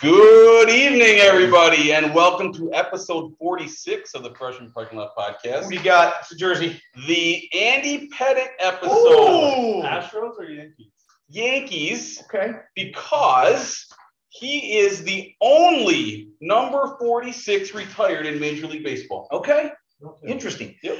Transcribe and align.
Good 0.00 0.70
evening, 0.70 1.18
everybody, 1.20 1.92
and 1.92 2.14
welcome 2.14 2.52
to 2.54 2.72
episode 2.72 3.34
46 3.38 4.14
of 4.14 4.22
the 4.22 4.34
Freshman 4.34 4.70
Parking 4.72 4.98
Lot 4.98 5.10
Podcast. 5.16 5.68
We 5.68 5.78
got? 5.78 6.14
It's 6.20 6.32
a 6.32 6.36
jersey. 6.36 6.80
The 7.06 7.48
Andy 7.54 8.08
Pettitte 8.08 8.48
episode. 8.60 8.92
Ooh. 8.94 9.82
Astros 9.82 10.38
or 10.38 10.44
Yankees? 10.44 10.86
Yankees, 11.28 12.22
Okay. 12.24 12.52
because 12.74 13.86
he 14.28 14.78
is 14.78 15.02
the 15.02 15.34
only 15.40 16.28
number 16.40 16.96
46 17.00 17.74
retired 17.74 18.26
in 18.26 18.38
Major 18.38 18.66
League 18.68 18.84
Baseball. 18.84 19.28
Okay. 19.32 19.70
Okay. 20.04 20.28
Interesting. 20.28 20.76
Yep. 20.82 20.98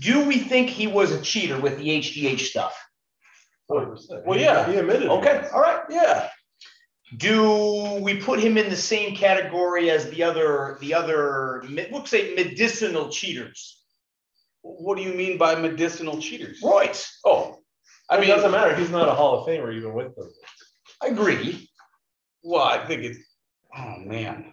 Do 0.00 0.24
we 0.26 0.38
think 0.38 0.68
he 0.68 0.86
was 0.86 1.12
a 1.12 1.20
cheater 1.22 1.58
with 1.58 1.78
the 1.78 1.88
HGH 1.88 2.40
stuff? 2.40 2.76
100%. 3.70 4.26
Well, 4.26 4.38
yeah. 4.38 4.70
He 4.70 4.76
admitted. 4.76 5.04
it. 5.04 5.08
Okay. 5.10 5.48
All 5.52 5.60
right. 5.60 5.80
Yeah. 5.88 6.28
Do 7.16 8.00
we 8.02 8.20
put 8.20 8.38
him 8.38 8.58
in 8.58 8.68
the 8.68 8.76
same 8.76 9.16
category 9.16 9.90
as 9.90 10.10
the 10.10 10.22
other, 10.22 10.76
the 10.80 10.92
other, 10.94 11.64
we'll 11.90 12.04
say 12.04 12.34
medicinal 12.34 13.08
cheaters? 13.08 13.82
What 14.62 14.96
do 14.98 15.02
you 15.02 15.14
mean 15.14 15.38
by 15.38 15.54
medicinal 15.54 16.20
cheaters? 16.20 16.60
Royce. 16.62 17.18
Oh, 17.24 17.58
I 18.10 18.16
I 18.16 18.20
mean, 18.20 18.28
mean, 18.28 18.30
it 18.30 18.42
doesn't 18.42 18.52
matter. 18.52 18.74
He's 18.76 18.90
not 18.90 19.08
a 19.08 19.12
Hall 19.12 19.40
of 19.40 19.48
Famer 19.48 19.74
even 19.74 19.94
with 19.94 20.14
them. 20.16 20.30
I 21.02 21.06
agree. 21.06 21.70
well, 22.42 22.62
I 22.64 22.84
think 22.86 23.02
it's, 23.04 23.18
oh, 23.76 23.96
man. 23.98 24.52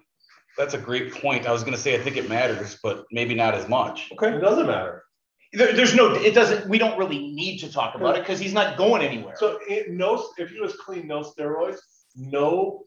That's 0.58 0.74
a 0.74 0.78
great 0.78 1.14
point. 1.14 1.46
I 1.48 1.52
was 1.52 1.64
going 1.64 1.76
to 1.76 1.80
say, 1.82 1.96
I 1.96 1.98
think 2.02 2.16
it 2.16 2.30
matters, 2.30 2.78
but 2.82 3.06
maybe 3.12 3.36
not 3.36 3.54
as 3.56 3.68
much. 3.68 4.10
Okay. 4.14 4.34
It 4.34 4.40
doesn't 4.40 4.68
matter. 4.68 5.04
There, 5.52 5.74
there's 5.74 5.94
no, 5.94 6.14
it 6.14 6.34
doesn't, 6.34 6.70
we 6.70 6.78
don't 6.78 6.98
really 6.98 7.34
need 7.34 7.58
to 7.60 7.72
talk 7.72 7.96
about 7.96 8.16
it 8.16 8.22
because 8.22 8.40
he's 8.40 8.54
not 8.54 8.78
going 8.78 9.02
anywhere. 9.02 9.36
So 9.38 9.60
it, 9.68 9.92
no, 9.92 10.30
if 10.38 10.52
he 10.52 10.62
was 10.62 10.76
clean, 10.78 11.08
no 11.08 11.22
steroids, 11.22 11.80
no 12.16 12.84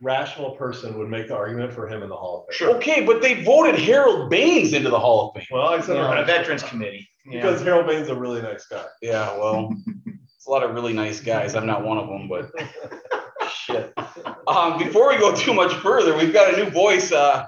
rational 0.00 0.52
person 0.52 0.96
would 0.98 1.08
make 1.08 1.28
the 1.28 1.34
argument 1.34 1.72
for 1.72 1.88
him 1.88 2.02
in 2.02 2.08
the 2.08 2.16
Hall 2.16 2.40
of 2.48 2.54
Fame. 2.54 2.56
Sure. 2.56 2.76
Okay, 2.76 3.04
but 3.04 3.20
they 3.20 3.42
voted 3.42 3.78
Harold 3.78 4.30
Baines 4.30 4.72
into 4.72 4.90
the 4.90 4.98
Hall 4.98 5.28
of 5.28 5.34
Fame. 5.34 5.46
Well, 5.50 5.68
I 5.68 5.80
said 5.80 5.96
You 5.96 6.02
know, 6.02 6.08
rational 6.08 6.24
Veterans 6.26 6.62
Committee. 6.62 7.08
because 7.30 7.62
Harold 7.62 7.86
Baines 7.86 8.02
is 8.04 8.08
a 8.10 8.14
really 8.14 8.40
nice 8.40 8.66
guy. 8.66 8.84
Yeah, 9.02 9.36
well, 9.36 9.74
it's 10.36 10.46
a 10.46 10.50
lot 10.50 10.62
of 10.62 10.74
really 10.74 10.92
nice 10.92 11.20
guys. 11.20 11.54
I'm 11.54 11.66
not 11.66 11.84
one 11.84 11.98
of 11.98 12.08
them, 12.08 12.28
but 12.28 12.50
shit. 13.50 13.92
Um, 14.46 14.78
before 14.78 15.08
we 15.08 15.18
go 15.18 15.34
too 15.34 15.52
much 15.52 15.72
further, 15.74 16.16
we've 16.16 16.32
got 16.32 16.54
a 16.54 16.56
new 16.56 16.70
voice. 16.70 17.12
Uh, 17.12 17.46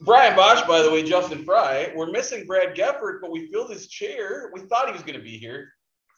Brian 0.00 0.34
Bosch, 0.34 0.66
by 0.66 0.82
the 0.82 0.90
way, 0.90 1.02
Justin 1.02 1.44
Fry. 1.44 1.92
We're 1.94 2.10
missing 2.10 2.44
Brad 2.46 2.74
Gefford, 2.76 3.20
but 3.20 3.30
we 3.30 3.50
filled 3.52 3.70
his 3.70 3.86
chair. 3.88 4.50
We 4.52 4.60
thought 4.60 4.86
he 4.86 4.92
was 4.92 5.02
going 5.02 5.16
to 5.18 5.22
be 5.22 5.38
here. 5.38 5.68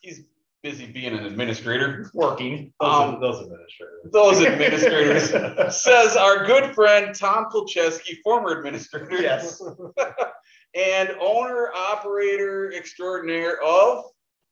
He's 0.00 0.22
busy 0.64 0.86
being 0.86 1.12
an 1.12 1.26
administrator. 1.26 2.10
Working. 2.14 2.72
Those, 2.80 2.90
Um, 2.90 3.20
those 3.20 3.42
administrators. 3.42 4.10
Those 4.12 4.40
administrators, 4.50 5.76
says 5.80 6.16
our 6.16 6.46
good 6.46 6.74
friend 6.74 7.14
Tom 7.14 7.46
Kulczewski, 7.52 8.16
former 8.24 8.58
administrator. 8.58 9.22
Yes. 9.22 9.62
And 10.76 11.10
owner, 11.20 11.70
operator 11.72 12.72
extraordinaire 12.76 13.62
of 13.62 14.06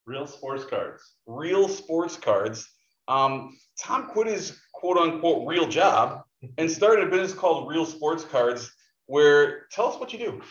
Real 0.06 0.24
sports 0.28 0.64
cards. 0.64 1.02
Real 1.26 1.68
Sports 1.68 2.16
Cards. 2.16 2.68
Um, 3.08 3.56
Tom 3.80 4.06
quit 4.06 4.28
his 4.28 4.56
quote 4.72 4.98
unquote 4.98 5.48
real 5.48 5.66
job 5.66 6.22
and 6.58 6.70
started 6.70 7.08
a 7.08 7.10
business 7.10 7.34
called 7.34 7.68
Real 7.68 7.84
Sports 7.84 8.24
Cards. 8.24 8.70
Where 9.06 9.66
tell 9.72 9.88
us 9.88 9.98
what 9.98 10.12
you 10.12 10.18
do. 10.20 10.42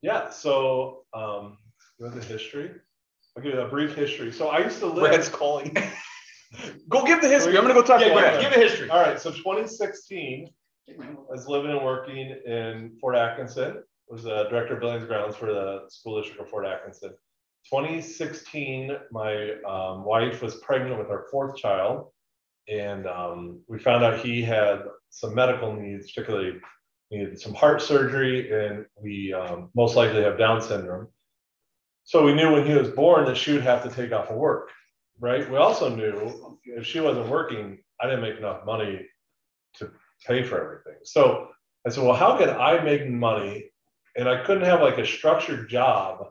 Yeah. 0.00 0.30
So, 0.30 1.04
um, 1.12 1.58
you 1.98 2.06
want 2.06 2.18
the 2.18 2.26
history? 2.26 2.70
I'll 3.36 3.42
give 3.42 3.54
you 3.54 3.60
a 3.60 3.68
brief 3.68 3.94
history. 3.94 4.32
So 4.32 4.48
I 4.48 4.58
used 4.58 4.78
to 4.80 4.86
live. 4.86 5.10
Brad's 5.10 5.28
calling. 5.28 5.74
go 6.88 7.04
give 7.04 7.22
the 7.22 7.28
history. 7.28 7.56
I'm 7.56 7.62
gonna 7.62 7.74
go 7.74 7.82
talk 7.82 8.00
Yeah, 8.00 8.08
to 8.08 8.14
give, 8.14 8.20
Brad. 8.20 8.40
give 8.40 8.52
a 8.52 8.68
history. 8.68 8.90
All 8.90 9.00
right. 9.00 9.18
So 9.18 9.30
2016, 9.30 10.50
I 10.88 10.94
was 11.28 11.48
living 11.48 11.70
and 11.70 11.84
working 11.84 12.36
in 12.46 12.96
Fort 13.00 13.16
Atkinson. 13.16 13.82
Was 14.08 14.24
the 14.24 14.44
director 14.50 14.74
of 14.74 14.80
buildings 14.80 15.06
grounds 15.06 15.36
for 15.36 15.46
the 15.46 15.84
school 15.88 16.20
district 16.20 16.42
of 16.42 16.50
Fort 16.50 16.66
Atkinson. 16.66 17.10
2016, 17.70 18.96
my 19.10 19.52
um, 19.66 20.04
wife 20.04 20.42
was 20.42 20.56
pregnant 20.56 20.98
with 20.98 21.08
our 21.08 21.26
fourth 21.30 21.56
child, 21.56 22.08
and 22.68 23.06
um, 23.06 23.60
we 23.68 23.78
found 23.78 24.04
out 24.04 24.18
he 24.18 24.42
had 24.42 24.82
some 25.10 25.34
medical 25.34 25.72
needs, 25.72 26.12
particularly 26.12 26.60
needed 27.10 27.40
some 27.40 27.54
heart 27.54 27.80
surgery, 27.80 28.52
and 28.52 28.84
we 29.00 29.32
um, 29.32 29.70
most 29.74 29.96
likely 29.96 30.22
have 30.22 30.36
Down 30.36 30.60
syndrome. 30.60 31.08
So 32.12 32.22
we 32.22 32.34
knew 32.34 32.52
when 32.52 32.66
he 32.66 32.74
was 32.74 32.90
born 32.90 33.24
that 33.24 33.38
she 33.38 33.54
would 33.54 33.62
have 33.62 33.82
to 33.84 33.88
take 33.88 34.12
off 34.12 34.28
of 34.28 34.36
work, 34.36 34.68
right? 35.18 35.50
We 35.50 35.56
also 35.56 35.88
knew 35.88 36.58
if 36.66 36.86
she 36.86 37.00
wasn't 37.00 37.28
working, 37.28 37.78
I 37.98 38.04
didn't 38.04 38.20
make 38.20 38.36
enough 38.36 38.66
money 38.66 39.06
to 39.76 39.90
pay 40.26 40.42
for 40.42 40.62
everything. 40.62 41.00
So 41.04 41.48
I 41.86 41.88
said, 41.88 42.04
well, 42.04 42.12
how 42.14 42.36
can 42.36 42.50
I 42.50 42.82
make 42.82 43.08
money? 43.08 43.70
And 44.14 44.28
I 44.28 44.44
couldn't 44.44 44.64
have 44.64 44.82
like 44.82 44.98
a 44.98 45.06
structured 45.06 45.70
job 45.70 46.26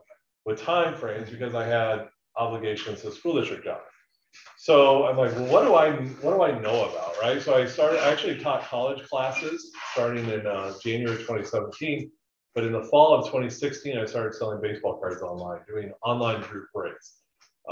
with 0.46 0.62
time 0.62 0.94
frames 0.94 1.30
because 1.30 1.56
I 1.56 1.66
had 1.66 2.06
obligations 2.36 3.02
to 3.02 3.10
school 3.10 3.40
district 3.40 3.64
job. 3.64 3.80
So 4.58 5.06
I'm 5.06 5.16
like, 5.16 5.32
well, 5.32 5.46
what 5.46 5.64
do 5.64 5.74
I 5.74 5.90
what 6.24 6.36
do 6.36 6.42
I 6.44 6.56
know 6.60 6.88
about, 6.88 7.20
right? 7.20 7.42
So 7.42 7.56
I 7.56 7.66
started 7.66 7.98
I 7.98 8.12
actually 8.12 8.38
taught 8.38 8.62
college 8.62 9.02
classes 9.08 9.72
starting 9.90 10.28
in 10.30 10.46
uh, 10.46 10.74
January 10.80 11.16
2017, 11.16 12.08
but 12.54 12.64
in 12.64 12.72
the 12.72 12.82
fall 12.84 13.14
of 13.14 13.24
2016, 13.26 13.96
I 13.98 14.04
started 14.04 14.34
selling 14.34 14.60
baseball 14.60 14.98
cards 14.98 15.22
online, 15.22 15.60
doing 15.68 15.92
online 16.04 16.42
group 16.42 16.66
breaks. 16.74 17.18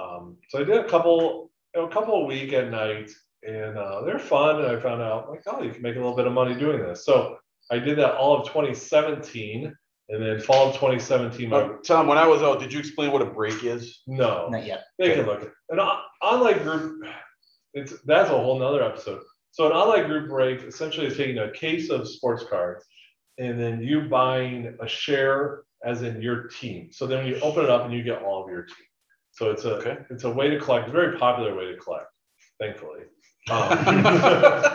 Um, 0.00 0.36
so 0.48 0.60
I 0.60 0.64
did 0.64 0.76
a 0.78 0.88
couple 0.88 1.50
you 1.74 1.82
know, 1.82 1.88
a 1.88 1.90
couple 1.92 2.14
a 2.14 2.24
week 2.24 2.52
at 2.52 2.70
night, 2.70 3.10
and 3.42 3.76
uh, 3.76 4.02
they're 4.04 4.18
fun. 4.18 4.62
And 4.62 4.66
I 4.76 4.80
found 4.80 5.02
out 5.02 5.28
like, 5.30 5.42
oh, 5.46 5.62
you 5.62 5.70
can 5.72 5.82
make 5.82 5.96
a 5.96 5.98
little 5.98 6.16
bit 6.16 6.26
of 6.26 6.32
money 6.32 6.54
doing 6.54 6.80
this. 6.80 7.04
So 7.04 7.36
I 7.70 7.78
did 7.78 7.98
that 7.98 8.14
all 8.14 8.36
of 8.40 8.46
2017, 8.48 9.72
and 10.08 10.22
then 10.22 10.40
fall 10.40 10.68
of 10.68 10.74
2017, 10.74 11.48
my, 11.48 11.56
Uh, 11.58 11.68
Tom, 11.84 12.06
when 12.08 12.18
I 12.18 12.26
was 12.26 12.42
out, 12.42 12.58
did 12.58 12.72
you 12.72 12.78
explain 12.80 13.12
what 13.12 13.22
a 13.22 13.26
break 13.26 13.62
is? 13.64 14.02
no, 14.08 14.48
Not 14.48 14.64
yet. 14.66 14.84
they 14.98 15.14
can 15.14 15.26
look 15.26 15.42
at 15.42 15.48
an 15.68 15.78
on- 15.78 16.02
online 16.22 16.58
group. 16.62 17.04
It's 17.74 17.94
that's 18.04 18.30
a 18.30 18.32
whole 18.36 18.58
nother 18.58 18.82
episode. 18.82 19.22
So 19.52 19.66
an 19.66 19.72
online 19.72 20.08
group 20.08 20.28
break 20.28 20.62
essentially 20.62 21.06
is 21.06 21.16
taking 21.16 21.38
a 21.38 21.50
case 21.52 21.90
of 21.90 22.08
sports 22.08 22.44
cards, 22.50 22.84
and 23.40 23.58
then 23.60 23.82
you 23.82 24.02
buying 24.02 24.76
a 24.80 24.88
share 24.88 25.62
as 25.84 26.02
in 26.02 26.20
your 26.22 26.48
team. 26.48 26.90
So 26.92 27.06
then 27.06 27.26
you 27.26 27.40
open 27.40 27.64
it 27.64 27.70
up 27.70 27.84
and 27.86 27.94
you 27.94 28.02
get 28.02 28.22
all 28.22 28.44
of 28.44 28.50
your 28.50 28.62
team. 28.64 28.86
So 29.32 29.50
it's 29.50 29.64
a 29.64 29.76
Okay. 29.76 29.98
it's 30.10 30.24
a 30.24 30.30
way 30.30 30.50
to 30.50 30.58
collect, 30.60 30.88
a 30.88 30.92
very 30.92 31.18
popular 31.18 31.54
way 31.56 31.66
to 31.72 31.76
collect, 31.78 32.06
thankfully. 32.60 33.02
Um, 33.50 33.70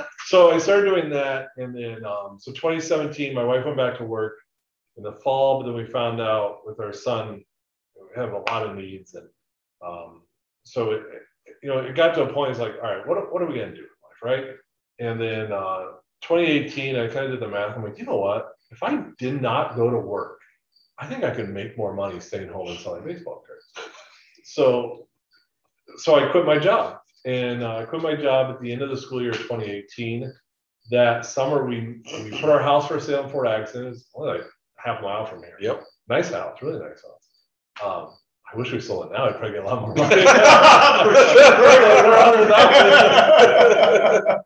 so 0.28 0.52
I 0.52 0.58
started 0.58 0.86
doing 0.90 1.09
that, 1.12 1.50
and 1.58 1.76
then 1.76 2.03
um, 2.06 2.38
so 2.40 2.52
2017, 2.52 3.34
my 3.34 3.44
wife 3.44 3.64
went 3.66 3.78
back 3.78 3.98
to 4.00 4.03
work 4.06 4.34
in 4.97 5.03
the 5.03 5.14
fall, 5.14 5.59
but 5.59 5.68
then 5.68 5.76
we 5.76 5.86
found 5.86 6.20
out 6.22 6.62
with 6.66 6.80
our 6.80 6.94
son, 6.94 7.44
we 7.96 8.22
have 8.22 8.34
a 8.34 8.40
lot 8.40 8.66
of 8.66 8.76
needs, 8.76 9.14
and 9.14 9.28
um, 9.86 10.24
so 10.64 10.92
it, 10.92 11.02
it- 11.14 11.22
you 11.62 11.70
know, 11.70 11.80
it 11.80 11.96
got 11.96 12.16
to 12.16 12.24
a 12.24 12.34
point. 12.34 12.52
It's 12.52 12.59
like, 12.59 12.76
all 12.84 12.90
right, 12.96 13.08
what 13.08 13.32
what 13.32 13.42
are 13.42 13.47
we 13.47 13.56
gonna 13.59 13.72
do 13.76 13.86
in 13.88 14.02
life, 14.08 14.22
right? 14.24 14.46
And 15.00 15.20
then 15.22 15.52
uh, 15.52 15.86
2018, 16.22 16.96
I 16.96 17.08
kind 17.08 17.26
of 17.26 17.32
did 17.32 17.40
the 17.40 17.47
math. 17.47 17.76
I'm 17.76 17.84
like, 17.84 17.97
you 18.00 18.06
know 18.06 18.18
what? 18.18 18.55
If 18.75 18.84
I 18.84 19.02
did 19.18 19.41
not 19.41 19.75
go 19.78 19.90
to 19.90 19.97
work, 19.97 20.41
I 21.00 21.08
think 21.08 21.24
I 21.24 21.34
could 21.34 21.50
make 21.50 21.78
more 21.78 21.94
money 21.94 22.19
staying 22.19 22.50
home 22.50 22.68
and 22.68 22.78
selling 22.78 23.06
baseball 23.06 23.41
cards. 23.47 23.63
So, 24.44 25.08
so 25.97 26.16
I 26.16 26.30
quit 26.30 26.46
my 26.46 26.59
job, 26.59 26.97
and 27.25 27.64
uh, 27.64 27.78
I 27.78 27.85
quit 27.85 28.02
my 28.02 28.16
job 28.16 28.53
at 28.53 28.59
the 28.62 28.74
end 28.74 28.81
of 28.81 28.90
the 28.90 28.97
school 28.97 29.22
year 29.22 29.31
2018. 29.31 30.30
That 30.91 31.25
summer, 31.25 31.66
we 31.66 32.02
we 32.22 32.31
put 32.31 32.50
our 32.50 32.62
house 32.62 32.85
for 32.88 33.00
sale 33.00 33.24
in 33.24 33.30
Fort 33.30 33.47
Atkinson. 33.47 33.88
It's 33.88 34.09
only 34.14 34.40
like 34.40 34.47
half 34.75 35.00
a 35.00 35.03
mile 35.03 35.25
from 35.25 35.40
here. 35.40 35.56
Yep. 35.59 35.84
Nice 36.09 36.31
house, 36.31 36.62
really 36.62 36.80
nice 36.80 37.02
house. 37.02 37.30
Um, 37.84 38.14
I 38.53 38.58
wish 38.58 38.72
we 38.74 38.81
sold 38.81 39.06
it 39.06 39.14
now. 39.14 39.25
I'd 39.25 39.38
probably 39.38 39.53
get 39.53 39.64
a 39.64 39.68
lot 39.68 39.81
more 39.81 39.96
money. 39.96 40.16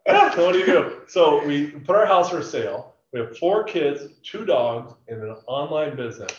Yeah, 0.06 0.34
so 0.34 0.46
what 0.46 0.52
do 0.52 0.58
you 0.60 0.66
do? 0.66 1.00
So 1.08 1.44
we 1.44 1.66
put 1.66 1.96
our 1.96 2.06
house 2.06 2.30
for 2.30 2.42
sale. 2.42 2.94
We 3.12 3.20
have 3.20 3.36
four 3.38 3.64
kids, 3.64 4.04
two 4.22 4.44
dogs, 4.44 4.94
and 5.08 5.22
an 5.22 5.36
online 5.46 5.96
business. 5.96 6.30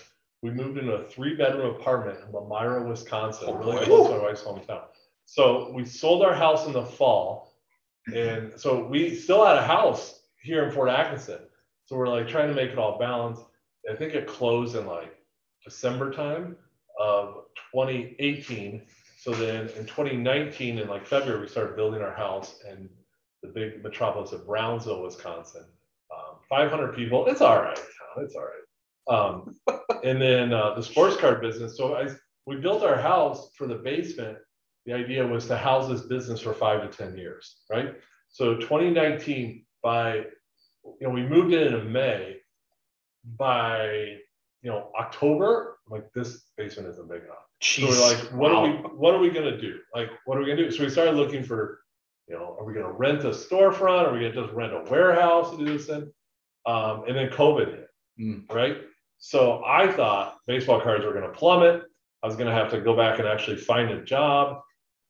We 0.41 0.51
moved 0.51 0.77
into 0.77 0.93
a 0.93 1.03
three-bedroom 1.03 1.75
apartment 1.75 2.19
in 2.25 2.31
Lomira, 2.31 2.87
Wisconsin, 2.87 3.49
Oh, 3.49 3.53
really 3.55 3.85
close 3.85 4.07
to 4.07 4.17
my 4.17 4.23
wife's 4.23 4.41
hometown. 4.41 4.83
So 5.25 5.71
we 5.73 5.85
sold 5.85 6.23
our 6.23 6.33
house 6.33 6.65
in 6.65 6.73
the 6.73 6.85
fall, 6.85 7.53
and 8.13 8.53
so 8.57 8.85
we 8.85 9.15
still 9.15 9.45
had 9.45 9.57
a 9.57 9.65
house 9.65 10.21
here 10.41 10.63
in 10.65 10.71
Fort 10.71 10.89
Atkinson. 10.89 11.39
So 11.85 11.95
we're 11.95 12.07
like 12.07 12.27
trying 12.27 12.47
to 12.47 12.55
make 12.55 12.71
it 12.71 12.77
all 12.77 12.97
balance. 12.97 13.39
I 13.89 13.95
think 13.95 14.13
it 14.13 14.27
closed 14.27 14.75
in 14.75 14.85
like 14.85 15.15
December 15.63 16.11
time 16.11 16.55
of 16.99 17.45
2018. 17.73 18.81
So 19.19 19.31
then 19.31 19.69
in 19.77 19.85
2019, 19.85 20.79
in 20.79 20.87
like 20.87 21.05
February, 21.05 21.41
we 21.41 21.47
started 21.47 21.75
building 21.75 22.01
our 22.01 22.13
house 22.13 22.55
in 22.69 22.89
the 23.43 23.49
big 23.49 23.83
metropolis 23.83 24.31
of 24.31 24.47
Brownsville, 24.47 25.03
Wisconsin. 25.03 25.65
Um, 26.51 26.69
500 26.69 26.95
people. 26.95 27.27
It's 27.27 27.41
all 27.41 27.61
right. 27.61 27.75
town, 27.75 28.25
It's 28.25 28.35
all 28.35 28.43
right. 28.43 28.61
Um, 29.07 29.55
and 30.03 30.21
then 30.21 30.53
uh, 30.53 30.75
the 30.75 30.83
sports 30.83 31.17
card 31.17 31.41
business. 31.41 31.77
So 31.77 31.95
I, 31.95 32.09
we 32.45 32.57
built 32.57 32.83
our 32.83 32.97
house 32.97 33.49
for 33.55 33.67
the 33.67 33.75
basement. 33.75 34.37
The 34.85 34.93
idea 34.93 35.25
was 35.25 35.47
to 35.47 35.57
house 35.57 35.89
this 35.89 36.01
business 36.01 36.41
for 36.41 36.53
five 36.53 36.81
to 36.81 36.97
10 36.97 37.17
years, 37.17 37.57
right? 37.69 37.95
So 38.29 38.55
2019, 38.55 39.65
by, 39.83 40.15
you 40.15 40.95
know, 41.01 41.09
we 41.09 41.23
moved 41.23 41.53
in 41.53 41.73
in 41.73 41.91
May. 41.91 42.37
By, 43.37 44.17
you 44.63 44.71
know, 44.71 44.89
October, 44.99 45.77
I'm 45.85 45.91
like 45.91 46.11
this 46.13 46.45
basement 46.57 46.89
isn't 46.89 47.07
big 47.07 47.21
enough. 47.23 47.45
So 47.61 47.85
we're 47.87 48.01
like, 48.01 48.17
what 48.31 48.51
are 48.51 48.63
we, 48.63 48.69
what 48.71 49.13
are 49.13 49.19
we 49.19 49.29
gonna 49.29 49.61
do? 49.61 49.77
Like, 49.93 50.09
what 50.25 50.37
are 50.37 50.41
we 50.41 50.47
gonna 50.47 50.63
do? 50.63 50.71
So 50.71 50.83
we 50.83 50.89
started 50.89 51.13
looking 51.15 51.43
for, 51.43 51.81
you 52.27 52.33
know, 52.33 52.57
are 52.59 52.65
we 52.65 52.73
gonna 52.73 52.91
rent 52.91 53.23
a 53.23 53.29
storefront? 53.29 54.07
Are 54.07 54.13
we 54.13 54.21
gonna 54.21 54.33
just 54.33 54.51
rent 54.53 54.73
a 54.73 54.89
warehouse 54.89 55.51
to 55.51 55.57
do 55.57 55.77
this 55.77 55.89
in? 55.89 56.11
Um, 56.65 57.03
and 57.07 57.15
then 57.17 57.29
COVID 57.29 57.67
hit, 57.67 57.87
Mm. 58.19 58.51
right? 58.53 58.77
So 59.17 59.63
I 59.65 59.91
thought 59.91 60.37
baseball 60.47 60.81
cards 60.81 61.05
were 61.05 61.13
gonna 61.13 61.29
plummet. 61.29 61.83
I 62.23 62.27
was 62.27 62.35
gonna 62.35 62.53
have 62.53 62.69
to 62.71 62.81
go 62.81 62.95
back 62.95 63.19
and 63.19 63.27
actually 63.27 63.57
find 63.57 63.89
a 63.91 64.03
job. 64.03 64.61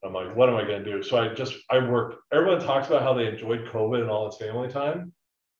I'm 0.03 0.13
like, 0.13 0.36
what 0.36 0.50
am 0.50 0.56
I 0.56 0.63
gonna 0.63 0.83
do? 0.83 1.03
So 1.03 1.18
I 1.18 1.33
just, 1.33 1.56
I 1.69 1.77
worked, 1.80 2.18
everyone 2.33 2.59
talks 2.59 2.88
about 2.88 3.03
how 3.03 3.13
they 3.13 3.27
enjoyed 3.27 3.65
COVID 3.68 4.01
and 4.01 4.09
all 4.09 4.27
its 4.27 4.38
family 4.38 4.68
time. 4.69 5.13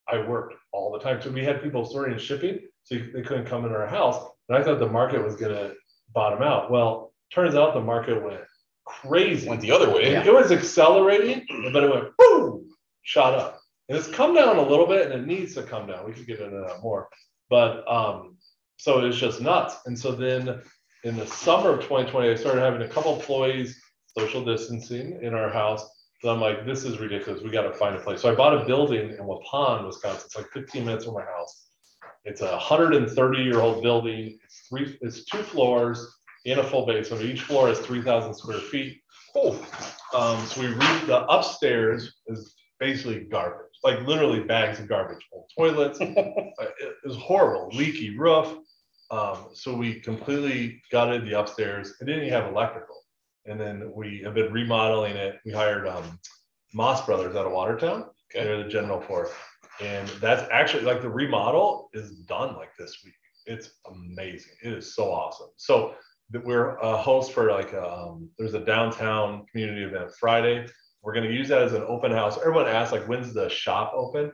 I 0.08 0.18
worked 0.28 0.56
all 0.72 0.92
the 0.92 1.00
time. 1.00 1.22
So 1.22 1.30
we 1.32 1.44
had 1.44 1.62
people 1.62 1.86
sorting 1.86 2.14
and 2.14 2.22
shipping, 2.22 2.60
so 2.84 2.96
they 3.14 3.22
couldn't 3.22 3.46
come 3.46 3.66
in 3.66 3.72
our 3.72 3.86
house. 3.88 4.18
And 4.50 4.58
I 4.58 4.64
thought 4.64 4.80
the 4.80 4.88
market 4.88 5.24
was 5.24 5.36
gonna 5.36 5.74
bottom 6.14 6.42
out. 6.42 6.72
Well, 6.72 7.14
turns 7.34 7.56
out 7.56 7.74
the 7.74 7.82
market 7.82 8.22
went 8.22 8.42
crazy. 8.86 9.48
Went 9.48 9.62
the 9.62 9.72
other 9.72 9.90
way. 9.94 10.16
It 10.16 10.34
was 10.34 10.52
accelerating, 10.52 11.46
but 11.72 11.84
it 11.84 11.90
went 11.94 12.18
boom, 12.18 12.68
shot 13.04 13.36
up. 13.36 13.61
And 13.92 14.00
it's 14.00 14.08
come 14.08 14.34
down 14.34 14.56
a 14.56 14.62
little 14.62 14.88
bit 14.88 15.12
and 15.12 15.22
it 15.22 15.28
needs 15.28 15.54
to 15.56 15.64
come 15.64 15.86
down. 15.86 16.06
We 16.06 16.14
could 16.14 16.26
get 16.26 16.40
into 16.40 16.62
that 16.66 16.82
more. 16.82 17.10
But 17.50 17.86
um, 17.92 18.38
so 18.78 19.02
it's 19.02 19.18
just 19.18 19.42
nuts. 19.42 19.76
And 19.86 20.00
so 20.00 20.14
then 20.14 20.62
in 21.04 21.18
the 21.18 21.28
summer 21.28 21.72
of 21.72 21.82
2020, 21.82 22.30
I 22.30 22.36
started 22.36 22.62
having 22.62 22.84
a 22.84 22.88
couple 22.88 23.14
employees 23.14 23.82
social 24.18 24.46
distancing 24.46 25.20
in 25.22 25.34
our 25.34 25.50
house. 25.50 25.86
So 26.22 26.30
I'm 26.30 26.40
like, 26.40 26.66
this 26.66 26.86
is 26.86 27.00
ridiculous. 27.00 27.44
We 27.44 27.50
got 27.50 27.64
to 27.64 27.74
find 27.74 27.94
a 27.94 28.00
place. 28.00 28.22
So 28.22 28.32
I 28.32 28.36
bought 28.36 28.62
a 28.62 28.64
building 28.64 29.10
in 29.10 29.26
Waupun, 29.26 29.86
Wisconsin. 29.86 30.24
It's 30.26 30.38
like 30.38 30.48
15 30.54 30.86
minutes 30.86 31.04
from 31.04 31.16
my 31.16 31.26
house. 31.26 31.68
It's 32.24 32.40
a 32.40 32.46
130 32.52 33.44
year 33.44 33.60
old 33.60 33.84
building. 33.84 34.40
It's 34.42 34.68
three, 34.70 34.98
it's 35.02 35.26
two 35.26 35.44
floors 35.44 36.16
in 36.46 36.60
a 36.60 36.64
full 36.64 36.86
basement. 36.86 37.24
Each 37.24 37.42
floor 37.42 37.68
is 37.68 37.80
3,000 37.80 38.36
square 38.36 38.60
feet. 38.60 39.02
Oh, 39.36 39.52
Um, 40.14 40.46
so 40.46 40.62
we 40.62 40.68
read 40.68 41.08
the 41.08 41.26
upstairs 41.26 42.14
is 42.28 42.56
basically 42.82 43.26
garbage, 43.26 43.71
like 43.83 44.06
literally 44.06 44.42
bags 44.42 44.80
of 44.80 44.88
garbage, 44.88 45.25
old 45.31 45.50
toilets. 45.57 46.00
It 46.62 47.07
was 47.07 47.18
horrible, 47.18 47.69
leaky 47.74 48.18
roof. 48.18 48.56
Um, 49.10 49.48
so 49.54 49.74
we 49.75 50.00
completely 50.00 50.81
gutted 50.92 51.25
the 51.25 51.39
upstairs. 51.39 51.95
It 52.00 52.06
didn't 52.06 52.25
even 52.25 52.33
have 52.33 52.51
electrical. 52.51 53.04
And 53.45 53.60
then 53.60 53.92
we 53.95 54.22
have 54.24 54.36
been 54.36 54.54
remodeling 54.54 55.16
it. 55.16 55.39
We 55.44 55.51
hired 55.51 55.88
um, 55.88 56.19
Moss 56.74 57.06
Brothers 57.06 57.36
out 57.36 57.48
of 57.48 57.51
Watertown. 57.51 58.06
Okay. 58.33 58.45
They're 58.45 58.63
the 58.63 58.69
general 58.69 59.01
for 59.01 59.25
it. 59.25 59.31
And 59.81 60.07
that's 60.22 60.48
actually 60.51 60.84
like 60.84 61.01
the 61.01 61.10
remodel 61.10 61.89
is 61.94 62.12
done 62.12 62.56
like 62.56 62.75
this 62.77 63.01
week. 63.04 63.16
It's 63.48 63.72
amazing. 63.89 64.54
It 64.63 64.74
is 64.74 64.95
so 64.95 65.12
awesome. 65.12 65.50
So 65.57 65.95
we're 66.44 66.77
a 66.77 66.95
host 66.95 67.34
for 67.34 67.51
like 67.51 67.74
um, 67.74 68.30
there's 68.38 68.54
a 68.54 68.63
downtown 68.63 69.45
community 69.48 69.84
event 69.84 70.12
Friday. 70.19 70.68
We're 71.03 71.13
going 71.13 71.27
to 71.27 71.33
use 71.33 71.48
that 71.50 71.62
as 71.62 71.74
an 71.74 71.83
open 71.88 72.12
house. 72.12 72.38
Everyone 72.38 72.68
asks 72.68 72.92
like 72.92 73.07
when's 73.07 73.33
the 73.33 73.50
shop 73.50 73.92
open? 73.95 74.31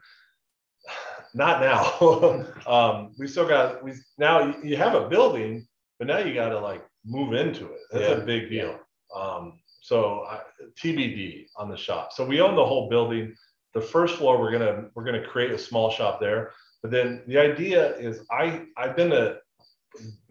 Not 1.34 1.62
now. 1.62 2.46
um, 2.68 3.14
we 3.18 3.28
still 3.28 3.48
got 3.48 3.84
we 3.84 3.94
now 4.18 4.56
you- 4.64 4.78
have 4.78 4.96
a 4.96 5.08
building, 5.08 5.68
but 6.00 6.08
now 6.08 6.18
you 6.20 6.34
got 6.34 6.50
to 6.50 6.60
like 6.60 6.86
move 7.06 7.34
into 7.34 7.66
it. 7.66 7.80
That's 7.92 8.10
Yeah. 8.10 8.16
a 8.16 8.22
big 8.26 8.50
deal. 8.50 8.80
Um, 9.16 9.60
so 9.82 10.26
I, 10.30 10.42
TBD 10.82 11.46
on 11.56 11.70
the 11.70 11.78
shop. 11.78 12.12
So 12.14 12.26
we 12.26 12.42
own 12.42 12.56
the 12.56 12.66
whole 12.66 12.90
building. 12.90 13.36
The 13.74 13.82
first 13.82 14.16
floor 14.16 14.40
we're 14.40 14.52
gonna 14.52 14.86
we're 14.96 15.04
gonna 15.06 15.26
create 15.26 15.52
a 15.52 15.58
small 15.58 15.90
shop 15.92 16.20
there. 16.20 16.52
But 16.82 16.92
then 16.92 17.24
the 17.28 17.38
idea 17.38 17.96
is 17.98 18.26
I 18.32 18.66
I've 18.76 18.96
been 18.96 19.12
to 19.12 19.38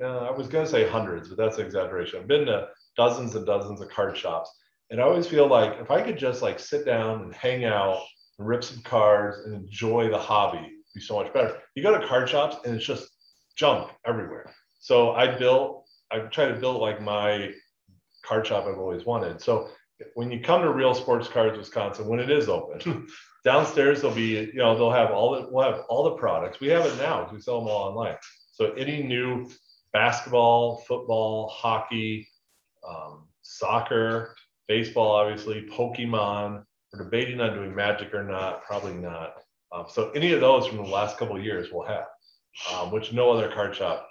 uh, 0.03 0.05
I 0.19 0.31
was 0.31 0.49
gonna 0.49 0.67
say 0.67 0.89
hundreds, 0.89 1.29
but 1.29 1.39
that's 1.39 1.59
an 1.59 1.65
exaggeration. 1.67 2.21
I've 2.21 2.29
been 2.29 2.47
to 2.47 2.69
dozens 2.97 3.35
and 3.37 3.47
dozens 3.47 3.81
of 3.81 3.89
card 3.89 4.17
shops, 4.17 4.51
and 4.91 5.01
I 5.01 5.05
always 5.05 5.27
feel 5.27 5.49
like 5.49 5.81
if 5.81 5.91
I 5.91 6.01
could 6.01 6.19
just 6.19 6.43
like 6.43 6.59
sit 6.59 6.85
down 6.85 7.23
and 7.23 7.35
hang 7.35 7.65
out 7.65 8.01
and 8.39 8.47
rip 8.47 8.63
some 8.63 8.83
cards 8.83 9.39
and 9.45 9.55
enjoy 9.55 10.09
the 10.11 10.19
hobby, 10.19 10.73
be 10.95 11.01
so 11.01 11.17
much 11.17 11.33
better. 11.33 11.59
You 11.75 11.83
go 11.83 11.99
to 11.99 12.07
card 12.07 12.29
shops 12.29 12.57
and 12.65 12.75
it's 12.75 12.87
just 12.87 13.09
junk 13.57 13.91
everywhere. 14.07 14.53
So 14.79 15.13
I 15.13 15.37
built, 15.37 15.87
I 16.11 16.21
try 16.21 16.47
to 16.47 16.55
build 16.55 16.81
like 16.81 17.03
my 17.03 17.53
card 18.25 18.47
shop 18.47 18.67
I've 18.67 18.79
always 18.79 19.05
wanted. 19.05 19.41
So 19.41 19.69
when 20.15 20.31
you 20.31 20.41
come 20.41 20.63
to 20.63 20.73
Real 20.73 20.95
Sports 20.95 21.29
Cards 21.29 21.59
Wisconsin, 21.59 22.07
when 22.07 22.21
it 22.21 22.31
is 22.31 22.49
open, 22.49 23.09
downstairs 23.45 24.01
there'll 24.01 24.15
be, 24.15 24.51
you 24.53 24.59
know, 24.59 24.77
they'll 24.77 24.91
have 24.91 25.11
all 25.11 25.33
the, 25.33 25.49
we'll 25.51 25.71
have 25.71 25.83
all 25.89 26.05
the 26.05 26.17
products. 26.17 26.61
We 26.61 26.69
have 26.69 26.87
it 26.87 26.97
now 26.99 27.21
because 27.21 27.35
we 27.35 27.41
sell 27.41 27.61
them 27.61 27.69
all 27.69 27.89
online. 27.89 28.17
So 28.53 28.73
any 28.73 29.03
new 29.03 29.51
basketball, 29.93 30.79
football, 30.87 31.49
hockey, 31.49 32.29
um, 32.87 33.27
soccer, 33.43 34.35
baseball, 34.69 35.13
obviously, 35.13 35.67
Pokemon. 35.71 36.65
We're 36.93 37.05
debating 37.05 37.41
on 37.41 37.55
doing 37.55 37.75
Magic 37.75 38.15
or 38.15 38.23
not. 38.25 38.65
Probably 38.65 38.95
not. 38.95 39.35
Um, 39.73 39.87
so 39.89 40.11
any 40.11 40.33
of 40.33 40.41
those 40.41 40.67
from 40.67 40.79
the 40.79 40.85
last 40.85 41.19
couple 41.19 41.37
of 41.37 41.45
years 41.45 41.69
we'll 41.73 41.87
have, 41.87 42.07
um, 42.73 42.91
which 42.93 43.13
no 43.13 43.31
other 43.31 43.53
card 43.53 43.75
shop 43.75 44.09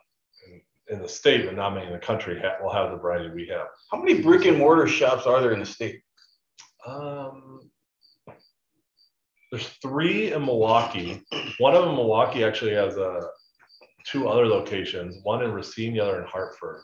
in, 0.48 0.62
in 0.96 1.02
the 1.02 1.10
state, 1.10 1.46
but 1.46 1.56
not 1.56 1.74
many 1.74 1.88
in 1.88 1.94
the 1.94 2.00
country 2.00 2.40
ha- 2.40 2.58
will 2.62 2.74
have 2.74 2.92
the 2.92 2.98
variety 2.98 3.30
we 3.34 3.48
have. 3.48 3.68
how 3.92 4.02
many 4.02 4.22
brick 4.22 4.46
and 4.46 4.58
mortar 4.58 4.88
shops 4.88 5.26
are 5.26 5.42
there 5.42 5.54
in 5.54 5.60
the 5.60 5.66
state? 5.66 6.02
Um, 6.86 7.72
there's 9.52 9.68
three 9.82 10.34
in 10.34 10.46
Milwaukee. 10.46 11.24
One 11.60 11.76
of 11.76 11.86
them, 11.86 11.96
Milwaukee, 11.96 12.44
actually 12.44 12.74
has 12.74 12.98
a 12.98 13.22
two 14.06 14.28
other 14.28 14.46
locations. 14.46 15.18
One 15.24 15.44
in 15.44 15.52
Racine, 15.52 15.94
the 15.94 16.02
other 16.02 16.22
in 16.22 16.28
Hartford. 16.28 16.82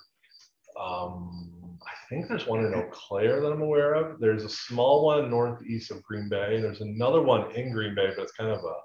Um, 0.80 1.61
I 1.84 1.94
think 2.10 2.28
there's 2.28 2.48
one 2.48 2.66
in 2.66 2.74
Eau 2.74 2.90
Claire 2.92 3.42
that 3.42 3.52
I'm 3.52 3.62
aware 3.62 3.94
of. 3.94 4.20
There's 4.20 4.44
a 4.44 4.50
small 4.50 5.06
one 5.06 5.30
northeast 5.30 5.92
of 5.92 6.04
Green 6.04 6.30
Bay. 6.30 6.60
There's 6.62 6.82
another 6.82 7.22
one 7.22 7.52
in 7.52 7.72
Green 7.72 7.96
Bay, 7.96 8.12
but 8.16 8.24
it's 8.24 8.34
kind 8.34 8.52
of 8.52 8.64
a 8.64 8.76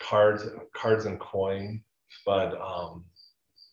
cards, 0.00 0.44
cards 0.74 1.06
and 1.06 1.18
coin. 1.20 1.82
But 2.24 2.60
um, 2.60 3.04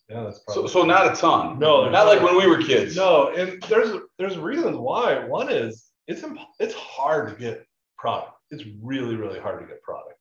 yeah, 0.10 0.24
that's 0.24 0.40
probably 0.40 0.68
so 0.68 0.82
so 0.82 0.86
not 0.86 1.12
a 1.12 1.16
ton. 1.16 1.60
No, 1.60 1.90
not 1.90 2.08
like 2.08 2.22
when 2.22 2.38
we 2.38 2.48
were 2.48 2.62
kids. 2.62 2.96
no, 2.96 3.30
and 3.30 3.62
there's 3.64 4.00
there's 4.18 4.38
reasons 4.38 4.78
why. 4.78 5.26
One 5.26 5.52
is 5.52 5.90
it's 6.08 6.24
imp- 6.24 6.40
it's 6.60 6.74
hard 6.74 7.30
to 7.30 7.36
get 7.36 7.66
product. 7.98 8.34
It's 8.52 8.64
really 8.82 9.16
really 9.16 9.40
hard 9.40 9.62
to 9.62 9.68
get 9.68 9.82
product. 9.82 10.20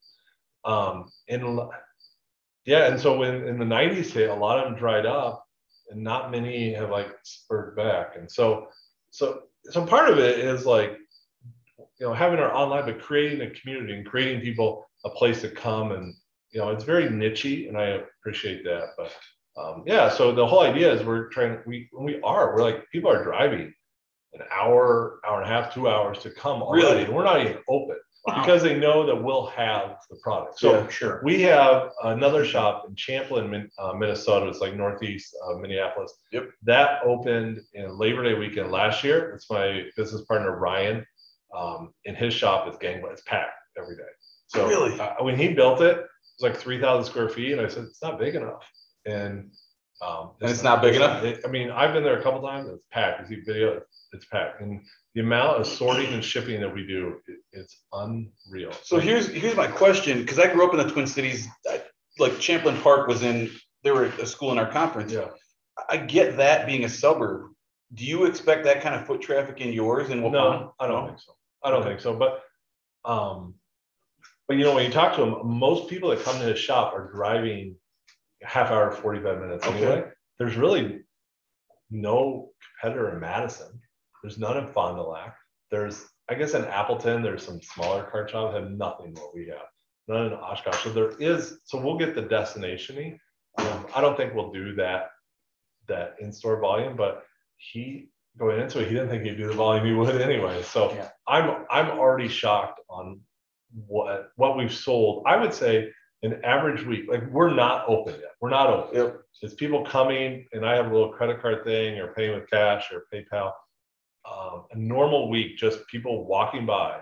Um, 0.65 1.11
and 1.29 1.61
yeah, 2.65 2.87
and 2.87 3.01
so 3.01 3.19
when 3.19 3.47
in 3.47 3.59
the 3.59 3.65
'90s 3.65 4.13
hit, 4.13 4.31
a 4.31 4.35
lot 4.35 4.59
of 4.59 4.65
them 4.65 4.79
dried 4.79 5.07
up, 5.07 5.42
and 5.93 6.03
not 6.03 6.31
many 6.31 6.73
have 6.73 6.91
like 6.91 7.11
spurred 7.23 7.77
back. 7.77 8.17
And 8.17 8.31
so 8.31 8.69
so 9.11 9.43
so 9.71 9.87
part 9.87 10.11
of 10.11 10.19
it 10.19 10.39
is 10.39 10.67
like 10.67 10.99
you 12.01 12.07
know 12.07 12.15
having 12.15 12.39
our 12.39 12.53
online, 12.55 12.85
but 12.87 13.01
creating 13.01 13.43
a 13.43 13.51
community 13.51 13.95
and 13.95 14.07
creating 14.07 14.41
people 14.41 14.87
a 15.05 15.11
place 15.11 15.41
to 15.43 15.49
come 15.49 15.93
and 15.93 16.15
you 16.51 16.61
know 16.61 16.71
it's 16.71 16.85
very 16.85 17.09
nichey, 17.09 17.69
and 17.69 17.77
I 17.79 18.01
appreciate 18.21 18.65
that, 18.65 18.89
but 18.97 19.13
um, 19.61 19.85
yeah 19.87 20.09
so 20.09 20.33
the 20.33 20.47
whole 20.47 20.61
idea 20.63 20.91
is 20.93 21.05
we're 21.05 21.29
trying 21.29 21.59
we 21.67 21.89
we 21.99 22.21
are 22.23 22.55
we're 22.55 22.63
like 22.63 22.89
people 22.91 23.11
are 23.11 23.23
driving 23.23 23.73
an 24.33 24.41
hour 24.51 25.21
hour 25.27 25.43
and 25.43 25.51
a 25.51 25.53
half 25.55 25.75
two 25.75 25.89
hours 25.91 26.19
to 26.21 26.31
come 26.31 26.63
already 26.63 26.87
Really? 26.87 27.05
and 27.05 27.15
we're 27.15 27.25
not 27.25 27.41
even 27.43 27.59
open. 27.69 27.97
Because 28.27 28.63
they 28.63 28.79
know 28.79 29.05
that 29.07 29.17
we'll 29.17 29.47
have 29.47 29.97
the 30.09 30.17
product. 30.23 30.59
So 30.59 30.73
Yeah, 30.73 30.89
sure. 30.89 31.21
we 31.25 31.43
have 31.43 31.91
another 32.05 32.45
shop 32.45 32.85
in 32.89 32.95
champlin 32.95 33.69
uh, 33.79 33.93
minnesota. 33.95 34.49
It's 34.49 34.61
like 34.61 34.77
northeast 34.77 35.37
of 35.45 35.61
minneapolis. 35.61 36.13
Yep. 36.33 36.51
that 36.65 37.03
opened 37.05 37.61
in 37.75 37.99
labor 37.99 38.23
day 38.23 38.35
weekend 38.35 38.71
last 38.71 39.03
year. 39.03 39.33
It's 39.35 39.51
my 39.51 39.87
business 39.97 40.23
partner 40.23 40.57
ryan 40.57 41.05
um, 41.57 41.93
in 42.05 42.15
his 42.15 42.33
shop 42.33 42.69
is 42.69 42.77
gang 42.79 43.03
it's 43.11 43.23
packed 43.23 43.51
every 43.77 43.97
day. 43.97 44.03
So 44.47 44.69
Really? 44.69 44.99
uh, 45.01 45.15
when 45.21 45.37
he 45.37 45.49
built 45.55 45.81
it 45.81 45.99
it 45.99 46.07
was 46.41 46.53
like 46.53 46.57
3000 46.57 47.05
square 47.11 47.29
feet 47.29 47.53
and 47.53 47.61
i 47.61 47.69
said 47.69 47.85
it's 47.85 48.03
not 48.03 48.19
big 48.19 48.35
enough. 48.37 48.65
And 49.05 49.51
um, 50.01 50.31
And 50.41 50.51
it's 50.51 50.63
not 50.63 50.83
big 50.83 50.95
enough? 50.97 51.23
it- 51.25 51.41
I 51.45 51.49
mean, 51.49 51.71
I've 51.71 51.93
been 51.93 52.03
there 52.03 52.19
a 52.19 52.23
couple 52.23 52.41
times. 52.43 52.69
It's 52.69 52.85
packed. 52.91 53.29
You 53.31 53.37
see 53.37 53.43
video, 53.45 53.81
it's 54.13 54.25
packed, 54.27 54.61
and 54.61 54.81
the 55.15 55.21
amount 55.21 55.61
of 55.61 55.67
sorting 55.67 56.13
and 56.15 56.25
shipping 56.25 56.61
that 56.61 56.73
we 56.75 56.87
do, 56.87 57.21
it, 57.29 57.39
it's 57.53 57.83
unreal. 57.93 58.73
So 58.83 58.99
here's 58.99 59.29
here's 59.29 59.57
my 59.57 59.67
question 59.69 60.21
because 60.21 60.39
I 60.39 60.53
grew 60.53 60.67
up 60.67 60.73
in 60.73 60.79
the 60.79 60.93
Twin 60.93 61.07
Cities. 61.07 61.47
I, 61.69 61.83
like 62.19 62.39
Champlin 62.41 62.77
Park 62.79 63.07
was 63.09 63.23
in. 63.23 63.51
They 63.85 63.91
were 63.91 64.05
a 64.07 64.27
school 64.27 64.53
in 64.53 64.59
our 64.59 64.71
conference. 64.71 65.13
yeah, 65.13 65.29
I 65.89 65.97
get 65.97 66.37
that 66.37 66.67
being 66.67 66.85
a 66.85 66.89
suburb. 66.89 67.51
Do 67.95 68.05
you 68.07 68.25
expect 68.25 68.65
that 68.65 68.81
kind 68.81 68.95
of 68.95 69.07
foot 69.07 69.21
traffic 69.21 69.61
in 69.61 69.73
yours 69.73 70.09
And 70.11 70.23
Waupun? 70.23 70.33
no, 70.33 70.75
I 70.81 70.87
don't 70.87 71.09
think 71.09 71.19
so. 71.21 71.33
I 71.63 71.71
don't 71.71 71.83
think 71.83 72.01
so. 72.01 72.15
But, 72.17 72.43
um, 73.05 73.55
but 74.49 74.57
you 74.57 74.65
know, 74.65 74.75
when 74.75 74.85
you 74.87 74.91
talk 74.93 75.15
to 75.17 75.21
them, 75.21 75.47
most 75.47 75.89
people 75.91 76.09
that 76.11 76.21
come 76.23 76.39
to 76.39 76.45
the 76.47 76.57
shop 76.57 76.95
are 76.95 77.11
driving 77.13 77.77
half 78.45 78.71
hour, 78.71 78.91
forty 78.91 79.21
five 79.23 79.41
minutes 79.41 79.67
Okay. 79.67 79.77
anyway. 79.85 80.05
There's 80.39 80.57
really 80.57 81.01
no 81.91 82.51
competitor 82.81 83.13
in 83.15 83.21
Madison. 83.21 83.81
There's 84.23 84.39
none 84.39 84.57
in 84.57 84.67
Fond 84.73 84.97
du 84.97 85.03
Lac. 85.03 85.37
There's 85.71 86.05
I 86.29 86.35
guess 86.35 86.55
in 86.55 86.65
Appleton, 86.65 87.23
there's 87.23 87.45
some 87.45 87.61
smaller 87.61 88.05
card 88.05 88.31
shops 88.31 88.55
have 88.55 88.71
nothing 88.71 89.13
what 89.15 89.35
we 89.35 89.49
have. 89.49 89.67
None 90.09 90.27
in 90.27 90.33
Oshkosh. 90.33 90.83
So 90.83 90.91
there 90.93 91.11
is, 91.19 91.59
so 91.65 91.81
we'll 91.81 91.99
get 91.99 92.15
the 92.15 92.23
destination 92.23 93.19
um, 93.59 93.87
I 93.95 94.01
don't 94.01 94.17
think 94.17 94.35
we'll 94.35 94.51
do 94.53 94.75
that, 94.77 95.11
that 95.89 96.15
in-store 96.21 96.61
volume, 96.61 96.97
but 96.97 97.25
he 97.59 98.09
going 98.39 98.61
into 98.61 98.81
it, 98.81 98.89
he 98.89 98.95
didn't 98.95 99.11
think 99.11 99.25
he'd 99.25 99.37
do 99.37 99.49
the 99.49 99.53
volume 99.53 99.85
he 99.85 99.93
would 99.93 100.21
anyway. 100.23 100.63
So 100.63 100.93
Yeah. 100.95 101.09
I'm, 101.29 101.67
I'm 101.71 101.99
already 101.99 102.29
shocked 102.29 102.81
on 102.89 103.21
what, 103.87 104.31
what 104.37 104.57
we've 104.57 104.73
sold. 104.73 105.25
I 105.27 105.37
would 105.37 105.53
say 105.53 105.91
an 106.23 106.41
average 106.45 106.85
week, 106.87 107.07
like 107.09 107.29
we're 107.31 107.53
not 107.53 107.89
open 107.89 108.15
yet. 108.15 108.33
We're 108.41 108.51
not 108.51 108.69
open. 108.71 108.97
Yep. 108.97 109.23
It's 109.43 109.55
people 109.55 109.85
coming 109.85 110.47
and 110.53 110.65
I 110.65 110.75
have 110.77 110.87
a 110.87 110.95
little 110.95 111.13
credit 111.13 111.43
card 111.43 111.65
thing 111.65 111.99
or 111.99 112.13
paying 112.15 112.35
with 112.35 112.49
cash 112.49 112.93
or 112.93 113.05
PayPal. 113.13 113.53
Um, 114.31 114.67
a 114.71 114.77
normal 114.79 115.29
week, 115.29 115.57
just 115.57 115.87
people 115.89 116.25
walking 116.27 116.65
by 116.65 117.01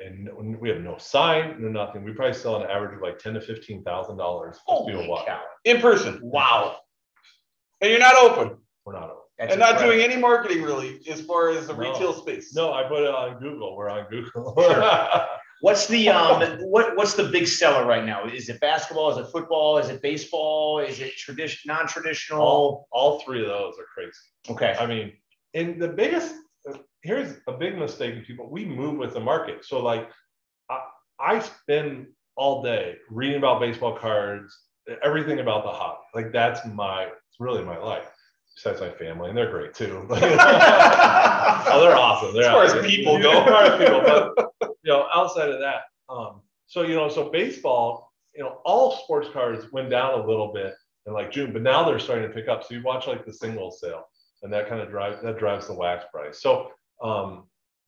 and 0.00 0.28
we 0.58 0.68
have 0.68 0.80
no 0.80 0.96
sign, 0.98 1.56
no 1.60 1.68
nothing. 1.68 2.04
We 2.04 2.12
probably 2.12 2.34
sell 2.34 2.56
an 2.62 2.68
average 2.70 2.94
of 2.94 3.02
like 3.02 3.18
ten 3.18 3.34
to 3.34 3.40
fifteen 3.40 3.82
thousand 3.84 4.16
dollars. 4.16 4.58
Holy 4.66 4.92
cow. 5.26 5.42
In 5.64 5.80
person. 5.80 6.20
Wow. 6.22 6.78
And 7.80 7.90
you're 7.90 8.00
not 8.00 8.16
open 8.16 8.56
We're 8.84 8.94
not 8.94 9.04
open. 9.04 9.16
That's 9.38 9.52
and 9.52 9.60
not 9.60 9.78
doing 9.80 10.00
any 10.00 10.16
marketing 10.16 10.62
really 10.62 11.00
as 11.10 11.20
far 11.20 11.50
as 11.50 11.66
the 11.66 11.72
No. 11.72 11.78
retail 11.80 12.12
space. 12.12 12.54
No, 12.54 12.72
I 12.72 12.84
put 12.84 13.02
it 13.02 13.08
on 13.12 13.40
Google. 13.40 13.76
We're 13.76 13.88
on 13.90 14.06
Google. 14.08 14.54
What's 15.60 15.86
the 15.86 16.08
um 16.18 16.42
what 16.60 16.96
what's 16.96 17.14
the 17.14 17.24
big 17.24 17.46
seller 17.46 17.86
right 17.86 18.04
now? 18.04 18.26
Is 18.26 18.48
it 18.48 18.60
basketball? 18.60 19.10
Is 19.10 19.18
it 19.18 19.30
football? 19.30 19.78
Is 19.78 19.88
it 19.88 20.02
baseball? 20.02 20.80
Is 20.80 21.00
it 21.00 21.16
tradition 21.16 21.72
non-traditional? 21.72 22.40
all, 22.40 22.88
all 22.92 23.20
three 23.20 23.40
of 23.42 23.48
those 23.48 23.74
are 23.78 23.86
crazy. 23.92 24.12
Okay. 24.50 24.76
I 24.78 24.86
mean, 24.86 25.12
and 25.54 25.80
the 25.80 25.88
biggest 25.88 26.34
here's 27.02 27.36
a 27.46 27.52
big 27.52 27.78
mistake 27.78 28.16
of 28.16 28.24
people. 28.24 28.50
We 28.50 28.64
move 28.64 28.96
with 28.96 29.12
the 29.14 29.20
market. 29.20 29.64
So 29.64 29.80
like 29.80 30.08
I, 30.70 30.80
I 31.20 31.38
spend 31.38 32.06
all 32.36 32.62
day 32.62 32.96
reading 33.10 33.36
about 33.38 33.60
baseball 33.60 33.96
cards, 33.96 34.58
everything 35.02 35.38
about 35.38 35.64
the 35.64 35.70
hobby. 35.70 36.00
Like 36.14 36.32
that's 36.32 36.66
my 36.66 37.04
it's 37.04 37.38
really 37.38 37.62
my 37.64 37.78
life. 37.78 38.10
Besides 38.56 38.80
my 38.80 38.90
family, 38.90 39.28
and 39.28 39.36
they're 39.36 39.50
great 39.50 39.74
too. 39.74 40.06
oh, 40.10 40.14
they're 41.80 41.96
awesome. 41.96 42.34
They're 42.34 42.44
As 42.44 42.52
far 42.52 42.64
as 42.64 42.72
awesome. 42.72 42.86
people 42.86 43.20
go. 43.20 43.42
As 43.42 43.48
far 43.48 43.62
as 43.64 43.78
people, 43.78 44.00
but 44.00 44.53
you 44.84 44.92
know, 44.92 45.06
outside 45.14 45.48
of 45.48 45.60
that, 45.60 45.82
um, 46.08 46.42
so 46.66 46.82
you 46.82 46.94
know, 46.94 47.08
so 47.08 47.30
baseball, 47.30 48.12
you 48.34 48.42
know, 48.42 48.60
all 48.64 48.92
sports 49.04 49.28
cards 49.32 49.70
went 49.72 49.90
down 49.90 50.20
a 50.20 50.26
little 50.26 50.52
bit 50.52 50.74
in 51.06 51.12
like 51.12 51.30
June, 51.30 51.52
but 51.52 51.62
now 51.62 51.84
they're 51.84 51.98
starting 51.98 52.28
to 52.28 52.34
pick 52.34 52.48
up. 52.48 52.64
So 52.64 52.74
you 52.74 52.82
watch 52.82 53.06
like 53.06 53.24
the 53.24 53.32
singles 53.32 53.80
sale, 53.80 54.04
and 54.42 54.52
that 54.52 54.68
kind 54.68 54.80
of 54.80 54.90
drives 54.90 55.22
that 55.22 55.38
drives 55.38 55.66
the 55.66 55.74
wax 55.74 56.04
price. 56.12 56.42
So, 56.42 56.70
um, 57.02 57.44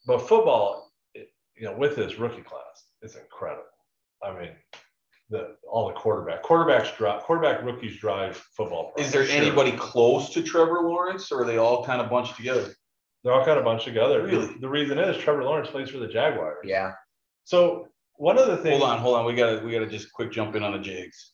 but 0.06 0.18
football, 0.18 0.90
it, 1.14 1.28
you 1.56 1.64
know, 1.66 1.76
with 1.76 1.96
this 1.96 2.18
rookie 2.18 2.42
class, 2.42 2.84
it's 3.02 3.16
incredible. 3.16 3.64
I 4.24 4.38
mean, 4.38 4.50
the 5.28 5.56
all 5.70 5.88
the 5.88 5.94
quarterback 5.94 6.42
quarterbacks 6.42 6.96
drive 6.96 7.22
quarterback 7.22 7.62
rookies 7.62 7.98
drive 7.98 8.36
football. 8.56 8.92
Is 8.96 9.12
there 9.12 9.26
Sure. 9.26 9.36
anybody 9.36 9.72
close 9.72 10.30
to 10.30 10.42
Trevor 10.42 10.82
Lawrence 10.82 11.30
or 11.32 11.42
are 11.42 11.44
they 11.44 11.58
all 11.58 11.84
kind 11.84 12.00
of 12.00 12.08
bunched 12.08 12.36
together? 12.36 12.74
They're 13.26 13.34
all 13.34 13.44
kind 13.44 13.58
of 13.58 13.64
bunch 13.64 13.84
together. 13.84 14.22
Really? 14.22 14.54
The 14.60 14.68
reason 14.68 15.00
is 15.00 15.16
Trevor 15.16 15.42
Lawrence 15.42 15.68
plays 15.68 15.90
for 15.90 15.98
the 15.98 16.06
Jaguars. 16.06 16.58
Yeah. 16.62 16.92
So 17.42 17.88
one 18.18 18.38
of 18.38 18.46
the 18.46 18.56
things. 18.58 18.78
Hold 18.78 18.88
on, 18.88 18.98
hold 19.00 19.16
on. 19.16 19.26
We 19.26 19.34
gotta 19.34 19.66
we 19.66 19.72
gotta 19.72 19.88
just 19.88 20.12
quick 20.12 20.30
jump 20.30 20.54
in 20.54 20.62
on 20.62 20.70
the 20.70 20.78
Jags. 20.78 21.32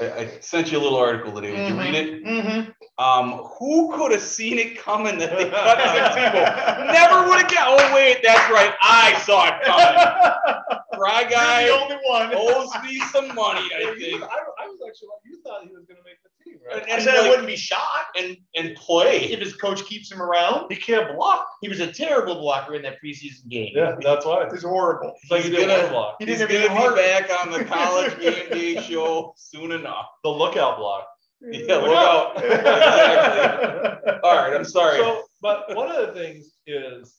I, 0.00 0.10
I 0.10 0.30
sent 0.40 0.72
you 0.72 0.78
a 0.78 0.80
little 0.80 0.96
article 0.96 1.34
today. 1.34 1.54
Did 1.54 1.68
you 1.68 1.78
read 1.78 1.94
it? 1.94 2.24
Mm-hmm. 2.24 2.70
Um, 2.98 3.44
who 3.58 3.94
could 3.94 4.12
have 4.12 4.22
seen 4.22 4.58
it 4.58 4.78
coming 4.78 5.18
that 5.18 5.36
they 5.36 5.50
cut 5.50 5.76
Tim 5.76 6.32
Tebow? 6.32 6.92
Never 6.92 7.28
would 7.28 7.42
have 7.42 7.50
got. 7.50 7.78
Oh 7.78 7.94
wait, 7.94 8.20
that's 8.22 8.50
right. 8.50 8.72
I 8.82 9.12
saw 9.18 9.48
it 9.48 9.62
coming. 9.64 10.74
Fry 10.96 11.24
guy 11.24 11.66
You're 11.66 11.76
the 11.76 11.82
only 11.84 11.96
one. 12.08 12.32
owes 12.34 12.72
me 12.82 13.00
some 13.12 13.34
money, 13.34 13.68
I 13.76 13.90
I, 13.90 13.98
think, 13.98 14.22
I 14.22 14.66
was 14.66 14.80
actually 14.86 15.08
like, 15.08 15.20
you 15.26 15.42
thought 15.42 15.64
he 15.64 15.74
was 15.74 15.84
going 15.84 15.98
to 15.98 16.06
make 16.06 16.22
the 16.22 16.30
team, 16.44 16.58
right? 16.66 16.82
And- 16.82 16.92
I 16.92 16.98
said 16.98 17.14
I 17.16 17.20
like- 17.22 17.30
wouldn't 17.30 17.48
be 17.48 17.56
shot 17.56 18.06
and 18.16 18.36
and 18.54 18.74
play. 18.76 19.24
if 19.32 19.40
his 19.40 19.54
coach 19.54 19.84
keeps 19.86 20.10
him 20.12 20.20
around. 20.22 20.70
he 20.70 20.76
can't 20.76 21.14
block. 21.16 21.46
He 21.62 21.68
was 21.68 21.80
a 21.80 21.92
terrible 21.92 22.36
blocker 22.36 22.74
in 22.74 22.82
that 22.82 22.96
preseason 23.04 23.48
game. 23.48 23.72
Yeah, 23.74 23.96
that's 24.00 24.24
why. 24.26 24.42
It 24.44 24.52
was 24.52 24.62
horrible. 24.62 25.14
It's 25.22 25.30
like 25.30 25.42
He's 25.42 25.50
he 25.50 25.56
didn't 25.56 25.68
gonna- 25.70 25.82
want 25.82 25.86
to 25.88 25.92
block. 25.92 26.16
He 26.20 26.26
He's 26.26 26.38
didn't 26.38 26.50
gonna 26.52 26.60
be 26.60 26.68
any 26.68 26.80
heart. 26.80 26.96
back 26.96 27.46
on 27.46 27.52
the 27.52 27.64
college 27.64 28.18
game 28.20 28.48
day 28.50 28.80
show 28.82 29.34
soon 29.36 29.72
enough. 29.72 30.06
The 30.22 30.30
lookout 30.30 30.78
block. 30.78 31.06
Yeah, 31.40 31.76
look 31.76 31.92
out. 31.92 32.36
Exactly. 32.44 34.12
All 34.22 34.36
right, 34.36 34.54
I'm 34.54 34.64
sorry. 34.64 34.98
So, 34.98 35.22
but 35.42 35.74
one 35.76 35.90
of 35.90 36.06
the 36.06 36.12
things 36.14 36.54
is, 36.66 37.14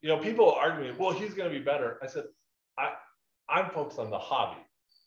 you 0.00 0.08
know, 0.08 0.16
people 0.18 0.50
arguing, 0.52 0.96
well, 0.98 1.10
he's 1.12 1.34
going 1.34 1.50
to 1.52 1.58
be 1.58 1.62
better. 1.64 1.98
I 2.02 2.06
said, 2.06 2.24
I, 2.78 2.92
I'm 3.48 3.70
focused 3.70 3.98
on 3.98 4.10
the 4.10 4.18
hobby, 4.18 4.60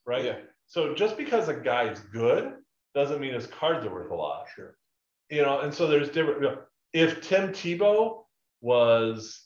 right? 0.05 0.23
Yeah. 0.25 0.35
So 0.67 0.93
just 0.93 1.17
because 1.17 1.47
a 1.49 1.53
guy's 1.55 1.99
good 1.99 2.53
doesn't 2.93 3.19
mean 3.19 3.33
his 3.33 3.47
cards 3.47 3.85
are 3.85 3.93
worth 3.93 4.11
a 4.11 4.15
lot. 4.15 4.47
Sure. 4.55 4.75
You 5.29 5.43
know, 5.43 5.61
and 5.61 5.73
so 5.73 5.87
there's 5.87 6.09
different. 6.09 6.41
You 6.41 6.47
know, 6.49 6.57
if 6.93 7.21
Tim 7.21 7.49
Tebow 7.49 8.23
was 8.61 9.45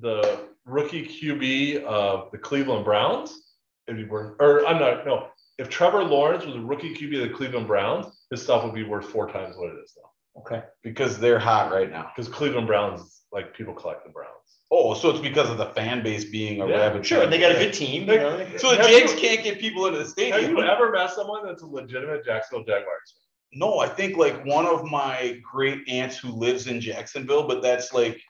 the 0.00 0.48
rookie 0.64 1.06
QB 1.06 1.84
of 1.84 2.30
the 2.30 2.38
Cleveland 2.38 2.84
Browns, 2.84 3.54
it'd 3.86 4.00
be 4.00 4.08
worth. 4.08 4.36
Or 4.40 4.66
I'm 4.66 4.78
not. 4.78 5.04
No, 5.04 5.28
if 5.58 5.68
Trevor 5.68 6.02
Lawrence 6.02 6.44
was 6.46 6.56
a 6.56 6.60
rookie 6.60 6.94
QB 6.94 7.22
of 7.22 7.28
the 7.28 7.34
Cleveland 7.34 7.66
Browns, 7.66 8.06
his 8.30 8.42
stuff 8.42 8.64
would 8.64 8.74
be 8.74 8.84
worth 8.84 9.06
four 9.06 9.30
times 9.30 9.56
what 9.56 9.70
it 9.70 9.78
is 9.84 9.92
now. 9.96 10.10
Okay. 10.36 10.62
because 10.82 11.18
they're 11.18 11.38
hot 11.38 11.72
right 11.72 11.90
now. 11.90 12.10
Because 12.14 12.32
Cleveland 12.32 12.66
Browns, 12.66 13.22
like 13.32 13.54
people 13.54 13.74
collect 13.74 14.04
the 14.04 14.10
Browns. 14.10 14.30
Oh, 14.72 14.94
so 14.94 15.10
it's 15.10 15.18
because 15.20 15.50
of 15.50 15.58
the 15.58 15.66
fan 15.66 16.02
base 16.02 16.24
being 16.24 16.60
a 16.60 16.66
Yeah, 16.68 16.76
rabid. 16.76 17.04
Sure. 17.04 17.20
fan 17.22 17.30
They 17.30 17.40
got 17.40 17.50
a 17.52 17.58
good 17.58 17.72
team. 17.72 18.08
You 18.08 18.18
know? 18.18 18.46
So 18.56 18.70
the 18.70 18.76
Have 18.76 18.86
Jags 18.86 19.12
you- 19.14 19.18
can't 19.20 19.42
get 19.42 19.58
people 19.58 19.86
into 19.86 19.98
the 19.98 20.04
stadium. 20.04 20.40
Have 20.40 20.50
you 20.50 20.62
ever 20.62 20.92
met 20.92 21.10
someone 21.10 21.44
that's 21.44 21.62
a 21.62 21.66
legitimate 21.66 22.24
Jacksonville 22.24 22.64
Jaguars? 22.64 23.14
No, 23.52 23.80
I 23.80 23.88
think 23.88 24.16
like 24.16 24.44
one 24.46 24.66
of 24.66 24.84
my 24.84 25.40
great 25.42 25.88
aunts 25.88 26.16
who 26.16 26.28
lives 26.28 26.68
in 26.68 26.80
Jacksonville, 26.80 27.48
but 27.48 27.62
that's 27.62 27.92
like, 27.92 28.20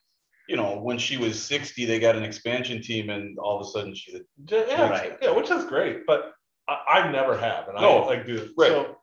you 0.49 0.57
know, 0.57 0.79
when 0.81 0.97
she 0.97 1.19
was 1.19 1.41
60, 1.43 1.85
they 1.85 1.99
got 1.99 2.17
an 2.17 2.23
expansion 2.25 2.81
team 2.83 3.11
and 3.11 3.39
all 3.39 3.61
of 3.61 3.67
a 3.67 3.71
sudden 3.71 3.95
she 3.95 4.13
fan? 4.13 4.25
Yeah, 4.49 4.89
Right. 4.89 5.19
yeah, 5.21 5.31
which 5.33 5.51
is 5.51 5.67
great, 5.67 6.07
but 6.07 6.33
I, 6.69 6.79
I 6.89 7.13
never 7.13 7.37
have, 7.37 7.69
and 7.69 7.79
No, 7.79 7.99
I 8.05 8.07
like 8.07 8.25
do 8.27 8.49
right. 8.57 8.69
so. 8.71 8.97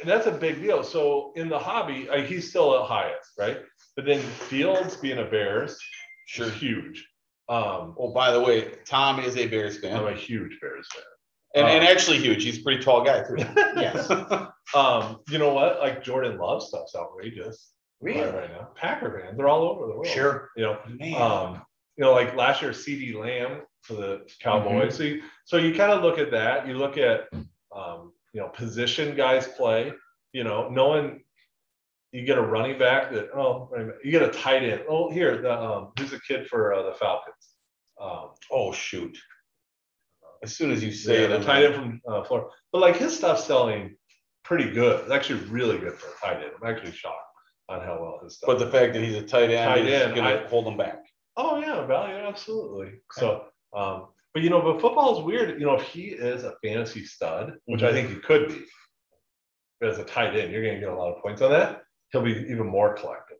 And 0.00 0.08
that's 0.08 0.26
a 0.28 0.30
big 0.32 0.62
deal. 0.62 0.84
So 0.84 1.32
in 1.34 1.48
the 1.48 1.58
hobby, 1.58 2.08
uh, 2.08 2.22
he's 2.22 2.48
still 2.48 2.78
at 2.80 2.86
highest, 2.86 3.30
right? 3.36 3.58
But 3.96 4.04
then 4.06 4.20
Fields 4.20 4.96
being 4.96 5.18
a 5.18 5.24
Bears 5.24 5.76
sure. 6.28 6.50
huge. 6.50 7.06
Um, 7.48 7.94
Oh, 7.98 8.12
by 8.12 8.30
the 8.30 8.40
way, 8.40 8.74
Tom 8.84 9.20
is 9.20 9.36
a 9.36 9.46
Bears 9.46 9.78
fan. 9.78 9.96
I'm 9.96 10.06
a 10.06 10.14
huge 10.14 10.58
Bears 10.60 10.86
fan. 10.94 11.02
and, 11.54 11.66
and 11.66 11.84
Um, 11.84 11.90
actually 11.90 12.18
huge. 12.18 12.44
He's 12.44 12.58
a 12.58 12.62
pretty 12.62 12.82
tall 12.82 13.02
guy 13.04 13.22
too. 13.22 13.36
Yes. 13.76 14.10
Um, 14.74 15.20
you 15.30 15.38
know 15.38 15.54
what? 15.54 15.80
Like 15.80 16.02
Jordan 16.02 16.36
Love 16.38 16.62
stuff's 16.62 16.94
outrageous 16.94 17.72
Really? 18.00 18.20
right, 18.20 18.34
right 18.34 18.50
now. 18.52 18.68
Packer 18.76 19.18
fans, 19.20 19.36
they're 19.38 19.48
all 19.48 19.62
over 19.64 19.86
the 19.86 19.92
world. 19.94 20.06
Sure. 20.06 20.50
You 20.56 20.64
know, 20.64 20.78
Man. 21.00 21.20
um, 21.20 21.62
you 21.96 22.04
know, 22.04 22.12
like 22.12 22.36
last 22.36 22.60
year, 22.62 22.70
CeeDee 22.72 23.14
Lamb 23.14 23.62
for 23.82 23.94
the 23.94 24.26
Cowboys. 24.40 24.96
So, 24.96 25.02
you, 25.04 25.22
so 25.46 25.56
you 25.56 25.74
kind 25.74 25.90
of 25.90 26.02
look 26.02 26.18
at 26.18 26.30
that. 26.32 26.68
You 26.68 26.74
look 26.74 26.96
at, 26.98 27.28
um, 27.74 28.12
you 28.34 28.40
know, 28.40 28.48
position 28.48 29.16
guys 29.16 29.48
play. 29.48 29.92
You 30.34 30.44
know, 30.44 30.68
knowing 30.68 31.24
you 32.12 32.24
get 32.24 32.38
a 32.38 32.42
running 32.42 32.78
back 32.78 33.12
that 33.12 33.30
oh, 33.34 33.70
a 33.76 34.06
you 34.06 34.10
get 34.10 34.22
a 34.22 34.30
tight 34.30 34.62
end. 34.62 34.82
Oh, 34.88 35.10
here, 35.10 35.40
the 35.40 35.52
um, 35.52 35.92
who's 35.98 36.10
the 36.10 36.20
kid 36.20 36.46
for 36.46 36.72
uh, 36.72 36.82
the 36.82 36.94
Falcons? 36.94 37.34
Um, 38.00 38.30
oh 38.50 38.72
shoot. 38.72 39.16
As 40.42 40.56
soon 40.56 40.70
as 40.70 40.82
you 40.82 40.92
say 40.92 41.22
yeah, 41.22 41.38
the 41.38 41.44
tight 41.44 41.64
end 41.64 41.74
from 41.74 42.00
uh, 42.08 42.22
Florida. 42.22 42.48
But 42.72 42.80
like 42.80 42.96
his 42.96 43.16
stuff's 43.16 43.44
selling 43.44 43.96
pretty 44.44 44.70
good. 44.70 45.00
It's 45.00 45.10
actually 45.10 45.40
really 45.46 45.78
good 45.78 45.94
for 45.94 46.08
a 46.08 46.26
tight 46.26 46.42
end. 46.42 46.52
I'm 46.62 46.70
actually 46.70 46.92
shocked 46.92 47.16
on 47.68 47.80
how 47.80 47.98
well 48.00 48.20
his 48.22 48.36
stuff. 48.36 48.46
But 48.46 48.58
the 48.58 48.70
fact 48.70 48.94
that 48.94 49.02
he's 49.02 49.16
a 49.16 49.22
tight 49.22 49.50
end 49.50 49.68
Tight 49.68 49.92
end, 49.92 50.14
gonna 50.14 50.28
I- 50.28 50.48
hold 50.48 50.66
him 50.66 50.76
back. 50.76 51.04
Oh 51.36 51.58
yeah, 51.60 51.86
value 51.86 52.14
absolutely. 52.14 53.00
So, 53.12 53.44
um, 53.72 54.08
but 54.34 54.42
you 54.42 54.50
know, 54.50 54.60
but 54.60 54.80
football 54.80 55.18
is 55.18 55.24
weird. 55.24 55.60
You 55.60 55.66
know, 55.66 55.74
if 55.74 55.82
he 55.82 56.06
is 56.06 56.44
a 56.44 56.54
fantasy 56.64 57.04
stud, 57.04 57.54
which 57.66 57.82
I 57.82 57.92
think 57.92 58.08
he 58.08 58.16
could 58.16 58.48
be, 58.48 58.64
as 59.86 59.98
a 59.98 60.04
tight 60.04 60.36
end, 60.36 60.52
you're 60.52 60.62
going 60.62 60.74
to 60.74 60.80
get 60.80 60.88
a 60.88 60.96
lot 60.96 61.14
of 61.14 61.22
points 61.22 61.40
on 61.42 61.52
that. 61.52 61.82
He'll 62.12 62.22
be 62.22 62.32
even 62.32 62.66
more 62.66 62.96
collectible. 62.96 63.34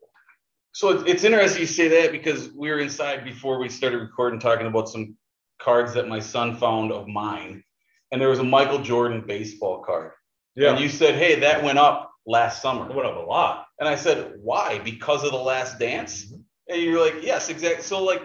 So 0.72 0.90
it's, 0.90 1.10
it's 1.10 1.24
interesting 1.24 1.60
you 1.62 1.66
say 1.66 1.88
that 1.88 2.12
because 2.12 2.50
we 2.52 2.70
were 2.70 2.78
inside 2.78 3.24
before 3.24 3.58
we 3.58 3.68
started 3.68 3.98
recording 3.98 4.38
talking 4.38 4.66
about 4.66 4.88
some 4.88 5.16
cards 5.60 5.94
that 5.94 6.06
my 6.08 6.20
son 6.20 6.56
found 6.56 6.92
of 6.92 7.08
mine. 7.08 7.64
And 8.12 8.20
there 8.20 8.28
was 8.28 8.38
a 8.38 8.44
Michael 8.44 8.78
Jordan 8.78 9.24
baseball 9.26 9.82
card. 9.82 10.12
Yeah, 10.54 10.70
And 10.72 10.80
you 10.80 10.88
said, 10.88 11.14
hey, 11.16 11.40
that 11.40 11.62
went 11.62 11.78
up 11.78 12.10
last 12.26 12.62
summer. 12.62 12.88
it 12.88 12.94
went 12.94 13.08
up 13.08 13.16
a 13.16 13.20
lot. 13.20 13.66
And 13.80 13.88
I 13.88 13.96
said, 13.96 14.34
why? 14.40 14.78
Because 14.78 15.24
of 15.24 15.30
the 15.30 15.38
last 15.38 15.78
dance? 15.78 16.32
And 16.68 16.82
you're 16.82 17.00
like, 17.04 17.22
yes, 17.22 17.48
exactly. 17.48 17.82
So 17.82 18.02
like 18.04 18.22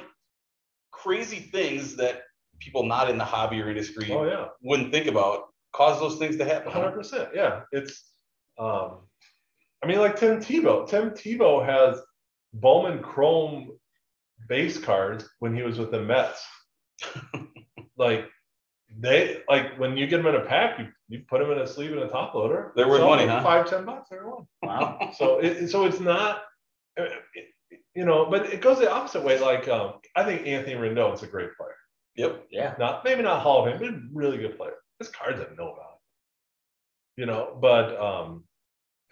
crazy 0.92 1.40
things 1.40 1.96
that 1.98 2.22
people 2.60 2.84
not 2.86 3.10
in 3.10 3.18
the 3.18 3.26
hobby 3.26 3.62
or 3.62 3.70
industry 3.70 4.10
Oh 4.12 4.26
yeah, 4.26 4.46
wouldn't 4.62 4.92
think 4.92 5.08
about 5.08 5.46
cause 5.74 6.00
those 6.00 6.18
things 6.18 6.38
to 6.38 6.46
happen. 6.46 6.72
hundred 6.72 6.92
percent. 6.92 7.30
Yeah, 7.34 7.62
it's. 7.72 8.10
Um, 8.60 9.00
I 9.84 9.88
mean, 9.88 10.00
like 10.00 10.16
Tim 10.16 10.40
Tebow. 10.40 10.88
Tim 10.88 11.12
Tebow 11.12 11.66
has 11.66 12.00
Bowman 12.54 13.00
Chrome 13.02 13.72
base 14.48 14.78
cards 14.78 15.28
when 15.40 15.56
he 15.56 15.62
was 15.62 15.78
with 15.78 15.92
the 15.92 16.02
Mets. 16.02 16.44
like 17.98 18.30
they 18.98 19.42
like 19.50 19.78
when 19.78 19.98
you 19.98 20.08
get 20.08 20.18
them 20.18 20.28
in 20.28 20.36
a 20.42 20.46
pack, 20.46 20.80
you, 20.80 20.88
you 21.10 21.24
put 21.28 21.40
them 21.40 21.52
in 21.52 21.60
a 21.60 21.68
sleeve 21.68 21.92
and 21.92 22.00
a 22.02 22.08
top 22.08 22.34
loader. 22.34 22.72
They're 22.76 22.88
worth 22.88 23.00
Sell 23.00 23.10
money, 23.10 23.26
for 23.26 23.32
huh? 23.32 23.44
Five 23.44 23.70
ten 23.70 23.86
bucks 23.86 24.10
every 24.12 24.28
one. 24.28 24.46
Wow. 24.62 25.12
So 25.18 25.40
it, 25.40 25.68
so 25.70 25.86
it's 25.86 26.00
not, 26.00 26.44
it- 26.98 27.12
you 27.96 28.06
know, 28.06 28.26
but 28.30 28.52
it 28.52 28.62
goes 28.62 28.80
the 28.80 28.92
opposite 28.92 29.24
way. 29.24 29.40
Like 29.40 29.68
um, 29.68 29.94
I 30.16 30.24
think 30.24 30.48
Anthony 30.48 30.76
Rendon 30.76 31.14
is 31.14 31.24
a 31.24 31.28
great 31.28 31.50
player. 31.58 31.76
Yep. 32.16 32.48
Yeah. 32.52 32.74
Not 32.80 33.04
maybe 33.04 33.22
not 33.22 33.42
Hall 33.42 33.68
of 33.68 33.80
Fame, 33.80 34.10
but 34.12 34.20
really 34.20 34.38
good 34.38 34.58
player. 34.58 34.74
His 35.00 35.10
cards 35.10 35.40
have 35.40 35.52
no 35.58 35.66
value. 35.66 35.80
You 37.18 37.26
know, 37.28 37.58
but 37.60 38.00
um, 38.00 38.44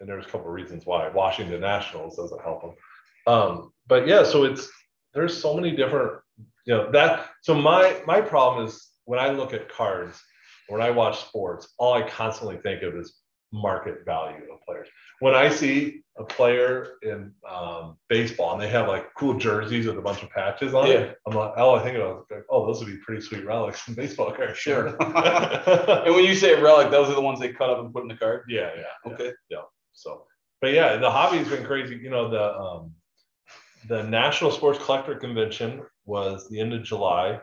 and 0.02 0.10
there's 0.10 0.26
a 0.26 0.30
couple 0.30 0.48
of 0.48 0.54
reasons 0.54 0.86
why 0.86 1.08
Washington 1.10 1.62
Nationals 1.62 2.18
doesn't 2.18 2.42
help 2.42 2.62
them. 2.62 2.74
Um, 3.28 3.72
but 3.88 4.08
yeah, 4.08 4.24
so 4.24 4.44
it's 4.44 4.70
there's 5.14 5.40
so 5.40 5.54
many 5.56 5.72
different, 5.76 6.14
you 6.66 6.74
know, 6.76 6.92
that 6.92 7.30
so 7.42 7.54
my 7.54 8.02
my 8.06 8.20
problem 8.20 8.66
is 8.68 8.90
when 9.06 9.20
I 9.20 9.30
look 9.30 9.54
at 9.54 9.70
cards, 9.70 10.20
when 10.68 10.82
I 10.82 10.90
watch 10.90 11.20
sports, 11.22 11.74
all 11.78 11.94
I 11.94 12.02
constantly 12.10 12.58
think 12.58 12.82
of 12.82 12.96
is 12.96 13.14
market 13.54 14.06
value 14.06 14.44
of 14.52 14.62
players. 14.66 14.88
When 15.20 15.36
I 15.36 15.50
see 15.50 16.02
a 16.18 16.24
player 16.24 16.94
in 17.04 17.32
um, 17.50 17.98
baseball 18.08 18.54
and 18.54 18.62
they 18.62 18.70
have 18.70 18.88
like 18.88 19.14
cool 19.16 19.34
jerseys 19.38 19.86
with 19.86 19.98
a 19.98 20.02
bunch 20.02 20.24
of 20.24 20.30
patches 20.30 20.74
on 20.74 20.88
Yeah. 20.88 20.94
it, 20.94 21.18
I'm 21.28 21.36
like, 21.36 21.58
all 21.58 21.76
I 21.76 21.84
think 21.84 21.98
about 21.98 22.26
is 22.32 22.44
oh, 22.50 22.66
those 22.66 22.80
would 22.80 22.88
be 22.92 22.98
pretty 22.98 23.22
sweet 23.22 23.46
relics 23.46 23.86
in 23.88 23.94
baseball 23.94 24.32
cards. 24.32 24.58
Sure. 24.58 24.96
And 26.06 26.16
when 26.16 26.24
you 26.26 26.34
say 26.36 26.60
relic, 26.60 26.90
those 26.92 27.10
are 27.10 27.16
the 27.16 27.22
ones 27.22 27.40
they 27.40 27.52
cut 27.52 27.70
up 27.70 27.80
and 27.80 27.94
put 27.94 28.04
in 28.04 28.08
the 28.08 28.16
card. 28.16 28.46
yeah. 28.48 28.72
yeah. 28.76 29.12
Okay. 29.12 29.32
So, 29.94 30.26
but 30.62 30.74
yeah, 30.74 30.98
the 30.98 31.10
hobby's 31.10 31.48
been 31.48 31.66
crazy. 31.66 31.96
You 31.98 32.10
know, 32.10 32.30
the 32.30 32.56
um, 32.56 32.94
the 33.88 34.04
National 34.04 34.52
Sports 34.52 34.80
Collector 34.84 35.16
Convention 35.16 35.84
was 36.06 36.48
the 36.50 36.60
end 36.60 36.74
of 36.74 36.84
July, 36.84 37.40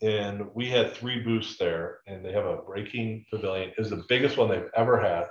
and 0.00 0.46
we 0.54 0.68
had 0.68 0.92
three 0.92 1.20
booths 1.20 1.56
there, 1.58 1.98
and 2.06 2.24
they 2.24 2.32
have 2.32 2.46
a 2.46 2.56
breaking 2.56 3.24
pavilion. 3.30 3.70
It 3.70 3.78
was 3.78 3.90
the 3.90 4.04
biggest 4.08 4.36
one 4.36 4.48
they've 4.48 4.70
ever 4.76 4.98
had, 4.98 5.26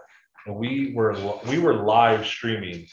and 0.46 0.56
we 0.56 0.94
were 0.96 1.16
we 1.48 1.60
were 1.60 1.84
live 1.84 2.26
streaming 2.26 2.86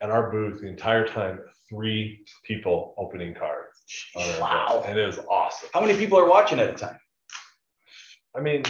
at 0.00 0.10
our 0.10 0.30
booth 0.30 0.60
the 0.60 0.68
entire 0.68 1.06
time. 1.06 1.40
Three 1.68 2.24
people 2.44 2.94
opening 2.98 3.34
cards. 3.34 3.72
Wow. 4.14 4.80
event, 4.80 4.90
and 4.90 4.98
it 4.98 5.06
was 5.06 5.18
awesome. 5.30 5.70
How 5.72 5.80
many 5.80 5.96
people 5.96 6.18
are 6.18 6.28
watching 6.28 6.60
at 6.60 6.68
a 6.68 6.74
time? 6.74 6.98
I 8.36 8.40
mean, 8.40 8.64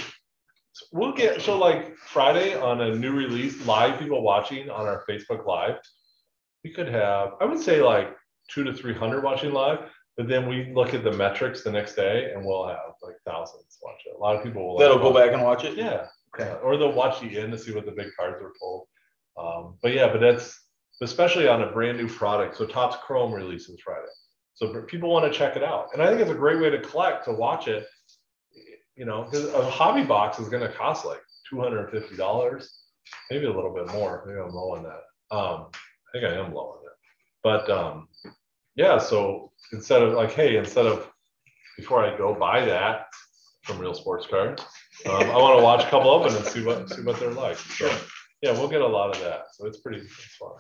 we'll 0.93 1.13
get 1.13 1.41
so 1.43 1.59
like 1.59 1.97
Friday 1.97 2.55
on 2.59 2.81
a 2.81 2.95
new 2.95 3.13
release, 3.13 3.65
live 3.67 3.99
people 3.99 4.23
watching 4.23 4.71
on 4.71 4.87
our 4.87 5.05
Facebook 5.09 5.47
Live. 5.47 5.77
We 6.65 6.71
could 6.71 6.89
have, 6.89 7.33
I 7.41 7.45
would 7.45 7.61
say, 7.61 7.83
like 7.83 8.17
two 8.49 8.65
to 8.65 8.73
three 8.73 8.95
hundred 8.95 9.23
watching 9.25 9.53
live, 9.53 9.81
but 10.17 10.29
then 10.29 10.49
we 10.49 10.73
look 10.75 10.95
at 10.95 11.05
the 11.05 11.13
metrics 11.13 11.63
the 11.63 11.73
next 11.73 11.95
day, 11.95 12.33
and 12.33 12.45
we'll 12.45 12.67
have 12.69 12.79
like 13.03 13.17
thousands 13.27 13.79
watch 13.83 14.01
it. 14.07 14.15
A 14.17 14.19
lot 14.19 14.37
of 14.37 14.43
people 14.45 14.67
will 14.67 14.79
That'll 14.79 14.99
go 14.99 15.13
back 15.13 15.33
and 15.33 15.43
watch 15.43 15.65
it. 15.65 15.77
Yeah, 15.77 16.07
Okay. 16.35 16.51
uh, 16.51 16.57
or 16.57 16.77
they'll 16.77 16.93
watch 16.93 17.21
the 17.21 17.39
end 17.39 17.53
to 17.53 17.59
see 17.59 17.75
what 17.75 17.85
the 17.85 17.93
big 17.93 18.09
cards 18.19 18.41
are 18.43 18.53
pulled. 18.61 18.87
Um, 19.37 19.77
but 19.83 19.93
yeah, 19.93 20.11
but 20.13 20.21
that's 20.21 20.59
especially 21.03 21.49
on 21.49 21.63
a 21.63 21.73
brand 21.73 21.99
new 21.99 22.09
product. 22.09 22.57
So 22.57 22.65
Topps 22.67 22.97
Chrome 23.05 23.33
releases 23.33 23.81
Friday, 23.81 24.07
so 24.55 24.83
people 24.83 25.11
want 25.11 25.31
to 25.31 25.37
check 25.37 25.57
it 25.57 25.65
out, 25.65 25.89
and 25.93 26.03
I 26.03 26.07
think 26.07 26.21
it's 26.21 26.31
a 26.31 26.35
great 26.35 26.61
way 26.61 26.71
to 26.71 26.81
collect 26.81 27.25
to 27.25 27.33
watch 27.33 27.67
it. 27.69 27.87
You 28.97 29.07
know, 29.07 29.25
because 29.25 29.53
a 29.55 29.71
hobby 29.71 30.05
box 30.05 30.39
is 30.39 30.49
going 30.49 30.63
to 30.63 30.73
cost 30.73 31.05
like 31.05 31.21
two 31.49 31.61
hundred 31.61 31.85
and 31.85 31.91
fifty 31.91 32.17
dollars, 32.17 32.71
maybe 33.31 33.47
a 33.47 33.53
little 33.53 33.73
bit 33.73 33.89
more. 33.93 34.25
Maybe 34.27 34.39
I'm 34.39 34.51
low 34.51 34.75
on 34.75 34.83
that. 34.83 35.35
Um, 35.35 35.69
I 36.09 36.13
think 36.13 36.25
I 36.25 36.35
am 36.35 36.53
low 36.53 36.77
on 36.77 36.79
that, 36.85 36.97
but 37.43 37.71
um, 37.71 38.09
yeah. 38.77 38.99
So 38.99 39.53
instead 39.73 40.03
of 40.03 40.13
like, 40.13 40.33
hey, 40.33 40.57
instead 40.57 40.87
of 40.87 41.11
before 41.77 42.05
I 42.05 42.17
go 42.17 42.35
buy 42.35 42.65
that 42.67 43.07
from 43.63 43.79
Real 43.79 43.95
Sports 43.95 44.27
Cards, 44.29 44.63
um, 45.07 45.23
I 45.23 45.37
want 45.39 45.59
to 45.59 45.65
watch 45.65 45.85
a 45.85 45.89
couple 45.89 46.15
of 46.15 46.31
them 46.31 46.43
and 46.43 46.53
see 46.53 46.63
what 46.63 46.91
see 46.91 47.03
what 47.03 47.19
they're 47.19 47.33
like. 47.33 47.57
So 47.57 47.87
yeah, 48.43 48.53
we'll 48.53 48.69
get 48.69 48.83
a 48.83 48.87
lot 48.87 49.15
of 49.15 49.23
that. 49.23 49.45
So 49.53 49.67
it's 49.67 49.81
pretty 49.81 49.99
it's 49.99 50.37
fun. 50.37 50.51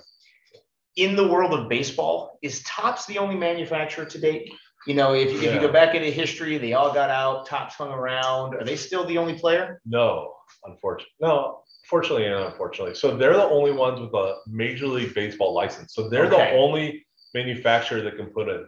In 0.97 1.17
the 1.17 1.27
world 1.27 1.53
of 1.59 1.69
baseball, 1.69 2.39
is 2.43 2.63
Topps 2.63 3.07
the 3.07 3.19
only 3.19 3.35
manufacturer 3.35 4.05
to 4.05 4.19
date? 4.19 4.53
You 4.87 4.95
know, 4.95 5.15
if, 5.15 5.29
if 5.29 5.43
you 5.43 5.61
go 5.61 5.71
back 5.71 5.95
into 5.95 6.11
history, 6.11 6.59
they 6.59 6.73
all 6.73 6.93
got 6.93 7.09
out, 7.09 7.47
Topps 7.47 7.75
hung 7.77 7.91
around. 7.91 8.55
Are 8.55 8.65
they 8.65 8.77
still 8.77 9.05
the 9.07 9.17
only 9.19 9.35
player? 9.35 9.81
No, 9.87 10.35
unfortunately, 10.65 11.13
no, 11.21 11.63
fortunately 11.87 12.27
and 12.27 12.35
unfortunately. 12.35 12.95
So 12.95 13.17
they're 13.17 13.37
the 13.37 13.45
only 13.45 13.71
ones 13.73 14.01
with 14.01 14.13
a 14.15 14.39
Major 14.49 14.89
League 14.89 15.15
Baseball 15.15 15.55
license. 15.55 15.95
So 15.95 16.09
they're 16.09 16.29
the 16.29 16.51
only 16.51 17.07
manufacturer 17.33 18.03
that 18.03 18.17
can 18.17 18.27
put 18.27 18.49
a 18.49 18.65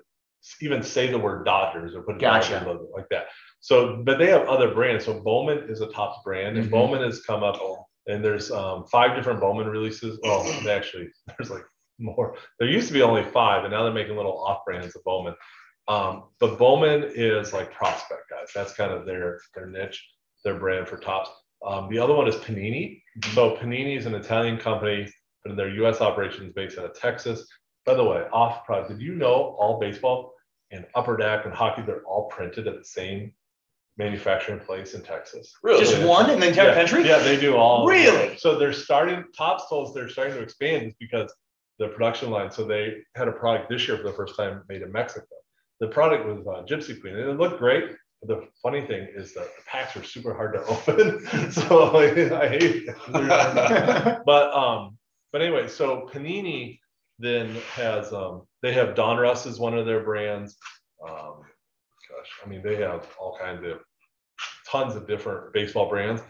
even 0.60 0.82
say 0.82 1.10
the 1.10 1.18
word 1.18 1.44
Dodgers 1.44 1.94
or 1.94 2.02
put 2.02 2.16
a 2.16 2.18
Gotcha. 2.18 2.52
Dodgers 2.52 2.66
logo 2.66 2.88
like 2.94 3.08
that. 3.10 3.26
So, 3.60 4.02
but 4.04 4.18
they 4.18 4.26
have 4.26 4.46
other 4.46 4.74
brands. 4.74 5.06
So 5.06 5.20
Bowman 5.20 5.70
is 5.70 5.80
a 5.80 5.86
Topps 5.86 6.18
brand, 6.22 6.58
and 6.58 6.68
Mhm. 6.68 6.70
Bowman 6.70 7.02
has 7.02 7.22
come 7.22 7.42
up, 7.42 7.58
and 8.06 8.22
there's 8.22 8.50
um, 8.50 8.84
five 8.92 9.16
different 9.16 9.40
Bowman 9.40 9.66
releases. 9.66 10.20
Oh, 10.22 10.46
actually 10.68 11.08
there's 11.38 11.50
like 11.50 11.64
more. 11.98 12.36
There 12.58 12.68
used 12.68 12.88
to 12.88 12.92
be 12.92 13.02
only 13.02 13.22
five, 13.24 13.64
and 13.64 13.72
now 13.72 13.84
they're 13.84 13.92
making 13.92 14.16
little 14.16 14.38
off 14.44 14.64
brands 14.66 14.94
of 14.94 15.02
Bowman. 15.04 15.34
Um, 15.86 16.24
but 16.40 16.58
Bowman 16.58 17.10
is 17.14 17.52
like 17.52 17.72
prospect 17.72 18.30
guys. 18.30 18.48
That's 18.54 18.74
kind 18.74 18.92
of 18.92 19.06
their 19.06 19.40
their 19.54 19.66
niche, 19.66 20.06
their 20.44 20.58
brand 20.58 20.88
for 20.88 20.96
Topps. 20.96 21.30
Um, 21.66 21.88
the 21.90 21.98
other 21.98 22.14
one 22.14 22.28
is 22.28 22.36
Panini. 22.36 23.02
So 23.34 23.56
Panini 23.56 23.96
is 23.96 24.06
an 24.06 24.14
Italian 24.14 24.58
company, 24.58 25.10
and 25.44 25.58
their 25.58 25.68
U.S. 25.76 26.00
operations 26.00 26.52
based 26.54 26.78
out 26.78 26.86
of 26.86 26.98
Texas. 26.98 27.46
By 27.84 27.94
the 27.94 28.04
way, 28.04 28.24
off 28.32 28.64
product. 28.64 28.90
Did 28.90 29.02
you 29.02 29.14
know 29.14 29.56
all 29.58 29.78
baseball 29.78 30.32
and 30.70 30.86
upper 30.94 31.16
deck 31.16 31.44
and 31.44 31.54
hockey 31.54 31.82
they're 31.82 32.02
all 32.04 32.26
printed 32.28 32.66
at 32.66 32.78
the 32.78 32.84
same 32.84 33.32
manufacturing 33.98 34.60
place 34.60 34.94
in 34.94 35.02
Texas? 35.02 35.52
Really? 35.62 35.84
Just 35.84 36.02
one 36.02 36.30
in 36.30 36.40
the 36.40 36.48
entire 36.48 36.68
yeah, 36.68 36.74
country? 36.74 37.06
Yeah, 37.06 37.18
they 37.18 37.38
do 37.38 37.56
all. 37.56 37.86
Really? 37.86 38.36
So 38.38 38.58
they're 38.58 38.72
starting. 38.72 39.24
Topps 39.36 39.68
told 39.68 39.88
us 39.88 39.94
they're 39.94 40.08
starting 40.08 40.34
to 40.34 40.42
expand 40.42 40.86
is 40.86 40.94
because 40.98 41.32
the 41.78 41.88
production 41.88 42.30
line. 42.30 42.50
So 42.50 42.64
they 42.64 43.02
had 43.14 43.28
a 43.28 43.32
product 43.32 43.68
this 43.68 43.86
year 43.86 43.96
for 43.96 44.04
the 44.04 44.12
first 44.12 44.36
time 44.36 44.62
made 44.68 44.82
in 44.82 44.92
Mexico. 44.92 45.26
The 45.80 45.88
product 45.88 46.26
was 46.26 46.38
uh, 46.46 46.64
Gypsy 46.64 47.00
Queen, 47.00 47.16
and 47.16 47.30
it 47.30 47.38
looked 47.38 47.58
great. 47.58 47.84
But 48.22 48.28
the 48.28 48.48
funny 48.62 48.86
thing 48.86 49.08
is 49.14 49.34
that 49.34 49.48
the 49.56 49.62
packs 49.66 49.96
are 49.96 50.04
super 50.04 50.34
hard 50.34 50.54
to 50.54 50.64
open. 50.66 51.52
so 51.52 51.92
like, 51.92 52.16
I 52.32 52.48
hate 52.48 52.86
but 53.12 54.54
um, 54.54 54.96
but 55.32 55.42
anyway, 55.42 55.68
so 55.68 56.08
Panini 56.12 56.78
then 57.18 57.54
has 57.72 58.12
um, 58.12 58.42
they 58.62 58.72
have 58.72 58.94
Donruss 58.94 59.46
is 59.46 59.58
one 59.58 59.76
of 59.76 59.86
their 59.86 60.00
brands. 60.00 60.56
Um, 61.06 61.40
gosh, 62.08 62.30
I 62.44 62.48
mean 62.48 62.62
they 62.62 62.76
have 62.76 63.06
all 63.20 63.36
kinds 63.38 63.64
of 63.64 63.80
tons 64.70 64.96
of 64.96 65.06
different 65.06 65.52
baseball 65.52 65.88
brands. 65.88 66.22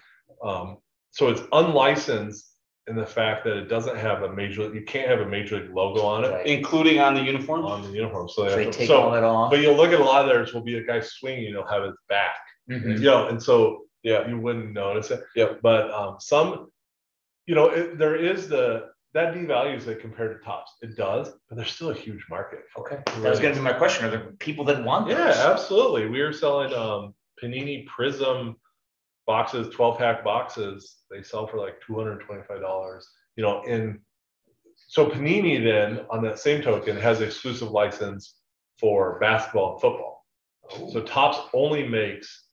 Um, 0.42 0.78
so 1.10 1.28
it's 1.28 1.42
unlicensed 1.52 2.53
in 2.86 2.96
the 2.96 3.06
fact 3.06 3.44
that 3.44 3.56
it 3.56 3.68
doesn't 3.68 3.96
have 3.96 4.22
a 4.22 4.32
major. 4.32 4.72
You 4.74 4.82
can't 4.82 5.08
have 5.08 5.20
a 5.20 5.26
major 5.28 5.58
league 5.58 5.74
logo 5.74 6.02
on 6.02 6.24
it 6.24 6.28
Right. 6.30 6.46
Including 6.46 7.00
on 7.00 7.14
the 7.14 7.22
uniform? 7.22 7.64
on 7.64 7.82
the 7.82 7.88
uniform. 7.88 8.28
So, 8.28 8.34
So 8.34 8.42
they 8.50 8.56
they 8.56 8.64
have 8.64 8.72
to- 8.72 8.78
take 8.78 8.88
so- 8.88 9.00
all 9.02 9.10
that 9.12 9.24
off. 9.24 9.50
but 9.50 9.60
you'll 9.60 9.74
look 9.76 9.92
at 9.92 10.00
a 10.00 10.04
lot 10.04 10.22
of 10.22 10.28
theirs 10.28 10.52
will 10.52 10.60
be 10.62 10.76
a 10.76 10.82
guy 10.84 11.00
swinging. 11.00 11.44
You'll 11.44 11.66
have 11.66 11.82
his 11.84 11.96
back. 12.08 12.36
Mhm. 12.70 12.98
You 12.98 13.04
know, 13.10 13.28
and 13.28 13.42
so 13.42 13.84
Yeah. 14.02 14.28
you 14.28 14.38
wouldn't 14.38 14.72
notice 14.72 15.10
it. 15.10 15.24
Yep. 15.34 15.60
But 15.62 15.90
um, 15.92 16.16
some, 16.20 16.70
you 17.46 17.54
know, 17.54 17.66
it, 17.70 17.98
there 17.98 18.16
is 18.16 18.48
the 18.48 18.90
that 19.14 19.32
devalues 19.32 19.86
it 19.86 20.00
compared 20.00 20.36
to 20.36 20.44
Topps. 20.44 20.72
It 20.82 20.96
does, 20.96 21.32
but 21.48 21.56
there's 21.56 21.70
still 21.70 21.90
a 21.90 21.94
huge 21.94 22.26
market. 22.28 22.64
for 22.74 22.86
it. 22.90 22.94
Okay, 22.94 23.20
that 23.22 23.30
was 23.30 23.38
gonna 23.40 23.54
be 23.54 23.60
my 23.60 23.72
question. 23.72 24.04
Are 24.06 24.10
there 24.10 24.32
people 24.40 24.64
that 24.66 24.82
want 24.82 25.08
Yeah, 25.08 25.26
those? 25.26 25.36
absolutely. 25.36 26.08
We 26.08 26.20
were 26.20 26.32
selling 26.32 26.74
um, 26.74 27.14
Panini 27.40 27.86
Prism 27.86 28.56
boxes, 29.26 29.74
12 29.74 29.98
pack 29.98 30.24
boxes. 30.24 30.96
They 31.10 31.22
sell 31.22 31.46
for 31.46 31.58
like 31.58 31.76
$225. 31.88 33.00
You 33.36 33.42
know, 33.42 33.62
in 33.64 34.00
so 34.88 35.06
Panini 35.06 35.62
then 35.62 36.04
on 36.10 36.22
that 36.22 36.38
same 36.38 36.62
token 36.62 36.96
has 36.96 37.20
exclusive 37.20 37.70
license 37.70 38.36
for 38.78 39.18
basketball 39.20 39.72
and 39.72 39.80
football. 39.80 40.24
So 40.92 41.02
Topps 41.02 41.38
only 41.52 41.86
makes 41.86 42.44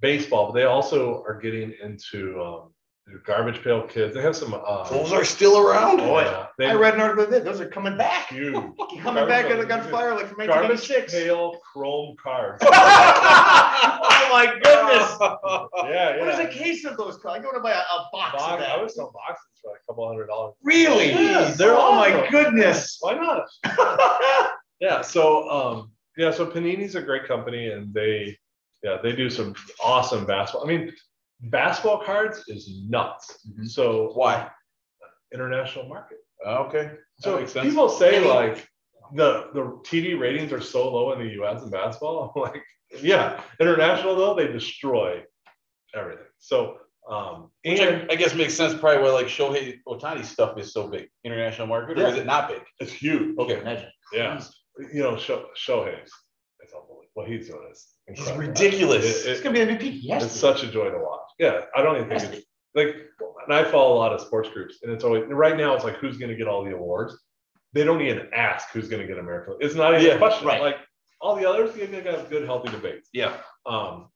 baseball, 0.00 0.46
but 0.46 0.54
they 0.54 0.64
also 0.64 1.22
are 1.26 1.38
getting 1.40 1.72
into 1.82 2.40
um, 2.40 2.73
the 3.06 3.18
garbage 3.26 3.62
pail 3.62 3.82
kids. 3.82 4.14
They 4.14 4.22
have 4.22 4.34
some. 4.34 4.54
Um, 4.54 4.86
Those 4.90 5.12
are 5.12 5.24
still 5.24 5.58
around? 5.58 5.98
yeah, 5.98 6.46
they 6.58 6.66
I 6.66 6.74
read 6.74 6.94
an 6.94 7.00
article 7.00 7.26
that 7.26 7.44
those 7.44 7.60
are 7.60 7.68
coming 7.68 7.98
back. 7.98 8.28
huge. 8.28 8.54
Coming 9.02 9.28
back 9.28 9.46
at 9.46 9.60
a 9.60 9.66
gunfire 9.66 10.14
like 10.14 10.28
from 10.28 10.46
Garbage 10.46 10.88
1986. 10.88 11.12
pail 11.12 11.58
chrome 11.72 12.16
cards. 12.22 12.62
oh 12.66 14.28
my 14.30 14.46
goodness. 14.62 15.16
Yeah, 15.90 16.16
yeah. 16.16 16.20
What 16.20 16.28
is 16.28 16.38
a 16.38 16.48
case 16.48 16.84
of 16.86 16.96
those? 16.96 17.18
Cards? 17.18 17.38
I 17.38 17.42
go 17.42 17.52
to 17.52 17.60
buy 17.60 17.72
a, 17.72 17.74
a 17.74 18.08
box 18.12 18.42
of 18.42 18.58
that. 18.60 18.70
I 18.70 18.80
would 18.80 18.90
sell 18.90 19.12
boxes 19.12 19.44
for 19.60 19.72
like 19.72 19.80
a 19.86 19.92
couple 19.92 20.08
hundred 20.08 20.28
dollars. 20.28 20.54
Really? 20.62 21.10
Yeah, 21.10 21.52
they're 21.58 21.74
oh 21.74 21.94
my 21.96 22.26
goodness. 22.30 22.96
Why 23.00 23.14
not? 23.14 24.54
yeah. 24.80 25.02
So 25.02 25.48
um, 25.50 25.92
yeah. 26.16 26.30
So 26.30 26.46
Panini's 26.46 26.94
a 26.94 27.02
great 27.02 27.26
company, 27.28 27.68
and 27.70 27.92
they 27.92 28.38
yeah 28.82 28.96
they 29.02 29.12
do 29.12 29.28
some 29.28 29.54
awesome 29.82 30.24
basketball. 30.24 30.64
I 30.64 30.68
mean, 30.68 30.92
basketball 31.40 32.02
cards 32.04 32.44
is 32.48 32.70
nuts. 32.88 33.46
Mhm. 33.48 33.68
So 33.68 34.12
Why? 34.14 34.50
international 35.32 35.88
market. 35.88 36.18
Okay. 36.46 36.92
So 37.18 37.44
people 37.62 37.88
say 37.88 38.16
Any- 38.16 38.26
like 38.28 38.68
the 39.14 39.50
the 39.52 39.62
TV 39.84 40.18
ratings 40.18 40.52
are 40.52 40.60
so 40.60 40.90
low 40.92 41.12
in 41.12 41.18
the 41.26 41.32
U.S. 41.34 41.62
in 41.62 41.70
basketball. 41.70 42.32
I'm 42.36 42.42
like, 42.42 42.62
yeah, 43.02 43.40
international 43.60 44.14
though 44.16 44.34
they 44.34 44.48
destroy 44.48 45.22
everything. 45.94 46.26
So 46.38 46.78
um, 47.10 47.50
Which 47.64 47.80
and 47.80 48.10
I, 48.10 48.14
I 48.14 48.16
guess 48.16 48.34
makes 48.34 48.54
sense 48.54 48.72
probably 48.78 49.02
why 49.02 49.10
like 49.10 49.26
Shohei 49.26 49.78
Ohtani 49.86 50.24
stuff 50.24 50.58
is 50.58 50.72
so 50.72 50.88
big, 50.88 51.08
international 51.24 51.66
market, 51.66 51.98
or 51.98 52.06
is 52.06 52.16
it 52.16 52.26
not 52.26 52.48
big? 52.48 52.62
it's 52.80 52.92
huge. 52.92 53.36
Okay. 53.38 53.60
Imagine. 53.60 53.90
Yeah, 54.12 54.40
you 54.92 55.02
know, 55.02 55.16
Sho- 55.16 55.48
Shohei's 55.56 56.10
it's 56.60 56.72
unbelievable. 56.72 57.02
What 57.14 57.28
he's 57.28 57.48
doing 57.48 57.68
is 57.70 57.86
He's 58.08 58.18
incredible. 58.18 58.46
ridiculous. 58.48 59.24
It- 59.26 59.30
It's 59.32 59.40
gonna 59.42 59.54
be 59.54 59.60
MVP. 59.60 59.98
Yes. 60.02 60.24
it's 60.24 60.34
such 60.34 60.62
a 60.62 60.68
joy 60.68 60.90
to 60.90 60.98
watch. 60.98 61.23
Yeah, 61.38 61.62
I 61.76 61.82
don't 61.82 61.96
even 61.96 62.08
think 62.08 62.22
it's 62.32 62.46
like, 62.74 62.94
and 63.46 63.54
I 63.54 63.64
follow 63.70 63.94
a 63.94 63.98
lot 63.98 64.12
of 64.12 64.20
sports 64.20 64.48
groups, 64.50 64.78
and 64.82 64.92
it's 64.92 65.04
always 65.04 65.24
right 65.28 65.56
now. 65.56 65.74
It's 65.74 65.84
like 65.84 65.96
who's 65.96 66.16
going 66.16 66.30
to 66.30 66.36
get 66.36 66.46
all 66.48 66.64
the 66.64 66.74
awards. 66.74 67.16
They 67.72 67.84
don't 67.84 68.00
even 68.02 68.28
ask 68.32 68.68
who's 68.70 68.88
going 68.88 69.02
to 69.02 69.08
get 69.08 69.18
American. 69.18 69.56
It's 69.60 69.74
not 69.74 69.94
even 69.94 70.06
Yeah, 70.06 70.12
a 70.12 70.18
question. 70.18 70.46
right. 70.46 70.60
Like 70.60 70.76
all 71.20 71.34
the 71.36 71.48
others, 71.48 71.76
you're 71.76 71.88
going 71.88 72.04
to 72.04 72.12
have 72.12 72.30
good, 72.30 72.44
healthy 72.44 72.70
debates. 72.70 73.08
Yeah. 73.12 73.36
Um, 73.66 74.08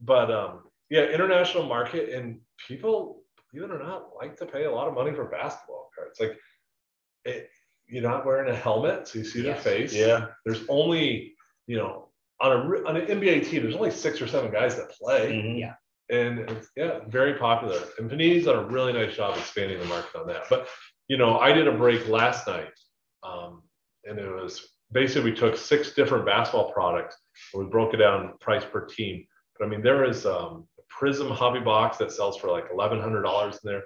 but 0.00 0.30
um, 0.30 0.60
yeah, 0.88 1.06
international 1.06 1.64
market 1.66 2.10
and 2.10 2.38
people, 2.68 3.22
believe 3.52 3.70
it 3.70 3.74
or 3.74 3.78
not, 3.82 4.10
like 4.16 4.36
to 4.36 4.46
pay 4.46 4.64
a 4.64 4.70
lot 4.70 4.86
of 4.86 4.94
money 4.94 5.12
for 5.12 5.24
basketball 5.24 5.90
cards. 5.96 6.20
Like, 6.20 6.38
it, 7.24 7.50
you're 7.88 8.02
not 8.08 8.24
wearing 8.24 8.50
a 8.52 8.56
helmet, 8.56 9.08
so 9.08 9.18
you 9.18 9.24
see 9.24 9.42
their 9.42 9.56
face. 9.56 9.92
Yeah. 9.92 10.26
There's 10.44 10.62
only, 10.68 11.34
you 11.66 11.76
know, 11.78 12.08
on 12.40 12.52
a 12.52 12.88
on 12.88 12.96
an 12.96 13.06
NBA 13.06 13.48
team, 13.48 13.62
there's 13.62 13.76
only 13.76 13.90
six 13.90 14.20
or 14.20 14.26
seven 14.26 14.50
guys 14.50 14.76
that 14.76 14.90
play 14.90 15.32
Mhm. 15.32 15.58
Yeah. 15.60 15.74
And 16.10 16.40
it's 16.40 16.68
yeah, 16.76 17.00
very 17.08 17.34
popular. 17.34 17.80
And 17.98 18.10
Panini's 18.10 18.44
done 18.44 18.56
a 18.56 18.66
really 18.66 18.92
nice 18.92 19.16
job 19.16 19.36
expanding 19.36 19.78
the 19.78 19.86
market 19.86 20.18
on 20.18 20.26
that. 20.28 20.44
But 20.50 20.68
you 21.08 21.16
know, 21.16 21.38
I 21.38 21.52
did 21.52 21.66
a 21.66 21.72
break 21.72 22.08
last 22.08 22.46
night, 22.46 22.72
um, 23.22 23.62
and 24.04 24.18
it 24.18 24.30
was 24.30 24.68
basically 24.92 25.30
we 25.30 25.36
took 25.36 25.56
six 25.56 25.94
different 25.94 26.26
basketball 26.26 26.72
products 26.72 27.16
and 27.52 27.64
we 27.64 27.70
broke 27.70 27.94
it 27.94 27.98
down 27.98 28.34
price 28.40 28.64
per 28.64 28.86
team. 28.86 29.24
But 29.58 29.66
I 29.66 29.68
mean, 29.68 29.82
there 29.82 30.04
is 30.04 30.26
um, 30.26 30.66
a 30.78 30.82
Prism 30.88 31.30
hobby 31.30 31.60
box 31.60 31.98
that 31.98 32.12
sells 32.12 32.36
for 32.36 32.50
like 32.50 32.66
eleven 32.72 33.00
hundred 33.00 33.22
dollars 33.22 33.58
in 33.64 33.70
there, 33.70 33.82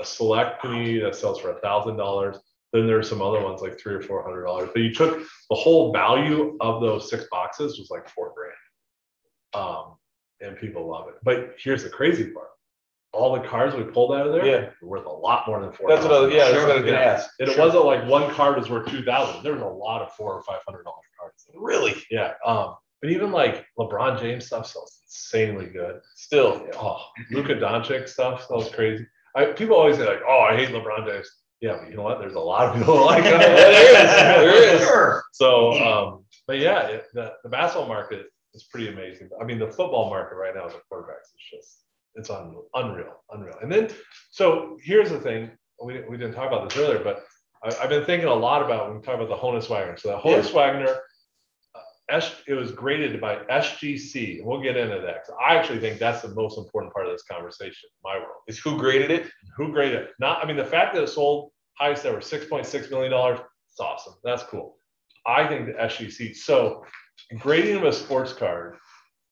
a 0.00 0.04
Select 0.04 0.62
Panini 0.62 1.02
that 1.02 1.14
sells 1.14 1.40
for 1.40 1.54
thousand 1.60 1.96
dollars. 1.96 2.38
Then 2.72 2.86
there's 2.86 3.08
some 3.08 3.22
other 3.22 3.42
ones 3.42 3.62
like 3.62 3.78
three 3.78 3.94
or 3.94 4.02
four 4.02 4.22
hundred 4.22 4.44
dollars. 4.44 4.70
But 4.72 4.82
you 4.82 4.92
took 4.92 5.18
the 5.18 5.56
whole 5.56 5.92
value 5.92 6.56
of 6.60 6.80
those 6.80 7.08
six 7.08 7.24
boxes 7.30 7.78
was 7.78 7.90
like 7.90 8.08
four 8.08 8.32
grand. 8.34 8.54
Um, 9.54 9.97
and 10.40 10.56
people 10.58 10.88
love 10.88 11.08
it. 11.08 11.14
But 11.22 11.54
here's 11.62 11.82
the 11.84 11.90
crazy 11.90 12.30
part: 12.30 12.48
all 13.12 13.34
the 13.34 13.46
cards 13.48 13.74
we 13.74 13.84
pulled 13.84 14.12
out 14.14 14.26
of 14.26 14.32
there, 14.32 14.46
Yeah. 14.46 14.56
are 14.56 14.74
worth 14.82 15.06
a 15.06 15.10
lot 15.10 15.46
more 15.46 15.60
than 15.60 15.72
four. 15.72 15.88
That's 15.88 16.04
what 16.04 16.12
I 16.14 16.20
was, 16.20 16.32
yeah, 16.34 16.50
that's 16.50 16.62
what 16.62 16.70
I 16.70 16.74
was 16.76 16.84
gonna 16.84 16.96
ask. 16.98 17.30
And 17.40 17.48
it 17.48 17.58
wasn't 17.58 17.84
like 17.84 18.06
one 18.06 18.30
card 18.34 18.56
was 18.58 18.68
worth 18.70 18.88
two 18.88 19.02
thousand. 19.04 19.42
There 19.42 19.52
was 19.52 19.62
a 19.62 19.66
lot 19.66 20.02
of 20.02 20.12
four 20.12 20.32
or 20.34 20.42
five 20.42 20.60
hundred 20.66 20.84
dollar 20.84 20.96
cards. 21.20 21.46
Really? 21.54 21.94
Yeah. 22.10 22.34
Um, 22.44 22.76
but 23.00 23.10
even 23.10 23.30
like 23.32 23.64
LeBron 23.78 24.20
James 24.20 24.46
stuff 24.46 24.66
sells 24.66 25.00
insanely 25.06 25.66
good. 25.66 26.00
Still. 26.16 26.66
Oh, 26.74 27.04
Luka 27.30 27.54
Doncic 27.54 28.08
stuff 28.08 28.46
sells 28.46 28.70
crazy. 28.70 29.06
I, 29.36 29.46
people 29.46 29.76
always 29.76 29.96
say 29.96 30.06
like, 30.06 30.22
"Oh, 30.26 30.40
I 30.40 30.56
hate 30.56 30.70
LeBron 30.70 31.06
James." 31.06 31.30
Yeah, 31.60 31.76
but 31.80 31.90
you 31.90 31.96
know 31.96 32.02
what? 32.02 32.18
There's 32.20 32.34
a 32.34 32.40
lot 32.40 32.68
of 32.68 32.76
people 32.78 33.04
like 33.04 33.24
him. 33.24 33.38
There 33.38 33.70
is, 33.70 34.10
there 34.10 34.74
is. 34.76 34.80
Sure. 34.82 35.22
So, 35.32 35.72
um, 35.74 36.24
but 36.48 36.58
yeah, 36.58 36.86
it, 36.88 37.04
the, 37.14 37.34
the 37.44 37.48
basketball 37.48 37.86
market 37.86 38.26
is 38.54 38.64
pretty 38.64 38.88
amazing. 38.88 39.30
I 39.40 39.44
mean, 39.44 39.58
the 39.58 39.68
football 39.68 40.10
market 40.10 40.36
right 40.36 40.54
now 40.54 40.64
with 40.64 40.74
the 40.74 40.80
quarterbacks 40.90 41.34
is 41.34 41.50
just, 41.50 41.84
it's 42.14 42.30
un, 42.30 42.56
unreal, 42.74 43.22
unreal. 43.30 43.56
And 43.62 43.70
then, 43.70 43.90
so 44.30 44.78
here's 44.82 45.10
the 45.10 45.20
thing, 45.20 45.50
we, 45.82 46.00
we 46.08 46.16
didn't 46.16 46.34
talk 46.34 46.48
about 46.48 46.68
this 46.68 46.78
earlier, 46.78 46.98
but 47.02 47.24
I, 47.62 47.82
I've 47.82 47.90
been 47.90 48.04
thinking 48.04 48.28
a 48.28 48.34
lot 48.34 48.62
about 48.62 48.88
when 48.88 48.98
we 48.98 49.02
talk 49.02 49.14
about 49.14 49.28
the 49.28 49.36
Honus 49.36 49.68
Wagner. 49.68 49.96
So 49.96 50.08
the 50.08 50.18
Honus 50.18 50.52
Wagner, 50.52 50.96
uh, 51.74 51.80
S, 52.10 52.34
it 52.46 52.54
was 52.54 52.72
graded 52.72 53.20
by 53.20 53.36
SGC. 53.36 54.38
and 54.38 54.46
We'll 54.46 54.62
get 54.62 54.76
into 54.76 55.00
that. 55.00 55.26
I 55.40 55.56
actually 55.56 55.80
think 55.80 55.98
that's 55.98 56.22
the 56.22 56.34
most 56.34 56.58
important 56.58 56.92
part 56.92 57.06
of 57.06 57.12
this 57.12 57.24
conversation 57.30 57.88
in 57.90 58.10
my 58.10 58.16
world. 58.16 58.42
Is 58.48 58.58
who 58.58 58.78
graded 58.78 59.10
it? 59.10 59.30
Who 59.56 59.72
graded 59.72 60.02
it? 60.02 60.10
Not, 60.18 60.42
I 60.42 60.46
mean, 60.46 60.56
the 60.56 60.64
fact 60.64 60.94
that 60.94 61.02
it 61.02 61.08
sold 61.08 61.52
highest 61.74 62.04
ever, 62.04 62.18
$6.6 62.18 62.90
million, 62.90 63.12
it's 63.12 63.80
awesome. 63.80 64.14
That's 64.24 64.42
cool. 64.42 64.78
I 65.26 65.46
think 65.46 65.66
the 65.66 65.72
SGC, 65.72 66.34
so 66.34 66.84
grading 67.38 67.76
of 67.76 67.84
a 67.84 67.92
sports 67.92 68.32
card 68.32 68.76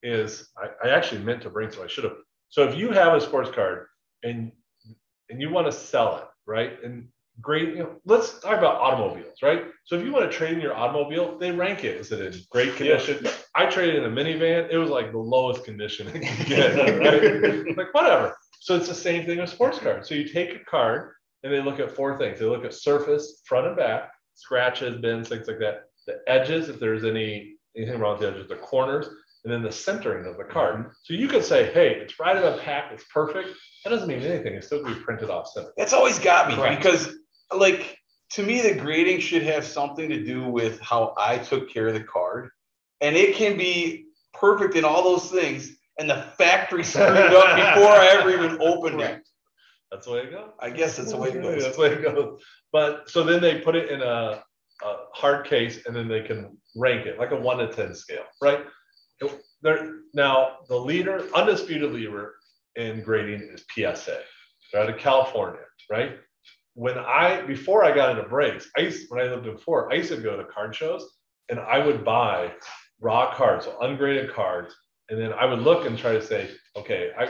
is, 0.02 0.48
I, 0.56 0.88
I 0.88 0.90
actually 0.90 1.22
meant 1.22 1.42
to 1.42 1.50
bring 1.50 1.70
some, 1.70 1.84
I 1.84 1.86
should 1.86 2.04
have. 2.04 2.14
So 2.48 2.64
if 2.64 2.76
you 2.76 2.90
have 2.90 3.14
a 3.14 3.20
sports 3.20 3.50
card 3.50 3.86
and, 4.22 4.52
and 5.30 5.40
you 5.40 5.50
want 5.50 5.66
to 5.66 5.72
sell 5.72 6.18
it, 6.18 6.24
right? 6.46 6.82
And 6.84 7.08
grade, 7.40 7.70
you 7.70 7.78
know, 7.78 7.96
let's 8.04 8.38
talk 8.40 8.58
about 8.58 8.76
automobiles, 8.76 9.42
right? 9.42 9.64
So 9.84 9.96
if 9.96 10.04
you 10.04 10.12
want 10.12 10.30
to 10.30 10.36
trade 10.36 10.54
in 10.54 10.60
your 10.60 10.74
automobile, 10.74 11.38
they 11.38 11.50
rank 11.50 11.84
it. 11.84 11.96
Is 11.96 12.12
it 12.12 12.20
in 12.20 12.40
great 12.50 12.76
condition? 12.76 13.26
I 13.54 13.66
traded 13.66 13.96
in 13.96 14.04
a 14.04 14.08
minivan. 14.08 14.68
It 14.70 14.78
was 14.78 14.90
like 14.90 15.12
the 15.12 15.18
lowest 15.18 15.64
condition 15.64 16.08
it 16.08 16.12
could 16.12 16.46
get. 16.46 16.76
right? 17.66 17.76
like 17.76 17.92
whatever. 17.92 18.36
So 18.60 18.76
it's 18.76 18.88
the 18.88 18.94
same 18.94 19.26
thing 19.26 19.38
with 19.38 19.50
sports 19.50 19.78
cards. 19.78 20.08
So 20.08 20.14
you 20.14 20.28
take 20.28 20.54
a 20.54 20.64
card 20.64 21.12
and 21.42 21.52
they 21.52 21.60
look 21.60 21.78
at 21.78 21.94
four 21.94 22.18
things. 22.18 22.38
They 22.38 22.46
look 22.46 22.64
at 22.64 22.74
surface, 22.74 23.42
front 23.44 23.66
and 23.66 23.76
back, 23.76 24.10
scratches, 24.34 25.00
bends, 25.00 25.28
things 25.28 25.46
like 25.46 25.58
that. 25.60 25.84
The 26.06 26.20
edges, 26.26 26.68
if 26.68 26.78
there's 26.78 27.04
any 27.04 27.55
anything 27.76 28.00
with 28.00 28.20
the 28.20 28.28
edges, 28.28 28.48
the 28.48 28.56
corners, 28.56 29.06
and 29.44 29.52
then 29.52 29.62
the 29.62 29.72
centering 29.72 30.26
of 30.26 30.36
the 30.36 30.44
card. 30.44 30.90
So 31.04 31.14
you 31.14 31.28
could 31.28 31.44
say, 31.44 31.72
hey, 31.72 31.90
it's 31.90 32.18
right 32.18 32.36
in 32.36 32.42
the 32.42 32.58
pack, 32.58 32.90
it's 32.92 33.04
perfect. 33.12 33.50
That 33.84 33.90
doesn't 33.90 34.08
mean 34.08 34.22
anything. 34.22 34.54
It's 34.54 34.66
still 34.66 34.82
gonna 34.82 34.94
be 34.94 35.00
printed 35.00 35.30
off 35.30 35.48
center. 35.48 35.72
That's 35.76 35.92
always 35.92 36.18
got 36.18 36.48
me 36.48 36.56
Correct. 36.56 36.82
because, 36.82 37.16
like, 37.54 37.96
to 38.30 38.42
me, 38.42 38.60
the 38.60 38.74
grading 38.74 39.20
should 39.20 39.42
have 39.42 39.64
something 39.64 40.08
to 40.08 40.24
do 40.24 40.48
with 40.48 40.80
how 40.80 41.14
I 41.16 41.38
took 41.38 41.70
care 41.70 41.88
of 41.88 41.94
the 41.94 42.02
card. 42.02 42.50
And 43.00 43.14
it 43.14 43.36
can 43.36 43.56
be 43.56 44.06
perfect 44.34 44.74
in 44.74 44.84
all 44.84 45.04
those 45.04 45.30
things. 45.30 45.70
And 45.98 46.10
the 46.10 46.22
factory 46.36 46.84
screwed 46.84 47.06
up 47.06 47.56
before 47.56 47.92
I 47.92 48.08
ever 48.18 48.30
even 48.30 48.60
opened 48.60 49.00
it. 49.00 49.22
That's 49.90 50.06
the 50.06 50.12
way 50.12 50.18
it 50.20 50.32
goes. 50.32 50.50
I 50.58 50.70
guess 50.70 50.96
that's 50.96 51.12
the 51.12 51.16
way 51.16 51.30
it 51.30 51.34
goes. 51.42 51.62
That's 51.62 51.76
the 51.76 51.82
way 51.82 51.92
it 51.92 52.02
goes. 52.02 52.42
But 52.72 53.08
so 53.08 53.22
then 53.22 53.40
they 53.40 53.60
put 53.60 53.76
it 53.76 53.90
in 53.90 54.02
a, 54.02 54.42
a 54.82 54.94
hard 55.12 55.46
case 55.46 55.80
and 55.86 55.94
then 55.94 56.08
they 56.08 56.22
can 56.22 56.56
rank 56.76 57.06
it 57.06 57.18
like 57.18 57.30
a 57.30 57.36
one 57.36 57.58
to 57.58 57.68
10 57.68 57.94
scale, 57.94 58.24
right? 58.42 58.60
They're, 59.62 59.96
now, 60.14 60.58
the 60.68 60.76
leader, 60.76 61.26
undisputed 61.34 61.92
leader 61.92 62.34
in 62.76 63.02
grading 63.02 63.48
is 63.52 63.64
PSA. 63.74 64.20
They're 64.72 64.82
out 64.82 64.90
of 64.90 64.98
California, 64.98 65.62
right? 65.90 66.18
When 66.74 66.98
I, 66.98 67.42
before 67.42 67.84
I 67.84 67.94
got 67.94 68.10
into 68.10 68.28
breaks, 68.28 68.68
I 68.76 68.82
used, 68.82 69.10
when 69.10 69.20
I 69.20 69.30
lived 69.30 69.46
in 69.46 69.56
Fort, 69.56 69.92
I 69.92 69.96
used 69.96 70.10
to 70.10 70.18
go 70.18 70.36
to 70.36 70.44
card 70.44 70.74
shows 70.74 71.08
and 71.48 71.58
I 71.58 71.84
would 71.84 72.04
buy 72.04 72.52
raw 73.00 73.34
cards, 73.34 73.64
so 73.64 73.78
ungraded 73.80 74.32
cards. 74.32 74.74
And 75.08 75.20
then 75.20 75.32
I 75.32 75.46
would 75.46 75.60
look 75.60 75.86
and 75.86 75.96
try 75.96 76.12
to 76.12 76.22
say, 76.22 76.50
okay, 76.76 77.10
I, 77.18 77.28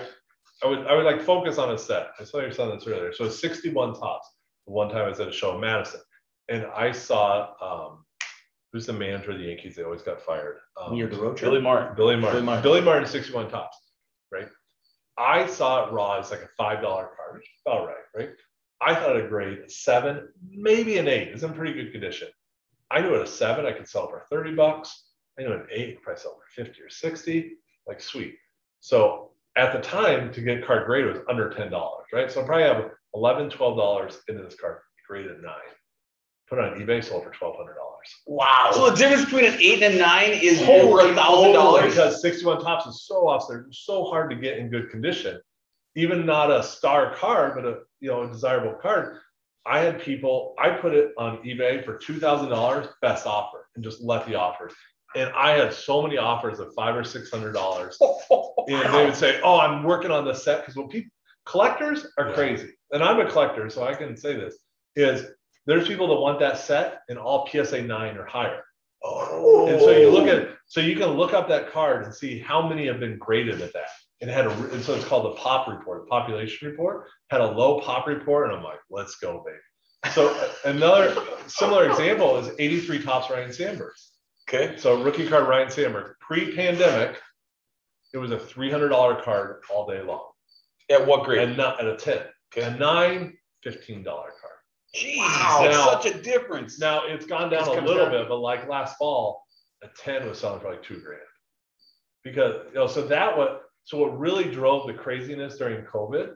I 0.65 0.67
would 0.67 0.87
I 0.87 0.95
would 0.95 1.05
like 1.05 1.21
focus 1.21 1.59
on 1.59 1.73
a 1.73 1.79
set. 1.79 2.09
I 2.19 2.25
saw 2.25 2.41
your 2.41 2.53
son 2.53 2.71
this 2.75 2.87
earlier. 2.87 3.13
So 3.13 3.25
it's 3.25 3.39
61 3.41 3.95
Topps. 3.95 4.27
One 4.65 4.89
time 4.89 5.05
I 5.05 5.09
was 5.09 5.21
at 5.21 5.29
a 5.29 5.33
show 5.33 5.55
in 5.55 5.61
Madison, 5.61 6.01
and 6.49 6.67
I 6.67 6.93
saw 6.93 7.51
um, 7.61 8.05
who's 8.73 8.87
the 8.87 8.93
manager 8.93 9.33
of 9.33 9.39
the 9.39 9.45
Yankees? 9.45 9.77
They 9.77 9.83
always 9.83 10.03
got 10.03 10.21
fired. 10.21 10.59
Um, 10.81 10.95
Near 10.95 11.09
the 11.09 11.17
road. 11.17 11.41
Billy 11.41 11.61
Martin. 11.61 11.95
Billy 11.97 12.17
Martin. 12.17 12.41
Billy 12.41 12.47
Martin. 12.47 12.63
Billy 12.63 12.81
Martin, 12.81 13.09
61 13.09 13.51
Topps, 13.51 13.77
right? 14.33 14.49
I 15.19 15.47
saw 15.47 15.87
it 15.87 15.93
raw 15.93 16.19
as 16.19 16.31
like 16.31 16.43
a 16.43 16.49
five 16.59 16.83
dollar 16.83 17.11
card, 17.17 17.43
about 17.67 17.87
right, 17.87 17.97
right? 18.15 18.31
I 18.81 18.95
thought 18.95 19.17
a 19.17 19.27
grade 19.27 19.59
a 19.61 19.71
seven, 19.71 20.29
maybe 20.51 20.99
an 20.99 21.09
eight. 21.09 21.29
It's 21.29 21.43
in 21.43 21.55
pretty 21.55 21.73
good 21.73 21.93
condition. 21.93 22.29
I 22.91 23.01
knew 23.01 23.15
at 23.15 23.23
a 23.23 23.27
seven 23.27 23.65
I 23.67 23.73
could 23.73 23.89
sell 23.89 24.09
for 24.09 24.27
30 24.31 24.55
bucks. 24.55 25.05
I 25.39 25.43
knew 25.43 25.53
an 25.53 25.67
eight, 25.73 25.89
I 25.89 25.93
could 25.93 26.03
probably 26.03 26.21
sell 26.23 26.37
for 26.37 26.65
50 26.65 26.83
or 26.83 26.91
60. 26.91 27.53
Like 27.87 28.01
sweet. 28.01 28.35
So 28.81 29.31
at 29.57 29.73
the 29.73 29.81
time 29.81 30.33
to 30.35 30.41
get 30.43 30.67
card 30.67 30.87
grade 30.87 31.07
was 31.07 31.19
under 31.29 31.51
$10, 31.51 31.71
right? 32.13 32.31
So 32.31 32.43
I 32.43 32.45
probably 32.45 32.65
have 32.65 32.91
11, 33.15 33.51
12 33.51 33.77
dollars 33.77 34.19
into 34.29 34.43
this 34.43 34.55
card, 34.55 34.81
graded 35.09 35.43
nine. 35.43 35.55
Put 36.49 36.59
on 36.61 36.79
eBay, 36.79 37.03
sold 37.03 37.25
for 37.25 37.31
twelve 37.31 37.57
hundred 37.57 37.75
dollars. 37.75 38.07
Wow. 38.27 38.71
So 38.73 38.91
the 38.91 38.97
difference 38.97 39.25
between 39.25 39.47
an 39.47 39.59
eight 39.61 39.83
and 39.83 39.95
a 39.95 39.99
nine 39.99 40.31
is 40.31 40.63
over 40.63 41.01
a 41.01 41.15
thousand 41.15 41.53
dollars. 41.53 41.95
Because 41.95 42.23
61 42.23 42.63
Topps 42.63 42.87
is 42.87 43.03
so 43.05 43.27
off, 43.27 43.47
they're 43.49 43.67
so 43.73 44.05
hard 44.05 44.31
to 44.31 44.37
get 44.37 44.59
in 44.59 44.69
good 44.71 44.91
condition. 44.91 45.41
Even 45.97 46.25
not 46.25 46.51
a 46.53 46.63
star 46.63 47.15
card, 47.17 47.55
but 47.57 47.65
a 47.65 47.79
you 48.01 48.11
know 48.11 48.23
a 48.23 48.29
desirable 48.29 48.75
card. 48.75 49.19
I 49.65 49.81
had 49.81 50.01
people, 50.01 50.55
I 50.59 50.71
put 50.71 50.95
it 50.95 51.13
on 51.19 51.39
eBay 51.39 51.85
for 51.85 51.97
two 51.99 52.21
thousand 52.21 52.51
dollars, 52.51 52.87
best 53.03 53.27
offer, 53.27 53.67
and 53.75 53.83
just 53.83 54.01
let 54.01 54.25
the 54.27 54.37
offers. 54.37 54.73
And 55.17 55.31
I 55.35 55.53
had 55.53 55.73
so 55.73 56.03
many 56.03 56.17
offers 56.19 56.61
of 56.61 56.73
five 56.75 56.95
or 56.95 57.03
six 57.03 57.31
hundred 57.31 57.53
dollars. 57.55 57.99
And 58.69 58.93
they 58.95 59.05
would 59.05 59.15
say, 59.15 59.41
"Oh, 59.45 59.61
I'm 59.61 59.85
working 59.85 60.11
on 60.11 60.25
the 60.25 60.35
set," 60.35 60.61
because 60.63 60.75
what 60.77 60.91
people 60.91 61.11
collectors 61.45 62.05
are 62.19 62.29
Yeah. 62.31 62.35
crazy, 62.35 62.71
and 62.91 63.01
I'm 63.03 63.21
a 63.21 63.31
collector, 63.31 63.71
so 63.71 63.85
I 63.85 63.95
can 63.95 64.17
say 64.17 64.35
this: 64.35 64.59
is 64.97 65.25
there's 65.67 65.89
people 65.89 66.09
that 66.09 66.21
want 66.21 66.41
that 66.41 66.59
set 66.59 67.03
in 67.09 67.19
all 67.19 67.49
PSA 67.51 67.83
nine 67.83 68.17
or 68.17 68.25
higher. 68.25 68.63
Oh. 69.05 69.69
And 69.69 69.81
so 69.81 69.91
you 69.91 70.11
look 70.11 70.27
at, 70.27 70.57
so 70.67 70.81
you 70.81 70.97
can 70.97 71.11
look 71.11 71.35
up 71.35 71.49
that 71.49 71.71
card 71.73 72.05
and 72.05 72.15
see 72.15 72.39
how 72.39 72.67
many 72.67 72.87
have 72.87 73.01
been 73.01 73.19
graded 73.19 73.61
at 73.61 73.73
that. 73.73 73.89
It 74.21 74.29
had 74.29 74.47
a, 74.47 74.51
and 74.71 74.83
so 74.83 74.95
it's 74.95 75.05
called 75.05 75.25
the 75.27 75.41
POP 75.41 75.69
report, 75.69 76.09
population 76.09 76.69
report, 76.69 77.07
had 77.31 77.41
a 77.41 77.51
low 77.51 77.81
POP 77.81 78.07
report, 78.07 78.49
and 78.49 78.57
I'm 78.57 78.65
like, 78.65 78.79
let's 78.91 79.17
go, 79.17 79.45
baby. 79.45 79.59
So 80.15 80.51
another 80.65 81.15
similar 81.47 81.89
example 81.91 82.37
is 82.39 82.51
83 82.59 83.03
Topps 83.03 83.31
Ryne 83.31 83.53
Sandberg. 83.53 83.93
Okay. 84.49 84.77
So 84.77 85.03
rookie 85.03 85.29
card 85.29 85.49
Ryne 85.49 85.71
Sandberg, 85.71 86.15
pre-pandemic, 86.21 87.21
it 88.15 88.19
was 88.19 88.31
a 88.31 88.39
$300 88.39 89.23
card 89.23 89.63
all 89.71 89.87
day 89.87 90.01
long. 90.01 90.31
At 90.91 91.07
what 91.07 91.25
grade? 91.25 91.41
And 91.41 91.57
not 91.57 91.81
at 91.81 91.87
a 91.87 91.97
10. 91.97 92.19
Okay. 92.53 92.63
A 92.63 92.71
nine, 92.79 93.37
$15 93.67 94.05
card. 94.05 94.33
Jeez, 94.95 95.19
Wow. 95.19 95.69
Now- 95.71 96.01
such 96.01 96.15
a 96.15 96.19
difference. 96.23 96.79
Now 96.79 97.07
it's 97.07 97.27
gone 97.27 97.51
down 97.51 97.61
It's 97.61 97.69
a 97.69 97.81
little 97.81 98.05
down. 98.05 98.13
bit, 98.13 98.29
but 98.29 98.39
like 98.39 98.69
last 98.69 98.97
fall, 98.99 99.45
a 99.83 99.89
10 99.89 100.29
was 100.29 100.39
selling 100.39 100.61
for 100.61 100.71
like 100.71 100.83
two 100.83 101.01
grand. 101.01 101.21
Because 102.25 102.57
you 102.69 102.75
know, 102.75 102.87
so 102.87 103.07
that 103.07 103.37
what 103.37 103.63
so 103.85 103.99
what 103.99 104.19
really 104.19 104.45
drove 104.51 104.87
the 104.87 104.95
craziness 104.95 105.59
during 105.59 105.85
COVID, 105.85 106.35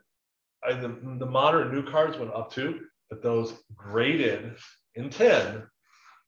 I, 0.64 0.74
the, 0.74 0.88
the 1.18 1.26
modern 1.26 1.72
new 1.72 1.82
cards 1.90 2.16
went 2.16 2.32
up 2.32 2.52
too, 2.52 2.80
but 3.08 3.22
those 3.22 3.54
graded 3.74 4.54
in 4.94 5.10
10 5.10 5.66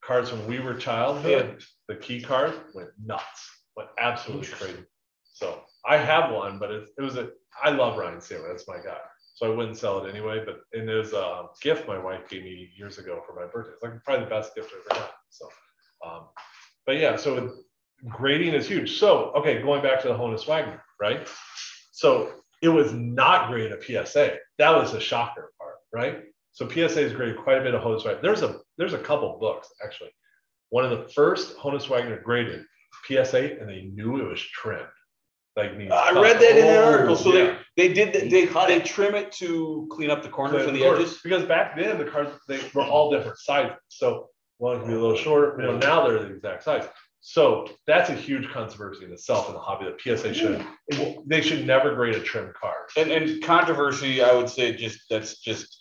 cards 0.05 0.33
when 0.33 0.45
we 0.49 0.59
were 0.59 0.75
childhood, 0.75 1.63
the 1.87 1.95
key 1.97 2.21
card 2.21 2.55
went 2.75 2.89
nuts, 3.05 3.49
went 3.77 3.91
absolutely 4.01 4.49
crazy. 4.49 4.85
So 5.33 5.63
I 5.87 5.97
have 5.97 6.33
one, 6.33 6.59
but 6.59 6.73
it, 6.73 6.89
it 6.99 7.03
was 7.03 7.17
a 7.17 7.31
I 7.63 7.71
love 7.71 7.97
Ryan 7.99 8.21
Sailor, 8.21 8.49
that's 8.49 8.67
my 8.67 8.79
guy. 8.79 8.99
So 9.43 9.53
I 9.53 9.57
wouldn't 9.57 9.77
sell 9.77 10.05
it 10.05 10.09
anyway, 10.09 10.41
but 10.45 10.61
and 10.73 10.89
it 10.89 10.95
was 10.95 11.15
a 11.15 11.47
gift 11.61 11.89
my 11.89 11.99
wife 11.99 12.29
gave 12.29 12.45
me 12.45 12.71
years 12.77 12.99
ago 12.99 13.21
for 13.27 13.35
my 13.35 13.45
birthday. 13.51 13.73
It's 13.73 13.83
like 13.83 14.05
probably 14.05 14.25
the 14.25 14.31
best 14.31 14.55
gift 14.55 14.71
I 14.73 14.93
ever 14.93 15.01
got. 15.01 15.15
So, 15.31 15.49
um, 16.07 16.21
but 16.87 16.99
yeah, 16.99 17.17
so 17.17 17.53
grading 18.09 18.55
is 18.55 18.69
huge. 18.69 19.01
So, 19.01 19.33
okay, 19.35 19.61
going 19.61 19.83
back 19.83 20.01
to 20.03 20.09
the 20.09 20.15
Honus 20.15 20.47
Wagner, 20.47 20.81
right? 21.01 21.29
So 21.91 22.35
it 22.63 22.69
was 22.69 22.93
not 22.93 23.49
graded 23.49 23.73
a 23.73 23.83
PSA. 23.83 24.37
That 24.59 24.77
was 24.77 24.95
a 24.95 25.01
shocker 25.01 25.51
part, 25.59 25.75
right? 25.93 26.23
So 26.53 26.69
PSA 26.69 27.01
is 27.01 27.13
graded 27.13 27.39
quite 27.39 27.59
a 27.59 27.63
bit 27.63 27.75
of 27.75 27.83
Honus 27.83 28.05
Wagner. 28.05 28.23
There's 28.23 28.43
a 28.43 28.61
there's 28.79 28.95
a 28.95 28.99
couple 28.99 29.41
books 29.41 29.67
actually. 29.85 30.11
One 30.71 30.85
of 30.85 30.93
the 30.93 31.09
first 31.15 31.57
Honus 31.57 31.89
Wagner 31.89 32.21
graded 32.21 32.65
PSA, 33.09 33.59
and 33.59 33.69
they 33.69 33.91
knew 33.93 34.21
it 34.21 34.29
was 34.29 34.41
trimmed. 34.41 34.87
Like 35.57 35.77
means 35.77 35.93
I 35.93 36.13
read 36.13 36.41
that 36.41 36.57
in 36.59 36.65
that 36.67 36.83
Oh, 36.85 36.93
article. 36.93 37.17
So 37.17 37.35
yeah. 37.35 37.59
they 37.77 37.89
they 37.89 37.93
did 37.95 38.13
They 38.15 38.29
they 38.29 38.47
cut 38.47 38.69
they 38.69 38.77
it. 38.77 38.87
trim 38.87 39.15
it 39.15 39.33
to 39.33 39.87
clean 39.91 40.11
up 40.11 40.23
the 40.23 40.29
corners 40.31 40.63
But 40.63 40.69
and 40.69 40.77
the 40.77 40.83
course, 40.83 41.01
edges. 41.01 41.21
Because 41.23 41.45
back 41.45 41.77
then 41.77 41.99
the 41.99 42.05
cars 42.07 42.29
they 42.49 42.61
were 42.75 42.83
all 42.83 43.11
different 43.11 43.39
sizes. 43.39 43.77
So 43.89 44.31
one 44.59 44.79
could 44.81 44.89
be 44.89 44.95
a 44.95 44.99
little 45.01 45.17
shorter. 45.17 45.61
You 45.61 45.67
know, 45.69 45.77
now 45.79 46.07
they're 46.07 46.21
the 46.21 46.35
exact 46.35 46.63
size. 46.63 46.89
So 47.21 47.69
that's 47.87 48.09
a 48.11 48.15
huge 48.15 48.51
controversy 48.51 49.05
in 49.05 49.13
itself 49.13 49.47
in 49.49 49.55
the 49.55 49.61
hobby. 49.61 49.85
The 49.85 50.17
PSA 50.17 50.33
should 50.35 50.65
they 51.27 51.41
should 51.43 51.67
never 51.67 51.95
grade 51.95 52.15
a 52.15 52.21
trimmed 52.21 52.55
car. 52.55 52.75
And 52.97 53.11
and 53.13 53.43
controversy, 53.43 54.23
I 54.23 54.33
would 54.35 54.49
say, 54.49 54.75
just 54.75 55.01
that's 55.11 55.39
just 55.39 55.79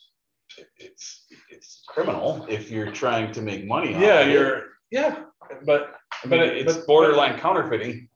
it's 0.77 1.25
it's 1.49 1.83
criminal 1.87 2.45
if 2.49 2.69
you're 2.69 2.91
trying 2.91 3.31
to 3.31 3.41
make 3.41 3.65
money. 3.65 3.91
Yeah, 3.93 4.19
of 4.19 4.29
you're 4.29 4.63
yeah, 4.91 5.23
but 5.65 5.93
I 6.23 6.27
mean, 6.27 6.39
but 6.41 6.47
it's 6.49 6.75
but- 6.75 6.87
borderline 6.87 7.39
counterfeiting. 7.39 8.09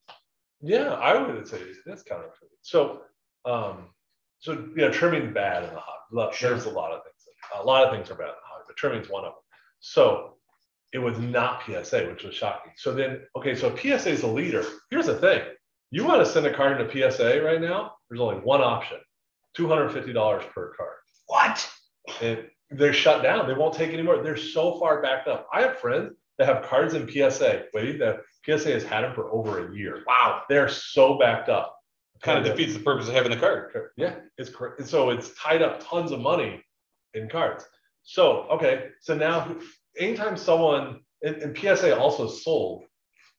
Yeah, 0.66 0.94
I 0.96 1.22
would 1.22 1.48
say 1.48 1.60
that's 1.86 2.02
counterfeit. 2.04 2.50
So 2.62 3.02
um, 3.46 3.90
so 4.40 4.68
yeah, 4.76 4.90
trimming 4.90 5.32
bad 5.32 5.64
in 5.64 5.70
the 5.74 5.80
hobby. 5.80 6.36
There's 6.42 6.66
a 6.66 6.70
lot 6.70 6.92
of 6.92 7.04
things. 7.04 7.14
A 7.56 7.64
lot 7.64 7.84
of 7.86 7.92
things 7.94 8.10
are 8.10 8.16
bad 8.16 8.30
in 8.30 8.34
the 8.34 8.48
hobby, 8.48 8.64
but 8.68 8.76
trimming's 8.76 9.10
one 9.10 9.24
of 9.24 9.34
them. 9.34 9.42
So 9.80 10.38
it 10.94 10.98
was 10.98 11.20
not 11.20 11.62
PSA, 11.66 12.08
which 12.08 12.24
was 12.24 12.34
shocking. 12.34 12.72
So 12.78 12.94
then, 12.94 13.22
okay, 13.38 13.56
so 13.56 13.76
PSA 13.76 14.10
is 14.10 14.24
a 14.24 14.28
leader. 14.28 14.66
Here's 14.90 15.06
the 15.06 15.16
thing: 15.16 15.42
you 15.92 16.04
want 16.04 16.26
to 16.26 16.32
send 16.32 16.48
a 16.48 16.54
card 16.54 16.82
into 16.82 17.12
PSA 17.12 17.42
right 17.44 17.62
now? 17.62 17.94
There's 18.10 18.22
only 18.22 18.38
one 18.38 18.62
option: 18.62 18.98
two 19.56 19.68
hundred 19.68 19.92
fifty 19.92 20.14
dollars 20.14 20.44
per 20.54 20.74
card, 20.76 20.98
What? 21.28 21.70
and 22.22 22.46
they're 22.72 22.94
shut 22.94 23.22
down. 23.22 23.48
They 23.48 23.54
won't 23.54 23.76
take 23.76 23.94
anymore. 23.94 24.24
They're 24.24 24.38
so 24.38 24.80
far 24.80 25.02
backed 25.02 25.28
up. 25.28 25.48
I 25.54 25.62
have 25.62 25.78
friends 25.78 26.14
that 26.38 26.48
have 26.48 26.64
cards 26.64 26.94
in 26.94 27.10
PSA. 27.10 27.66
Wait, 27.74 28.00
that 28.00 28.22
PSA 28.46 28.72
has 28.72 28.84
had 28.84 29.04
them 29.04 29.14
for 29.14 29.32
over 29.32 29.68
a 29.72 29.76
year. 29.76 30.04
Wow. 30.08 30.44
They're 30.50 30.70
so 30.70 31.18
backed 31.18 31.50
up. 31.50 31.78
Kind 32.22 32.40
of 32.40 32.46
uh, 32.46 32.50
defeats 32.50 32.74
the 32.74 32.80
purpose 32.80 33.08
of 33.08 33.14
having 33.14 33.32
the 33.32 33.38
card. 33.38 33.72
yeah, 33.98 34.16
it's 34.38 34.50
correct. 34.50 34.86
So 34.88 35.10
it's 35.10 35.34
tied 35.34 35.62
up 35.62 35.86
tons 35.88 36.12
of 36.12 36.20
money 36.20 36.64
in 37.14 37.30
cards. 37.30 37.66
So, 38.04 38.44
okay, 38.52 38.90
so 39.02 39.16
now 39.16 39.56
anytime 39.98 40.38
someone, 40.38 41.02
and, 41.24 41.36
and 41.38 41.58
PSA 41.58 41.98
also 41.98 42.28
sold 42.28 42.86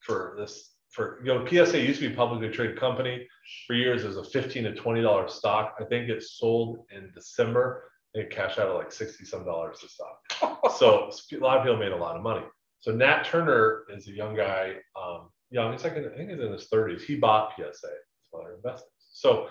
for 0.01 0.35
this, 0.39 0.73
for, 0.91 1.21
you 1.25 1.33
know, 1.33 1.47
PSA 1.47 1.81
used 1.81 2.01
to 2.01 2.09
be 2.09 2.15
a 2.15 2.17
publicly 2.17 2.49
traded 2.51 2.79
company 2.79 3.27
for 3.67 3.75
years. 3.75 4.05
as 4.05 4.17
a 4.17 4.25
15 4.25 4.65
to 4.65 4.73
$20 4.73 5.31
stock. 5.31 5.77
I 5.81 5.85
think 5.85 6.09
it 6.09 6.23
sold 6.23 6.85
in 6.91 7.11
December. 7.15 7.91
It 8.15 8.31
cashed 8.31 8.59
out 8.59 8.69
at 8.69 8.75
like 8.75 8.93
60 8.93 9.25
some 9.25 9.45
dollars 9.45 9.83
a 9.85 9.89
stock. 9.89 10.61
So 10.79 11.11
a 11.33 11.37
lot 11.39 11.59
of 11.59 11.63
people 11.65 11.79
made 11.79 11.93
a 11.93 11.97
lot 11.97 12.17
of 12.17 12.23
money. 12.23 12.45
So 12.81 12.93
Nat 12.93 13.25
Turner 13.25 13.85
is 13.91 14.09
a 14.09 14.13
young 14.13 14.37
guy, 14.37 14.75
um, 15.01 15.31
young, 15.51 15.73
he's 15.73 15.85
like, 15.85 15.97
in- 15.97 16.11
I 16.13 16.17
think 16.17 16.31
he's 16.31 16.41
in 16.41 16.53
his 16.53 16.69
30s. 16.69 17.03
He 17.03 17.17
bought 17.17 17.53
PSA, 17.57 17.65
it's 17.69 18.31
of 18.33 18.55
investments. 18.55 18.93
So 19.13 19.49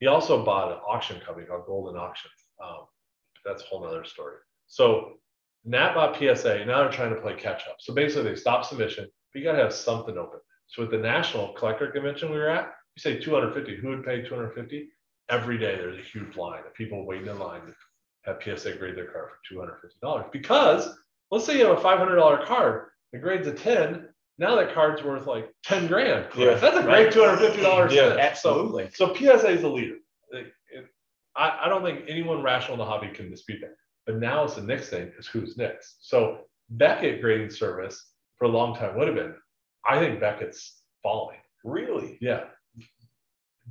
he 0.00 0.06
also 0.06 0.44
bought 0.44 0.72
an 0.72 0.78
auction 0.86 1.20
company 1.20 1.46
called 1.46 1.66
Goldin 1.66 1.98
Auctions. 1.98 2.32
Um, 2.62 2.86
that's 3.44 3.62
a 3.62 3.66
whole 3.66 3.82
nother 3.82 4.04
story. 4.04 4.36
So 4.66 5.14
Nat 5.64 5.94
bought 5.94 6.16
PSA. 6.16 6.64
Now 6.64 6.82
they're 6.82 6.90
trying 6.90 7.14
to 7.14 7.20
play 7.20 7.34
catch 7.34 7.62
up. 7.68 7.76
So 7.78 7.94
basically, 7.94 8.30
they 8.30 8.36
stopped 8.36 8.66
submission. 8.66 9.06
But 9.32 9.38
you 9.40 9.44
got 9.44 9.56
to 9.56 9.62
have 9.62 9.72
something 9.74 10.16
open. 10.16 10.40
So 10.66 10.82
at 10.84 10.90
the 10.90 10.98
national 10.98 11.52
collector 11.54 11.90
convention 11.90 12.30
we 12.30 12.36
were 12.38 12.48
at, 12.48 12.72
you 12.96 13.00
say 13.00 13.18
250. 13.18 13.76
Who 13.80 13.88
would 13.88 14.04
pay 14.04 14.22
250? 14.22 14.88
Every 15.30 15.58
day 15.58 15.76
there's 15.76 15.98
a 15.98 16.02
huge 16.02 16.36
line 16.36 16.62
of 16.66 16.74
people 16.74 17.06
waiting 17.06 17.28
in 17.28 17.38
line 17.38 17.62
to 17.66 17.74
have 18.22 18.42
PSA 18.42 18.76
grade 18.76 18.96
their 18.96 19.06
car 19.10 19.30
for 19.30 19.54
$250 20.04 20.30
because 20.32 20.88
let's 21.34 21.46
say 21.46 21.58
you 21.58 21.66
have 21.66 21.78
a 21.78 21.80
$500 21.80 22.44
card, 22.46 22.88
the 23.12 23.18
grade's 23.18 23.46
a 23.46 23.52
10. 23.52 24.08
Now 24.38 24.54
that 24.56 24.72
card's 24.74 25.02
worth 25.02 25.26
like 25.26 25.48
10 25.64 25.86
grand. 25.86 26.26
Yeah. 26.36 26.54
That's 26.54 26.76
a 26.76 26.82
great 26.82 27.12
$250 27.12 27.90
Yeah, 27.92 28.08
set. 28.10 28.18
Absolutely. 28.18 28.90
So 28.94 29.14
PSA 29.14 29.48
is 29.50 29.60
the 29.62 29.68
leader. 29.68 29.96
Like, 30.32 30.46
it- 30.72 30.86
I, 31.36 31.62
I 31.64 31.68
don't 31.68 31.82
think 31.82 32.04
anyone 32.08 32.42
rational 32.42 32.74
in 32.74 32.78
the 32.78 32.84
hobby 32.84 33.08
can 33.08 33.30
dispute 33.30 33.60
that. 33.60 33.74
But 34.06 34.16
now 34.16 34.44
it's 34.44 34.54
the 34.54 34.62
next 34.62 34.88
thing 34.90 35.10
is 35.18 35.26
who's 35.26 35.56
next. 35.56 35.96
So 36.08 36.40
Beckett 36.70 37.20
grading 37.20 37.50
service 37.50 38.12
for 38.36 38.44
a 38.44 38.48
long 38.48 38.74
time 38.76 38.96
would 38.96 39.08
have 39.08 39.16
been. 39.16 39.34
I 39.86 39.98
think 39.98 40.20
Beckett's 40.20 40.82
falling. 41.02 41.38
Really? 41.64 42.18
Yeah. 42.20 42.44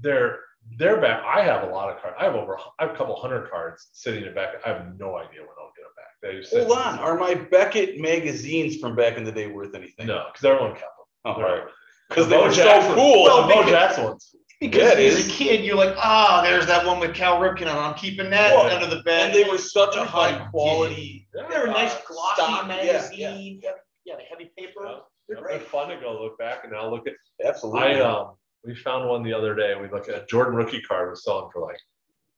They're 0.02 0.40
they're 0.78 1.00
back. 1.02 1.24
I 1.24 1.42
have 1.44 1.64
a 1.64 1.72
lot 1.72 1.90
of 1.94 2.02
cards. 2.02 2.16
I 2.20 2.24
have 2.26 2.36
over 2.36 2.58
I 2.80 2.86
have 2.86 2.92
a 2.92 2.98
couple 2.98 3.16
hundred 3.16 3.50
cards 3.50 3.90
sitting 3.94 4.24
in 4.26 4.34
Beckett. 4.34 4.62
I 4.66 4.70
have 4.70 4.98
no 4.98 5.16
idea 5.18 5.42
when 5.42 5.56
I'll 5.60 5.72
get 5.76 5.84
them 5.84 5.94
back. 5.96 6.03
They 6.24 6.38
just 6.38 6.52
sit- 6.52 6.66
Hold 6.66 6.78
on. 6.80 6.98
Are 7.00 7.18
my 7.18 7.36
Beckett 7.36 8.00
magazines 8.00 8.78
from 8.78 8.96
back 8.96 9.18
in 9.18 9.24
the 9.24 9.32
day 9.32 9.48
worth 9.48 9.76
anything? 9.76 10.08
No, 10.08 10.26
because 10.32 10.44
everyone 10.46 10.72
kept 10.72 10.82
them. 10.82 11.36
Oh, 11.38 11.42
right. 11.42 11.64
Because 12.10 12.28
they 12.30 12.38
Bo 12.38 12.44
were 12.46 12.52
so 12.54 12.64
Jackson- 12.64 12.96
cool. 12.96 13.24
Well, 13.24 13.48
Bo 13.48 13.70
Jackson 13.70 14.04
ones. 14.06 14.36
Because 14.60 14.98
Yeah, 14.98 15.06
as 15.06 15.28
a 15.28 15.30
kid, 15.30 15.66
you're 15.66 15.76
like, 15.76 15.94
ah, 15.98 16.42
there's 16.42 16.66
that 16.68 16.86
one 16.86 17.00
with 17.02 17.14
Cal 17.14 17.38
Ripken, 17.40 17.62
and 17.64 17.70
I'm 17.72 17.96
keeping 17.96 18.30
that 18.30 18.56
Well, 18.56 18.72
under 18.74 18.88
the 18.96 19.04
bed. 19.04 19.26
and 19.28 19.34
they 19.36 19.44
were 19.50 19.58
such 19.58 19.96
a 19.96 20.00
Everybody 20.00 20.34
high 20.36 20.48
quality. 20.52 21.28
Yeah. 21.36 21.48
They're 21.50 21.66
a 21.66 21.72
nice 21.72 21.94
uh, 21.94 22.00
glossy 22.08 22.42
stock, 22.42 22.62
yeah, 22.62 22.68
magazine. 22.68 23.60
Yeah, 23.62 23.72
yeah, 24.06 24.16
the 24.16 24.24
heavy 24.24 24.52
paper. 24.58 24.86
Yeah. 24.86 24.96
They're 25.28 25.38
They're 25.38 25.46
great. 25.60 25.62
fun 25.68 25.90
to 25.90 25.98
go 25.98 26.22
look 26.22 26.38
back 26.38 26.60
and 26.64 26.72
now 26.72 26.90
look 26.90 27.08
at 27.08 27.14
Absolutely. 27.44 27.82
I 27.82 28.00
um 28.02 28.36
we 28.66 28.74
found 28.76 29.10
one 29.10 29.24
the 29.24 29.34
other 29.34 29.54
day. 29.56 29.74
We 29.76 29.90
looked 29.90 30.08
at 30.08 30.22
a 30.22 30.26
Jordan 30.28 30.56
rookie 30.56 30.82
card 30.82 31.10
was 31.10 31.24
selling 31.26 31.50
for 31.52 31.62
like 31.62 31.78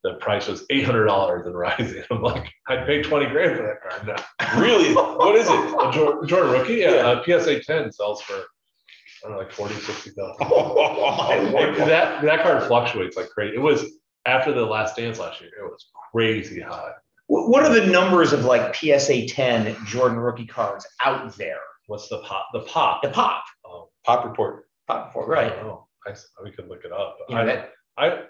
the 0.06 0.14
price 0.20 0.48
was 0.48 0.66
eight 0.70 0.86
hundred 0.86 1.06
dollars 1.06 1.46
and 1.48 1.58
rising. 1.58 2.04
I'm 2.12 2.22
like, 2.22 2.48
I'd 2.68 2.86
pay 2.86 3.02
twenty 3.02 3.26
grand 3.28 3.58
for 3.58 3.64
that 3.64 3.82
card 3.82 4.08
now. 4.08 4.60
really? 4.62 4.94
What 4.94 5.36
is 5.36 5.48
it? 5.50 5.54
A 5.54 5.92
Jordan, 5.92 6.28
Jordan 6.28 6.52
rookie, 6.52 6.76
yeah, 6.76 7.22
Yeah. 7.28 7.40
PSA 7.40 7.62
ten 7.64 7.92
sells 7.92 8.22
for 8.22 8.34
I 8.36 9.30
don't 9.30 9.32
know, 9.32 9.38
like 9.40 9.52
40, 9.52 9.74
60 9.76 10.12
thousand. 10.12 10.36
Oh, 10.42 11.74
that 11.88 12.22
that 12.22 12.44
card 12.44 12.64
fluctuates 12.64 13.18
like 13.18 13.30
crazy. 13.30 13.56
It 13.56 13.60
was 13.60 13.84
after 14.26 14.52
the 14.54 14.66
last 14.66 14.96
dance 14.96 15.18
last 15.20 15.42
year. 15.42 15.50
It 15.60 15.64
was 15.64 15.86
crazy 16.12 16.62
high. 16.62 16.92
What 17.28 17.64
are 17.64 17.74
the 17.74 17.88
numbers 17.88 18.34
of 18.34 18.46
like 18.46 18.76
PSA 18.76 19.26
10 19.28 19.76
Jordan 19.88 20.20
rookie 20.20 20.46
cards 20.46 20.86
out 21.04 21.36
there? 21.38 21.58
What's 21.88 22.08
the 22.10 22.20
pop? 22.20 22.48
The 22.54 22.60
pop. 22.62 23.02
The 23.02 23.10
pop. 23.10 23.44
Um, 23.68 23.86
Pop 24.04 24.26
report. 24.26 24.68
Pop 24.88 25.12
I 25.18 25.20
right. 25.22 25.58
know. 25.64 25.88
I 26.06 26.12
s 26.12 26.28
we 26.44 26.52
could 26.52 26.68
look 26.68 26.86
it 26.86 26.92
up. 26.92 27.18
You 27.28 27.36
know, 27.36 27.42
I, 27.42 27.46
that- 27.46 27.72
I, 27.98 28.24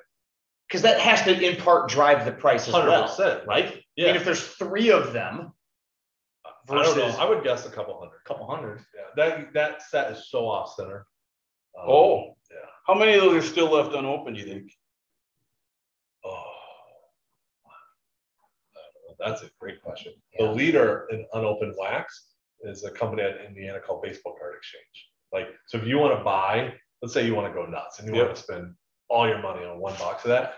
Because 0.67 0.82
that 0.82 0.99
has 0.99 1.21
to 1.23 1.39
in 1.39 1.58
part 1.62 1.89
drive 1.89 2.25
the 2.25 2.32
price 2.32 2.67
as 2.67 2.73
hundred 2.73 2.89
well, 2.89 3.04
percent. 3.08 3.45
right? 3.47 3.65
I 3.65 3.84
Yeah. 3.95 4.08
mean, 4.08 4.15
if 4.15 4.25
there's 4.25 4.45
three 4.56 4.89
of 4.91 5.13
them, 5.13 5.54
I 6.67 6.82
don't 6.84 6.97
know. 6.97 7.15
I 7.19 7.30
would 7.30 7.43
guess 7.43 7.67
a 7.67 7.69
couple 7.69 7.99
hundred. 7.99 8.17
a 8.25 8.28
couple 8.28 8.47
hundred. 8.47 8.84
Yeah, 8.95 9.01
that 9.15 9.54
that 9.54 9.82
set 9.84 10.12
is 10.12 10.30
so 10.30 10.47
off 10.49 10.73
center. 10.75 11.06
Um, 11.80 11.89
Oh. 11.89 12.38
yeah. 12.49 12.58
How 12.88 12.95
many 12.95 13.13
of 13.13 13.21
those 13.21 13.43
are 13.43 13.47
still 13.47 13.69
left 13.71 13.93
unopened, 13.93 14.38
you 14.38 14.45
think? 14.45 14.71
Oh. 16.23 16.30
I 17.65 18.80
don't 18.93 19.19
know. 19.19 19.25
That's 19.28 19.43
a 19.43 19.49
great 19.60 19.82
question. 19.82 20.13
Yeah. 20.34 20.47
The 20.47 20.51
leader 20.54 21.08
in 21.12 21.25
unopened 21.34 21.75
wax 21.78 22.32
is 22.62 22.84
a 22.84 22.91
company 22.91 23.21
out 23.23 23.38
in 23.39 23.45
Indiana 23.45 23.80
called 23.80 24.01
Baseball 24.01 24.36
Card 24.39 24.56
Exchange. 24.58 25.10
Like, 25.32 25.47
so 25.67 25.78
if 25.78 25.86
you 25.86 25.97
want 25.99 26.17
to 26.17 26.23
buy, 26.23 26.73
let's 27.01 27.13
say 27.13 27.25
you 27.25 27.36
want 27.36 27.47
to 27.47 27.54
go 27.54 27.65
nuts 27.67 27.99
and 27.99 28.08
you 28.08 28.15
Yep. 28.15 28.25
want 28.25 28.36
to 28.38 28.41
spend 28.41 28.75
all 29.09 29.27
your 29.27 29.41
money 29.41 29.65
on 29.65 29.79
one 29.79 29.93
box 29.95 30.23
of 30.23 30.29
that, 30.29 30.55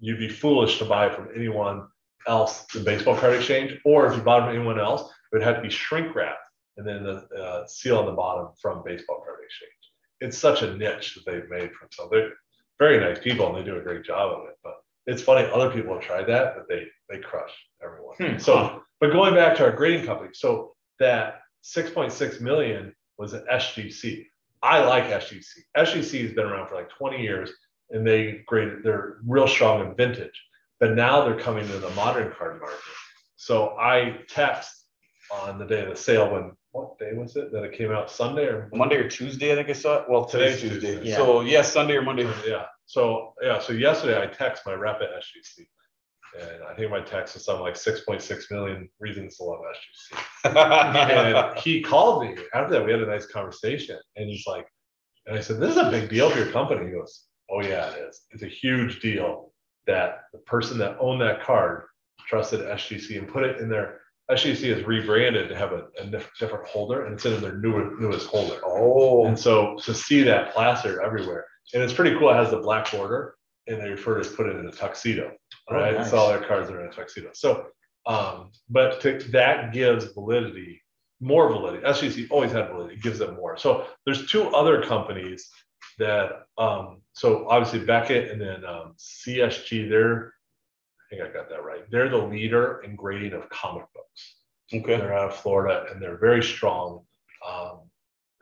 you'd 0.00 0.18
be 0.18 0.28
foolish 0.28 0.78
to 0.78 0.84
buy 0.84 1.06
it 1.06 1.14
from 1.14 1.28
anyone 1.34 1.86
else, 2.26 2.64
the 2.72 2.80
baseball 2.80 3.16
card 3.16 3.34
exchange, 3.34 3.78
or 3.84 4.06
if 4.06 4.16
you 4.16 4.22
bought 4.22 4.42
it 4.42 4.46
from 4.46 4.56
anyone 4.56 4.80
else, 4.80 5.02
it 5.02 5.36
would 5.36 5.42
have 5.42 5.56
to 5.56 5.62
be 5.62 5.70
shrink 5.70 6.14
wrapped 6.14 6.38
and 6.76 6.86
then 6.86 7.04
the 7.04 7.26
uh, 7.36 7.66
seal 7.66 7.98
on 7.98 8.06
the 8.06 8.12
bottom 8.12 8.48
from 8.60 8.82
baseball 8.84 9.22
card 9.24 9.38
exchange. 9.44 9.72
It's 10.20 10.38
such 10.38 10.62
a 10.62 10.76
niche 10.76 11.14
that 11.14 11.30
they've 11.30 11.48
made 11.48 11.72
for 11.72 11.84
themselves. 11.84 12.10
They're 12.10 12.32
very 12.78 12.98
nice 13.00 13.22
people 13.22 13.48
and 13.48 13.56
they 13.56 13.70
do 13.70 13.78
a 13.78 13.82
great 13.82 14.04
job 14.04 14.32
of 14.32 14.48
it. 14.48 14.56
But 14.62 14.74
it's 15.06 15.22
funny, 15.22 15.48
other 15.50 15.70
people 15.70 15.94
have 15.94 16.02
tried 16.02 16.26
that, 16.28 16.54
but 16.56 16.68
they 16.68 16.86
they 17.08 17.18
crush 17.18 17.52
everyone. 17.82 18.16
Hmm. 18.16 18.38
So, 18.38 18.82
but 19.00 19.12
going 19.12 19.34
back 19.34 19.56
to 19.56 19.64
our 19.64 19.72
grading 19.72 20.06
company, 20.06 20.30
so 20.32 20.74
that 20.98 21.40
6.6 21.64 22.40
million 22.40 22.94
was 23.18 23.32
an 23.32 23.44
SGC. 23.52 24.26
I 24.62 24.84
like 24.84 25.04
SGC. 25.04 25.44
SGC 25.76 26.22
has 26.22 26.32
been 26.32 26.46
around 26.46 26.68
for 26.68 26.74
like 26.74 26.90
20 26.90 27.22
years 27.22 27.50
and 27.90 28.06
they 28.06 28.42
graded, 28.46 28.82
they're 28.82 29.18
real 29.26 29.48
strong 29.48 29.86
in 29.86 29.94
vintage, 29.94 30.42
but 30.78 30.94
now 30.94 31.24
they're 31.24 31.38
coming 31.38 31.66
to 31.66 31.78
the 31.78 31.90
modern 31.90 32.32
card 32.32 32.60
market. 32.60 32.78
So 33.36 33.76
I 33.78 34.18
text 34.28 34.86
on 35.32 35.58
the 35.58 35.64
day 35.64 35.82
of 35.82 35.90
the 35.90 35.96
sale 35.96 36.32
when, 36.32 36.52
what 36.72 36.98
day 36.98 37.12
was 37.14 37.34
it 37.36 37.52
that 37.52 37.64
it 37.64 37.72
came 37.72 37.90
out? 37.90 38.10
Sunday 38.10 38.44
or? 38.44 38.70
Monday 38.72 38.96
or 38.96 39.08
Tuesday, 39.08 39.52
I 39.52 39.56
think 39.56 39.70
I 39.70 39.72
saw 39.72 39.98
it. 39.98 40.04
Well, 40.08 40.24
today's 40.24 40.60
Today's 40.60 40.80
Tuesday. 40.80 40.96
Tuesday. 40.96 41.14
So 41.16 41.40
yeah, 41.40 41.62
Sunday 41.62 41.96
or 41.96 42.02
Monday. 42.02 42.30
Yeah. 42.46 42.66
So, 42.86 43.34
yeah. 43.42 43.58
So 43.58 43.72
yesterday 43.72 44.22
I 44.22 44.26
text 44.26 44.64
my 44.66 44.74
rep 44.74 45.00
at 45.00 45.08
SGC. 45.10 45.66
And 46.38 46.62
I 46.62 46.74
think 46.74 46.90
my 46.90 47.00
text 47.00 47.34
was 47.34 47.44
something 47.44 47.62
like 47.62 47.74
6.6 47.74 48.50
million 48.50 48.88
reasons 49.00 49.36
to 49.38 49.44
love 49.44 49.60
SGC. 50.44 50.54
and 51.54 51.58
he 51.58 51.82
called 51.82 52.22
me 52.22 52.36
after 52.54 52.74
that. 52.74 52.84
We 52.84 52.92
had 52.92 53.02
a 53.02 53.06
nice 53.06 53.26
conversation, 53.26 53.98
and 54.16 54.28
he's 54.28 54.46
like, 54.46 54.66
and 55.26 55.36
I 55.36 55.40
said, 55.40 55.58
"This 55.58 55.72
is 55.72 55.76
a 55.76 55.90
big 55.90 56.08
deal 56.08 56.30
for 56.30 56.38
your 56.38 56.52
company." 56.52 56.86
He 56.86 56.92
goes, 56.92 57.24
"Oh 57.50 57.62
yeah, 57.62 57.90
it 57.90 57.98
is. 58.08 58.22
It's 58.30 58.42
a 58.42 58.46
huge 58.48 59.00
deal 59.00 59.52
that 59.86 60.22
the 60.32 60.38
person 60.40 60.78
that 60.78 60.96
owned 61.00 61.20
that 61.22 61.42
card 61.42 61.84
trusted 62.26 62.60
SGC 62.60 63.18
and 63.18 63.28
put 63.28 63.44
it 63.44 63.58
in 63.60 63.68
their 63.68 64.00
SGC 64.30 64.64
is 64.76 64.84
rebranded 64.84 65.48
to 65.48 65.56
have 65.56 65.72
a, 65.72 65.86
a 65.98 66.06
different 66.38 66.66
holder, 66.68 67.06
and 67.06 67.14
it's 67.14 67.26
in 67.26 67.40
their 67.40 67.58
new, 67.58 67.96
newest 67.98 68.28
holder. 68.28 68.60
oh, 68.64 69.26
And 69.26 69.36
so 69.36 69.76
to 69.84 69.92
see 69.92 70.22
that 70.22 70.52
plastered 70.54 71.00
everywhere, 71.04 71.44
and 71.74 71.82
it's 71.82 71.92
pretty 71.92 72.16
cool. 72.16 72.30
It 72.30 72.36
has 72.36 72.50
the 72.50 72.58
black 72.60 72.90
border, 72.92 73.34
and 73.66 73.80
they 73.82 73.88
refer 73.88 74.22
to 74.22 74.30
put 74.30 74.46
it 74.46 74.54
in 74.56 74.66
a 74.66 74.70
tuxedo, 74.72 75.32
Oh, 75.68 75.74
right? 75.74 75.94
nice. 75.96 76.10
So 76.10 76.16
all 76.18 76.28
their 76.28 76.44
cards 76.46 76.70
are 76.70 76.80
in 76.80 76.86
a 76.88 76.92
tuxedo. 76.92 77.30
So, 77.32 77.66
um, 78.06 78.52
but 78.68 79.00
to, 79.00 79.18
that 79.32 79.72
gives 79.72 80.04
validity, 80.12 80.80
more 81.20 81.48
validity. 81.48 81.84
SGC 81.84 82.28
always 82.30 82.52
had 82.52 82.68
validity, 82.68 82.94
it 82.96 83.02
gives 83.02 83.18
them 83.18 83.34
more. 83.34 83.56
So 83.56 83.86
there's 84.06 84.30
two 84.30 84.44
other 84.54 84.80
companies 84.82 85.50
that, 86.00 86.46
um, 86.58 87.00
so 87.12 87.48
obviously 87.48 87.84
Beckett 87.84 88.30
and 88.30 88.40
then 88.40 88.64
um, 88.64 88.94
CSG. 88.98 89.88
They're, 89.88 90.34
I 90.98 91.02
think 91.08 91.22
I 91.22 91.32
got 91.32 91.48
that 91.50 91.64
right. 91.64 91.88
They're 91.90 92.08
the 92.08 92.16
leader 92.18 92.82
in 92.84 92.96
grading 92.96 93.32
of 93.32 93.48
comic 93.50 93.84
books. 93.94 94.36
okay. 94.74 94.96
They're 94.96 95.16
out 95.16 95.30
of 95.30 95.36
Florida 95.36 95.86
and 95.90 96.02
they're 96.02 96.18
very 96.18 96.42
strong. 96.42 97.04
Um, 97.48 97.80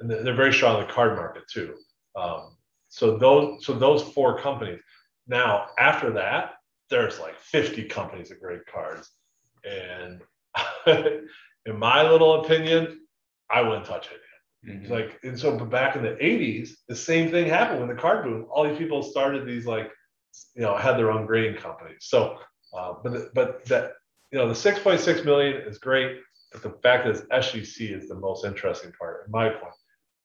and 0.01 0.11
they're 0.11 0.23
they're 0.23 0.35
very 0.35 0.53
strong 0.53 0.81
in 0.81 0.87
the 0.87 0.93
card 0.93 1.17
market 1.17 1.45
too. 1.53 1.75
Um, 2.17 2.57
so 2.89 3.17
those, 3.19 3.65
so 3.65 3.75
those 3.75 4.03
four 4.03 4.39
companies. 4.39 4.81
Now 5.27 5.69
after 5.79 6.11
that, 6.13 6.55
there's 6.91 7.19
like 7.19 7.39
50 7.39 7.85
companies 7.85 8.31
that 8.31 8.41
grade 8.41 8.65
cards, 8.73 9.11
and 9.65 10.23
in 11.67 11.79
my 11.79 12.09
little 12.09 12.45
opinion, 12.45 13.01
I 13.51 13.61
wouldn't 13.61 13.85
touch 13.85 14.07
it. 14.07 14.21
Mhm. 14.67 14.89
Like, 14.91 15.19
and 15.23 15.39
so, 15.39 15.57
but 15.57 15.71
back 15.71 15.97
in 15.97 16.03
the 16.03 16.17
80s, 16.23 16.71
the 16.89 16.97
same 16.97 17.31
thing 17.31 17.47
happened 17.49 17.81
when 17.81 17.89
the 17.89 18.01
card 18.01 18.25
boom. 18.25 18.47
All 18.51 18.65
these 18.69 18.79
people 18.79 19.03
started 19.03 19.47
these 19.47 19.67
like, 19.67 19.91
you 20.55 20.63
know, 20.63 20.77
had 20.77 20.97
their 20.97 21.11
own 21.11 21.27
grading 21.27 21.57
companies. 21.61 21.99
So, 22.01 22.39
uh, 22.77 22.95
but 23.03 23.33
but 23.35 23.65
that 23.67 23.93
you 24.33 24.39
know, 24.39 24.47
the 24.49 24.55
6.6 24.55 25.25
million 25.25 25.57
is 25.63 25.79
great, 25.79 26.19
but 26.53 26.63
the 26.63 26.71
fact 26.83 27.07
is 27.07 27.23
SGC 27.33 27.97
is 27.97 28.09
the 28.09 28.15
most 28.15 28.45
interesting 28.45 28.93
part, 28.99 29.25
in 29.27 29.33
my 29.33 29.49
point. 29.49 29.73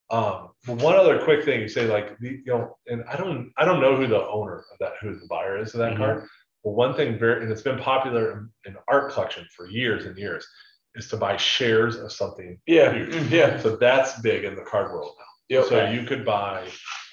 Um, 0.09 0.49
but 0.67 0.77
one 0.83 0.95
other 0.95 1.23
quick 1.23 1.45
thing 1.45 1.61
you 1.61 1.69
say, 1.69 1.87
like, 1.87 2.19
the, 2.19 2.31
you 2.31 2.43
know, 2.47 2.77
and 2.87 3.03
I 3.05 3.15
don't, 3.15 3.51
I 3.57 3.63
don't 3.65 3.79
know 3.79 3.95
who 3.95 4.07
the 4.07 4.27
owner 4.27 4.65
of 4.71 4.77
that, 4.79 4.93
who 4.99 5.17
the 5.17 5.25
buyer 5.29 5.57
is 5.57 5.73
of 5.73 5.79
that 5.79 5.93
Mhm. 5.93 5.97
card. 5.97 6.27
But 6.65 6.71
one 6.71 6.93
thing 6.95 7.17
very, 7.17 7.43
and 7.43 7.51
it's 7.51 7.61
been 7.61 7.79
popular 7.79 8.31
in, 8.33 8.49
in 8.65 8.77
art 8.89 9.11
collection 9.13 9.47
for 9.55 9.67
years 9.69 10.05
and 10.05 10.17
years, 10.17 10.45
is 10.95 11.07
to 11.09 11.17
buy 11.17 11.37
shares 11.37 11.95
of 11.97 12.11
something. 12.11 12.59
Yeah, 12.67 12.93
huge. 12.93 13.15
yeah. 13.31 13.59
So 13.59 13.75
that's 13.75 14.19
big 14.21 14.43
in 14.43 14.55
the 14.55 14.61
card 14.61 14.91
world 14.91 15.13
now. 15.17 15.25
Yep. 15.59 15.65
So 15.69 15.89
you 15.89 16.03
could 16.03 16.25
buy, 16.25 16.67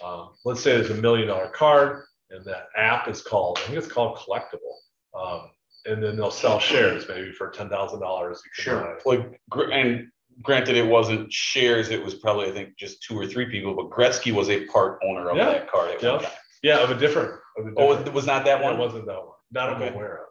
um, 0.05 0.31
let's 0.45 0.63
say 0.63 0.73
there's 0.77 0.91
a 0.91 1.01
million 1.03 1.29
dollar 1.29 1.49
card, 1.49 2.05
and 2.31 2.45
that 2.45 2.69
app 2.77 3.09
is 3.09 3.23
called, 3.23 3.59
I 3.59 3.67
think 3.67 3.79
it's 3.79 3.87
called 3.89 4.17
Collectable. 4.19 4.77
Um, 5.19 5.51
and 5.87 6.03
then 6.03 6.17
they'll 6.17 6.31
sell 6.31 6.61
shares 6.61 7.07
maybe 7.09 7.33
for 7.33 7.51
ten 7.51 7.69
thousand 7.69 8.01
dollars. 8.01 8.41
Sure. 8.53 8.99
Like, 9.07 9.41
and 9.73 10.09
granted, 10.43 10.77
it 10.77 10.87
wasn't 10.87 11.33
shares. 11.33 11.89
It 11.91 12.03
was 12.05 12.15
probably, 12.15 12.49
I 12.49 12.53
think, 12.53 12.77
just 12.79 13.03
two 13.03 13.19
or 13.19 13.27
three 13.27 13.47
people. 13.51 13.75
But 13.75 13.89
Gretzky 13.91 14.33
was 14.33 14.49
a 14.51 14.67
part 14.67 15.01
owner 15.05 15.31
of 15.31 15.37
Yeah. 15.37 15.47
that 15.53 15.71
card 15.71 15.91
at 15.93 16.03
Yeah. 16.03 16.13
one 16.13 16.23
time. 16.23 16.33
Yeah, 16.63 16.79
of 16.83 16.91
a 16.91 16.95
different. 16.99 17.33
Of 17.57 17.67
a 17.67 17.71
Oh, 17.79 17.93
it 17.93 18.13
was 18.13 18.27
not 18.27 18.45
that 18.45 18.61
yeah, 18.61 18.67
it 18.67 18.71
one. 18.71 18.79
wasn't 18.79 19.07
that 19.07 19.17
one. 19.19 19.35
Not 19.53 19.71
I'm 19.71 19.83
aware 19.95 20.19
of. 20.27 20.30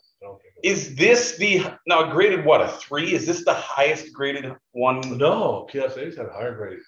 Is 0.63 0.95
this 0.95 1.37
the 1.37 1.63
now 1.87 2.11
graded 2.11 2.45
what 2.45 2.61
a 2.61 2.67
three? 2.67 3.13
Is 3.13 3.25
this 3.25 3.45
the 3.45 3.53
highest 3.53 4.13
graded 4.13 4.53
one 4.71 5.01
No, 5.17 5.67
PSA's 5.71 6.17
had 6.17 6.27
a 6.27 6.33
higher 6.33 6.55
grade. 6.55 6.79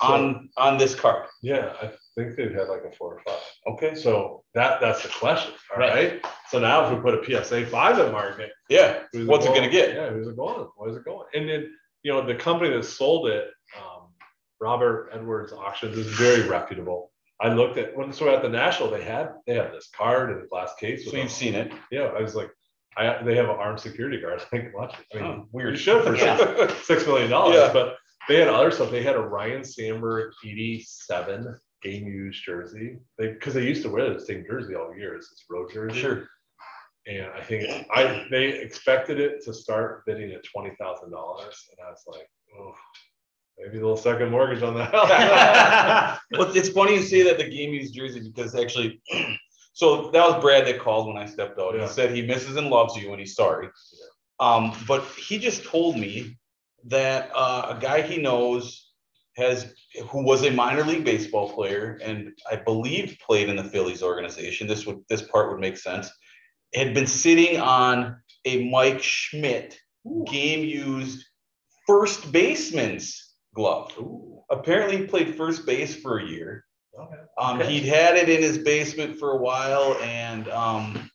So, 0.00 0.06
on 0.08 0.50
on 0.58 0.76
this 0.78 0.94
card? 0.94 1.26
yeah, 1.42 1.72
I 1.82 1.90
think 2.14 2.36
they've 2.36 2.52
had 2.52 2.68
like 2.68 2.82
a 2.84 2.92
four 2.96 3.14
or 3.14 3.20
five. 3.26 3.40
Okay. 3.74 3.94
So 3.94 4.44
that 4.54 4.80
that's 4.80 5.02
the 5.02 5.08
question. 5.08 5.52
All 5.72 5.78
Right. 5.80 6.12
right. 6.12 6.26
So 6.50 6.58
now 6.58 6.84
if 6.86 6.92
we 6.94 7.00
put 7.00 7.14
a 7.14 7.24
PSA 7.44 7.66
five 7.66 7.98
in 7.98 8.12
market, 8.12 8.50
Yeah. 8.68 9.00
What's 9.14 9.44
it 9.46 9.48
going? 9.48 9.60
gonna 9.60 9.70
get? 9.72 9.94
Yeah, 9.94 10.10
who's 10.10 10.28
it 10.28 10.36
going? 10.36 10.68
Where's 10.76 10.96
it 10.96 11.04
going? 11.04 11.26
And 11.34 11.48
then, 11.48 11.74
you 12.02 12.12
know, 12.12 12.24
the 12.26 12.34
company 12.34 12.70
that 12.74 12.84
sold 12.84 13.28
it, 13.28 13.50
um, 13.78 14.08
Robert 14.60 15.10
Edwards 15.14 15.52
Auctions 15.52 15.96
is 15.96 16.06
very 16.06 16.46
reputable. 16.48 17.10
I 17.40 17.48
looked 17.52 17.76
at 17.78 17.96
when 17.96 18.12
so 18.12 18.28
at 18.34 18.42
the 18.42 18.48
national 18.48 18.90
they 18.90 19.02
had 19.02 19.30
they 19.46 19.54
had 19.54 19.72
this 19.72 19.88
card 19.96 20.30
in 20.30 20.44
a 20.44 20.46
glass 20.46 20.74
case. 20.78 21.10
So 21.10 21.16
you've 21.16 21.26
a- 21.26 21.30
seen 21.30 21.54
it. 21.54 21.72
Yeah, 21.90 22.04
I 22.16 22.20
was 22.22 22.34
like, 22.34 22.50
I 22.96 23.22
they 23.22 23.34
have 23.36 23.46
an 23.48 23.56
armed 23.56 23.80
security 23.80 24.20
guard. 24.20 24.42
I 24.52 24.58
can 24.58 24.72
watch 24.74 24.94
it. 24.98 25.18
I 25.18 25.22
mean, 25.22 25.30
Oh, 25.42 25.48
weird. 25.52 25.78
should 25.78 26.02
for 26.04 26.16
Yeah. 26.16 26.36
six, 26.66 26.74
six 26.86 27.06
million 27.06 27.30
dollars. 27.30 27.56
Yeah. 27.56 27.72
But 27.72 27.96
they 28.28 28.36
had 28.36 28.48
other 28.48 28.70
stuff. 28.70 28.90
They 28.90 29.02
had 29.02 29.16
a 29.16 29.20
Ryne 29.20 29.62
Sandberg 29.64 30.32
'87 30.44 31.56
game 31.82 32.06
used 32.06 32.42
jersey. 32.44 32.96
They 33.18 33.28
because 33.28 33.54
they 33.54 33.64
used 33.64 33.82
to 33.82 33.90
wear 33.90 34.12
the 34.12 34.20
same 34.20 34.44
jersey 34.48 34.74
all 34.74 34.96
year. 34.96 35.14
It's 35.14 35.30
this 35.30 35.44
road 35.50 35.70
jersey. 35.72 36.00
Sure. 36.00 36.28
And 37.06 37.26
I 37.26 37.40
think 37.40 37.68
I 37.92 38.26
they 38.30 38.46
expected 38.48 39.20
it 39.20 39.44
to 39.44 39.54
start 39.54 40.04
bidding 40.06 40.32
at 40.32 40.42
twenty 40.44 40.74
thousand 40.80 41.12
dollars, 41.12 41.62
and 41.70 41.86
I 41.86 41.90
was 41.90 42.02
like, 42.08 42.28
oh, 42.58 42.74
maybe 43.58 43.76
a 43.78 43.80
little 43.80 43.96
second 43.96 44.30
mortgage 44.30 44.62
on 44.64 44.74
that. 44.74 46.18
Well, 46.32 46.50
it's 46.56 46.70
funny 46.70 46.94
you 46.96 47.02
say 47.02 47.22
that 47.22 47.38
the 47.38 47.48
game 47.48 47.72
used 47.72 47.94
jersey 47.94 48.20
because 48.20 48.56
actually, 48.56 49.00
so 49.76 50.10
that 50.10 50.26
was 50.26 50.40
Brad 50.40 50.66
that 50.66 50.80
called 50.80 51.06
when 51.06 51.18
I 51.18 51.26
stepped 51.26 51.60
out. 51.60 51.74
Yeah. 51.74 51.82
He 51.82 51.88
said 51.88 52.10
he 52.10 52.22
misses 52.22 52.56
and 52.56 52.68
loves 52.68 52.96
you 52.96 53.10
and 53.10 53.20
he's 53.20 53.34
sorry. 53.34 53.68
Um, 54.40 54.74
but 54.88 55.04
he 55.18 55.38
just 55.38 55.66
told 55.66 55.98
me 55.98 56.38
that 56.86 57.30
uh, 57.34 57.76
a 57.76 57.78
guy 57.78 58.00
he 58.00 58.16
knows 58.16 58.90
has 59.36 59.74
who 60.08 60.24
was 60.24 60.44
a 60.44 60.50
minor 60.50 60.82
league 60.82 61.04
baseball 61.04 61.52
player 61.52 62.00
and 62.02 62.32
I 62.50 62.56
believe 62.56 63.18
played 63.20 63.50
in 63.50 63.56
the 63.56 63.64
Phillies 63.64 64.02
organization. 64.02 64.66
This 64.66 64.86
would 64.86 65.00
this 65.10 65.20
part 65.20 65.50
would 65.50 65.60
make 65.60 65.76
sense. 65.76 66.08
Had 66.74 66.94
been 66.94 67.06
sitting 67.06 67.60
on 67.60 68.16
a 68.46 68.70
Mike 68.70 69.02
Schmidt 69.02 69.78
game 70.26 70.64
used 70.64 71.22
first 71.86 72.32
baseman's 72.32 73.34
glove 73.54 73.92
Ooh, 73.98 74.40
apparently 74.50 74.96
he 74.96 75.04
played 75.04 75.34
first 75.34 75.66
base 75.66 75.94
for 75.94 76.18
a 76.18 76.26
year. 76.26 76.64
Um. 77.38 77.60
He'd 77.60 77.84
had 77.84 78.16
it 78.16 78.28
in 78.28 78.42
his 78.42 78.58
basement 78.58 79.18
for 79.18 79.32
a 79.32 79.36
while, 79.36 79.96
and 80.02 80.48
um, 80.48 81.10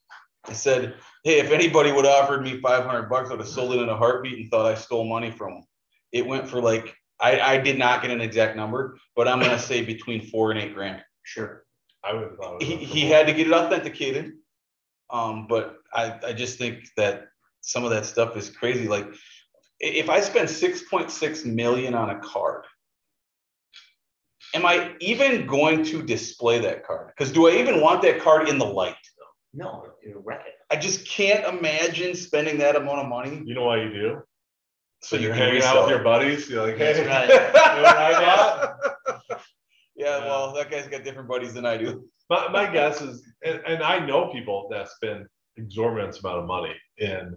I 0.45 0.53
said, 0.53 0.95
"Hey, 1.23 1.39
if 1.39 1.51
anybody 1.51 1.91
would 1.91 2.05
have 2.05 2.23
offered 2.23 2.43
me 2.43 2.59
500 2.61 3.09
bucks, 3.09 3.29
I 3.29 3.33
would 3.33 3.41
have 3.41 3.49
sold 3.49 3.73
it 3.73 3.81
in 3.81 3.89
a 3.89 3.97
heartbeat 3.97 4.37
and 4.37 4.51
thought 4.51 4.65
I 4.65 4.75
stole 4.75 5.05
money 5.05 5.31
from 5.31 5.53
him." 5.53 5.63
It 6.11 6.25
went 6.25 6.47
for 6.47 6.61
like 6.61 6.95
I, 7.21 7.39
I 7.39 7.57
did 7.57 7.77
not 7.77 8.01
get 8.01 8.11
an 8.11 8.21
exact 8.21 8.55
number, 8.55 8.97
but 9.15 9.27
I'm 9.27 9.39
gonna 9.39 9.59
say 9.59 9.83
between 9.83 10.27
four 10.27 10.51
and 10.51 10.59
eight 10.59 10.73
grand. 10.73 11.03
Sure. 11.23 11.63
I 12.03 12.13
would 12.13 12.23
have 12.23 12.37
thought 12.37 12.63
He, 12.63 12.77
he 12.77 13.01
had 13.01 13.27
to 13.27 13.33
get 13.33 13.47
it 13.47 13.53
authenticated, 13.53 14.33
um, 15.11 15.45
but 15.47 15.77
I, 15.93 16.19
I 16.25 16.33
just 16.33 16.57
think 16.57 16.89
that 16.97 17.27
some 17.61 17.83
of 17.83 17.91
that 17.91 18.07
stuff 18.07 18.35
is 18.35 18.49
crazy. 18.49 18.87
Like 18.87 19.07
if 19.79 20.09
I 20.09 20.19
spend 20.19 20.49
6.6 20.49 21.45
million 21.45 21.93
on 21.93 22.09
a 22.09 22.19
card, 22.19 22.65
am 24.53 24.65
I 24.65 24.93
even 24.99 25.45
going 25.45 25.83
to 25.85 26.01
display 26.01 26.59
that 26.59 26.85
card? 26.85 27.11
Because 27.15 27.31
do 27.31 27.47
I 27.47 27.53
even 27.53 27.81
want 27.81 28.01
that 28.03 28.19
card 28.21 28.49
in 28.49 28.57
the 28.57 28.65
light? 28.65 28.95
No, 29.53 29.85
you 30.03 30.21
wreck 30.23 30.43
it. 30.47 30.53
I 30.69 30.79
just 30.79 31.05
can't 31.05 31.45
imagine 31.45 32.15
spending 32.15 32.57
that 32.59 32.75
amount 32.75 32.99
of 32.99 33.07
money. 33.07 33.41
You 33.45 33.53
know 33.53 33.65
why 33.65 33.81
you 33.83 33.89
do? 33.89 34.21
So 35.01 35.15
you 35.15 35.27
you're 35.27 35.33
hanging 35.33 35.63
out 35.63 35.83
with 35.83 35.91
it. 35.91 35.95
your 35.95 36.03
buddies. 36.03 36.49
You're 36.49 36.65
like, 36.65 36.77
hey, 36.77 36.93
That's 36.93 37.07
right. 37.07 37.29
you 37.29 37.35
know 37.35 37.83
what 37.83 37.97
I 37.97 38.11
got? 38.11 39.41
Yeah, 39.95 40.19
well, 40.19 40.53
that 40.53 40.71
guy's 40.71 40.87
got 40.87 41.03
different 41.03 41.29
buddies 41.29 41.53
than 41.53 41.65
I 41.65 41.77
do. 41.77 42.07
My, 42.29 42.47
my 42.47 42.71
guess 42.71 43.01
is, 43.01 43.23
and, 43.43 43.61
and 43.67 43.83
I 43.83 44.03
know 44.03 44.31
people 44.31 44.67
that 44.71 44.89
spend 44.89 45.27
exorbitant 45.57 46.17
amount 46.19 46.39
of 46.39 46.45
money 46.47 46.73
and 46.99 47.35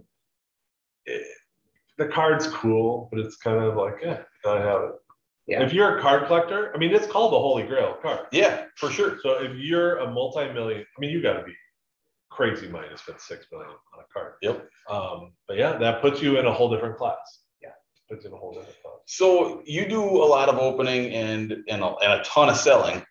it, 1.05 1.27
the 1.97 2.07
card's 2.07 2.47
cool, 2.47 3.09
but 3.11 3.19
it's 3.19 3.35
kind 3.35 3.63
of 3.63 3.75
like, 3.75 3.95
yeah, 4.01 4.21
I 4.45 4.57
have 4.57 4.81
it. 4.81 4.91
Yeah. 5.47 5.61
If 5.63 5.73
you're 5.73 5.99
a 5.99 6.01
card 6.01 6.25
collector, 6.25 6.71
I 6.73 6.77
mean, 6.79 6.93
it's 6.93 7.05
called 7.05 7.31
the 7.31 7.39
Holy 7.39 7.63
Grail 7.63 7.97
card. 8.01 8.27
Yeah, 8.31 8.65
for 8.77 8.89
sure. 8.89 9.19
So 9.21 9.43
if 9.43 9.55
you're 9.57 9.97
a 9.97 10.11
multi-million, 10.11 10.81
I 10.81 10.99
mean, 10.99 11.11
you 11.11 11.21
got 11.21 11.33
to 11.33 11.43
be 11.43 11.53
crazy 12.31 12.67
money 12.67 12.89
to 12.89 12.97
spend 12.97 13.21
six 13.21 13.45
million 13.51 13.69
on 13.69 13.99
a 13.99 14.13
card. 14.13 14.33
Yep. 14.41 14.67
Um, 14.89 15.33
but 15.47 15.57
yeah, 15.57 15.77
that 15.77 16.01
puts 16.01 16.21
you 16.21 16.39
in 16.39 16.47
a 16.47 16.51
whole 16.51 16.69
different 16.69 16.97
class. 16.97 17.41
Yeah. 17.61 17.69
Puts 18.09 18.23
you 18.23 18.31
in 18.31 18.35
a 18.35 18.39
whole 18.39 18.53
different 18.53 18.75
class. 18.81 18.95
So 19.05 19.61
you 19.65 19.87
do 19.87 20.01
a 20.01 20.25
lot 20.25 20.49
of 20.49 20.57
opening 20.57 21.13
and 21.13 21.51
and 21.69 21.83
a, 21.83 21.95
and 21.97 22.21
a 22.21 22.23
ton 22.23 22.49
of 22.49 22.57
selling, 22.57 23.03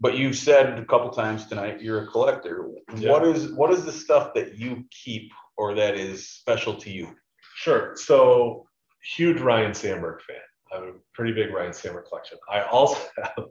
but 0.00 0.16
you've 0.16 0.36
said 0.36 0.78
a 0.78 0.84
couple 0.86 1.10
times 1.10 1.46
tonight 1.46 1.82
you're 1.82 2.04
a 2.04 2.06
collector. 2.06 2.70
Yeah. 2.96 3.10
What 3.10 3.26
is 3.26 3.52
what 3.52 3.70
is 3.70 3.84
the 3.84 3.92
stuff 3.92 4.32
that 4.34 4.56
you 4.56 4.84
keep 4.90 5.30
or 5.58 5.74
that 5.74 5.94
is 5.94 6.28
special 6.28 6.74
to 6.76 6.90
you? 6.90 7.14
Sure. 7.56 7.94
So 7.96 8.66
huge 9.14 9.40
Ryne 9.40 9.74
Sandberg 9.74 10.22
fan. 10.22 10.38
I 10.72 10.76
have 10.76 10.84
a 10.84 10.92
pretty 11.12 11.32
big 11.32 11.52
Ryne 11.52 11.72
Sandberg 11.72 12.06
collection. 12.06 12.38
I 12.50 12.62
also 12.62 12.98
have. 13.22 13.44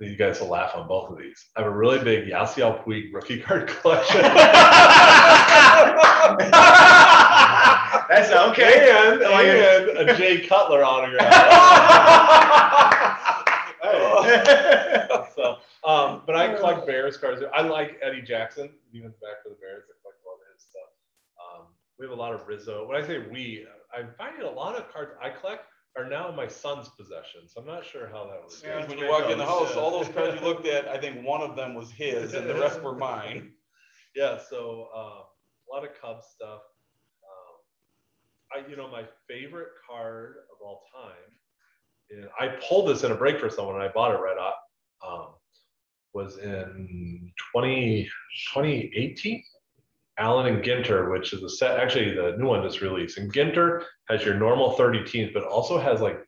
You 0.00 0.16
guys 0.16 0.40
will 0.40 0.48
laugh 0.48 0.74
on 0.76 0.88
both 0.88 1.10
of 1.10 1.18
these. 1.18 1.46
I 1.56 1.62
have 1.62 1.70
a 1.70 1.74
really 1.74 2.02
big 2.02 2.26
Yasiel 2.28 2.82
Puig 2.84 3.12
rookie 3.12 3.40
card 3.40 3.66
collection. 3.82 4.22
That's 8.08 8.30
okay. 8.30 8.90
and, 8.90 9.20
it. 9.20 9.96
and 9.96 10.10
a 10.10 10.16
Jay 10.16 10.46
Cutler 10.46 10.84
autograph. 10.84 11.30
So, 15.34 15.58
um, 15.84 16.22
but 16.26 16.36
I 16.36 16.54
collect 16.54 16.86
Bears 16.86 17.16
cards. 17.16 17.42
I 17.52 17.62
like 17.62 17.98
Eddie 18.02 18.22
Jackson. 18.22 18.70
He 18.92 19.00
went 19.00 19.18
back 19.20 19.42
for 19.42 19.48
the 19.48 19.56
Bears. 19.56 19.84
I 19.90 19.94
collect 20.00 20.22
a 20.22 20.28
lot 20.28 20.38
of 20.38 20.46
his 20.54 20.62
stuff. 20.62 20.90
Um, 21.42 21.66
we 21.98 22.06
have 22.06 22.12
a 22.16 22.20
lot 22.20 22.32
of 22.32 22.46
Rizzo. 22.46 22.86
When 22.86 22.96
I 22.96 23.04
say 23.04 23.18
we, 23.30 23.66
I'm 23.92 24.10
finding 24.16 24.42
a 24.46 24.50
lot 24.50 24.76
of 24.76 24.92
cards 24.92 25.12
I 25.20 25.30
collect 25.30 25.66
are 25.96 26.08
now 26.08 26.28
in 26.28 26.36
my 26.36 26.48
son's 26.48 26.88
possession. 26.88 27.42
So 27.46 27.60
I'm 27.60 27.66
not 27.66 27.84
sure 27.84 28.08
how 28.08 28.24
that 28.26 28.42
was. 28.42 28.62
Yeah. 28.64 28.86
when 28.86 28.98
you 28.98 29.08
walk 29.08 29.30
in 29.30 29.38
the 29.38 29.44
house, 29.46 29.76
all 29.76 29.90
those 29.90 30.12
cards 30.12 30.40
you 30.40 30.46
looked 30.46 30.66
at, 30.66 30.88
I 30.88 30.98
think 30.98 31.24
one 31.24 31.40
of 31.40 31.56
them 31.56 31.74
was 31.74 31.90
his 31.90 32.34
and 32.34 32.48
the 32.48 32.54
rest 32.54 32.82
were 32.82 32.94
mine. 32.94 33.52
Yeah, 34.16 34.38
so 34.38 34.90
uh, 34.94 34.98
a 34.98 35.66
lot 35.68 35.82
of 35.82 35.90
Cubs 36.00 36.26
stuff. 36.32 36.60
Um, 37.26 38.62
I, 38.64 38.70
you 38.70 38.76
know, 38.76 38.88
my 38.88 39.02
favorite 39.28 39.70
card 39.90 40.36
of 40.52 40.64
all 40.64 40.82
time, 40.94 41.32
and 42.10 42.28
I 42.38 42.56
pulled 42.68 42.88
this 42.88 43.02
in 43.02 43.10
a 43.10 43.14
break 43.16 43.40
for 43.40 43.50
someone, 43.50 43.74
and 43.74 43.82
I 43.82 43.88
bought 43.88 44.14
it 44.14 44.18
right 44.18 44.38
up. 44.38 44.60
Um, 45.04 45.26
was 46.12 46.38
in 46.38 47.32
20, 47.52 48.04
2018. 48.54 49.42
Allen 50.18 50.46
and 50.46 50.64
Ginter, 50.64 51.10
which 51.10 51.32
is 51.32 51.42
a 51.42 51.48
set, 51.48 51.78
actually 51.80 52.14
the 52.14 52.36
new 52.38 52.46
one 52.46 52.62
just 52.62 52.80
released. 52.80 53.18
And 53.18 53.32
Ginter 53.32 53.84
has 54.08 54.24
your 54.24 54.34
normal 54.34 54.72
30 54.72 55.04
teams, 55.04 55.30
but 55.34 55.44
also 55.44 55.78
has 55.78 56.00
like 56.00 56.18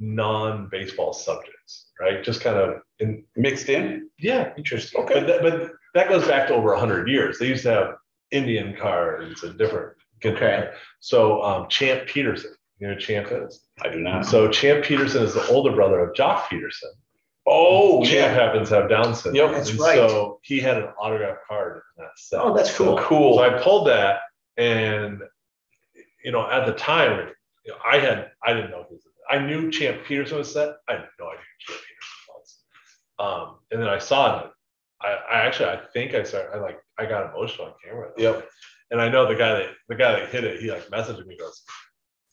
non-baseball 0.00 1.12
subjects, 1.12 1.90
right? 2.00 2.22
Just 2.22 2.40
kind 2.40 2.56
of 2.56 2.80
in 2.98 3.24
Mixed 3.36 3.68
in? 3.68 4.08
yeah, 4.18 4.52
Interesting. 4.56 5.04
but 5.06 5.26
that, 5.26 5.42
but 5.42 5.70
that 5.94 6.08
goes 6.08 6.26
back 6.26 6.48
to 6.48 6.54
over 6.54 6.70
100 6.70 7.08
years. 7.08 7.38
They 7.38 7.46
used 7.46 7.62
to 7.64 7.70
have 7.70 7.94
Indian 8.30 8.76
cards 8.76 9.42
and 9.42 9.56
different. 9.56 9.96
Okay. 10.24 10.70
So 11.00 11.42
um, 11.42 11.68
Champ 11.68 12.08
Pederson, 12.08 12.52
you 12.78 12.88
know 12.88 12.96
Champ 12.96 13.28
is? 13.30 13.60
I 13.82 13.90
do 13.90 14.00
not. 14.00 14.26
So 14.26 14.48
Champ 14.48 14.84
Pederson 14.84 15.22
is 15.22 15.34
the 15.34 15.46
older 15.48 15.72
brother 15.72 16.00
of 16.00 16.14
Joc 16.14 16.42
Pederson. 16.44 16.92
Oh, 17.46 18.02
Champ 18.02 18.14
yeah. 18.14 18.32
happens 18.32 18.70
to 18.70 18.76
have 18.76 18.88
Down 18.88 19.14
syndrome. 19.14 19.50
Yep. 19.50 19.56
That's 19.56 19.70
and 19.70 19.80
right. 19.80 19.96
So 19.96 20.40
he 20.42 20.60
had 20.60 20.78
an 20.78 20.88
autograph 20.98 21.38
card 21.46 21.82
in 21.96 22.04
that 22.04 22.12
set. 22.16 22.40
Oh, 22.40 22.56
that's 22.56 22.74
cool. 22.74 22.96
Cool. 22.98 23.36
So 23.36 23.42
I 23.42 23.62
pulled 23.62 23.88
that, 23.88 24.20
and 24.56 25.20
you 26.24 26.32
know, 26.32 26.50
at 26.50 26.64
the 26.66 26.72
time, 26.72 27.28
you 27.64 27.72
know, 27.72 27.78
I 27.86 27.98
had 27.98 28.30
I 28.42 28.54
didn't 28.54 28.70
know 28.70 28.86
who 28.88 28.98
I 29.28 29.38
knew 29.38 29.70
Champ 29.70 30.02
Pederson 30.06 30.38
was 30.38 30.52
set. 30.52 30.76
I 30.88 30.92
had 30.92 31.08
no 31.18 31.28
idea 31.28 31.40
who 31.66 31.74
Champ 31.74 31.80
Pederson 31.80 32.38
was. 32.38 32.58
Um, 33.18 33.56
and 33.70 33.80
then 33.80 33.88
I 33.88 33.98
saw 33.98 34.40
it. 34.40 34.50
I, 35.02 35.08
I 35.08 35.46
actually 35.46 35.68
I 35.68 35.80
think 35.92 36.14
I 36.14 36.22
started. 36.22 36.56
I 36.56 36.60
like 36.60 36.78
I 36.98 37.06
got 37.06 37.34
emotional 37.34 37.68
on 37.68 37.74
camera. 37.84 38.10
Yep. 38.16 38.48
And 38.90 39.00
I 39.00 39.08
know 39.08 39.26
the 39.26 39.34
guy 39.34 39.54
that 39.54 39.68
the 39.88 39.96
guy 39.96 40.12
that 40.12 40.30
hit 40.30 40.44
it. 40.44 40.60
He 40.60 40.70
like 40.70 40.88
messaged 40.88 41.26
me 41.26 41.36
goes, 41.36 41.62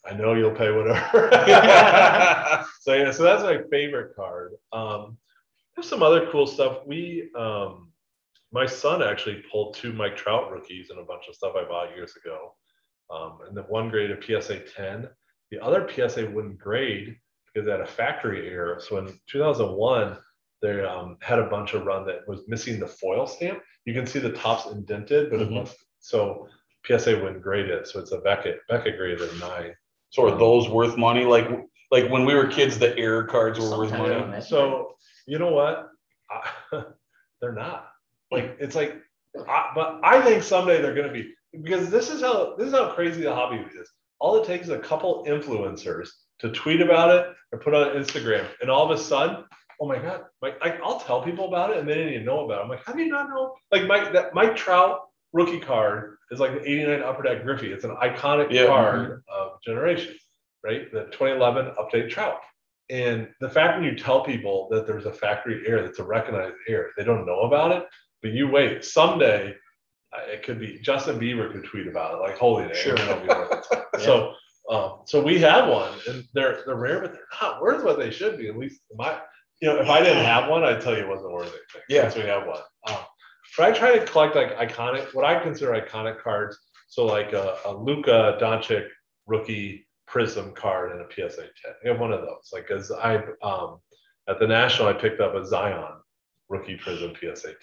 "I 0.05 0.13
know 0.13 0.33
you'll 0.33 0.55
pay 0.55 0.71
whatever." 0.71 1.29
so 2.81 2.93
yeah, 2.93 3.11
so 3.11 3.23
that's 3.23 3.43
my 3.43 3.61
favorite 3.69 4.15
card. 4.15 4.53
Um, 4.73 5.17
there's 5.75 5.87
some 5.87 6.03
other 6.03 6.27
cool 6.31 6.47
stuff. 6.47 6.79
We, 6.85 7.29
um, 7.35 7.91
my 8.51 8.65
son 8.65 9.01
actually 9.01 9.43
pulled 9.51 9.75
two 9.75 9.93
Mike 9.93 10.17
Trout 10.17 10.51
rookies 10.51 10.89
and 10.89 10.99
a 10.99 11.03
bunch 11.03 11.27
of 11.29 11.35
stuff 11.35 11.53
I 11.55 11.63
bought 11.63 11.95
years 11.95 12.15
ago. 12.17 12.55
Um, 13.09 13.39
and 13.47 13.55
the 13.55 13.63
one 13.63 13.89
grade 13.89 14.11
a 14.11 14.21
PSA 14.21 14.59
10, 14.61 15.07
the 15.51 15.59
other 15.63 15.87
PSA 15.89 16.29
wouldn't 16.29 16.59
grade 16.59 17.15
because 17.53 17.65
they 17.65 17.71
had 17.71 17.81
a 17.81 17.85
factory 17.87 18.49
error. 18.49 18.81
So 18.85 18.97
in 18.97 19.17
2001, 19.29 20.17
they 20.61 20.83
um, 20.83 21.17
had 21.21 21.39
a 21.39 21.49
bunch 21.49 21.73
of 21.73 21.85
run 21.85 22.05
that 22.07 22.27
was 22.27 22.41
missing 22.47 22.79
the 22.79 22.87
foil 22.87 23.27
stamp. 23.27 23.59
You 23.85 23.93
can 23.93 24.05
see 24.05 24.19
the 24.19 24.31
Topps 24.31 24.67
indented, 24.71 25.29
but 25.29 25.39
Mhm. 25.39 25.45
it 25.47 25.51
must, 25.51 25.77
so 25.99 26.47
PSA 26.85 27.17
wouldn't 27.21 27.41
grade 27.41 27.69
it. 27.69 27.87
So 27.87 27.99
it's 27.99 28.11
a 28.11 28.19
Beckett, 28.19 28.59
Beckett 28.69 28.97
grade 28.97 29.19
of 29.19 29.39
nine. 29.39 29.73
So 30.11 30.27
are 30.27 30.37
those 30.37 30.69
worth 30.69 30.97
money? 30.97 31.25
Like 31.25 31.49
like 31.89 32.09
when 32.09 32.25
we 32.25 32.33
were 32.33 32.47
kids, 32.47 32.77
the 32.77 32.97
error 32.97 33.23
cards 33.23 33.59
were 33.59 33.77
worth 33.77 33.91
money. 33.91 34.41
So 34.41 34.95
you 35.25 35.39
know 35.39 35.51
what? 35.51 35.89
I, 36.29 36.83
they're 37.41 37.53
not. 37.53 37.89
Like 38.31 38.57
it's 38.59 38.75
like, 38.75 39.01
I, 39.47 39.71
but 39.75 39.99
I 40.03 40.21
think 40.21 40.43
someday 40.43 40.81
they're 40.81 40.93
going 40.93 41.07
to 41.07 41.13
be 41.13 41.33
because 41.61 41.89
this 41.89 42.09
is 42.09 42.21
how 42.21 42.55
this 42.57 42.67
is 42.67 42.73
how 42.73 42.91
crazy 42.91 43.23
the 43.23 43.33
hobby 43.33 43.65
is. 43.77 43.89
All 44.19 44.41
it 44.41 44.45
takes 44.45 44.65
is 44.65 44.71
a 44.71 44.79
couple 44.79 45.25
influencers 45.27 46.09
to 46.39 46.51
tweet 46.51 46.81
about 46.81 47.09
it 47.15 47.33
or 47.51 47.59
put 47.59 47.73
on 47.73 47.95
Instagram, 47.95 48.45
and 48.61 48.69
all 48.69 48.89
of 48.89 48.97
a 48.97 49.01
sudden, 49.01 49.43
oh 49.81 49.87
my 49.87 49.97
god, 49.97 50.23
like 50.41 50.57
I, 50.61 50.77
I'll 50.83 50.99
tell 50.99 51.21
people 51.23 51.47
about 51.47 51.71
it 51.71 51.77
and 51.77 51.87
they 51.87 51.95
didn't 51.95 52.13
even 52.13 52.25
know 52.25 52.45
about 52.45 52.59
it. 52.59 52.63
I'm 52.63 52.69
like, 52.69 52.85
how 52.85 52.93
do 52.93 53.01
you 53.01 53.09
not 53.09 53.29
know? 53.29 53.55
Like 53.71 53.87
Mike 53.87 54.13
that 54.13 54.33
Mike 54.33 54.55
Trout 54.55 55.01
rookie 55.33 55.59
card 55.59 56.17
is 56.31 56.39
like 56.39 56.53
the 56.53 56.61
89 56.69 57.03
Upper 57.03 57.23
Deck 57.23 57.43
Griffey. 57.43 57.71
It's 57.71 57.83
an 57.83 57.95
iconic 57.97 58.51
Yeah. 58.51 58.67
card 58.67 59.23
of 59.27 59.61
generation, 59.63 60.15
right? 60.63 60.91
The 60.91 61.05
2011 61.11 61.73
update 61.77 62.09
Trout. 62.09 62.39
And 62.89 63.29
the 63.39 63.49
fact 63.49 63.75
when 63.77 63.85
you 63.85 63.95
tell 63.95 64.23
people 64.23 64.67
that 64.71 64.85
there's 64.87 65.05
a 65.05 65.13
factory 65.13 65.63
error 65.67 65.81
that's 65.83 65.99
a 65.99 66.03
recognized 66.03 66.55
error, 66.67 66.89
they 66.97 67.03
don't 67.03 67.25
know 67.25 67.41
about 67.41 67.71
it. 67.71 67.85
But 68.21 68.31
you 68.31 68.47
wait, 68.49 68.83
someday 68.83 69.55
uh, 70.13 70.19
it 70.27 70.43
could 70.43 70.59
be 70.59 70.77
Justin 70.81 71.17
Bieber 71.19 71.51
could 71.51 71.63
tweet 71.63 71.87
about 71.87 72.15
it, 72.15 72.17
like 72.17 72.37
holy 72.37 72.67
day. 72.67 72.73
Sure. 72.73 72.95
it'll 72.95 73.19
be 73.21 73.27
worth 73.27 73.51
its 73.53 73.69
time. 73.69 73.83
So, 73.99 74.33
um, 74.69 74.99
so 75.05 75.21
we 75.23 75.39
have 75.39 75.69
one, 75.69 75.93
and 76.07 76.25
they're 76.33 76.63
they're 76.65 76.75
rare, 76.75 76.99
but 77.01 77.13
they're 77.13 77.27
not 77.41 77.61
worth 77.61 77.83
what 77.83 77.97
they 77.97 78.11
should 78.11 78.37
be. 78.37 78.49
At 78.49 78.57
least 78.57 78.81
my, 78.95 79.17
you 79.61 79.69
know, 79.69 79.79
if 79.79 79.89
I 79.89 80.01
didn't 80.03 80.25
have 80.25 80.49
one, 80.49 80.63
I'd 80.65 80.81
tell 80.81 80.93
you 80.97 81.03
it 81.03 81.07
wasn't 81.07 81.31
worth 81.31 81.47
anything. 81.47 81.81
Yeah. 81.87 82.09
So 82.09 82.19
we 82.19 82.25
have 82.27 82.45
one. 82.45 82.59
Um, 82.87 82.97
but 83.57 83.67
I 83.67 83.71
try 83.77 83.97
to 83.97 84.05
collect 84.05 84.35
like 84.35 84.55
iconic, 84.57 85.13
what 85.13 85.25
I 85.25 85.41
consider 85.41 85.71
iconic 85.71 86.21
cards. 86.21 86.57
So 86.87 87.05
like 87.05 87.33
a, 87.33 87.57
a 87.65 87.73
Luka 87.73 88.37
Doncic 88.41 88.87
rookie 89.25 89.87
Prizm 90.09 90.53
card 90.55 90.91
and 90.91 91.01
a 91.01 91.05
PSA 91.09 91.41
10. 91.41 91.49
I 91.85 91.87
have 91.87 91.99
one 91.99 92.11
of 92.11 92.21
those. 92.21 92.49
Like 92.51 92.69
as 92.69 92.91
I 92.91 93.23
um, 93.41 93.79
at 94.27 94.39
the 94.39 94.47
national, 94.47 94.89
I 94.89 94.93
picked 94.93 95.21
up 95.21 95.33
a 95.35 95.45
Zion 95.45 95.93
rookie 96.49 96.77
Prizm 96.77 97.15
PSA 97.17 97.47
10, 97.47 97.57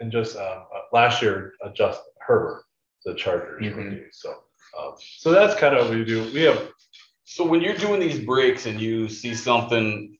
and 0.00 0.12
just 0.12 0.36
um, 0.36 0.64
uh, 0.74 0.80
last 0.92 1.22
year, 1.22 1.54
uh, 1.64 1.70
just 1.74 2.00
Herbert, 2.20 2.62
the 3.06 3.14
Chargers 3.14 3.62
Mhm. 3.62 3.76
rookie. 3.76 4.04
So, 4.12 4.34
um, 4.78 4.94
so 4.98 5.30
that's 5.32 5.58
kind 5.58 5.74
of 5.74 5.88
what 5.88 5.96
we 5.96 6.04
do. 6.04 6.24
We 6.32 6.42
have 6.42 6.70
So 7.24 7.42
when 7.44 7.62
you're 7.62 7.74
doing 7.76 8.00
these 8.00 8.20
breaks 8.20 8.66
and 8.66 8.78
you 8.78 9.08
see 9.08 9.34
something 9.34 10.18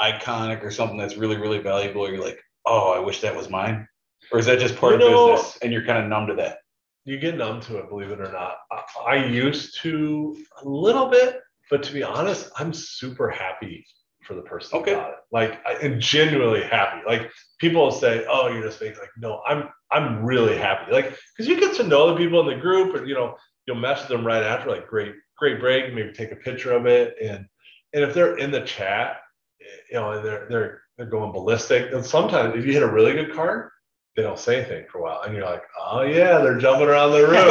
iconic 0.00 0.62
or 0.62 0.70
something 0.70 0.96
that's 0.96 1.16
really, 1.16 1.36
really 1.36 1.58
valuable, 1.58 2.08
you're 2.08 2.22
like, 2.24 2.40
oh, 2.66 2.92
I 2.92 3.00
wish 3.00 3.20
that 3.22 3.34
was 3.36 3.50
mine. 3.50 3.88
Or 4.32 4.38
is 4.38 4.46
that 4.46 4.58
just 4.58 4.76
part 4.76 4.92
You 5.00 5.06
of 5.06 5.10
know- 5.12 5.32
business 5.36 5.58
and 5.62 5.72
you're 5.72 5.84
kind 5.84 6.02
of 6.02 6.08
numb 6.08 6.26
to 6.28 6.34
that? 6.36 6.58
you 7.06 7.18
get 7.18 7.36
numb 7.36 7.60
to 7.60 7.76
it, 7.76 7.90
believe 7.90 8.10
it 8.10 8.18
or 8.18 8.32
not. 8.32 8.56
I, 8.72 8.82
I 9.16 9.26
used 9.26 9.78
to 9.82 10.34
a 10.62 10.66
little 10.66 11.10
bit, 11.10 11.38
but 11.70 11.82
to 11.82 11.92
be 11.92 12.02
honest, 12.02 12.50
I'm 12.58 12.72
super 12.72 13.28
happy 13.28 13.84
for 14.22 14.32
the 14.32 14.40
person 14.40 14.78
Okay. 14.78 14.92
got 14.94 15.10
it. 15.10 15.16
Like 15.30 15.60
I 15.66 15.74
am 15.84 16.00
genuinely 16.00 16.62
happy. 16.62 17.02
Like 17.06 17.30
people 17.58 17.82
will 17.82 17.90
say, 17.92 18.24
"Oh, 18.26 18.48
you're 18.48 18.62
just 18.62 18.78
fake." 18.78 18.98
Like, 18.98 19.10
no, 19.18 19.42
I'm 19.46 19.68
I'm 19.90 20.24
really 20.24 20.56
happy. 20.56 20.90
Like 20.92 21.14
because 21.36 21.46
you 21.46 21.60
get 21.60 21.74
to 21.76 21.82
know 21.82 22.08
the 22.08 22.16
people 22.16 22.40
in 22.40 22.46
the 22.56 22.58
group, 22.62 22.96
and 22.96 23.06
you 23.06 23.12
know 23.14 23.36
you'll 23.66 23.76
message 23.76 24.08
them 24.08 24.26
right 24.26 24.42
after, 24.42 24.70
like, 24.70 24.88
"Great, 24.88 25.14
great 25.36 25.60
break." 25.60 25.92
Maybe 25.92 26.10
take 26.10 26.32
a 26.32 26.36
picture 26.36 26.72
of 26.72 26.86
it, 26.86 27.16
and 27.22 27.44
and 27.92 28.02
if 28.02 28.14
they're 28.14 28.38
in 28.38 28.50
the 28.50 28.62
chat, 28.62 29.18
eh, 29.60 29.64
you 29.90 29.96
know, 29.96 30.12
and 30.12 30.24
they're 30.24 30.46
they're 30.48 30.80
they're 30.96 31.06
going 31.06 31.32
ballistic. 31.32 31.92
And 31.92 32.02
sometimes 32.02 32.54
if 32.56 32.64
you 32.64 32.72
hit 32.72 32.82
a 32.82 32.90
really 32.90 33.12
good 33.12 33.34
card, 33.34 33.68
they 34.16 34.22
don't 34.22 34.38
say 34.38 34.58
anything 34.60 34.86
for 34.90 34.98
a 34.98 35.02
while, 35.02 35.22
and 35.22 35.34
you're 35.34 35.44
like, 35.44 35.62
"Oh 35.80 36.02
yeah, 36.02 36.38
they're 36.38 36.58
jumping 36.58 36.86
around 36.88 37.12
the 37.12 37.26
room." 37.26 37.48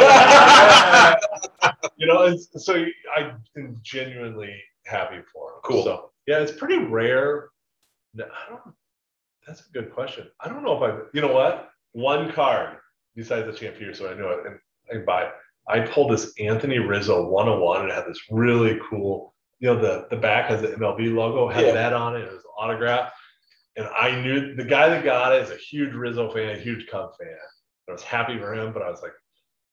you 1.96 2.06
know, 2.06 2.24
and 2.24 2.40
so 2.40 2.84
I 3.16 3.32
am 3.56 3.78
genuinely 3.82 4.54
happy 4.86 5.20
for 5.32 5.50
them. 5.50 5.60
Cool. 5.64 5.84
So 5.84 6.10
yeah, 6.26 6.38
it's 6.38 6.52
pretty 6.52 6.78
rare. 6.78 7.50
No, 8.14 8.24
I 8.24 8.50
don't. 8.50 8.74
That's 9.46 9.60
a 9.66 9.72
good 9.72 9.92
question. 9.92 10.28
I 10.40 10.48
don't 10.48 10.62
know 10.62 10.76
if 10.76 10.82
I. 10.82 10.98
You 11.12 11.20
know 11.20 11.32
what? 11.32 11.70
One 11.92 12.32
card 12.32 12.78
besides 13.14 13.46
the 13.46 13.52
champ 13.52 13.76
here, 13.76 13.94
so 13.94 14.10
I 14.10 14.14
know 14.14 14.30
it, 14.30 14.46
and 14.46 14.58
I 14.90 14.94
can 14.94 15.04
buy 15.04 15.24
it. 15.24 15.32
I 15.68 15.80
pulled 15.80 16.12
this 16.12 16.32
Anthony 16.38 16.78
Rizzo 16.78 17.28
101 17.28 17.82
and 17.82 17.90
it 17.90 17.94
had 17.94 18.04
this 18.06 18.20
really 18.30 18.78
cool, 18.90 19.34
you 19.60 19.68
know, 19.68 19.80
the, 19.80 20.06
the 20.10 20.16
back 20.16 20.50
has 20.50 20.60
the 20.60 20.68
MLB 20.68 21.14
logo, 21.14 21.48
had 21.48 21.64
Yeah. 21.66 21.72
that 21.72 21.92
on 21.94 22.16
it, 22.16 22.20
it 22.24 22.32
was 22.32 22.42
autographed. 22.58 23.12
And 23.76 23.86
I 23.88 24.20
knew 24.20 24.54
the 24.54 24.64
guy 24.64 24.88
that 24.88 25.04
got 25.04 25.34
it 25.34 25.42
is 25.42 25.50
a 25.50 25.56
huge 25.56 25.94
Rizzo 25.94 26.32
fan, 26.32 26.50
a 26.56 26.58
huge 26.58 26.86
Cub 26.86 27.10
fan. 27.18 27.36
I 27.88 27.92
was 27.92 28.02
happy 28.02 28.38
for 28.38 28.54
him, 28.54 28.72
but 28.72 28.82
I 28.82 28.90
was 28.90 29.02
like, 29.02 29.12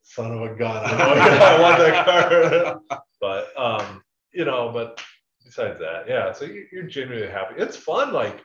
son 0.04 0.32
of 0.32 0.42
a 0.42 0.56
gun, 0.56 0.84
I 0.86 0.90
I 1.58 1.62
want 1.62 1.78
that 1.78 2.06
card. 2.06 3.02
but 3.22 3.50
um, 3.58 4.02
you 4.34 4.46
know, 4.46 4.72
but 4.74 5.02
besides 5.46 5.80
that, 5.80 6.08
yeah, 6.08 6.32
so 6.34 6.46
you- 6.46 6.66
you're 6.72 6.84
genuinely 6.84 7.30
happy. 7.30 7.56
It's 7.58 7.78
fun, 7.78 8.12
like, 8.12 8.42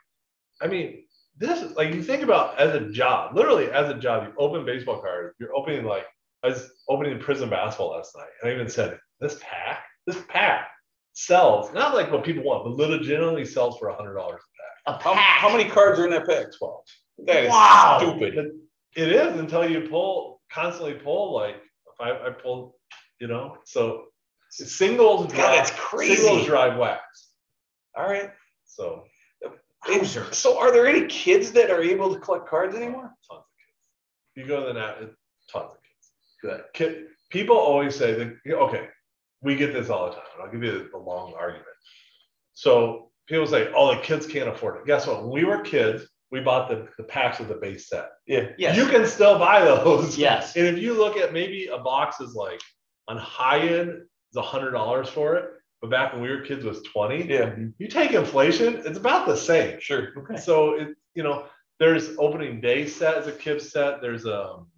I 0.60 0.66
mean, 0.66 1.04
this 1.38 1.62
is 1.62 1.74
like 1.76 1.92
you 1.94 2.02
think 2.02 2.22
about 2.22 2.58
as 2.58 2.74
a 2.74 2.90
job, 2.90 3.34
literally 3.36 3.70
as 3.70 3.88
a 3.90 3.94
job, 3.94 4.24
you 4.26 4.32
open 4.38 4.64
baseball 4.64 5.00
cards, 5.00 5.34
you're 5.38 5.54
opening 5.56 5.84
like 5.84 6.06
I 6.42 6.48
was 6.48 6.70
opening 6.88 7.18
Prizm 7.18 7.50
basketball 7.50 7.90
last 7.92 8.14
night. 8.16 8.28
And 8.40 8.50
I 8.50 8.54
even 8.54 8.68
said, 8.68 8.98
this 9.20 9.38
pack, 9.42 9.84
this 10.06 10.18
pack 10.28 10.68
sells, 11.12 11.72
not 11.72 11.94
like 11.94 12.10
what 12.12 12.24
people 12.24 12.44
want, 12.44 12.64
but 12.64 12.88
legitimately 12.88 13.44
sells 13.44 13.78
for 13.78 13.88
a 13.88 13.96
hundred 13.96 14.14
dollars 14.14 14.40
A 14.86 14.92
How, 14.92 15.14
pack. 15.14 15.38
how 15.40 15.50
many 15.54 15.68
cards 15.68 15.98
are 15.98 16.04
in 16.04 16.10
that 16.10 16.26
pack? 16.26 16.46
12. 16.56 16.80
That 17.26 17.44
is 17.44 17.50
Wow. 17.50 17.98
stupid. 18.00 18.52
It 18.94 19.08
is 19.12 19.38
until 19.38 19.68
you 19.68 19.88
pull 19.88 20.40
constantly 20.52 20.94
pull 20.94 21.34
like 21.34 21.56
if 21.56 22.00
I, 22.00 22.10
I 22.28 22.30
pull, 22.30 22.78
you 23.18 23.26
know, 23.26 23.56
so 23.64 24.04
singles 24.50 25.26
God, 25.26 25.34
drive, 25.34 25.56
that's 25.56 25.70
crazy. 25.72 26.16
singles 26.16 26.46
drive 26.46 26.78
wax. 26.78 27.02
All 27.96 28.04
right. 28.04 28.30
So 28.64 29.04
It's- 29.88 30.36
so 30.36 30.58
are 30.58 30.72
there 30.72 30.86
any 30.86 31.06
kids 31.06 31.52
that 31.52 31.70
are 31.70 31.82
able 31.82 32.12
to 32.14 32.20
collect 32.20 32.46
cards 32.48 32.74
anymore? 32.74 33.12
tons 33.28 33.40
of 33.40 33.44
kids. 33.58 34.34
You 34.36 34.46
go 34.46 34.60
to 34.60 34.66
the 34.66 34.72
net, 34.74 34.98
tons 34.98 35.72
of 35.72 35.78
kids. 35.82 36.12
Good. 36.42 36.64
Kid, 36.74 37.06
people 37.30 37.56
always 37.56 37.94
say 37.96 38.14
that 38.14 38.36
okay, 38.46 38.88
we 39.42 39.56
get 39.56 39.72
this 39.72 39.88
all 39.90 40.06
the 40.06 40.12
time. 40.14 40.24
and 40.34 40.42
I'll 40.44 40.50
give 40.52 40.62
you 40.62 40.88
the 40.90 40.98
long 40.98 41.34
argument. 41.34 41.66
So 42.54 43.10
people 43.26 43.46
say, 43.46 43.70
oh, 43.74 43.94
the 43.94 44.00
kids 44.00 44.26
can't 44.26 44.48
afford 44.48 44.76
it. 44.76 44.86
Guess 44.86 45.06
what? 45.06 45.22
When 45.22 45.30
we 45.30 45.44
were 45.44 45.60
kids, 45.60 46.06
we 46.30 46.40
bought 46.40 46.68
the, 46.68 46.88
the 46.96 47.04
packs 47.04 47.38
with 47.38 47.48
the 47.48 47.54
base 47.54 47.88
set. 47.88 48.10
Yeah. 48.26 48.48
Yes. 48.58 48.76
You 48.76 48.86
can 48.86 49.06
still 49.06 49.38
buy 49.38 49.64
those. 49.64 50.18
Yes. 50.18 50.56
And 50.56 50.66
if 50.66 50.78
you 50.78 50.94
look 50.94 51.16
at 51.16 51.32
maybe 51.32 51.66
a 51.66 51.78
box 51.78 52.20
is 52.20 52.34
like 52.34 52.60
on 53.08 53.16
high 53.16 53.60
end, 53.60 53.90
it's 53.90 54.36
a 54.36 54.42
hundred 54.42 54.72
dollars 54.72 55.08
for 55.08 55.36
it. 55.36 55.50
But 55.80 55.90
back 55.90 56.12
when 56.12 56.22
we 56.22 56.30
were 56.30 56.40
kids 56.40 56.64
it 56.64 56.68
was 56.68 56.82
20. 56.82 57.28
Yeah. 57.28 57.54
You 57.78 57.88
take 57.88 58.12
inflation, 58.12 58.82
it's 58.84 58.98
about 58.98 59.26
the 59.26 59.36
same. 59.36 59.78
Sure. 59.80 60.08
Okay. 60.18 60.36
So 60.36 60.74
it, 60.74 60.88
you 61.14 61.22
know, 61.22 61.44
there's 61.78 62.16
opening 62.18 62.60
day 62.60 62.86
set 62.86 63.16
as 63.16 63.26
a 63.26 63.32
kid 63.32 63.60
set. 63.60 64.00
There's 64.00 64.26
um, 64.26 64.68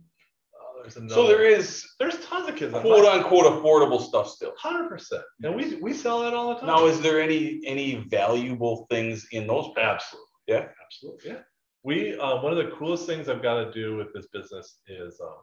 there's 0.94 0.96
another. 0.96 1.14
So 1.22 1.26
there 1.26 1.44
is 1.44 1.86
There's 1.98 2.16
tons 2.24 2.48
of 2.48 2.56
kids. 2.56 2.72
quote 2.72 3.04
unquote 3.04 3.44
affordable 3.44 4.00
stuff 4.00 4.28
still. 4.28 4.52
Hundred 4.58 4.88
percent, 4.88 5.22
and 5.42 5.54
we 5.54 5.76
we 5.76 5.92
sell 5.92 6.20
that 6.22 6.34
all 6.34 6.48
the 6.50 6.56
time. 6.56 6.66
Now, 6.66 6.86
is 6.86 7.00
there 7.00 7.20
any 7.20 7.60
any 7.64 7.96
valuable 8.08 8.86
things 8.90 9.26
in 9.32 9.46
those 9.46 9.70
absolutely, 9.76 10.28
Yeah. 10.46 10.68
absolutely, 10.84 11.30
yeah. 11.30 11.38
We 11.84 12.18
uh, 12.18 12.42
one 12.42 12.52
of 12.52 12.58
the 12.58 12.70
coolest 12.76 13.06
things 13.06 13.28
I've 13.28 13.42
got 13.42 13.64
to 13.64 13.72
do 13.72 13.96
with 13.96 14.12
this 14.12 14.26
business 14.32 14.78
is 14.88 15.20
um, 15.20 15.36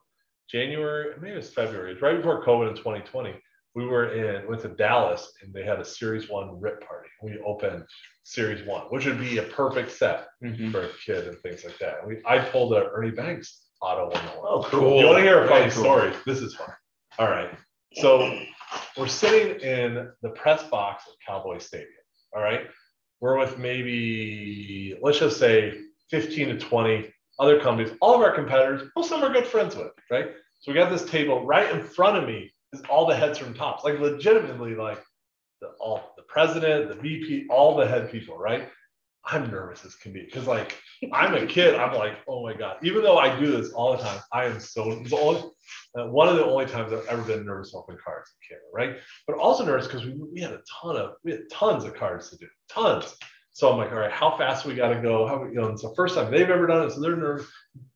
January, 0.50 1.14
maybe 1.22 1.38
it's 1.38 1.50
February. 1.50 1.94
It's 1.94 2.02
right 2.02 2.18
before 2.18 2.44
COVID 2.46 2.70
in 2.70 2.76
2020. 2.76 3.34
We 3.74 3.86
were 3.86 4.14
in 4.14 4.48
went 4.48 4.62
to 4.62 4.70
Dallas 4.70 5.34
and 5.42 5.54
they 5.54 5.64
had 5.64 5.80
a 5.80 5.86
Series 5.86 6.30
One 6.30 6.60
rip 6.62 6.86
party. 6.88 7.10
We 7.24 7.40
opened 7.46 7.84
Series 8.24 8.66
One, 8.68 8.84
which 8.84 9.06
would 9.06 9.20
be 9.20 9.38
a 9.40 9.44
perfect 9.44 9.92
set 9.92 10.28
Mhm. 10.44 10.72
for 10.72 10.82
a 10.84 10.90
kid 11.06 11.28
and 11.28 11.38
things 11.40 11.66
like 11.66 11.78
that. 11.80 12.06
We 12.08 12.22
I 12.26 12.40
pulled 12.40 12.74
a 12.74 12.90
Ernie 12.92 13.12
Banks 13.12 13.65
auto 13.82 14.06
101. 14.06 14.38
Oh, 14.42 14.64
Cool. 14.64 15.00
You 15.00 15.06
want 15.08 15.18
to 15.18 15.24
hear 15.24 15.42
a 15.42 15.46
oh, 15.46 15.48
funny 15.48 15.70
Very 15.70 15.72
cool. 15.72 15.84
story? 15.84 16.14
This 16.26 16.40
is 16.42 16.56
fun. 16.56 16.70
All 17.20 17.30
right. 17.30 17.50
So 17.96 18.40
we're 18.98 19.08
sitting 19.08 19.60
in 19.62 20.10
the 20.22 20.30
press 20.30 20.64
box 20.64 21.06
of 21.08 21.14
Cowboy 21.26 21.60
Stadium. 21.60 21.92
All 22.36 22.42
right. 22.42 22.68
We're 23.22 23.38
with 23.38 23.58
maybe, 23.58 24.98
let's 25.02 25.20
just 25.20 25.40
say 25.40 25.80
15 26.12 26.50
to 26.50 26.58
20 26.60 27.12
other 27.40 27.60
companies, 27.60 27.92
all 28.02 28.16
of 28.16 28.22
our 28.22 28.34
competitors, 28.34 28.90
most 28.96 29.12
of 29.12 29.20
them 29.20 29.30
are 29.30 29.34
good 29.34 29.48
friends 29.48 29.76
with, 29.76 29.92
right? 30.12 30.28
So 30.60 30.72
we 30.72 30.76
got 30.78 30.90
this 30.90 31.06
table 31.06 31.46
right 31.46 31.70
in 31.72 31.84
front 31.84 32.18
of 32.18 32.28
me 32.28 32.52
is 32.74 32.82
all 32.90 33.06
the 33.06 33.16
heads 33.16 33.38
from 33.38 33.54
Topps, 33.54 33.84
like 33.84 34.00
legitimately 34.00 34.76
like 34.76 35.02
the 35.62 35.68
all 35.80 36.14
the 36.18 36.24
president, 36.24 36.90
the 36.90 36.96
VP, 36.96 37.48
all 37.50 37.76
the 37.76 37.88
head 37.88 38.12
people, 38.12 38.38
right? 38.38 38.70
I'm 39.28 39.50
nervous 39.50 39.84
as 39.86 39.96
can 39.96 40.14
be 40.14 40.24
because 40.24 40.48
like 40.48 40.78
I'm 41.14 41.34
a 41.36 41.46
kid. 41.46 41.76
I'm 41.76 41.96
like, 41.96 42.18
oh 42.28 42.44
my 42.44 42.54
god. 42.54 42.78
Even 42.84 43.04
though 43.04 43.18
I 43.18 43.38
do 43.40 43.52
this 43.52 43.72
all 43.72 43.96
the 43.96 44.04
time, 44.04 44.22
I 44.32 44.46
am 44.46 44.60
so. 44.60 45.04
The 45.04 45.18
only, 45.18 45.42
uh, 45.98 46.08
one 46.08 46.28
of 46.28 46.36
the 46.36 46.46
only 46.46 46.66
times 46.66 46.94
I've 46.94 47.06
ever 47.08 47.22
been 47.24 47.46
nervous 47.46 47.74
opening 47.74 48.00
cards 48.04 48.32
in 48.32 48.58
camera, 48.58 48.70
right? 48.74 49.02
But 49.28 49.38
also 49.38 49.66
nervous 49.66 49.88
because 49.88 50.06
we, 50.06 50.14
we 50.14 50.42
had 50.42 50.52
a 50.52 50.62
ton 50.82 50.96
of 50.98 51.14
we 51.24 51.32
had 51.32 51.42
tons 51.52 51.84
of 51.84 51.96
cards 51.96 52.30
to 52.30 52.38
do, 52.38 52.48
tons. 52.70 53.16
So 53.56 53.72
I'm 53.72 53.78
like, 53.78 53.92
all 53.92 54.00
right, 54.00 54.12
how 54.12 54.38
fast 54.38 54.66
we 54.66 54.76
got 54.76 54.90
to 54.90 55.02
go? 55.02 55.26
How 55.26 55.46
you 55.46 55.54
know? 55.54 55.68
It's 55.68 55.82
the 55.82 55.94
first 55.96 56.16
time 56.16 56.30
they've 56.30 56.50
ever 56.50 56.68
done 56.68 56.88
it, 56.88 56.92
so 56.92 57.00
they're 57.00 57.16
nervous. 57.16 57.48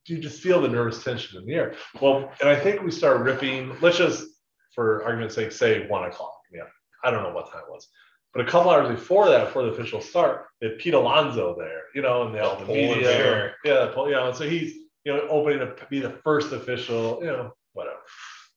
You 0.07 0.17
just 0.17 0.41
feel 0.41 0.61
the 0.61 0.69
nervous 0.69 1.03
tension 1.03 1.38
in 1.38 1.45
the 1.45 1.53
air. 1.53 1.73
Well, 2.01 2.32
and 2.39 2.49
I 2.49 2.57
think 2.57 2.82
we 2.82 2.91
start 2.91 3.21
ripping. 3.21 3.75
Let's 3.82 3.97
just, 3.97 4.25
for 4.73 5.03
argument's 5.03 5.36
sake, 5.36 5.51
say 5.51 5.86
one 5.88 6.05
o'clock. 6.05 6.32
Yeah, 6.53 6.63
I 7.03 7.11
don't 7.11 7.23
know 7.23 7.34
what 7.34 7.51
time 7.51 7.63
it 7.67 7.71
was. 7.71 7.89
But 8.34 8.47
a 8.47 8.49
couple 8.49 8.69
hours 8.69 8.89
before 8.89 9.27
that, 9.30 9.45
before 9.45 9.63
the 9.63 9.69
official 9.69 10.01
start, 10.01 10.45
they 10.61 10.69
had 10.69 10.77
Pete 10.77 10.93
Alonso 10.93 11.55
there, 11.57 11.82
you 11.95 12.01
know, 12.01 12.23
and 12.27 12.36
they 12.36 12.39
all 12.39 12.57
the 12.57 12.65
media. 12.65 13.53
Yeah, 13.63 13.91
you 13.95 14.11
know, 14.11 14.32
so 14.32 14.47
he's, 14.47 14.75
you 15.03 15.13
know, 15.13 15.27
opening 15.30 15.59
to 15.59 15.75
be 15.89 15.99
the 15.99 16.11
first 16.23 16.51
official, 16.51 17.19
you 17.21 17.27
know, 17.27 17.53
whatever. 17.73 17.97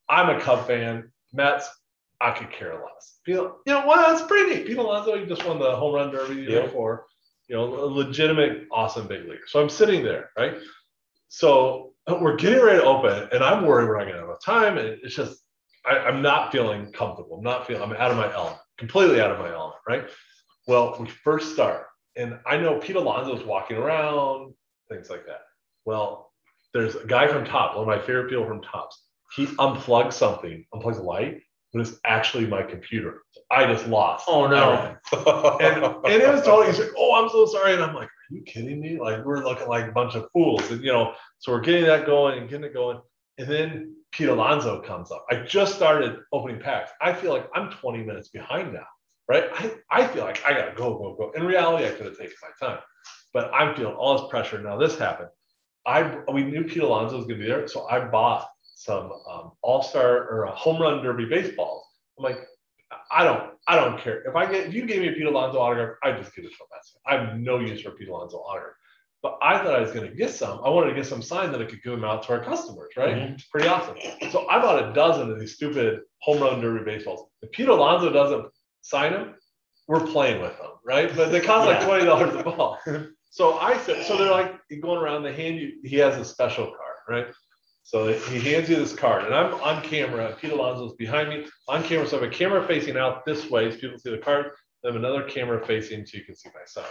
I'm 0.09 0.29
a 0.29 0.41
Cub 0.41 0.66
fan. 0.66 1.11
Mets, 1.33 1.70
I 2.20 2.33
could 2.33 2.51
care 2.53 2.75
less. 2.75 3.18
Pete, 3.25 3.37
you 3.37 3.62
know, 3.66 3.87
well, 3.87 4.12
that's 4.12 4.27
pretty 4.27 4.55
neat. 4.55 4.66
Pete 4.66 4.77
Alonso, 4.77 5.18
he 5.18 5.25
just 5.25 5.47
won 5.47 5.59
the 5.59 5.75
home 5.75 5.95
run 5.95 6.11
derby 6.11 6.35
the 6.35 6.51
year 6.51 6.62
before. 6.64 7.07
You 7.49 7.57
know, 7.57 7.64
a 7.64 7.87
legitimate, 7.87 8.66
awesome 8.70 9.07
big 9.07 9.23
leaguer. 9.23 9.47
So 9.47 9.62
I'm 9.62 9.70
sitting 9.70 10.05
there, 10.05 10.31
right? 10.37 10.57
So 11.29 11.95
we're 12.07 12.37
getting 12.37 12.62
ready 12.62 12.81
to 12.81 12.85
open, 12.85 13.29
and 13.33 13.43
I'm 13.43 13.64
worried 13.64 13.89
we're 13.89 13.97
not 13.97 14.05
going 14.05 14.14
to 14.14 14.20
have 14.20 14.29
enough 14.29 14.45
time. 14.45 14.77
And 14.77 14.99
it's 15.03 15.14
just, 15.14 15.41
I, 15.87 15.99
I'm 15.99 16.22
not 16.22 16.53
feeling 16.53 16.93
comfortable. 16.93 17.39
I'm 17.39 17.45
not 17.45 17.66
feeling, 17.66 17.83
I'm 17.83 17.93
out 17.93 18.11
of 18.11 18.16
my 18.16 18.33
element, 18.33 18.59
completely 18.78 19.20
out 19.20 19.30
of 19.30 19.39
my 19.39 19.53
element, 19.53 19.80
right? 19.89 20.05
Well, 20.66 20.97
we 20.99 21.09
first 21.09 21.53
start, 21.53 21.87
and 22.16 22.39
I 22.47 22.57
know 22.57 22.78
Pete 22.78 22.97
Alonso's 22.97 23.45
walking 23.45 23.76
around, 23.76 24.55
things 24.89 25.11
like 25.11 25.26
that. 25.26 25.43
Well, 25.85 26.30
there's 26.72 26.95
a 26.95 27.07
guy 27.07 27.26
from 27.26 27.45
Topps, 27.45 27.76
one 27.76 27.83
of 27.83 27.89
my 27.89 27.99
favorite 27.99 28.28
people 28.28 28.47
from 28.47 28.62
Topps. 28.62 29.03
He 29.35 29.47
unplugs 29.47 30.12
something, 30.12 30.64
unplugs 30.74 30.99
a 30.99 31.03
light, 31.03 31.43
but 31.72 31.80
it's 31.80 31.99
actually 32.05 32.47
my 32.47 32.62
computer. 32.62 33.22
I 33.51 33.66
just 33.66 33.87
lost. 33.87 34.26
Oh, 34.28 34.47
no. 34.47 34.97
And, 35.61 35.85
and 35.85 36.22
it 36.22 36.28
was 36.28 36.43
totally, 36.43 36.66
he's 36.66 36.78
like, 36.78 36.93
oh, 36.99 37.14
I'm 37.14 37.28
so 37.28 37.47
sorry. 37.47 37.74
And 37.74 37.83
I'm 37.83 37.95
like, 37.95 38.09
are 38.09 38.35
you 38.35 38.43
kidding 38.43 38.80
me? 38.80 38.99
Like, 38.99 39.24
we're 39.24 39.45
looking 39.45 39.68
like 39.68 39.89
a 39.89 39.93
bunch 39.93 40.14
of 40.14 40.28
fools. 40.33 40.70
And, 40.70 40.83
you 40.83 40.93
know, 40.93 41.14
so 41.39 41.53
we're 41.53 41.61
getting 41.61 41.85
that 41.85 42.07
going 42.07 42.39
and 42.39 42.49
getting 42.49 42.64
it 42.64 42.74
going. 42.74 43.01
And 43.39 43.49
then 43.49 43.97
Pete 44.12 44.28
Alonso 44.28 44.80
comes 44.83 45.11
up. 45.11 45.24
I 45.30 45.37
just 45.37 45.74
started 45.74 46.18
opening 46.33 46.61
packs. 46.61 46.91
I 47.01 47.12
feel 47.12 47.33
like 47.33 47.49
I'm 47.55 47.70
20 47.70 48.05
minutes 48.05 48.28
behind 48.28 48.72
now, 48.74 48.87
right? 49.28 49.45
I, 49.55 49.72
I 49.91 50.07
feel 50.07 50.24
like 50.24 50.45
I 50.45 50.53
got 50.53 50.66
to 50.66 50.76
go, 50.76 50.99
go, 50.99 51.14
go. 51.16 51.30
In 51.33 51.47
reality, 51.47 51.87
I 51.87 51.91
could 51.91 52.07
have 52.07 52.18
taken 52.18 52.35
my 52.43 52.66
time, 52.66 52.78
but 53.33 53.51
I'm 53.55 53.74
feeling 53.74 53.95
all 53.95 54.18
this 54.18 54.30
pressure. 54.30 54.61
Now 54.61 54.76
this 54.76 54.99
happened. 54.99 55.30
I 55.87 56.18
we 56.33 56.45
knew 56.45 56.64
Pete 56.64 56.83
Alonso 56.83 57.16
was 57.16 57.26
going 57.26 57.39
to 57.41 57.45
be 57.45 57.51
there, 57.51 57.66
so 57.66 57.89
I 57.89 58.05
bought 58.05 58.49
some 58.76 59.11
um, 59.28 59.53
All 59.62 59.83
Star 59.83 60.28
or 60.28 60.45
a 60.45 60.55
home 60.55 60.80
run 60.80 61.03
derby 61.03 61.24
baseballs. 61.24 61.85
I'm 62.18 62.24
like, 62.24 62.39
I 63.11 63.24
don't, 63.24 63.53
I 63.66 63.76
don't 63.76 63.99
care 63.99 64.22
if 64.28 64.37
I 64.37 64.51
get 64.51 64.66
if 64.66 64.74
you 64.74 64.87
gave 64.87 65.01
me 65.01 65.09
a 65.09 65.12
Pete 65.12 65.26
Alonso 65.26 65.59
autograph, 65.59 65.97
I 66.05 66.12
just 66.12 66.35
give 66.37 66.45
it 66.45 66.49
to 66.49 66.55
it. 66.55 67.01
I 67.07 67.16
have 67.16 67.39
no 67.39 67.59
use 67.59 67.80
for 67.80 67.93
Pete 67.93 68.09
Alonso 68.09 68.39
autograph. 68.39 68.74
But 69.23 69.39
I 69.41 69.59
thought 69.59 69.75
I 69.75 69.81
was 69.81 69.93
going 69.93 70.09
to 70.09 70.14
get 70.14 70.31
some. 70.31 70.61
I 70.64 70.68
wanted 70.68 70.91
to 70.91 70.97
get 70.97 71.07
some 71.07 71.23
sign 71.23 71.53
that 71.53 71.62
I 71.62 71.64
could 71.64 71.83
give 71.83 71.93
them 71.93 72.05
out 72.05 72.25
to 72.25 72.33
our 72.33 72.45
customers, 72.45 72.93
right? 72.97 73.14
Mm-hmm. 73.14 73.35
it's 73.35 73.45
Pretty 73.45 73.68
awesome. 73.68 73.97
So 74.33 74.49
I 74.49 74.61
bought 74.61 74.91
a 74.91 74.93
dozen 74.93 75.31
of 75.31 75.39
these 75.39 75.55
stupid 75.55 76.01
home 76.23 76.43
run 76.43 76.61
derby 76.61 76.85
baseballs. 76.85 77.31
If 77.41 77.53
Pete 77.53 77.68
Alonso 77.68 78.12
doesn't 78.12 78.47
sign 78.81 79.12
them, 79.12 79.35
we're 79.87 80.05
playing 80.05 80.43
with 80.43 80.57
them, 80.59 80.70
right? 80.85 81.14
But 81.14 81.31
they 81.31 81.41
cost 81.41 81.66
like 81.66 81.85
twenty 81.85 82.05
dollars 82.05 82.35
a 82.35 82.43
ball. 82.45 82.79
So 83.31 83.59
I 83.59 83.79
said, 83.79 84.05
so 84.05 84.16
they're 84.16 84.31
like 84.31 84.55
going 84.83 84.99
around. 85.01 85.23
They 85.23 85.35
hand 85.35 85.57
you. 85.57 85.75
He 85.85 85.97
has 85.97 86.16
a 86.18 86.25
special 86.25 86.66
card, 86.66 86.97
right? 87.09 87.27
So 87.85 88.12
he 88.12 88.41
hands 88.41 88.68
you 88.68 88.77
this 88.77 88.95
card, 88.95 89.25
and 89.25 89.35
I'm 89.35 89.55
on 89.55 89.83
camera. 89.83 90.37
Pete 90.41 90.53
Alonso's 90.53 90.95
behind 90.95 91.29
me 91.31 91.47
on 91.68 91.83
camera. 91.83 92.07
So 92.07 92.18
I 92.18 92.23
have 92.23 92.31
a 92.31 92.35
camera 92.35 92.66
facing 92.66 92.97
out 92.97 93.25
this 93.25 93.51
way, 93.51 93.70
so 93.70 93.79
people 93.79 93.99
see 93.99 94.11
the 94.11 94.18
card. 94.18 94.47
I 94.85 94.89
have 94.89 94.97
another 94.97 95.23
camera 95.25 95.64
facing, 95.64 96.07
so 96.07 96.18
you 96.18 96.25
can 96.25 96.35
see 96.35 96.51
my 96.55 96.61
son. 96.66 96.85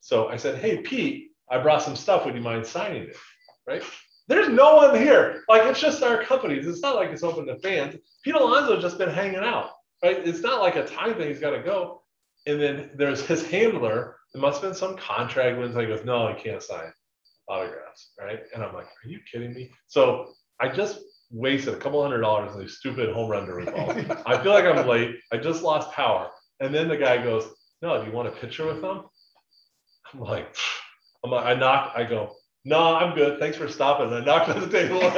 So 0.00 0.28
I 0.28 0.36
said, 0.36 0.58
"Hey, 0.58 0.78
Pete, 0.78 1.31
I 1.52 1.62
brought 1.62 1.82
some 1.82 1.94
stuff. 1.96 2.24
Would 2.24 2.34
you 2.34 2.40
mind 2.40 2.66
signing 2.66 3.04
it?" 3.04 3.16
Right? 3.66 3.82
There's 4.28 4.48
no 4.48 4.76
one 4.76 4.96
here. 4.96 5.44
Like 5.48 5.62
it's 5.64 5.80
just 5.80 6.02
our 6.02 6.22
companies. 6.24 6.66
It's 6.66 6.80
not 6.80 6.96
like 6.96 7.10
it's 7.10 7.22
open 7.22 7.46
to 7.46 7.58
fans. 7.58 7.96
Pete 8.24 8.34
Alonso's 8.34 8.82
just 8.82 8.98
been 8.98 9.10
hanging 9.10 9.36
out. 9.36 9.70
Right? 10.02 10.26
It's 10.26 10.40
not 10.40 10.60
like 10.60 10.76
a 10.76 10.86
time 10.86 11.14
thing. 11.14 11.28
He's 11.28 11.38
got 11.38 11.50
to 11.50 11.62
go. 11.62 12.02
And 12.46 12.60
then 12.60 12.90
there's 12.96 13.24
his 13.24 13.46
handler. 13.46 14.16
There 14.32 14.42
must 14.42 14.60
have 14.60 14.70
been 14.70 14.76
some 14.76 14.96
contract 14.96 15.58
when 15.58 15.68
he 15.68 15.86
goes, 15.86 16.04
"No, 16.04 16.26
I 16.26 16.32
can't 16.32 16.62
sign 16.62 16.92
autographs." 17.48 18.12
Right? 18.18 18.40
And 18.54 18.64
I'm 18.64 18.74
like, 18.74 18.86
"Are 18.86 19.08
you 19.08 19.20
kidding 19.30 19.52
me?" 19.52 19.70
So 19.86 20.32
I 20.60 20.68
just 20.68 21.00
wasted 21.32 21.74
a 21.74 21.78
couple 21.78 22.02
hundred 22.02 22.20
dollars 22.20 22.52
on 22.52 22.60
these 22.60 22.76
stupid 22.76 23.12
home 23.12 23.30
run 23.30 23.46
derby 23.46 23.70
balls. 23.70 23.96
I 24.26 24.40
feel 24.42 24.52
like 24.52 24.64
I'm 24.64 24.86
late. 24.86 25.16
I 25.32 25.38
just 25.38 25.62
lost 25.62 25.90
power. 25.92 26.30
And 26.60 26.74
then 26.74 26.88
the 26.88 26.96
guy 26.96 27.22
goes, 27.22 27.48
No, 27.80 28.00
do 28.00 28.08
you 28.08 28.14
want 28.14 28.28
a 28.28 28.32
picture 28.32 28.66
with 28.66 28.80
them? 28.80 29.04
I'm 30.12 30.20
like, 30.20 30.54
I'm 31.24 31.30
like, 31.30 31.46
I 31.46 31.54
knock, 31.54 31.92
I 31.94 32.02
go, 32.04 32.34
No, 32.64 32.96
I'm 32.96 33.14
good. 33.14 33.38
Thanks 33.38 33.56
for 33.56 33.68
stopping. 33.68 34.12
I 34.12 34.24
knocked 34.24 34.48
on 34.48 34.60
the 34.60 34.68
table. 34.68 35.00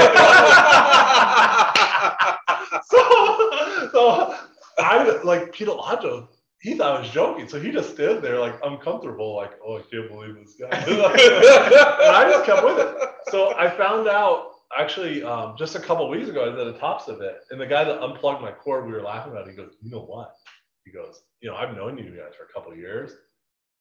so, 2.91 3.89
so 3.93 4.37
I 4.79 5.21
like 5.25 5.53
Peter 5.53 5.71
Alonso, 5.71 6.29
he 6.65 6.75
thought 6.75 6.97
I 6.97 7.01
was 7.01 7.11
joking. 7.11 7.47
So 7.47 7.61
he 7.61 7.71
just 7.71 7.91
stood 7.91 8.23
there 8.23 8.41
like 8.41 8.59
uncomfortable, 8.65 9.37
like, 9.37 9.53
oh, 9.65 9.77
I 9.77 9.83
can't 9.83 10.09
believe 10.09 10.35
this 10.35 10.55
guy. 10.59 10.69
and 10.71 11.03
I 11.03 12.31
just 12.31 12.47
kept 12.47 12.65
with 12.65 12.79
it. 12.79 12.97
So 13.29 13.55
I 13.55 13.69
found 13.69 14.09
out 14.09 14.47
actually 14.79 15.23
um, 15.23 15.57
just 15.59 15.75
a 15.75 15.81
couple 15.81 16.09
weeks 16.09 16.31
ago, 16.31 16.45
I 16.45 16.49
at 16.49 16.73
the 16.73 16.79
tops 16.79 17.09
of 17.09 17.21
it. 17.21 17.41
And 17.51 17.61
the 17.61 17.67
guy 17.67 17.85
that 17.85 18.03
unplugged 18.03 18.41
my 18.41 18.51
cord, 18.51 18.87
we 18.87 18.93
were 18.93 19.03
laughing 19.03 19.33
about 19.33 19.47
it. 19.47 19.51
He 19.51 19.57
goes, 19.57 19.77
you 19.83 19.91
know 19.91 20.05
what? 20.05 20.33
He 20.87 20.93
goes, 20.93 21.23
you 21.41 21.51
know, 21.51 21.57
I've 21.57 21.77
known 21.77 21.99
you 21.99 22.05
guys 22.05 22.35
for 22.37 22.45
a 22.45 22.53
couple 22.53 22.73
of 22.73 22.79
years. 22.79 23.13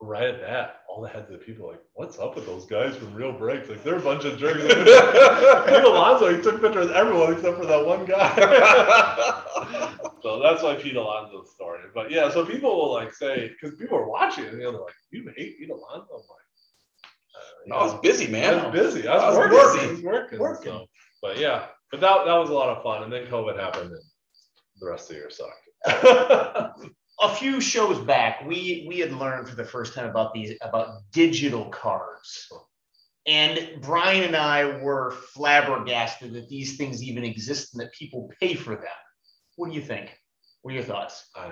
Right 0.06 0.28
at 0.28 0.42
that, 0.42 0.82
all 0.90 1.02
the 1.02 1.08
heads 1.08 1.32
of 1.32 1.40
the 1.40 1.46
people 1.46 1.66
like, 1.70 1.80
what's 1.94 2.20
up 2.20 2.36
with 2.36 2.46
those 2.46 2.66
guys 2.66 2.94
from 2.94 3.14
Real 3.14 3.32
Breaks? 3.32 3.70
Like 3.70 3.86
they're 3.86 3.96
a 3.96 4.02
bunch 4.02 4.26
of 4.26 4.38
jerks. 4.38 4.62
Pete 4.64 5.84
Alonso, 5.86 6.36
he 6.36 6.42
took 6.42 6.62
pictures 6.62 6.88
of 6.88 6.92
everyone 6.92 7.32
except 7.32 7.58
for 7.58 7.66
that 7.66 7.86
one 7.86 8.04
guy. 8.04 8.36
so 10.22 10.42
that's 10.42 10.62
why 10.62 10.76
Pete 10.76 10.98
Alonso 10.98 11.46
started. 11.46 11.92
But 11.96 12.12
yeah, 12.12 12.30
so 12.30 12.46
people 12.46 12.76
will 12.76 12.92
like 12.92 13.14
say, 13.14 13.48
because 13.50 13.78
people 13.78 13.98
are 13.98 14.10
watching 14.10 14.44
and 14.44 14.58
you 14.58 14.64
know, 14.66 14.72
they're 14.74 14.82
like, 14.82 14.94
you 15.12 15.32
hate 15.38 15.58
Pete 15.58 15.70
Alonso? 15.70 16.06
I'm 16.12 17.70
like, 17.70 17.72
uh, 17.72 17.76
I 17.80 17.84
was 17.86 18.02
busy, 18.02 18.28
man. 18.28 18.60
I 18.60 18.68
was 18.68 18.74
busy. 18.74 19.08
I 19.08 19.16
was, 19.16 19.24
I 19.24 19.28
was 19.30 19.38
working. 19.38 19.80
busy. 19.80 19.88
I 19.88 19.92
was 19.94 20.02
working. 20.04 20.40
Working. 20.40 20.72
So, 20.74 20.86
but 21.22 21.40
yeah, 21.40 21.68
but 21.92 22.02
that, 22.02 22.26
that 22.26 22.36
was 22.36 22.50
a 22.50 22.54
lot 22.54 22.76
of 22.76 22.84
fun. 22.84 23.04
And 23.04 23.14
then 23.14 23.26
COVID 23.28 23.58
happened 23.58 23.92
and 23.92 24.02
the 24.82 24.90
rest 24.90 25.10
of 25.10 25.16
the 25.16 25.22
year 25.22 25.30
sucked. 25.30 26.84
a 27.22 27.34
few 27.34 27.62
shows 27.62 28.00
back, 28.00 28.44
we 28.46 28.86
we 28.88 29.00
had 29.00 29.14
learned 29.14 29.48
for 29.48 29.56
the 29.56 29.64
first 29.66 29.94
time 29.94 30.10
about 30.10 30.34
these 30.34 30.58
about 30.62 31.02
digital 31.12 31.66
cards. 31.66 32.48
And 33.26 33.82
Brian 33.82 34.24
and 34.24 34.36
I 34.36 34.82
were 34.82 35.12
flabbergasted 35.34 36.34
that 36.34 36.50
these 36.50 36.76
things 36.76 37.02
even 37.02 37.24
exist 37.24 37.74
and 37.74 37.82
that 37.82 37.94
people 37.94 38.30
pay 38.42 38.54
for 38.54 38.76
them. 38.76 38.84
What 39.56 39.70
do 39.70 39.76
you 39.76 39.82
think? 39.82 40.20
What 40.62 40.72
are 40.72 40.76
your 40.76 40.84
thoughts? 40.84 41.30
I, 41.36 41.52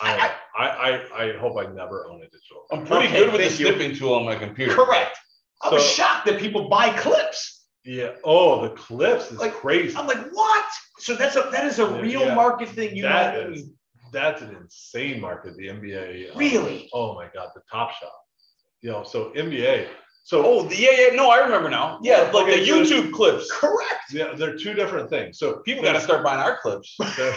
I, 0.00 0.32
I, 0.56 0.66
I, 0.68 1.24
I 1.24 1.36
hope 1.36 1.58
I 1.58 1.66
never 1.72 2.06
own 2.08 2.22
a 2.22 2.24
digital. 2.24 2.64
I'm 2.70 2.86
pretty 2.86 3.08
Okay, 3.08 3.18
good 3.18 3.32
with 3.32 3.40
the 3.42 3.48
thank 3.48 3.60
you. 3.60 3.66
snipping 3.66 3.94
tool 3.96 4.14
on 4.14 4.24
my 4.24 4.34
computer. 4.34 4.74
Correct. 4.74 5.16
I 5.62 5.68
was 5.70 5.82
So- 5.82 6.02
shocked 6.02 6.26
that 6.26 6.40
people 6.40 6.68
buy 6.68 6.90
clips. 6.96 7.64
Yeah. 7.84 8.12
Oh, 8.24 8.62
the 8.62 8.70
clips 8.70 9.32
is 9.32 9.38
Like, 9.38 9.52
crazy. 9.54 9.96
I'm 9.96 10.06
like, 10.06 10.30
what? 10.32 10.64
So 10.98 11.14
that's 11.16 11.34
a 11.36 11.48
that 11.52 11.66
is 11.66 11.78
a 11.78 11.82
Yeah, 11.82 12.00
real 12.00 12.20
yeah. 12.26 12.34
market 12.34 12.68
thing. 12.70 12.96
You 12.96 13.02
That 13.02 13.34
know, 13.34 13.50
is- 13.52 13.68
That's 14.12 14.42
an 14.42 14.54
insane 14.60 15.20
market. 15.20 15.56
The 15.56 15.68
NBA. 15.68 16.32
um, 16.32 16.38
Really? 16.38 16.88
Oh 16.92 17.14
my 17.14 17.28
God, 17.34 17.48
the 17.54 17.62
Top 17.70 17.90
Shot. 17.92 18.10
You 18.82 18.90
know, 18.90 19.02
so 19.04 19.30
NBA. 19.34 19.88
So 20.24 20.44
Oh, 20.44 20.62
the- 20.64 20.76
yeah, 20.76 20.90
yeah. 21.08 21.14
No, 21.14 21.30
I 21.30 21.38
remember 21.38 21.68
now. 21.70 21.98
Yeah, 22.02 22.30
like 22.32 22.44
Okay, 22.46 22.60
the 22.60 22.66
so- 22.66 22.82
YouTube 22.82 23.12
clips. 23.12 23.50
correct. 23.50 24.12
yeah, 24.12 24.34
they're 24.36 24.56
two 24.56 24.74
different 24.74 25.10
things. 25.10 25.38
So 25.38 25.58
People 25.64 25.82
got 25.82 25.94
to 25.94 26.00
start 26.00 26.22
buying 26.24 26.40
our 26.40 26.58
clips. 26.62 26.94
the, 26.98 27.34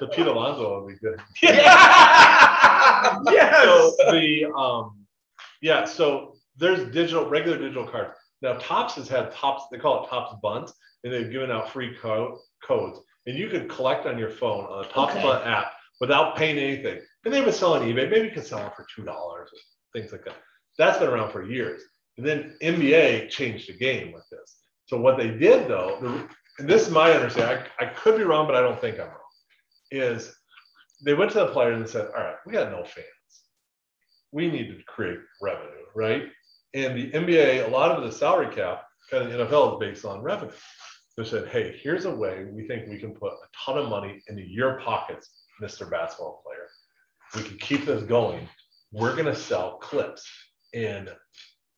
the 0.00 0.06
Pete 0.08 0.26
Alonso 0.26 0.82
would 0.84 0.88
be 0.94 0.98
good. 1.00 1.20
yeah 1.42 3.18
Yes. 3.30 3.64
so 3.64 4.12
the 4.12 4.46
um 4.56 4.96
yeah 5.62 5.84
so 5.84 6.34
there's 6.56 6.92
digital 6.92 7.28
regular 7.28 7.58
digital 7.58 7.86
cards 7.86 8.12
now 8.42 8.54
Topps 8.54 8.94
has 8.96 9.08
had 9.08 9.32
Topps 9.32 9.64
they 9.70 9.78
call 9.78 10.04
it 10.04 10.08
Topps 10.10 10.34
Bunt 10.42 10.70
and 11.04 11.12
they've 11.12 11.30
given 11.30 11.50
out 11.50 11.70
free 11.70 11.96
co- 12.00 12.38
codes 12.62 13.00
and 13.26 13.36
you 13.36 13.48
can 13.48 13.68
collect 13.68 14.06
on 14.06 14.18
your 14.18 14.30
phone 14.30 14.64
on 14.64 14.82
the 14.82 14.88
Topps 14.88 15.14
Okay. 15.14 15.22
bunt 15.22 15.46
app 15.46 15.72
without 16.00 16.36
paying 16.36 16.58
anything 16.58 17.00
and 17.24 17.34
they've 17.34 17.44
been 17.44 17.52
selling 17.52 17.82
ebay 17.82 18.10
maybe 18.10 18.26
you 18.26 18.32
can 18.32 18.44
sell 18.44 18.58
them 18.60 18.70
for 18.74 18.86
two 18.94 19.04
dollars 19.04 19.50
things 19.92 20.12
like 20.12 20.24
that 20.24 20.36
that's 20.78 20.98
been 20.98 21.08
around 21.08 21.30
for 21.30 21.44
years 21.44 21.82
and 22.16 22.26
then 22.26 22.54
nba 22.62 23.28
changed 23.28 23.68
the 23.68 23.76
game 23.76 24.12
with 24.12 24.24
this 24.30 24.56
so 24.86 24.98
what 24.98 25.16
they 25.18 25.28
did 25.28 25.68
though 25.68 25.98
the, 26.00 26.28
and 26.58 26.68
this 26.68 26.86
is 26.86 26.90
my 26.92 27.12
understanding 27.12 27.64
I, 27.78 27.84
I 27.84 27.88
could 27.88 28.16
be 28.16 28.24
wrong 28.24 28.46
but 28.46 28.56
i 28.56 28.60
don't 28.62 28.80
think 28.80 28.98
i'm 28.98 29.08
wrong 29.08 29.16
is 29.90 30.34
they 31.04 31.14
went 31.14 31.30
to 31.32 31.40
the 31.40 31.46
players 31.46 31.78
and 31.78 31.88
said, 31.88 32.08
all 32.16 32.22
right, 32.22 32.36
we 32.46 32.52
got 32.52 32.70
no 32.70 32.84
fans. 32.84 33.06
We 34.32 34.50
need 34.50 34.68
to 34.68 34.82
create 34.86 35.18
revenue, 35.40 35.84
right? 35.94 36.24
And 36.74 36.96
the 36.96 37.10
NBA, 37.10 37.66
a 37.66 37.70
lot 37.70 37.90
of 37.90 38.04
the 38.04 38.12
salary 38.12 38.54
cap, 38.54 38.84
kind 39.10 39.24
of 39.24 39.32
the 39.32 39.44
NFL 39.44 39.74
is 39.74 39.80
based 39.80 40.04
on 40.04 40.22
revenue. 40.22 40.52
They 41.16 41.24
said, 41.24 41.48
hey, 41.48 41.78
here's 41.82 42.04
a 42.04 42.14
way 42.14 42.46
we 42.50 42.66
think 42.66 42.88
we 42.88 42.98
can 42.98 43.12
put 43.12 43.32
a 43.32 43.48
ton 43.64 43.78
of 43.78 43.88
money 43.88 44.22
into 44.28 44.42
your 44.42 44.80
pockets, 44.80 45.30
Mr. 45.62 45.90
Basketball 45.90 46.42
player. 46.44 46.68
We 47.36 47.48
can 47.48 47.58
keep 47.58 47.84
this 47.84 48.02
going. 48.02 48.48
We're 48.92 49.12
going 49.12 49.26
to 49.26 49.36
sell 49.36 49.78
clips. 49.78 50.26
And 50.72 51.10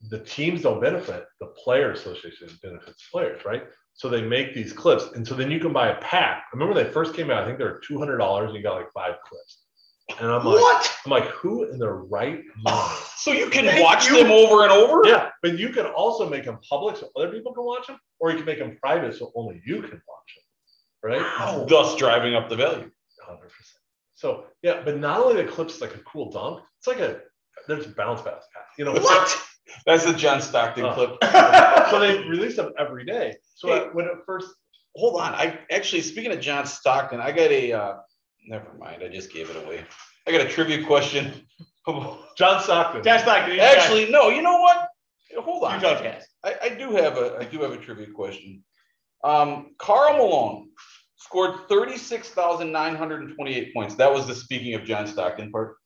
the 0.09 0.19
teams 0.21 0.63
don't 0.63 0.81
benefit, 0.81 1.27
the 1.41 1.47
player 1.47 1.93
association 1.93 2.49
benefits 2.63 3.09
players, 3.11 3.45
right? 3.45 3.65
So 3.95 4.09
they 4.09 4.23
make 4.23 4.55
these 4.55 4.73
clips. 4.73 5.05
And 5.15 5.27
so 5.27 5.35
then 5.35 5.51
you 5.51 5.61
can 5.61 5.73
buy 5.73 5.89
a 5.89 6.01
pack. 6.01 6.45
I 6.53 6.57
remember 6.57 6.75
they 6.75 6.91
first 6.91 7.15
came 7.15 7.31
out, 7.31 7.43
I 7.43 7.47
think 7.47 7.59
they 7.59 7.65
were 7.65 7.81
$200 7.89 8.47
and 8.47 8.55
you 8.55 8.63
got 8.63 8.77
like 8.77 8.93
five 8.93 9.15
clips. 9.27 9.63
And 10.21 10.31
I'm 10.31 10.45
like, 10.45 10.61
what? 10.61 10.93
I'm 11.07 11.11
like, 11.11 11.25
who 11.29 11.65
in 11.71 11.79
their 11.79 11.95
right 11.97 12.43
mind? 12.63 12.99
So 13.23 13.31
you 13.31 13.49
can 13.51 13.67
Thank 13.67 13.81
watch 13.85 14.09
you. 14.09 14.17
them 14.17 14.33
over 14.33 14.65
and 14.65 14.73
over. 14.73 15.03
yeah, 15.05 15.29
but 15.43 15.57
you 15.57 15.69
can 15.69 15.87
also 15.87 16.29
make 16.29 16.45
them 16.45 16.59
public 16.69 16.97
so 16.97 17.09
other 17.17 17.31
people 17.31 17.55
can 17.55 17.65
watch 17.65 17.87
them, 17.87 17.97
or 18.19 18.31
you 18.33 18.37
can 18.39 18.45
make 18.47 18.59
them 18.59 18.77
private 18.83 19.15
so 19.15 19.31
only 19.37 19.63
you 19.65 19.77
can 19.81 20.03
watch 20.09 20.35
them, 20.35 21.09
right? 21.13 21.21
Wow. 21.21 21.65
Thus 21.69 21.95
driving 21.95 22.35
up 22.35 22.49
the 22.49 22.57
value. 22.57 22.91
100%. 23.31 23.39
So 24.17 24.47
yeah, 24.63 24.83
but 24.85 24.99
not 24.99 25.21
only 25.21 25.41
the 25.41 25.49
clips 25.49 25.81
like 25.81 25.95
a 25.95 25.99
cool 25.99 26.33
dunk, 26.33 26.65
it's 26.79 26.89
like 26.89 26.99
a 26.99 27.21
there's 27.69 27.87
bounce 27.87 28.23
pass 28.23 28.43
pass. 28.53 28.65
You 28.77 28.87
know, 28.87 28.93
What? 28.95 29.39
That's 29.87 30.05
the 30.05 30.13
John 30.15 30.41
Stockton 30.43 30.85
Uh. 30.85 30.95
clip. 30.95 31.11
so 31.91 32.01
they 32.01 32.19
release 32.29 32.57
them 32.57 32.73
every 32.77 33.05
day. 33.05 33.37
So 33.55 33.69
Hey. 33.69 33.87
when 33.93 34.07
it 34.07 34.13
first 34.27 34.49
Hold 34.97 35.21
on. 35.23 35.33
I 35.35 35.61
actually 35.71 36.03
speaking 36.03 36.33
of 36.33 36.41
John 36.41 36.67
Stockton, 36.67 37.21
I 37.21 37.31
got 37.31 37.51
a. 37.53 37.73
Uh, 37.73 37.95
never 38.47 38.73
mind. 38.79 39.03
I 39.03 39.09
just 39.09 39.33
gave 39.33 39.51
it 39.51 39.57
away. 39.65 39.85
I 40.27 40.33
got 40.33 40.41
a 40.41 40.49
trivia 40.49 40.85
question. 40.85 41.33
John 42.37 42.63
Stockton. 42.63 43.03
Not 43.05 43.47
good. 43.47 43.59
Actually, 43.59 44.11
no. 44.11 44.29
You 44.29 44.43
know 44.43 44.61
what? 44.61 44.89
Hold 45.39 45.65
on. 45.65 45.81
talk 45.81 46.01
fast. 46.01 46.29
I, 46.45 46.55
I 46.63 46.69
do 46.71 46.93
have 46.93 47.17
a 47.17 47.39
I 47.41 47.45
do 47.45 47.63
have 47.63 47.73
a 47.73 47.79
trivia 47.79 48.09
question. 48.13 48.63
Um, 49.25 49.75
Karl 49.79 50.19
Malone 50.19 50.69
scored 51.17 51.67
36,928 51.69 53.75
points. 53.75 53.95
That 53.95 54.13
was 54.13 54.27
the 54.27 54.35
speaking 54.35 54.75
of 54.75 54.85
John 54.85 55.07
Stockton 55.07 55.51
part. 55.51 55.77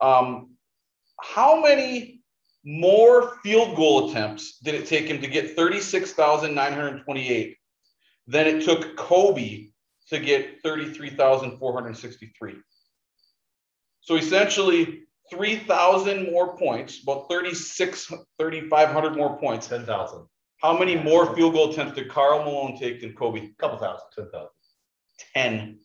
Um, 0.00 0.50
how 1.20 1.60
many 1.60 2.20
more 2.64 3.36
field 3.42 3.76
goal 3.76 4.10
attempts 4.10 4.58
did 4.58 4.74
it 4.74 4.86
take 4.86 5.06
him 5.06 5.20
to 5.20 5.28
get 5.28 5.56
36,928 5.56 7.56
than 8.26 8.46
it 8.46 8.64
took 8.64 8.96
Kobe 8.96 9.68
to 10.12 10.20
get 10.20 10.62
33,463? 10.62 12.54
So 14.00 14.16
essentially 14.16 15.04
3,000 15.30 16.30
more 16.32 16.56
points, 16.56 17.02
about 17.02 17.28
36, 17.28 18.06
3,500 18.38 19.16
more 19.16 19.38
points. 19.38 19.66
ten 19.68 19.84
thousand. 19.86 20.26
How 20.60 20.76
many 20.78 20.96
more 20.96 21.34
field 21.34 21.54
goal 21.54 21.70
attempts 21.72 21.94
did 21.94 22.08
Karl 22.08 22.44
Malone 22.44 22.78
take 22.78 23.00
than 23.00 23.12
Kobe? 23.14 23.40
A 23.40 23.48
couple 23.58 23.78
thousand. 23.78 24.06
Ten 24.14 24.28
thousand. 24.30 24.50
10. 25.34 25.78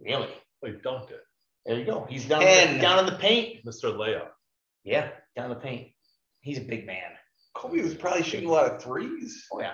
Really? 0.00 0.28
Well, 0.62 0.72
he 0.72 0.78
dunked 0.78 1.10
it. 1.10 1.20
There 1.66 1.78
you 1.78 1.84
go. 1.84 2.06
He's 2.08 2.26
down 2.26 2.42
Ten. 2.42 2.78
down 2.80 2.98
in 3.00 3.06
the 3.06 3.12
paint. 3.18 3.64
Mr. 3.64 3.94
Layup. 3.96 4.28
Yeah, 4.84 5.08
down 5.36 5.50
in 5.50 5.56
the 5.56 5.62
paint. 5.62 5.92
He's 6.40 6.58
a 6.58 6.62
big 6.62 6.86
man. 6.86 7.10
Kobe 7.54 7.80
was 7.80 7.94
probably 7.94 8.22
shooting 8.22 8.48
a 8.48 8.52
lot 8.52 8.70
of 8.70 8.82
threes. 8.82 9.46
Oh 9.52 9.60
yeah. 9.60 9.72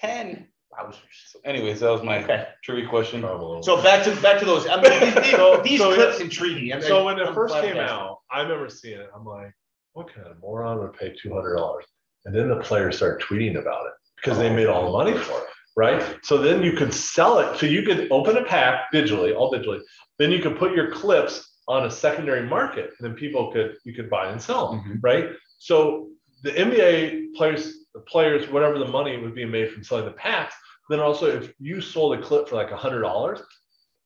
10. 0.00 0.46
Wowzers. 0.72 0.96
So 1.26 1.40
anyways, 1.44 1.80
that 1.80 1.90
was 1.90 2.02
my 2.02 2.22
Okay. 2.24 2.46
trivia 2.64 2.88
question. 2.88 3.22
Karl 3.22 3.62
So 3.62 3.82
back 3.82 4.04
to 4.04 4.16
back 4.22 4.38
to 4.40 4.44
those. 4.44 4.66
I 4.66 4.80
mean, 4.80 5.00
these, 5.00 5.14
these, 5.14 5.30
So- 5.30 5.60
these 5.64 5.80
so, 5.80 5.94
clips 5.94 6.20
intrigue 6.20 6.56
me. 6.56 6.72
I'm- 6.72 6.82
So 6.82 7.04
when 7.04 7.18
it 7.18 7.26
I'm 7.28 7.34
first 7.34 7.54
came 7.54 7.62
flabbergasted. 7.74 7.90
out, 7.98 8.18
I 8.30 8.40
remember 8.42 8.68
seeing 8.68 8.98
it. 9.00 9.10
I'm 9.14 9.24
like, 9.24 9.52
what 9.92 10.12
kind 10.12 10.26
of 10.26 10.38
moron 10.40 10.78
would 10.80 10.94
pay 10.94 11.14
two 11.20 11.32
hundred 11.34 11.56
dollars? 11.56 11.84
And 12.24 12.34
then 12.34 12.48
the 12.48 12.56
players 12.56 12.96
started 12.96 13.24
tweeting 13.26 13.58
about 13.58 13.86
it 13.86 13.92
because 14.16 14.38
they 14.38 14.48
made 14.54 14.66
all 14.68 14.86
the 14.86 14.92
money 14.96 15.18
for 15.18 15.38
it, 15.40 15.46
right? 15.76 16.16
So 16.22 16.38
then 16.38 16.62
you 16.62 16.72
could 16.72 16.94
sell 16.94 17.38
it. 17.40 17.58
So 17.58 17.66
you 17.66 17.82
could 17.82 18.10
open 18.10 18.36
a 18.36 18.44
pack 18.44 18.92
digitally, 18.94 19.36
all 19.36 19.52
digitally. 19.52 19.80
Then 20.18 20.30
you 20.30 20.38
could 20.40 20.56
put 20.56 20.72
your 20.72 20.92
clips 20.92 21.58
on 21.68 21.84
a 21.84 21.90
secondary 21.90 22.46
market, 22.46 22.90
and 22.98 23.06
then 23.06 23.14
people 23.14 23.52
could 23.52 23.76
you 23.84 23.92
could 23.92 24.08
buy 24.08 24.30
and 24.30 24.40
sell 24.40 24.70
them, 24.72 24.80
Mhm. 24.80 24.98
right? 25.02 25.30
So 25.58 26.08
the 26.42 26.50
NBA 26.50 27.34
players, 27.34 27.74
the 27.94 28.00
players, 28.00 28.48
whatever 28.50 28.78
the 28.78 28.88
money 28.88 29.16
was 29.16 29.32
being 29.32 29.50
made 29.50 29.70
from 29.72 29.84
selling 29.84 30.04
the 30.04 30.12
packs. 30.12 30.54
Then 30.88 31.00
also, 31.00 31.26
if 31.26 31.52
you 31.58 31.80
sold 31.80 32.18
a 32.18 32.22
clip 32.22 32.48
for 32.48 32.56
like 32.56 32.70
a 32.70 32.76
hundred 32.76 33.02
dollars, 33.02 33.40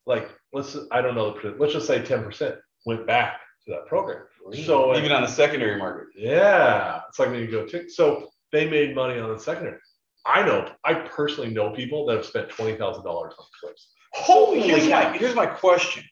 like 0.06 0.30
let's 0.52 0.76
I 0.92 1.00
don't 1.02 1.14
know 1.14 1.32
the 1.40 1.56
let's 1.58 1.72
just 1.72 1.86
say 1.86 2.02
ten 2.02 2.22
percent 2.22 2.56
went 2.84 3.06
back 3.06 3.40
to 3.64 3.72
that 3.72 3.86
program. 3.86 4.24
So 4.64 4.92
uh, 4.92 4.98
Even 4.98 5.10
on 5.12 5.22
the 5.22 5.28
secondary 5.28 5.76
market. 5.78 6.08
yeah, 6.14 7.00
it's 7.08 7.18
like 7.18 7.30
when 7.30 7.40
you 7.40 7.50
go 7.50 7.66
to 7.66 7.88
so 7.88 8.28
they 8.52 8.68
made 8.68 8.94
money 8.94 9.18
on 9.18 9.32
the 9.32 9.38
secondary. 9.40 9.78
I 10.24 10.44
know, 10.44 10.70
I 10.84 10.94
personally 10.94 11.50
know 11.52 11.70
people 11.70 12.06
that 12.06 12.16
have 12.16 12.26
spent 12.26 12.48
twenty 12.50 12.76
thousand 12.76 13.04
dollars 13.04 13.34
on 13.38 13.46
clips. 13.60 13.88
Holy, 14.12 14.60
Holy 14.60 14.70
here's 14.70 14.88
cow. 14.88 15.10
my 15.12 15.16
here's 15.18 15.34
my 15.34 15.46
question: 15.46 16.04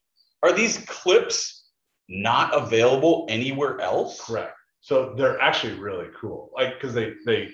Are 0.42 0.52
these 0.52 0.78
clips 0.86 1.68
not 2.08 2.54
available 2.54 3.26
anywhere 3.28 3.80
else? 3.80 4.20
Correct. 4.20 4.56
So 4.84 5.14
they're 5.16 5.40
actually 5.40 5.72
really 5.80 6.08
cool, 6.20 6.50
like 6.54 6.74
because 6.74 6.92
they 6.92 7.14
they 7.24 7.48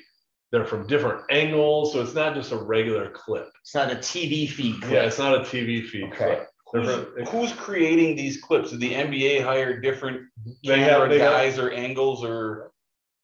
they're 0.50 0.64
from 0.64 0.88
different 0.88 1.22
angles, 1.30 1.92
so 1.92 2.00
it's 2.00 2.12
not 2.12 2.34
just 2.34 2.50
a 2.50 2.56
regular 2.56 3.08
clip. 3.10 3.48
It's 3.62 3.72
not 3.72 3.92
a 3.92 3.94
TV 3.94 4.48
feed. 4.48 4.82
Yeah, 4.90 5.02
it's 5.04 5.20
not 5.20 5.36
a 5.36 5.40
TV 5.44 5.86
feed 5.86 6.12
Okay. 6.12 6.16
clip. 6.16 6.48
Who's, 6.72 6.92
from- 6.92 7.26
who's 7.26 7.52
creating 7.52 8.16
these 8.16 8.40
clips? 8.40 8.70
Did 8.72 8.80
the 8.80 8.92
NBA 8.94 9.44
hire 9.44 9.80
different 9.80 10.22
They 10.64 10.74
camera 10.74 11.02
have, 11.02 11.08
they 11.08 11.20
have, 11.20 11.32
guys 11.32 11.56
or 11.60 11.70
angles, 11.70 12.24
or 12.24 12.72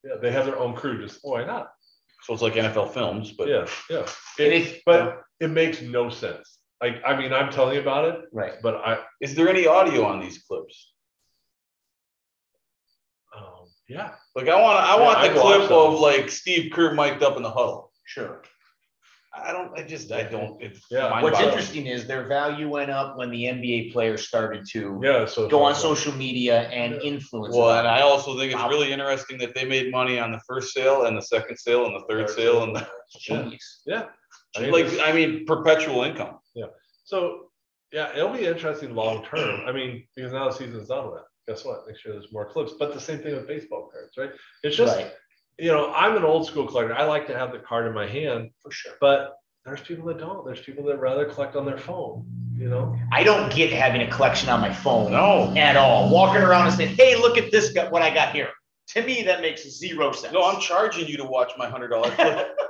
yeah, 0.04 0.14
they 0.22 0.30
have 0.30 0.46
their 0.46 0.56
own 0.58 0.76
crew. 0.76 1.04
Just 1.04 1.18
oh, 1.24 1.30
why 1.32 1.44
not? 1.44 1.72
so 2.22 2.32
it's 2.32 2.42
like 2.42 2.54
NFL 2.54 2.92
films? 2.94 3.32
But 3.32 3.48
yeah, 3.48 3.66
yeah. 3.90 4.06
It- 4.38 4.52
if- 4.52 4.84
but 4.86 5.22
it 5.40 5.50
makes 5.50 5.82
no 5.82 6.10
sense. 6.10 6.58
Like, 6.80 7.02
I 7.04 7.16
mean, 7.16 7.32
I'm 7.32 7.50
telling 7.50 7.74
you 7.74 7.80
about 7.80 8.04
it, 8.04 8.20
Right. 8.32 8.54
but 8.62 8.76
I, 8.76 8.98
is 9.20 9.34
there 9.34 9.48
any 9.48 9.66
audio 9.66 10.04
on 10.04 10.20
these 10.20 10.38
clips? 10.46 10.92
Yeah, 13.88 14.12
Like 14.34 14.48
I 14.48 14.60
want 14.60 14.78
I 14.78 14.96
Yeah, 14.96 15.02
want 15.02 15.18
I'd 15.18 15.34
the 15.36 15.40
watch 15.40 15.58
clip 15.58 15.70
of 15.70 16.00
like 16.00 16.30
Steve 16.30 16.72
Kerr 16.72 16.92
mic'd 16.94 17.22
up 17.22 17.36
in 17.36 17.42
the 17.42 17.50
huddle. 17.50 17.92
Sure. 18.04 18.42
I 19.38 19.52
don't. 19.52 19.78
I 19.78 19.82
just. 19.82 20.10
I 20.12 20.22
don't. 20.22 20.60
It's 20.62 20.80
Yeah. 20.90 21.20
What's 21.22 21.38
interesting 21.40 21.86
is 21.86 22.06
their 22.06 22.24
value 22.26 22.70
went 22.70 22.90
up 22.90 23.18
when 23.18 23.30
the 23.30 23.44
NBA 23.44 23.92
players 23.92 24.26
started 24.26 24.64
to 24.72 24.98
yeah. 25.02 25.26
So 25.26 25.46
go 25.48 25.62
on 25.62 25.74
social 25.74 26.12
media 26.12 26.62
and 26.70 26.94
influence. 27.02 27.54
Well, 27.54 27.74
it. 27.76 27.80
and 27.80 27.88
I 27.88 28.00
also 28.00 28.36
think 28.38 28.52
it's 28.52 28.60
Wow. 28.60 28.70
really 28.70 28.92
interesting 28.92 29.36
that 29.38 29.54
they 29.54 29.64
made 29.66 29.90
money 29.90 30.18
on 30.18 30.32
the 30.32 30.40
first 30.48 30.72
sale 30.72 31.04
and 31.04 31.16
the 31.16 31.20
second 31.22 31.58
sale 31.58 31.84
and 31.86 31.94
the 31.94 32.04
third 32.08 32.30
sale 32.30 32.62
and 32.62 32.74
the, 32.76 32.88
Genius. 33.20 33.82
Yeah. 33.86 34.06
I 34.56 34.60
mean, 34.60 34.72
like 34.72 34.86
I 35.00 35.12
mean 35.12 35.44
perpetual 35.44 36.02
income. 36.04 36.38
Yeah. 36.54 36.66
So 37.04 37.50
yeah, 37.92 38.16
it'll 38.16 38.32
be 38.32 38.46
interesting 38.46 38.94
long 38.94 39.22
term. 39.24 39.60
I 39.66 39.72
mean, 39.72 40.06
because 40.16 40.32
now 40.32 40.48
the 40.48 40.54
season's 40.56 40.88
done 40.88 41.10
with. 41.12 41.22
Guess 41.48 41.64
what? 41.64 41.86
Next 41.86 42.04
year 42.04 42.14
there's 42.14 42.32
more 42.32 42.44
clips. 42.50 42.72
But 42.78 42.92
the 42.94 43.00
same 43.00 43.18
thing 43.20 43.34
with 43.34 43.46
baseball 43.46 43.88
cards, 43.92 44.16
right? 44.16 44.30
It's 44.62 44.76
just 44.76 44.96
right. 44.96 45.12
you 45.58 45.70
know, 45.70 45.92
I'm 45.94 46.16
an 46.16 46.24
old 46.24 46.46
school 46.46 46.66
collector. 46.66 46.94
I 46.94 47.04
like 47.04 47.26
to 47.28 47.36
have 47.38 47.52
the 47.52 47.58
card 47.60 47.86
in 47.86 47.94
my 47.94 48.06
hand, 48.06 48.50
For 48.62 48.70
sure. 48.72 48.92
but 49.00 49.36
there's 49.64 49.80
people 49.80 50.06
that 50.06 50.18
don't. 50.18 50.44
There's 50.44 50.60
people 50.60 50.84
that 50.86 50.98
rather 50.98 51.24
collect 51.24 51.56
on 51.56 51.64
their 51.64 51.78
phone. 51.78 52.24
You 52.56 52.68
know? 52.68 52.96
I 53.12 53.22
don't 53.22 53.52
get 53.54 53.70
having 53.72 54.00
a 54.02 54.10
collection 54.10 54.48
on 54.48 54.60
my 54.60 54.72
phone 54.72 55.12
No, 55.12 55.52
at 55.56 55.76
all. 55.76 56.08
Walking 56.10 56.42
around 56.42 56.66
and 56.68 56.74
saying, 56.74 56.96
"Hey, 56.96 57.16
look 57.16 57.36
at 57.36 57.50
this! 57.52 57.74
What 57.90 58.02
I 58.02 58.12
got 58.12 58.34
here." 58.34 58.48
To 58.90 59.02
me, 59.02 59.22
that 59.24 59.40
makes 59.40 59.62
zero 59.68 60.12
sense. 60.12 60.32
no, 60.32 60.44
I'm 60.44 60.60
charging 60.60 61.06
you 61.08 61.16
to 61.16 61.24
watch 61.24 61.52
my 61.58 61.68
hundred 61.68 61.88
dollar 61.88 62.10
clip. 62.12 62.48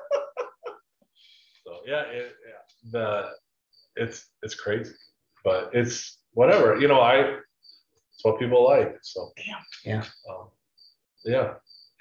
So 1.64 1.72
yeah, 1.86 2.02
it, 2.02 2.32
yeah, 2.48 2.90
the 2.92 3.30
it's 3.96 4.28
it's 4.42 4.54
crazy, 4.54 4.92
but 5.44 5.70
it's 5.72 6.18
whatever. 6.32 6.78
You 6.78 6.86
know, 6.88 7.00
I 7.00 7.38
it's 8.16 8.24
what 8.24 8.38
people 8.38 8.64
like. 8.64 8.96
So 9.02 9.30
Damn. 9.36 9.56
Yeah. 9.84 10.04
um, 10.30 10.48
yeah. 11.24 11.54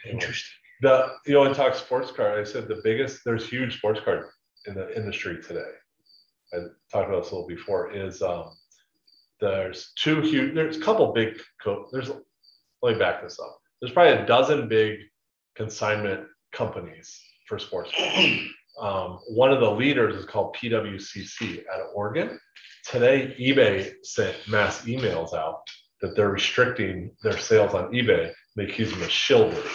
Interesting. 0.09 0.51
The 0.81 1.07
you 1.25 1.33
know, 1.33 1.45
in 1.45 1.53
talk 1.53 1.75
sports 1.75 2.11
car. 2.11 2.39
I 2.39 2.43
said 2.43 2.67
the 2.67 2.81
biggest. 2.83 3.21
There's 3.25 3.47
huge 3.47 3.77
sports 3.77 3.99
car 4.03 4.31
in 4.65 4.75
the 4.75 4.95
industry 4.95 5.41
today. 5.41 5.71
I 6.53 6.57
talked 6.91 7.09
about 7.09 7.23
this 7.23 7.31
a 7.31 7.35
little 7.35 7.47
before. 7.47 7.91
Is 7.91 8.21
um, 8.21 8.51
there's 9.41 9.91
two 9.97 10.21
huge. 10.21 10.53
There's 10.53 10.77
a 10.77 10.81
couple 10.81 11.11
big. 11.13 11.39
Co- 11.63 11.87
there's 11.91 12.09
let 12.81 12.93
me 12.93 12.99
back 12.99 13.21
this 13.23 13.39
up. 13.39 13.57
There's 13.81 13.93
probably 13.93 14.13
a 14.13 14.25
dozen 14.25 14.67
big 14.67 14.99
consignment 15.55 16.27
companies 16.51 17.19
for 17.47 17.59
sports. 17.59 17.91
cards. 17.97 18.39
Um, 18.77 19.19
one 19.29 19.53
of 19.53 19.61
the 19.61 19.71
leaders 19.71 20.15
is 20.15 20.25
called 20.25 20.53
PWCC 20.57 21.63
out 21.73 21.79
of 21.79 21.87
Oregon. 21.95 22.37
Today, 22.85 23.33
eBay 23.39 23.93
sent 24.03 24.35
mass 24.49 24.81
emails 24.83 25.33
out 25.33 25.61
that 26.05 26.15
they're 26.15 26.29
restricting 26.29 27.11
their 27.23 27.37
sales 27.37 27.73
on 27.73 27.91
eBay. 27.91 28.31
They 28.55 28.65
accuse 28.65 28.91
them 28.91 29.01
of 29.01 29.09
shill 29.09 29.49
bidding. 29.49 29.71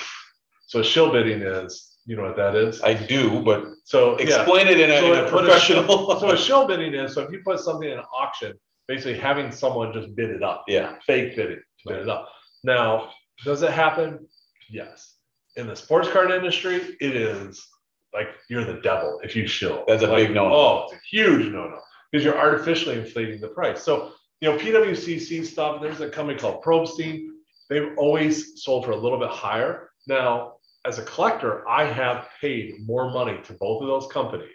So 0.67 0.83
shill 0.83 1.11
bidding 1.11 1.43
is, 1.43 1.97
you 2.07 2.17
know 2.17 2.23
what 2.23 2.37
that 2.37 2.55
is? 2.55 2.81
I 2.83 2.95
do, 2.95 3.43
but 3.43 3.65
So 3.85 4.17
yeah. 4.19 4.27
explain 4.27 4.69
it 4.69 4.79
in 4.81 4.91
a, 4.91 4.99
So 5.01 5.13
in 5.13 5.19
a 5.19 5.23
what 5.25 5.45
a 5.45 5.47
professional. 5.49 6.17
So 6.21 6.31
a 6.31 6.37
shill 6.37 6.67
bidding 6.67 6.95
is 6.95 7.15
so 7.15 7.23
if 7.23 7.33
you 7.33 7.41
put 7.45 7.59
something 7.61 7.91
in 7.91 7.99
an 7.99 8.05
auction, 8.15 8.53
basically 8.87 9.19
having 9.19 9.51
someone 9.51 9.93
just 9.93 10.15
bid 10.15 10.31
it 10.31 10.43
up, 10.43 10.65
yeah, 10.69 10.95
fake 11.07 11.35
bidding 11.37 11.57
to 11.59 11.89
bid 11.93 11.99
it 12.03 12.09
up. 12.09 12.29
Now, 12.63 13.11
does 13.45 13.63
it 13.63 13.73
happen? 13.73 14.27
Yes. 14.71 15.15
In 15.57 15.67
the 15.67 15.75
sports 15.75 16.09
card 16.09 16.31
industry, 16.31 16.97
it 17.01 17.17
is 17.17 17.67
like 18.15 18.29
you're 18.49 18.65
the 18.65 18.81
devil 18.83 19.21
if 19.25 19.35
you 19.35 19.47
shill. 19.49 19.85
That's 19.89 20.03
a 20.05 20.07
Like, 20.07 20.29
big 20.29 20.35
no-no. 20.35 20.55
Oh, 20.55 20.85
it's 20.85 20.95
a 20.95 21.01
huge 21.11 21.47
no-no 21.53 21.79
because 22.11 22.25
you're 22.25 22.39
artificially 22.39 22.99
inflating 22.99 23.41
the 23.41 23.49
price. 23.49 23.83
So 23.83 24.13
you 24.41 24.51
know, 24.51 24.59
PWCC 24.59 25.45
stuff. 25.45 25.81
There's 25.83 26.01
a 26.01 26.09
company 26.09 26.39
called 26.39 26.63
Probstein. 26.63 27.29
They've 27.69 27.93
always 27.99 28.63
sold 28.63 28.85
for 28.85 28.93
a 28.93 28.97
little 28.97 29.19
bit 29.19 29.31
higher. 29.31 29.91
Now, 30.07 30.55
as 30.87 30.99
a 30.99 31.05
collector, 31.05 31.69
I 31.69 31.85
have 31.85 32.29
paid 32.41 32.75
more 32.87 33.11
money 33.11 33.39
to 33.45 33.53
both 33.55 33.83
of 33.83 33.89
those 33.89 34.11
companies 34.11 34.49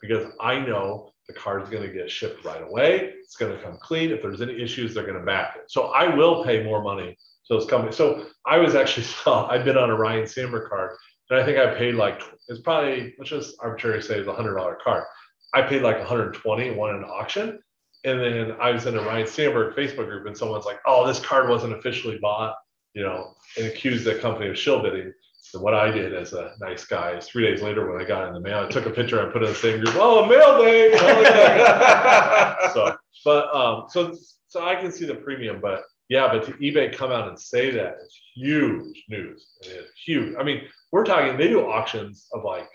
because 0.00 0.32
I 0.40 0.58
know 0.58 1.12
the 1.28 1.34
card's 1.34 1.68
going 1.68 1.82
to 1.82 1.92
get 1.92 2.10
shipped 2.10 2.44
right 2.44 2.62
away. 2.62 3.12
It's 3.22 3.36
going 3.36 3.54
to 3.54 3.62
come 3.62 3.76
clean. 3.80 4.10
If 4.10 4.22
there's 4.22 4.40
any 4.40 4.60
issues, 4.60 4.94
they're 4.94 5.06
going 5.06 5.18
to 5.18 5.24
back 5.24 5.56
it. 5.56 5.70
So 5.70 5.88
I 5.88 6.14
will 6.14 6.44
pay 6.44 6.62
more 6.62 6.82
money 6.82 7.10
to 7.10 7.54
those 7.54 7.66
companies. 7.66 7.96
So 7.96 8.26
I 8.46 8.58
was 8.58 8.74
actually, 8.74 9.06
I've 9.26 9.64
been 9.64 9.76
on 9.76 9.90
a 9.90 9.94
Ryne 9.94 10.26
Sandberg 10.26 10.68
card, 10.68 10.96
and 11.30 11.40
I 11.40 11.44
think 11.44 11.58
I 11.58 11.74
paid 11.74 11.96
like, 11.96 12.22
it's 12.48 12.60
probably, 12.60 13.14
let's 13.18 13.30
just 13.30 13.56
arbitrarily 13.60 14.02
say 14.02 14.18
it's 14.18 14.28
a 14.28 14.32
$100 14.32 14.78
card. 14.82 15.04
I 15.52 15.62
paid 15.62 15.82
like 15.82 15.98
120 15.98 16.68
and 16.68 16.76
won 16.76 16.94
an 16.94 17.04
auction. 17.04 17.58
And 18.06 18.20
then 18.20 18.56
I 18.60 18.70
was 18.70 18.86
in 18.86 18.96
a 18.96 19.02
Ryne 19.02 19.26
Sandberg 19.26 19.74
Facebook 19.74 20.06
group, 20.06 20.26
and 20.26 20.38
someone's 20.38 20.64
like, 20.64 20.78
oh, 20.86 21.04
this 21.06 21.18
card 21.18 21.50
wasn't 21.50 21.72
officially 21.72 22.18
bought, 22.22 22.54
you 22.94 23.02
know, 23.02 23.34
and 23.56 23.66
accused 23.66 24.04
the 24.04 24.14
company 24.14 24.48
of 24.48 24.56
shill 24.56 24.80
bidding. 24.80 25.12
So 25.40 25.60
what 25.60 25.74
I 25.74 25.90
did 25.90 26.14
as 26.14 26.32
a 26.32 26.54
nice 26.60 26.84
guy 26.84 27.16
is 27.16 27.26
three 27.26 27.44
days 27.44 27.62
later 27.62 27.90
when 27.90 28.00
I 28.00 28.06
got 28.06 28.28
in 28.28 28.34
the 28.34 28.40
mail, 28.40 28.60
I 28.64 28.68
took 28.68 28.86
a 28.86 28.90
picture 28.90 29.20
and 29.20 29.32
put 29.32 29.42
it 29.42 29.46
in 29.46 29.52
the 29.52 29.58
same 29.58 29.80
group. 29.80 29.96
Oh, 29.96 30.24
mail 30.24 30.62
day! 30.62 30.92
So, 32.72 32.96
but 33.24 33.54
um, 33.54 33.84
so 33.88 34.14
so 34.48 34.64
I 34.64 34.76
can 34.76 34.92
see 34.92 35.06
the 35.06 35.14
premium, 35.14 35.60
but 35.60 35.82
yeah, 36.08 36.28
but 36.30 36.44
to 36.44 36.52
eBay 36.52 36.94
come 36.94 37.10
out 37.10 37.28
and 37.28 37.38
say 37.38 37.70
that 37.70 37.96
is 38.04 38.20
huge 38.34 39.04
news. 39.08 39.46
It's 39.62 39.90
huge. 40.04 40.36
I 40.38 40.44
mean, 40.44 40.62
we're 40.92 41.04
talking. 41.04 41.36
They 41.36 41.48
do 41.48 41.66
auctions 41.66 42.26
of 42.32 42.44
like, 42.44 42.68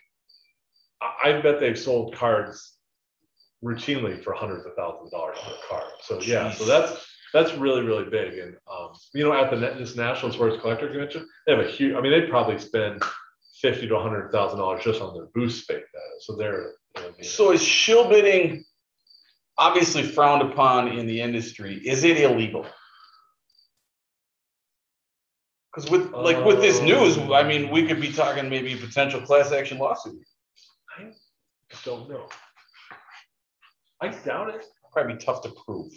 I 1.02 1.40
bet 1.42 1.60
they've 1.60 1.80
sold 1.80 2.16
cards 2.16 2.74
routinely 3.64 4.24
for 4.24 4.34
hundreds 4.34 4.66
of 4.66 4.74
thousands 4.76 5.08
of 5.08 5.12
dollars 5.12 5.38
per 5.44 5.54
car. 5.70 5.84
So 6.02 6.20
yeah, 6.22 6.52
so 6.52 6.66
that's 6.66 7.06
that's 7.34 7.54
really 7.54 7.82
really 7.84 8.10
big. 8.10 8.38
And 8.38 8.56
um, 8.72 8.94
you 9.14 9.24
know, 9.24 9.34
at 9.34 9.50
the 9.52 9.58
this 9.58 9.96
National 9.96 10.32
Sports 10.32 10.58
Collector 10.62 10.88
Convention, 10.88 11.28
they 11.46 11.56
have 11.56 11.66
a 11.66 11.70
huge. 11.70 11.96
I 11.96 12.02
mean, 12.02 12.12
they 12.12 12.28
probably 12.28 12.60
spend 12.60 13.04
fifty 13.62 13.88
to 13.88 14.00
hundred 14.00 14.32
thousand 14.32 14.60
dollars 14.60 14.84
just 14.84 15.02
on 15.02 15.14
their 15.14 15.28
booth 15.34 15.54
space. 15.54 15.84
So 16.22 16.36
they're. 16.36 16.74
you 16.98 17.04
know, 17.04 17.12
So 17.22 17.52
is 17.52 17.64
shill 17.64 18.10
bidding 18.10 18.64
obviously 19.58 20.04
frowned 20.04 20.42
upon 20.42 20.88
in 20.90 21.06
the 21.06 21.22
industry? 21.22 21.76
Is 21.86 22.04
it 22.04 22.20
illegal? 22.20 22.66
Because 25.74 25.90
with 25.90 26.12
like 26.12 26.44
with 26.44 26.60
this 26.60 26.82
news, 26.82 27.18
I 27.18 27.44
mean, 27.44 27.70
we 27.70 27.88
could 27.88 28.02
be 28.02 28.12
talking 28.12 28.50
maybe 28.50 28.76
potential 28.76 29.22
class 29.22 29.52
action 29.54 29.78
lawsuit. 29.78 30.22
I 31.00 31.12
don't 31.86 32.10
know. 32.10 32.28
I 34.02 34.10
doubt 34.10 34.50
it. 34.50 34.66
Probably 34.92 35.14
be 35.14 35.20
tough 35.24 35.42
to 35.44 35.50
prove. 35.66 35.92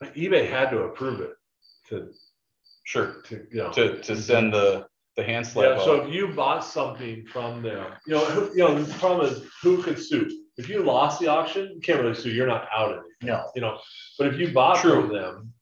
But 0.00 0.14
eBay 0.14 0.48
had 0.48 0.70
to 0.70 0.80
approve 0.82 1.20
it 1.20 1.32
to 1.88 2.10
Sure. 2.84 3.22
to 3.26 3.46
you 3.50 3.62
know. 3.62 3.70
To 3.72 4.00
to 4.02 4.16
send 4.16 4.52
the 4.52 4.86
the 5.16 5.22
hand 5.22 5.46
slap. 5.46 5.78
Yeah, 5.78 5.84
so 5.84 6.00
if 6.02 6.12
you 6.12 6.28
bought 6.28 6.64
something 6.64 7.24
from 7.26 7.62
them, 7.62 7.92
you 8.06 8.14
know, 8.14 8.24
who, 8.24 8.50
you 8.50 8.58
know, 8.58 8.82
the 8.82 8.92
problem 8.98 9.26
is 9.32 9.44
who 9.62 9.80
could 9.82 9.98
sue? 9.98 10.28
If 10.56 10.68
you 10.68 10.82
lost 10.82 11.20
the 11.20 11.28
auction, 11.28 11.70
you 11.72 11.80
can't 11.80 12.00
really 12.00 12.14
sue. 12.16 12.30
You're 12.30 12.48
not 12.48 12.68
out 12.76 12.90
of 12.92 12.98
it, 12.98 13.26
No. 13.26 13.48
you 13.54 13.60
know. 13.60 13.78
But 14.18 14.26
if 14.28 14.38
you 14.40 14.52
bought 14.52 14.78
from 14.78 15.12
them, 15.12 15.52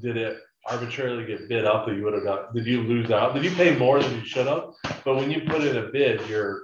did 0.00 0.16
it 0.16 0.38
arbitrarily 0.64 1.26
get 1.26 1.46
bid 1.48 1.66
up 1.66 1.86
that 1.86 1.94
you 1.94 2.04
would 2.04 2.14
have 2.14 2.24
got? 2.24 2.54
Did 2.54 2.66
you 2.66 2.82
lose 2.82 3.10
out? 3.10 3.34
Did 3.34 3.44
you 3.44 3.50
pay 3.50 3.76
more 3.76 4.00
than 4.02 4.14
you 4.14 4.24
should 4.24 4.46
have? 4.46 4.70
But 5.04 5.16
when 5.16 5.30
you 5.30 5.42
put 5.42 5.62
in 5.62 5.76
a 5.76 5.88
bid, 5.88 6.26
you're 6.28 6.62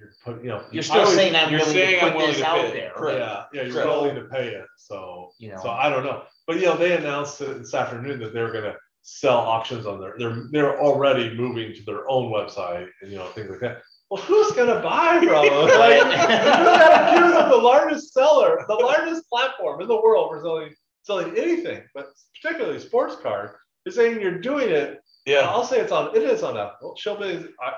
you're 0.00 0.12
put, 0.24 0.42
you 0.42 0.48
know, 0.48 0.64
You're 0.72 0.82
I 0.82 0.86
still 0.86 1.06
saying 1.06 1.36
I'm 1.36 1.50
you're 1.50 1.60
willing 1.60 1.74
saying 1.74 2.00
to 2.00 2.06
I'm 2.06 2.12
put 2.12 2.16
willing 2.16 2.32
this 2.32 2.40
to 2.40 2.46
out 2.48 2.60
pay. 2.66 2.70
there. 2.72 2.92
Correct. 2.96 3.18
Yeah, 3.18 3.44
yeah, 3.52 3.62
you're 3.62 3.72
Correct. 3.74 3.88
willing 3.88 4.14
to 4.16 4.22
pay 4.24 4.48
it. 4.48 4.66
So, 4.76 5.30
You 5.38 5.50
know. 5.52 5.60
so 5.62 5.70
I 5.70 5.88
don't 5.90 6.04
know. 6.04 6.22
But 6.46 6.56
you 6.56 6.66
know, 6.66 6.76
they 6.76 6.96
announced 6.96 7.40
it 7.42 7.58
this 7.58 7.74
afternoon 7.74 8.18
that 8.20 8.32
they 8.34 8.40
were 8.42 8.50
gonna 8.52 8.74
sell 9.02 9.38
auctions 9.38 9.86
on 9.86 10.00
their 10.00 10.14
they're 10.18 10.44
they're 10.50 10.80
already 10.80 11.34
moving 11.34 11.74
to 11.74 11.82
their 11.84 12.08
own 12.10 12.30
website 12.32 12.88
and 13.02 13.10
you 13.10 13.18
know 13.18 13.26
things 13.28 13.50
like 13.50 13.60
that. 13.60 13.82
Well, 14.10 14.22
who's 14.22 14.50
gonna 14.52 14.80
buy 14.80 15.18
from 15.18 15.28
them? 15.28 15.44
Like, 15.78 16.02
who's 16.02 16.64
got 16.66 17.14
accused 17.14 17.36
of 17.36 17.50
the 17.50 17.56
largest 17.56 18.12
seller, 18.12 18.64
the 18.68 18.74
largest 18.74 19.28
platform 19.28 19.80
in 19.82 19.88
the 19.88 19.96
world 20.00 20.30
for 20.30 20.40
selling 20.42 20.74
selling 21.02 21.36
anything, 21.38 21.82
but 21.94 22.06
particularly 22.42 22.78
sports 22.78 23.16
card, 23.22 23.50
is 23.86 23.94
saying 23.94 24.20
you're 24.20 24.40
doing 24.40 24.68
it. 24.68 25.00
yeah. 25.26 25.40
I'll 25.40 25.64
say 25.64 25.80
it's 25.80 25.92
on 25.92 26.14
it 26.16 26.22
is. 26.22 26.40
Shilby 26.42 27.26
is 27.34 27.44
I 27.62 27.72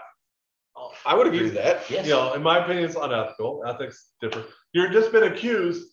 I 1.07 1.15
would 1.15 1.27
agree 1.27 1.43
with 1.45 1.55
that. 1.55 1.89
Yes. 1.91 2.07
You 2.07 2.13
know, 2.13 2.35
in 2.35 2.43
my 2.43 2.63
opinion, 2.65 2.85
it's 2.85 2.97
unethical. 2.97 3.63
Ethics 3.67 4.11
different. 4.21 4.47
You're 4.73 4.91
just 4.91 5.13
been 5.13 5.25
accused, 5.25 5.89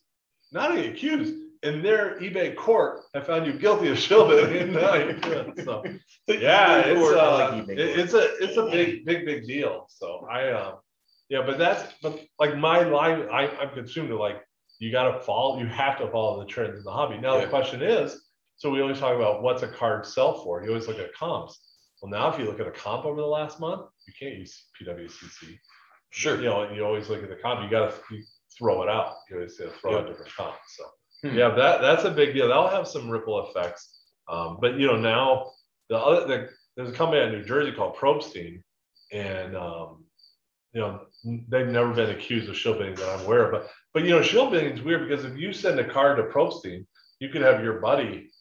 not 0.51 0.71
only 0.71 0.87
accused, 0.87 1.33
in 1.63 1.81
their 1.81 2.17
eBay 2.19 2.55
court, 2.55 3.01
have 3.13 3.25
found 3.25 3.45
you 3.45 3.53
guilty 3.53 3.89
of 3.89 3.99
shilling. 3.99 4.71
now 4.73 4.95
you 4.95 5.13
could. 5.21 5.61
So 5.65 5.83
yeah, 6.27 6.79
it's 6.85 7.01
I 7.11 7.19
uh, 7.19 7.55
like 7.67 7.69
it- 7.69 7.99
it's 7.99 8.13
a 8.13 8.35
it's 8.43 8.57
a 8.57 8.65
big 8.71 9.05
big 9.05 9.25
big 9.25 9.45
deal. 9.45 9.87
So 9.89 10.25
I 10.31 10.49
uh, 10.49 10.75
yeah, 11.29 11.41
but 11.45 11.57
that's 11.57 11.93
but 12.01 12.19
like 12.39 12.55
my 12.57 12.81
line, 12.83 13.27
I 13.31 13.47
I'm 13.59 13.71
consumed 13.73 14.09
to 14.09 14.17
like 14.17 14.37
you 14.79 14.91
got 14.93 15.11
to 15.11 15.19
follow, 15.19 15.59
you 15.59 15.65
have 15.67 15.97
to 15.99 16.09
follow 16.09 16.39
the 16.39 16.45
trends 16.45 16.77
in 16.77 16.83
the 16.85 16.91
hobby. 16.91 17.17
Now 17.17 17.35
Yeah. 17.35 17.43
the 17.45 17.49
question 17.49 17.81
is, 17.81 18.21
so 18.55 18.69
we 18.69 18.79
always 18.81 18.99
talk 18.99 19.13
about 19.15 19.43
what's 19.43 19.61
a 19.61 19.67
card 19.67 20.05
sell 20.05 20.41
for. 20.41 20.63
You 20.63 20.69
always 20.69 20.87
look 20.87 20.99
at 20.99 21.13
comps. 21.13 21.59
Well, 22.01 22.09
now 22.09 22.31
if 22.31 22.39
you 22.39 22.45
look 22.45 22.61
at 22.61 22.67
a 22.67 22.71
comp 22.71 23.03
over 23.03 23.19
the 23.19 23.27
last 23.27 23.59
month, 23.59 23.81
you 24.09 24.27
can't 24.27 24.39
use 24.39 24.65
PWCC. 24.81 25.57
Sure. 26.11 26.37
You 26.37 26.45
know, 26.45 26.71
you 26.71 26.83
always 26.83 27.09
look 27.09 27.21
at 27.23 27.29
the 27.29 27.35
comp. 27.35 27.63
You 27.63 27.69
got 27.69 27.91
to 27.91 28.17
throw 28.57 28.81
it 28.83 28.89
out. 28.89 29.13
You 29.29 29.35
always 29.37 29.57
gotta 29.57 29.71
throw 29.71 29.97
out 29.97 30.03
Yeah. 30.03 30.09
different 30.09 30.35
comp. 30.35 30.55
So 30.67 30.83
Hmm. 31.21 31.37
yeah, 31.37 31.49
that 31.49 31.81
that's 31.81 32.03
a 32.05 32.11
big 32.11 32.33
deal. 32.33 32.47
That'll 32.47 32.67
have 32.67 32.87
some 32.87 33.09
ripple 33.09 33.47
effects. 33.49 34.01
Um, 34.27 34.57
but 34.61 34.75
you 34.79 34.87
know 34.87 34.97
now 34.97 35.51
the 35.89 35.97
other 35.97 36.27
the, 36.27 36.49
there's 36.75 36.89
a 36.89 36.93
company 36.93 37.21
out 37.21 37.27
of 37.27 37.33
New 37.33 37.43
Jersey 37.45 37.71
called 37.73 37.95
Probstein, 37.95 38.61
and 39.11 39.55
um, 39.55 40.05
you 40.73 40.81
know 40.81 41.01
they've 41.49 41.67
never 41.67 41.93
been 41.93 42.09
accused 42.09 42.49
of 42.49 42.55
shill 42.57 42.73
bidding 42.77 42.95
that 42.95 43.09
I'm 43.19 43.25
aware 43.25 43.45
of. 43.45 43.51
But 43.51 43.69
but 43.93 44.03
you 44.03 44.09
know 44.11 44.21
shill 44.21 44.49
bidding 44.49 44.77
is 44.77 44.81
weird 44.81 45.07
because 45.07 45.25
if 45.25 45.37
you 45.37 45.51
send 45.53 45.79
a 45.79 45.87
card 45.89 46.17
to 46.17 46.23
Probstein, 46.23 46.85
you 47.19 47.29
could 47.29 47.41
have 47.41 47.63
your 47.63 47.79
buddy 47.79 48.31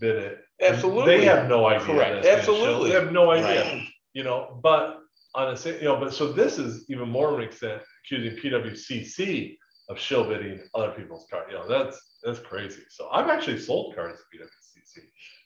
bid 0.00 0.16
it. 0.16 0.38
Absolutely. 0.60 1.18
They 1.18 1.24
have 1.24 1.48
no 1.48 1.66
idea. 1.66 1.86
Correct. 1.86 2.24
Absolutely. 2.26 2.90
They 2.90 2.94
have 3.00 3.12
no 3.12 3.30
idea 3.30 3.62
Right. 3.64 3.88
you 4.12 4.22
know, 4.24 4.58
but 4.62 4.97
on 5.38 5.54
a 5.54 5.70
you 5.78 5.84
know, 5.84 5.98
but 6.00 6.12
so 6.12 6.32
this 6.32 6.58
is 6.58 6.84
even 6.88 7.08
more 7.08 7.28
of 7.32 7.38
an 7.38 7.44
extent 7.44 7.80
accusing 8.04 8.36
PWCC 8.40 9.56
of 9.88 9.98
shill 9.98 10.24
bidding 10.28 10.60
other 10.74 10.90
people's 10.92 11.26
cards. 11.30 11.46
You 11.50 11.58
know, 11.58 11.68
that's 11.68 11.96
that's 12.24 12.40
crazy. 12.40 12.82
So 12.90 13.08
I've 13.10 13.28
actually 13.28 13.58
sold 13.58 13.94
cards 13.94 14.18
to 14.18 14.24
PWCC. 14.38 15.04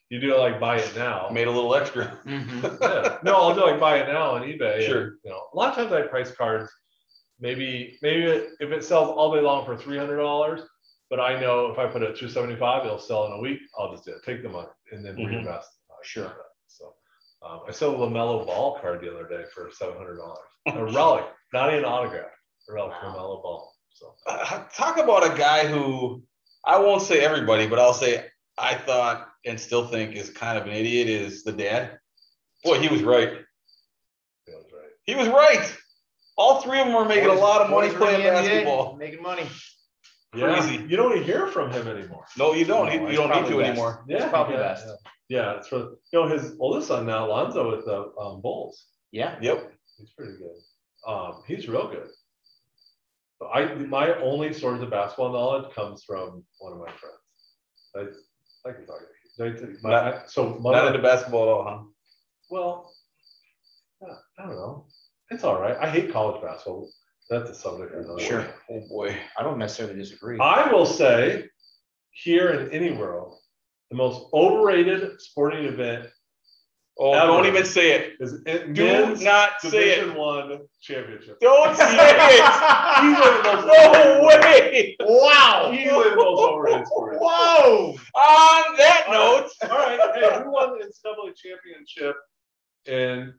You 0.09 0.20
do 0.20 0.36
like 0.36 0.59
buy 0.61 0.78
it 0.78 0.93
now. 0.97 1.28
Made 1.32 1.47
a 1.47 1.51
little 1.51 1.74
extra. 1.74 2.18
Mhm. 2.26 2.78
Yeah. 2.82 3.18
No, 3.22 3.34
I'll 3.36 3.55
do 3.55 3.61
like 3.62 3.80
buy 3.80 3.99
it 3.99 4.09
now 4.09 4.32
on 4.32 4.43
eBay. 4.43 4.76
and, 4.76 4.84
Sure. 4.84 5.05
you 5.24 5.30
know, 5.30 5.43
a 5.53 5.57
lot 5.57 5.70
of 5.70 5.74
times 5.76 5.93
I 5.93 6.03
price 6.09 6.30
cards. 6.32 6.70
Maybe 7.40 7.99
maybe 8.03 8.24
if 8.61 8.70
it 8.70 8.84
sells 8.84 9.09
all 9.09 9.34
day 9.34 9.40
long 9.40 9.64
for 9.66 9.76
three 9.76 9.99
hundred 9.99 10.16
dollars, 10.18 10.61
but 11.11 11.18
I 11.20 11.38
know 11.40 11.70
if 11.72 11.78
I 11.78 11.86
put 11.86 12.03
it 12.03 12.11
at 12.11 12.16
two 12.16 12.28
seventy 12.28 12.57
five, 12.57 12.84
it'll 12.86 12.99
sell 12.99 13.26
in 13.26 13.32
a 13.32 13.38
week. 13.40 13.61
I'll 13.78 13.90
just 13.93 14.05
do 14.05 14.12
it, 14.12 14.22
take 14.24 14.43
the 14.43 14.49
money 14.49 14.68
and 14.93 15.05
then 15.05 15.16
Mhm. 15.16 15.26
reinvest. 15.28 15.68
Sure. 16.05 16.32
So 16.66 16.95
um, 17.45 17.61
I 17.68 17.72
sold 17.72 17.97
a 17.97 17.99
LaMelo 18.12 18.47
Ball 18.47 18.78
card 18.80 19.01
the 19.01 19.11
other 19.12 19.28
day 19.28 19.45
for 19.55 19.70
seven 19.72 19.97
hundred 19.97 20.16
dollars. 20.16 20.38
A 20.66 20.84
relic, 20.93 21.24
not 21.53 21.68
even 21.70 21.80
an 21.80 21.84
autograph. 21.86 22.30
A 22.68 22.72
relic 22.72 22.93
Wow. 23.03 23.14
LaMelo 23.14 23.43
Ball. 23.43 23.72
So 23.93 24.14
Uh, 24.26 24.64
Talk 24.74 24.99
about 24.99 25.24
a 25.32 25.36
guy 25.36 25.66
who 25.66 26.22
I 26.64 26.78
won't 26.78 27.03
say 27.03 27.20
everybody, 27.20 27.66
but 27.66 27.78
I'll 27.78 27.95
say 27.95 28.24
I 28.59 28.74
thought 28.74 29.28
and 29.45 29.59
still 29.59 29.86
think 29.88 30.14
is 30.14 30.30
kind 30.30 30.57
of 30.59 30.66
an 30.66 30.72
idiot 30.72 31.09
is 31.09 31.43
the 31.43 31.53
dad. 31.53 31.99
Boy, 32.64 32.78
he 32.78 32.88
was 32.88 33.03
right. 33.03 33.30
feels 34.47 34.66
right. 34.72 34.90
He 35.05 35.14
was 35.16 35.26
right. 35.28 35.76
All 36.36 36.61
three 36.62 36.78
of 36.80 36.86
them 36.86 36.95
were 36.95 37.05
making 37.05 37.28
a 37.28 37.34
lot 37.34 37.61
of 37.61 37.70
money 37.70 37.88
Boys 37.88 37.97
are 37.97 37.99
in 37.99 38.03
playing 38.03 38.22
the 38.22 38.28
NBA, 38.28 38.32
basketball. 38.45 38.97
Making 38.97 39.22
money. 39.22 39.47
Yeah, 40.34 40.55
Crazy. 40.61 40.84
you 40.88 40.97
don't 40.97 41.22
hear 41.22 41.47
from 41.49 41.70
him 41.72 41.86
anymore. 41.88 42.24
No, 42.38 42.55
you 42.55 42.64
don't. 42.64 42.86
No, 42.86 43.09
you 43.11 43.16
don't 43.16 43.28
need 43.30 43.51
to 43.51 43.59
best. 43.59 43.68
anymore. 43.70 44.05
It's 44.09 44.24
probably 44.26 44.55
yeah, 44.55 44.61
best. 44.62 44.86
Yeah, 44.86 44.95
yeah, 45.29 45.57
it's 45.57 45.68
for 45.68 45.77
you 46.12 46.20
know 46.20 46.29
his 46.29 46.55
oldest 46.59 46.89
son 46.89 47.07
now, 47.07 47.27
Alonzo, 47.27 47.70
with 47.77 47.85
the 47.85 48.12
um, 48.20 48.41
Bulls. 48.43 48.87
Yeah. 49.12 49.37
Yep. 49.41 49.73
He's 49.99 50.11
pretty 50.11 50.33
good. 50.39 50.57
Um, 51.11 51.43
he's 51.47 51.68
real 51.68 51.89
good. 51.89 52.09
But 53.41 53.47
I 53.47 53.75
my 53.75 54.14
only 54.20 54.53
source 54.53 54.81
of 54.83 54.91
basketball 54.91 55.33
knowledge 55.33 55.73
comes 55.75 56.05
from 56.05 56.45
one 56.59 56.73
of 56.73 56.79
my 56.79 56.91
friends. 56.93 58.16
I 58.64 58.68
I 58.68 58.73
can 58.73 58.87
talk. 58.87 59.01
to 59.39 59.66
you. 59.66 59.77
My- 59.83 59.91
Not- 59.91 60.31
so 60.31 60.51
Not 60.51 60.61
my, 60.61 60.87
into 60.87 61.03
basketball 61.03 61.43
at 61.43 61.49
all, 61.49 61.64
huh? 61.64 61.85
well, 62.51 62.93
yeah, 64.01 64.14
I 64.39 64.47
don't 64.47 64.57
know. 64.57 64.87
It's 65.31 65.45
all 65.45 65.61
right. 65.61 65.77
I 65.81 65.89
hate 65.89 66.12
college 66.12 66.43
basketball. 66.43 66.89
That's 67.31 67.51
a 67.51 67.55
subject. 67.55 67.93
for 67.93 68.01
another 68.01 68.20
Sure. 68.20 68.43
day. 68.43 68.51
Oh 68.70 68.81
boy. 68.89 69.16
I 69.39 69.43
don't 69.43 69.59
necessarily 69.59 69.97
disagree. 69.99 70.39
I 70.39 70.70
will 70.70 70.85
say, 70.87 71.49
here 72.11 72.51
in 72.51 72.70
any 72.73 72.93
world, 72.93 73.39
the 73.93 73.97
most 73.99 74.26
overrated 74.32 75.20
sporting 75.20 75.66
event 75.66 76.07
Oh, 76.99 77.12
Ever. 77.14 77.26
don't 77.26 77.47
even 77.47 77.64
say 77.64 77.93
it. 77.93 78.12
is 78.20 78.43
it 78.45 78.74
Do 78.74 79.16
not 79.16 79.61
say 79.62 79.70
Division 79.70 80.11
it. 80.11 80.16
One 80.18 80.59
championship. 80.82 81.40
Don't 81.40 81.74
say 81.74 81.84
it. 81.90 82.43
Easily 83.03 83.36
the 83.38 83.53
most 83.55 83.66
No 83.66 84.26
way. 84.26 84.97
wow. 85.01 85.70
Easily 85.72 86.11
the 86.11 86.16
most 86.16 86.40
overrated 86.40 86.86
sport. 86.86 87.16
Whoa. 87.18 87.93
On 88.14 88.76
that 88.76 89.07
note, 89.11 89.49
All 89.70 89.78
right, 89.78 89.99
hey, 90.14 90.43
who 90.45 90.53
won 90.53 90.78
the 90.78 90.84
NCAA 90.84 91.34
championship 91.34 92.16
in 92.86 93.32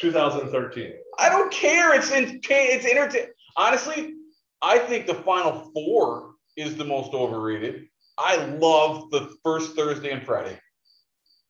2013? 0.00 0.92
I 1.18 1.28
don't 1.30 1.50
care. 1.52 1.94
It's 1.96 2.12
in 2.12 2.40
it's 2.48 2.86
entertain. 2.86 3.26
Honestly, 3.56 4.14
I 4.62 4.78
think 4.78 5.06
the 5.08 5.14
final 5.14 5.68
four 5.74 6.34
is 6.56 6.76
the 6.76 6.84
most 6.84 7.12
overrated. 7.12 7.87
I 8.18 8.36
love 8.46 9.10
the 9.10 9.32
first 9.44 9.76
Thursday 9.76 10.10
and 10.10 10.24
Friday 10.24 10.58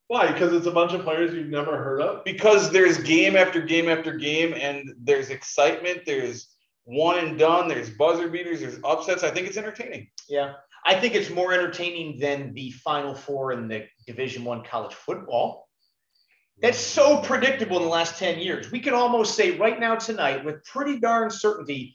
Why? 0.08 0.30
Because 0.30 0.52
it's 0.52 0.66
a 0.66 0.70
bunch 0.70 0.92
of 0.92 1.02
players 1.02 1.34
you've 1.34 1.48
never 1.48 1.76
heard 1.82 2.00
of. 2.02 2.24
because 2.24 2.70
there's 2.70 2.98
game 2.98 3.36
after 3.36 3.60
game 3.60 3.88
after 3.88 4.12
game, 4.16 4.54
and 4.54 4.94
there's 5.00 5.30
excitement. 5.30 6.02
There's 6.06 6.48
one 6.84 7.18
and 7.18 7.38
done. 7.38 7.68
There's 7.68 7.90
buzzer 7.90 8.28
beaters. 8.28 8.60
There's 8.60 8.78
upsets. 8.84 9.24
I 9.24 9.30
think 9.30 9.46
it's 9.46 9.56
entertaining. 9.56 10.08
Yeah. 10.28 10.54
I 10.84 10.98
think 10.98 11.14
it's 11.14 11.30
more 11.30 11.52
entertaining 11.52 12.18
than 12.18 12.54
the 12.54 12.70
final 12.70 13.14
four 13.14 13.52
in 13.52 13.68
the 13.68 13.86
Division 14.06 14.44
One 14.44 14.62
college 14.64 14.94
football. 14.94 15.68
That's 16.60 16.78
so 16.78 17.20
predictable 17.22 17.76
in 17.76 17.84
the 17.84 17.88
last 17.88 18.18
10 18.18 18.40
years. 18.40 18.72
We 18.72 18.80
can 18.80 18.94
almost 18.94 19.34
say 19.36 19.56
right 19.58 19.78
now 19.78 19.94
tonight 19.94 20.44
with 20.44 20.64
pretty 20.64 20.98
darn 20.98 21.30
certainty, 21.30 21.94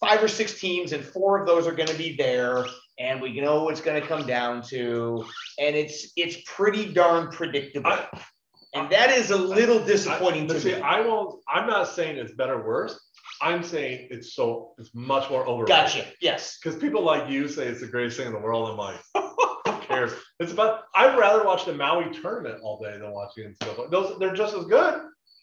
five 0.00 0.22
or 0.22 0.28
six 0.28 0.58
teams, 0.58 0.92
and 0.92 1.04
four 1.04 1.40
of 1.40 1.46
those 1.46 1.66
are 1.66 1.74
going 1.74 1.88
to 1.88 1.98
be 1.98 2.16
there, 2.16 2.64
and 3.00 3.20
we 3.20 3.40
know 3.40 3.64
what's 3.64 3.80
going 3.80 4.00
to 4.00 4.06
come 4.06 4.26
down 4.26 4.62
to, 4.62 5.24
and 5.58 5.74
it's 5.74 6.12
it's 6.16 6.36
pretty 6.46 6.92
darn 6.92 7.30
predictable. 7.30 7.90
I- 7.90 8.08
and 8.72 8.88
that 8.90 9.10
is 9.10 9.32
a 9.32 9.36
little 9.36 9.84
disappointing 9.84 10.44
I, 10.44 10.54
to 10.54 10.60
see, 10.60 10.74
me. 10.76 10.80
I 10.80 11.00
won't. 11.00 11.42
I'm 11.48 11.66
not 11.66 11.88
saying 11.88 12.18
it's 12.18 12.34
better 12.34 12.54
or 12.54 12.64
worse. 12.64 13.00
I'm 13.42 13.64
saying 13.64 14.06
it's 14.12 14.34
so 14.34 14.74
it's 14.78 14.90
much 14.94 15.28
more 15.28 15.44
overrated. 15.44 15.66
Gotcha. 15.68 16.06
Yes. 16.20 16.56
Because 16.62 16.78
people 16.78 17.02
like 17.02 17.28
you 17.28 17.48
say 17.48 17.66
it's 17.66 17.80
the 17.80 17.88
greatest 17.88 18.16
thing 18.16 18.28
in 18.28 18.32
the 18.32 18.38
world. 18.38 18.70
I'm 18.70 18.76
like, 18.76 19.00
who 19.66 19.80
cares? 19.80 20.12
It's 20.38 20.52
about. 20.52 20.82
I'd 20.94 21.18
rather 21.18 21.44
watch 21.44 21.64
the 21.64 21.74
Maui 21.74 22.14
tournament 22.14 22.60
all 22.62 22.78
day 22.78 22.92
than 22.92 23.10
watch 23.10 23.30
the 23.34 23.42
NCAA. 23.42 23.90
Those 23.90 24.16
they're 24.20 24.34
just 24.34 24.54
as 24.54 24.66
good. 24.66 25.02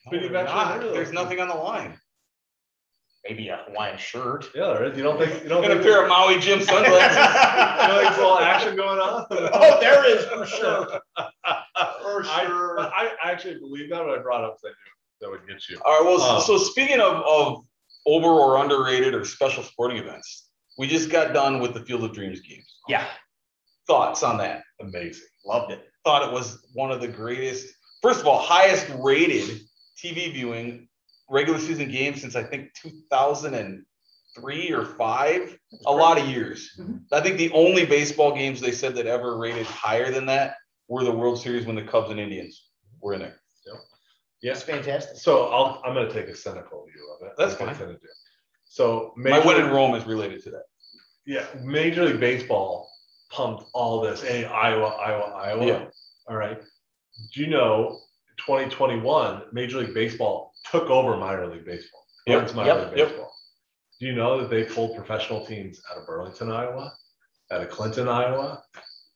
But 0.09 0.21
you've 0.21 0.33
actually 0.33 0.53
God, 0.53 0.73
heard 0.75 0.83
of 0.85 0.93
there's 0.93 1.11
nothing 1.11 1.41
on 1.41 1.49
the 1.49 1.55
line. 1.55 1.99
Maybe 3.27 3.49
a 3.49 3.57
Hawaiian 3.67 3.97
shirt. 3.97 4.49
Yeah, 4.55 4.67
there 4.73 4.85
is. 4.85 4.97
You 4.97 5.03
don't 5.03 5.19
think 5.19 5.43
you 5.43 5.49
don't 5.49 5.63
And 5.63 5.73
a 5.73 5.75
think 5.77 5.85
pair 5.87 6.03
of 6.03 6.09
Maui 6.09 6.39
Jim 6.39 6.61
sunglasses. 6.61 7.17
you 7.17 7.87
don't 7.87 8.03
there's 8.03 8.17
a 8.17 8.21
little 8.21 8.39
action 8.39 8.75
going 8.75 8.99
on? 8.99 9.25
Oh, 9.31 9.79
there 9.81 10.05
is 10.05 10.25
for 10.25 10.45
sure. 10.45 10.87
For 12.01 12.23
I, 12.25 12.45
sure. 12.47 12.73
but 12.77 12.91
I 12.93 13.11
actually 13.23 13.59
believe 13.59 13.89
that, 13.91 13.99
but 13.99 14.17
I 14.17 14.21
brought 14.21 14.43
up 14.43 14.57
that 14.63 14.71
that 15.21 15.29
would 15.29 15.47
get 15.47 15.67
you. 15.69 15.79
All 15.85 15.99
right. 15.99 16.05
Well, 16.05 16.21
Um, 16.21 16.41
so 16.41 16.57
speaking 16.57 16.99
of, 16.99 17.21
of 17.25 17.65
over 18.05 18.27
or 18.27 18.57
underrated 18.63 19.13
or 19.13 19.25
special 19.25 19.61
sporting 19.63 19.97
events, 19.97 20.49
we 20.77 20.87
just 20.87 21.09
got 21.11 21.33
done 21.33 21.59
with 21.59 21.73
the 21.73 21.81
Field 21.81 22.03
of 22.03 22.13
Dreams 22.13 22.39
games. 22.41 22.65
Yeah. 22.87 23.05
Thoughts 23.87 24.23
on 24.23 24.37
that? 24.39 24.63
Amazing. 24.79 25.27
Loved 25.45 25.71
it. 25.71 25.83
Thought 26.03 26.27
it 26.27 26.33
was 26.33 26.65
one 26.73 26.91
of 26.91 26.99
the 27.01 27.07
greatest, 27.07 27.67
first 28.01 28.21
of 28.21 28.27
all, 28.27 28.39
highest 28.39 28.87
rated 28.99 29.59
TV 30.03 30.31
viewing 30.33 30.86
regular 31.29 31.59
season 31.59 31.89
games 31.91 32.21
since 32.21 32.35
I 32.35 32.43
think 32.43 32.73
2003 32.81 34.71
or 34.71 34.85
five. 34.85 35.57
A 35.85 35.91
lot 35.91 36.17
of 36.17 36.27
years. 36.27 36.71
Mhm. 36.79 37.01
I 37.11 37.21
think 37.21 37.37
the 37.37 37.51
only 37.51 37.85
baseball 37.85 38.33
games 38.33 38.61
they 38.61 38.71
said 38.71 38.95
that 38.95 39.05
ever 39.07 39.37
rated 39.37 39.65
higher 39.65 40.11
than 40.11 40.25
that 40.27 40.55
were 40.87 41.03
the 41.03 41.11
World 41.11 41.39
Series 41.39 41.65
when 41.65 41.75
the 41.75 41.83
Cubs 41.83 42.09
and 42.11 42.19
Indians 42.19 42.69
were 43.01 43.13
in 43.13 43.19
there. 43.21 43.39
It's 44.43 44.61
fantastic. 44.61 45.17
So 45.17 45.47
I'll, 45.47 45.81
I'm 45.83 45.93
going 45.95 46.07
to 46.07 46.13
take 46.13 46.27
a 46.27 46.35
cynical 46.35 46.85
view 46.85 47.17
of 47.19 47.25
it. 47.27 47.33
That's 47.37 47.53
like 47.59 47.69
I 47.69 47.73
fine. 47.73 47.87
tend 47.87 47.99
to 47.99 48.05
do. 48.05 48.11
So 48.65 49.13
My 49.17 49.31
Major 49.31 49.47
win 49.47 49.61
in 49.65 49.71
Rome 49.71 49.95
is 49.95 50.05
related 50.05 50.43
to 50.43 50.51
that. 50.51 50.63
Yeah, 51.25 51.45
Major 51.63 52.05
League 52.05 52.19
Baseball 52.19 52.87
pumped 53.31 53.63
all 53.73 53.99
this. 54.01 54.21
Hey, 54.21 54.45
Iowa, 54.45 54.89
Iowa, 54.89 55.33
Iowa. 55.35 55.65
Yeah. 55.65 55.85
All 56.29 56.35
right. 56.37 56.61
Do 57.33 57.41
you 57.41 57.47
know 57.47 57.99
2021 58.37 59.41
Major 59.51 59.79
League 59.79 59.93
Baseball 59.95 60.46
took 60.69 60.89
over 60.89 61.17
minor 61.17 61.47
league 61.47 61.65
baseball? 61.65 62.03
Yep, 62.25 62.41
Owns 62.41 62.53
minor 62.53 62.67
yep, 62.69 62.89
league 62.89 62.97
yep. 62.97 63.07
baseball. 63.09 63.33
Do 63.99 64.05
you 64.05 64.13
know 64.13 64.39
that 64.39 64.49
they 64.49 64.63
pulled 64.63 64.95
professional 64.95 65.45
teams 65.45 65.81
out 65.91 65.97
of 65.97 66.05
Burlington, 66.05 66.51
Iowa, 66.51 66.93
out 67.51 67.61
of 67.61 67.69
Clinton, 67.69 68.07
Iowa? 68.07 68.61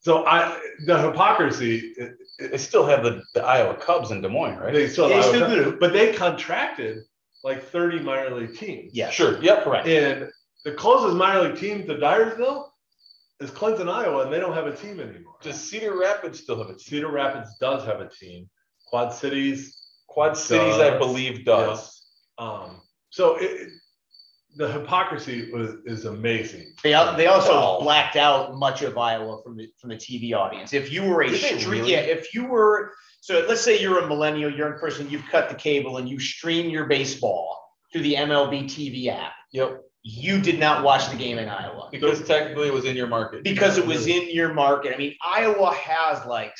So 0.00 0.26
I, 0.26 0.58
the 0.86 0.98
hypocrisy, 1.00 1.92
it, 1.96 2.16
it, 2.38 2.50
They 2.50 2.58
still 2.58 2.84
have 2.86 3.04
the, 3.04 3.22
the 3.34 3.44
Iowa 3.44 3.74
Cubs 3.74 4.10
in 4.10 4.20
Des 4.20 4.28
Moines, 4.28 4.58
right? 4.58 4.72
they 4.72 4.88
still, 4.88 5.08
They 5.08 5.14
Iowa- 5.14 5.22
still 5.22 5.48
do. 5.48 5.76
but 5.78 5.92
they 5.92 6.12
contracted 6.12 6.98
like 7.44 7.62
30 7.62 8.00
minor 8.00 8.34
league 8.34 8.56
teams. 8.56 8.92
Yeah. 8.94 9.10
Sure. 9.10 9.40
Yep. 9.40 9.62
Correct. 9.64 9.86
And 9.86 10.28
the 10.64 10.72
closest 10.72 11.16
minor 11.16 11.42
league 11.48 11.56
team 11.56 11.86
to 11.86 11.94
Dyersville 11.94 12.68
is 13.40 13.50
Clinton, 13.50 13.88
Iowa, 13.88 14.24
and 14.24 14.32
they 14.32 14.40
don't 14.40 14.54
have 14.54 14.66
a 14.66 14.74
team 14.74 14.98
anymore. 14.98 15.34
Does 15.42 15.60
Cedar 15.60 15.96
Rapids 15.96 16.40
still 16.40 16.58
have 16.58 16.66
a 16.66 16.72
team? 16.72 16.78
Cedar 16.80 17.10
Rapids 17.10 17.56
does 17.60 17.84
have 17.84 18.00
a 18.00 18.08
team. 18.08 18.48
Quad 18.88 19.12
Cities 19.12 19.81
Quad 20.12 20.36
Cities, 20.36 20.74
I 20.74 20.98
believe, 20.98 21.44
does. 21.44 22.02
Um, 22.38 22.80
so 23.10 23.36
it, 23.36 23.44
it- 23.44 23.68
the 24.54 24.70
hypocrisy 24.70 25.50
was 25.50 25.76
is 25.86 26.04
amazing. 26.04 26.74
They, 26.82 26.90
they 27.16 27.26
also 27.26 27.52
Wow. 27.54 27.78
blacked 27.80 28.16
out 28.16 28.54
much 28.54 28.82
of 28.82 28.98
Iowa 28.98 29.42
from 29.42 29.56
the 29.56 29.70
from 29.80 29.88
the 29.88 29.96
TV 29.96 30.34
audience. 30.34 30.74
If 30.74 30.92
you 30.92 31.04
were 31.04 31.22
a 31.22 31.30
Did 31.30 31.38
street, 31.40 31.66
really? 31.66 31.92
yeah, 31.92 32.00
if 32.00 32.34
you 32.34 32.44
were 32.44 32.92
so 33.22 33.46
let's 33.48 33.62
say 33.62 33.80
you're 33.80 34.00
a 34.00 34.06
millennial, 34.06 34.52
you're 34.52 34.70
in 34.74 34.78
person, 34.78 35.08
you've 35.08 35.24
cut 35.30 35.48
the 35.48 35.54
cable 35.54 35.96
and 35.96 36.06
you 36.06 36.20
stream 36.20 36.68
your 36.68 36.84
baseball 36.84 37.58
through 37.94 38.02
the 38.02 38.14
MLB 38.14 38.64
TV 38.64 39.06
app. 39.06 39.32
Yep. 39.52 39.80
You 40.02 40.38
did 40.42 40.58
not 40.58 40.84
watch 40.84 41.08
the 41.08 41.16
game 41.16 41.38
in 41.38 41.48
Iowa 41.48 41.88
Because 41.90 42.22
technically 42.26 42.66
it 42.68 42.74
was 42.74 42.84
in 42.84 42.94
your 42.94 43.06
market. 43.06 43.44
because 43.44 43.78
it 43.78 43.86
was 43.86 44.06
in 44.06 44.28
your 44.28 44.52
market. 44.52 44.92
I 44.94 44.98
mean, 44.98 45.14
Iowa 45.24 45.72
has 45.72 46.26
like 46.26 46.52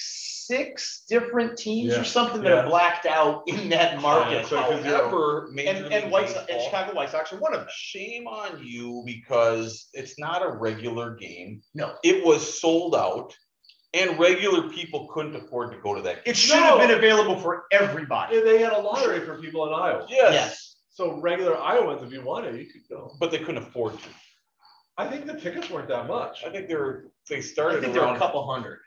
six 0.56 1.04
different 1.08 1.56
teams 1.58 1.92
Yeah. 1.94 2.00
or 2.00 2.04
something 2.04 2.42
that 2.42 2.50
Yeah. 2.50 2.60
are 2.64 2.68
blacked 2.68 3.06
out 3.06 3.42
in 3.46 3.68
that 3.70 4.00
market. 4.00 4.46
so 4.46 4.56
'cause 4.60 4.84
you're- 4.84 4.96
However, 4.96 5.48
Major 5.52 5.70
and 5.70 5.84
League 5.84 5.92
and 5.92 6.12
White 6.12 6.28
Sox, 6.28 6.50
and 6.50 6.60
Chicago 6.62 6.94
White 6.94 7.10
Sox 7.10 7.32
are 7.32 7.38
one 7.38 7.54
of 7.54 7.60
them. 7.60 7.68
Shame 7.74 8.26
on 8.26 8.60
you 8.62 9.02
because 9.06 9.88
it's 9.94 10.18
not 10.18 10.42
a 10.44 10.48
regular 10.48 11.14
game. 11.14 11.62
No. 11.74 11.94
It 12.04 12.24
was 12.24 12.60
sold 12.60 12.94
out 12.94 13.34
and 13.94 14.18
regular 14.18 14.68
people 14.70 15.08
couldn't 15.08 15.36
afford 15.36 15.72
to 15.72 15.78
go 15.78 15.94
to 15.94 16.02
that 16.02 16.16
game. 16.16 16.22
It 16.32 16.36
should 16.36 16.56
have 16.56 16.78
been 16.78 16.90
available 16.90 17.38
for 17.38 17.64
everybody. 17.72 18.38
And 18.38 18.46
they 18.46 18.58
had 18.58 18.72
a 18.72 18.78
lottery 18.80 19.20
for 19.20 19.40
people 19.40 19.66
in 19.66 19.72
Iowa. 19.74 20.06
Yes, 20.08 20.32
Yes. 20.34 20.76
So 20.90 21.12
regular 21.20 21.56
Iowans, 21.56 22.02
if 22.02 22.12
you 22.12 22.20
wanted, 22.22 22.54
you 22.58 22.66
could 22.70 22.82
go. 22.90 23.14
but 23.18 23.30
they 23.30 23.38
couldn't 23.38 23.58
afford 23.62 23.98
to. 23.98 24.08
I 24.98 25.08
think 25.08 25.24
the 25.26 25.40
tickets 25.40 25.70
weren't 25.70 25.88
that 25.88 26.06
much. 26.06 26.44
I 26.44 26.50
think 26.50 26.68
they 26.68 26.74
were, 26.74 27.06
they 27.30 27.36
I 27.38 27.40
started 27.40 27.80
think 27.80 27.94
there 27.94 28.06
were 28.06 28.14
a 28.14 28.18
couple 28.18 28.46
hundred. 28.46 28.80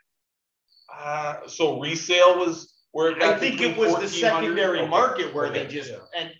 Uh, 0.94 1.48
so 1.48 1.80
resale 1.80 2.38
was 2.38 2.74
where 2.92 3.12
it 3.12 3.22
I 3.24 3.38
think 3.38 3.62
it 3.62 3.76
was 3.78 3.96
the 4.00 4.08
secondary 4.08 4.80
Okay. 4.80 4.88
market 4.90 5.34
where 5.34 5.50
they 5.50 5.62
Okay, 5.62 5.74
just, 5.74 5.90
yeah. 5.92 5.98
and 6.18 6.32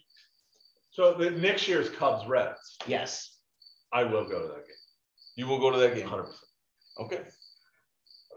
So 0.92 1.14
the 1.14 1.32
next 1.32 1.68
year's 1.68 1.90
Cubs 1.90 2.26
Reds, 2.28 2.78
yes. 2.88 3.38
I 3.92 4.04
will 4.04 4.24
go 4.26 4.42
to 4.42 4.48
that 4.48 4.66
game. 4.68 4.76
You 5.36 5.48
will 5.48 5.60
go 5.60 5.72
to 5.72 5.78
that 5.80 5.96
game. 5.96 6.08
100%. 6.08 6.28
Okay. 7.02 7.22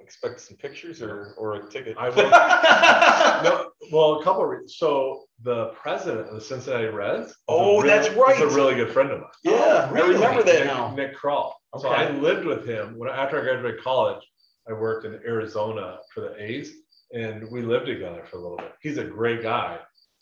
Expect 0.00 0.40
some 0.40 0.56
pictures 0.56 1.02
or, 1.02 1.34
or 1.36 1.54
a 1.56 1.68
ticket. 1.70 1.96
I 1.98 2.08
will. 3.42 3.44
No, 3.44 3.70
well, 3.92 4.20
a 4.20 4.24
couple 4.24 4.42
of 4.42 4.48
reasons. 4.48 4.76
So 4.76 5.24
the 5.42 5.66
president 5.80 6.28
of 6.28 6.34
the 6.34 6.40
Cincinnati 6.40 6.86
Reds. 6.86 7.34
Oh, 7.46 7.76
really- 7.80 7.88
that's 7.88 8.08
right. 8.16 8.40
is 8.40 8.52
a 8.52 8.56
really 8.56 8.74
good 8.74 8.90
friend 8.92 9.10
of 9.10 9.20
mine. 9.20 9.28
Yeah, 9.44 9.88
Oh, 9.92 9.94
I 9.96 10.00
remember 10.00 10.42
that 10.44 10.54
Nick, 10.60 10.66
now. 10.66 10.94
Nick 10.94 11.16
Krall. 11.16 11.52
So 11.78 11.88
I 11.88 12.10
lived 12.10 12.46
with 12.46 12.66
him 12.66 12.96
when 12.96 13.10
after 13.10 13.38
I 13.40 13.42
graduated 13.44 13.82
college. 13.82 14.22
I 14.68 14.72
worked 14.72 15.06
in 15.06 15.14
Arizona 15.26 15.98
for 16.12 16.20
the 16.20 16.42
A's, 16.42 16.72
and 17.12 17.50
we 17.50 17.62
lived 17.62 17.86
together 17.86 18.24
for 18.30 18.36
a 18.36 18.40
little 18.40 18.58
bit. 18.58 18.72
He's 18.82 18.98
a 18.98 19.04
great 19.04 19.42
guy. 19.42 19.78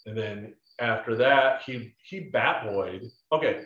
And 0.06 0.16
then 0.16 0.54
after 0.78 1.16
that, 1.16 1.62
he 1.62 1.94
he 2.02 2.20
bat 2.20 2.64
boyed. 2.64 3.02
Okay, 3.32 3.64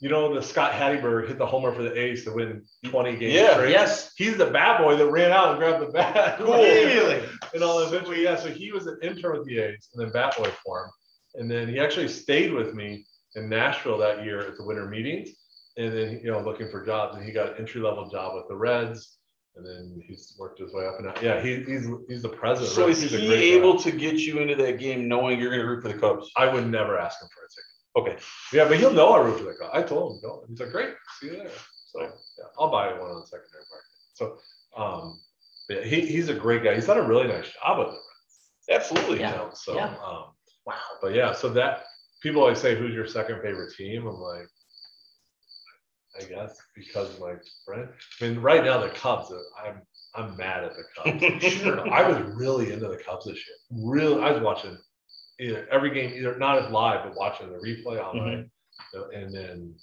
you 0.00 0.08
know 0.08 0.34
the 0.34 0.42
Scott 0.42 0.72
Hatteberg 0.72 1.28
hit 1.28 1.38
the 1.38 1.46
homer 1.46 1.74
for 1.74 1.82
the 1.82 1.96
A's 1.98 2.24
to 2.24 2.32
win 2.32 2.64
20 2.86 3.16
games 3.16 3.34
Yeah, 3.34 3.52
straight. 3.54 3.70
Yes. 3.70 4.12
He's 4.16 4.36
the 4.36 4.46
bat 4.46 4.80
boy 4.80 4.96
that 4.96 5.06
ran 5.10 5.30
out 5.30 5.50
and 5.50 5.58
grabbed 5.58 5.86
the 5.86 5.92
bat. 5.92 6.40
Really? 6.40 7.22
and 7.54 7.62
all 7.62 7.80
eventually, 7.80 8.22
yeah. 8.22 8.36
So 8.36 8.48
he 8.48 8.72
was 8.72 8.86
an 8.86 8.98
intern 9.02 9.38
with 9.38 9.46
the 9.46 9.58
A's 9.58 9.88
and 9.92 10.02
then 10.02 10.10
bat 10.10 10.36
boy 10.38 10.50
for 10.64 10.84
him. 10.84 10.90
And 11.34 11.50
then 11.50 11.68
he 11.68 11.78
actually 11.78 12.08
stayed 12.08 12.52
with 12.52 12.74
me 12.74 13.04
in 13.36 13.48
Nashville 13.48 13.98
that 13.98 14.24
year 14.24 14.40
at 14.40 14.56
the 14.56 14.64
winter 14.64 14.86
meetings. 14.86 15.30
And 15.76 15.92
then, 15.92 16.20
you 16.24 16.30
know, 16.30 16.40
looking 16.40 16.70
for 16.70 16.84
jobs. 16.84 17.16
And 17.16 17.24
he 17.24 17.30
got 17.30 17.50
an 17.50 17.54
entry 17.58 17.80
level 17.80 18.08
job 18.08 18.34
with 18.34 18.48
the 18.48 18.56
Reds. 18.56 19.18
And 19.56 19.66
then 19.66 20.02
he's 20.06 20.34
worked 20.38 20.60
his 20.60 20.72
way 20.72 20.86
up 20.86 20.98
and 20.98 21.08
out. 21.08 21.20
Yeah, 21.22 21.40
he, 21.42 21.56
he's 21.64 21.86
he's 22.08 22.22
the 22.22 22.28
president. 22.28 22.72
So 22.72 22.82
right? 22.82 22.90
is 22.90 23.02
He's 23.02 23.12
a 23.14 23.18
he 23.18 23.26
great 23.26 23.36
guy. 23.52 23.56
able 23.58 23.78
to 23.80 23.90
get 23.90 24.14
you 24.14 24.38
into 24.38 24.54
that 24.56 24.78
game 24.78 25.08
knowing 25.08 25.38
you're 25.40 25.50
gonna 25.50 25.66
root 25.66 25.82
for 25.82 25.88
the 25.88 25.98
Cubs? 25.98 26.30
I 26.36 26.46
would 26.52 26.68
never 26.70 26.98
ask 26.98 27.20
him 27.20 27.28
for 27.34 27.44
a 27.44 27.48
ticket. 27.48 28.16
Okay. 28.18 28.24
Yeah, 28.56 28.68
but 28.68 28.78
he'll 28.78 28.92
know 28.92 29.10
I 29.12 29.20
root 29.20 29.38
for 29.38 29.44
the 29.44 29.54
Cubs. 29.54 29.70
I 29.74 29.82
told 29.82 30.12
him, 30.14 30.20
no. 30.22 30.44
He's 30.48 30.60
like, 30.60 30.70
great, 30.70 30.94
see 31.18 31.26
you 31.26 31.36
there. 31.38 31.50
So 31.86 32.00
yeah, 32.02 32.10
I'll 32.58 32.70
buy 32.70 32.92
one 32.92 33.10
on 33.10 33.20
the 33.20 33.26
secondary 33.26 33.64
market. 33.70 33.90
So 34.14 34.38
um, 34.76 35.20
yeah, 35.68 35.82
he, 35.82 36.06
he's 36.06 36.28
a 36.28 36.34
great 36.34 36.62
guy. 36.62 36.74
He's 36.76 36.86
done 36.86 36.98
a 36.98 37.02
really 37.06 37.26
nice 37.26 37.52
job 37.52 37.78
with 37.78 37.88
it. 37.88 38.72
Absolutely. 38.72 39.16
You 39.16 39.22
Yeah. 39.22 39.30
know, 39.32 39.50
so 39.52 39.74
Yeah. 39.74 39.94
um, 40.04 40.26
Wow. 40.66 40.74
but 41.02 41.12
yeah, 41.14 41.32
so 41.32 41.48
that 41.50 41.84
people 42.22 42.42
always 42.42 42.60
say, 42.60 42.76
who's 42.78 42.94
your 42.94 43.06
second 43.06 43.40
favorite 43.42 43.74
team? 43.74 44.06
I'm 44.06 44.14
like, 44.14 44.46
I 46.20 46.24
guess 46.24 46.58
because 46.74 47.14
of 47.14 47.20
my 47.20 47.34
friend. 47.64 47.88
I 48.20 48.24
mean, 48.24 48.38
right 48.38 48.64
now 48.64 48.80
the 48.80 48.90
Cubs. 48.90 49.32
I'm 49.64 49.82
I'm 50.14 50.36
mad 50.36 50.64
at 50.64 50.72
the 50.74 50.84
Cubs. 50.96 51.44
sure, 51.54 51.88
I 51.92 52.08
was 52.08 52.20
really 52.34 52.72
into 52.72 52.88
the 52.88 52.96
Cubs 52.96 53.26
this 53.26 53.36
year. 53.36 53.56
Really, 53.70 54.22
I 54.22 54.32
was 54.32 54.42
watching 54.42 54.76
either 55.40 55.68
every 55.70 55.92
game, 55.92 56.12
either 56.14 56.38
not 56.38 56.58
as 56.58 56.70
live, 56.70 57.04
but 57.04 57.16
watching 57.16 57.50
the 57.50 57.58
replay 57.58 57.98
online. 57.98 58.50
Mm-hmm. 58.94 59.14
And 59.14 59.34
then 59.34 59.74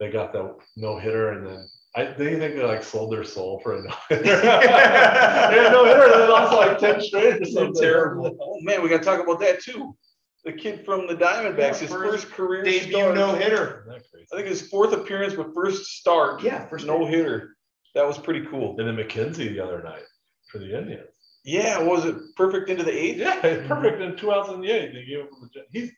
they 0.00 0.10
got 0.10 0.32
the 0.32 0.56
no 0.76 0.98
hitter, 0.98 1.32
and 1.32 1.46
then 1.46 1.68
I 1.96 2.04
they 2.04 2.38
think 2.38 2.54
they 2.54 2.62
like 2.62 2.82
sold 2.82 3.12
their 3.12 3.24
soul 3.24 3.60
for 3.62 3.76
a 3.76 3.82
no 3.82 3.94
hitter. 4.08 4.24
yeah, 4.44 5.70
no 5.72 5.84
hitter, 5.84 6.04
and 6.04 6.12
then 6.12 6.30
lost 6.30 6.56
like 6.56 6.78
ten 6.78 7.00
straight 7.00 7.42
or 7.42 7.44
something. 7.50 7.74
Terrible. 7.74 8.36
Oh 8.40 8.60
man, 8.62 8.82
we 8.82 8.88
gotta 8.88 9.02
talk 9.02 9.20
about 9.20 9.40
that 9.40 9.60
too. 9.60 9.96
The 10.44 10.52
kid 10.52 10.84
from 10.84 11.06
the 11.06 11.14
Diamondbacks, 11.14 11.58
Yeah, 11.58 11.78
his 11.78 11.90
first 11.90 12.24
first 12.24 12.30
career 12.32 12.62
Debut 12.62 12.92
start. 12.92 13.14
no 13.16 13.34
hitter. 13.34 13.80
Isn't 13.86 13.92
that 13.92 14.10
crazy? 14.10 14.26
I 14.32 14.36
think 14.36 14.48
his 14.48 14.62
fourth 14.68 14.92
appearance, 14.92 15.34
but 15.34 15.52
first 15.54 15.84
start. 15.86 16.42
Yeah, 16.42 16.66
first 16.68 16.86
no 16.86 17.04
hitter. 17.06 17.56
That 17.94 18.06
was 18.06 18.18
pretty 18.18 18.46
cool. 18.46 18.76
And 18.78 18.86
then 18.88 18.96
McKenzie 18.96 19.48
the 19.50 19.60
other 19.60 19.82
night 19.82 20.04
for 20.50 20.58
the 20.58 20.78
Indians. 20.78 21.08
Yeah, 21.44 21.78
was 21.82 22.04
it 22.04 22.16
perfect 22.36 22.68
into 22.70 22.84
the 22.84 22.92
eighth? 22.96 23.18
Yeah, 23.18 23.40
perfect 23.66 24.00
in 24.00 24.16
two 24.16 24.32
outs 24.32 24.50
in 24.50 24.60
the 24.60 24.70
eighth. 24.70 24.92
They 24.94 25.04
gave 25.04 25.20
him 25.20 25.28
the- 25.54 25.64
He's 25.72 25.90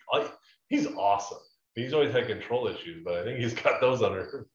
he's 0.68 0.86
awesome. 0.96 1.38
He's 1.74 1.92
always 1.92 2.12
had 2.12 2.26
control 2.26 2.66
issues, 2.68 3.02
but 3.04 3.14
I 3.18 3.24
think 3.24 3.38
he's 3.40 3.54
got 3.54 3.80
those 3.80 4.02
under. 4.02 4.46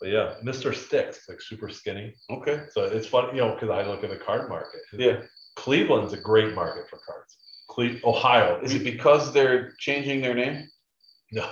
But 0.00 0.08
yeah, 0.08 0.34
Mr. 0.44 0.74
Sticks, 0.74 1.28
like 1.28 1.40
super 1.40 1.68
skinny. 1.68 2.14
Okay. 2.30 2.62
So 2.72 2.84
it's 2.84 3.06
funny, 3.06 3.28
you 3.36 3.42
know, 3.44 3.54
because 3.54 3.70
I 3.70 3.84
look 3.86 4.02
at 4.02 4.10
the 4.10 4.16
card 4.16 4.48
market. 4.48 4.80
Yeah. 4.92 5.20
Cleveland's 5.56 6.12
a 6.14 6.16
great 6.16 6.54
market 6.54 6.88
for 6.88 6.98
cards. 7.06 7.36
Cle- 7.70 8.00
Ohio 8.04 8.60
Is 8.62 8.74
it 8.74 8.84
because 8.84 9.32
they're 9.32 9.72
changing 9.78 10.20
their 10.20 10.34
name? 10.34 10.68
No, 11.32 11.44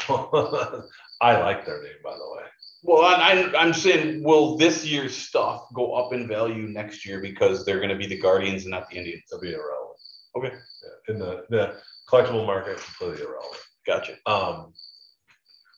I 1.21 1.41
like 1.41 1.65
their 1.65 1.83
name, 1.83 2.01
by 2.03 2.15
the 2.15 2.31
way. 2.35 2.43
Well, 2.83 3.05
I, 3.05 3.33
I, 3.33 3.61
I'm 3.61 3.73
saying, 3.73 4.23
will 4.23 4.57
this 4.57 4.85
year's 4.85 5.17
stuff 5.17 5.67
go 5.75 5.95
up 5.95 6.13
in 6.13 6.29
value 6.29 6.69
next 6.69 7.07
year 7.07 7.21
because 7.21 7.65
they're 7.65 7.79
going 7.79 7.91
to 7.91 7.97
be 7.97 8.07
the 8.07 8.19
Guardians 8.19 8.63
and 8.63 8.73
not 8.73 8.89
the 8.91 8.97
Indians? 8.97 9.23
It'll 9.31 9.41
be 9.41 9.53
irrelevant. 9.53 9.99
Okay. 10.37 10.53
Yeah, 10.53 11.15
in 11.15 11.19
the 11.19 11.45
the 11.51 11.77
collectible 12.11 12.47
market, 12.47 12.79
completely 12.79 13.25
irrelevant. 13.25 13.63
Gotcha. 13.87 14.13
Um, 14.27 14.73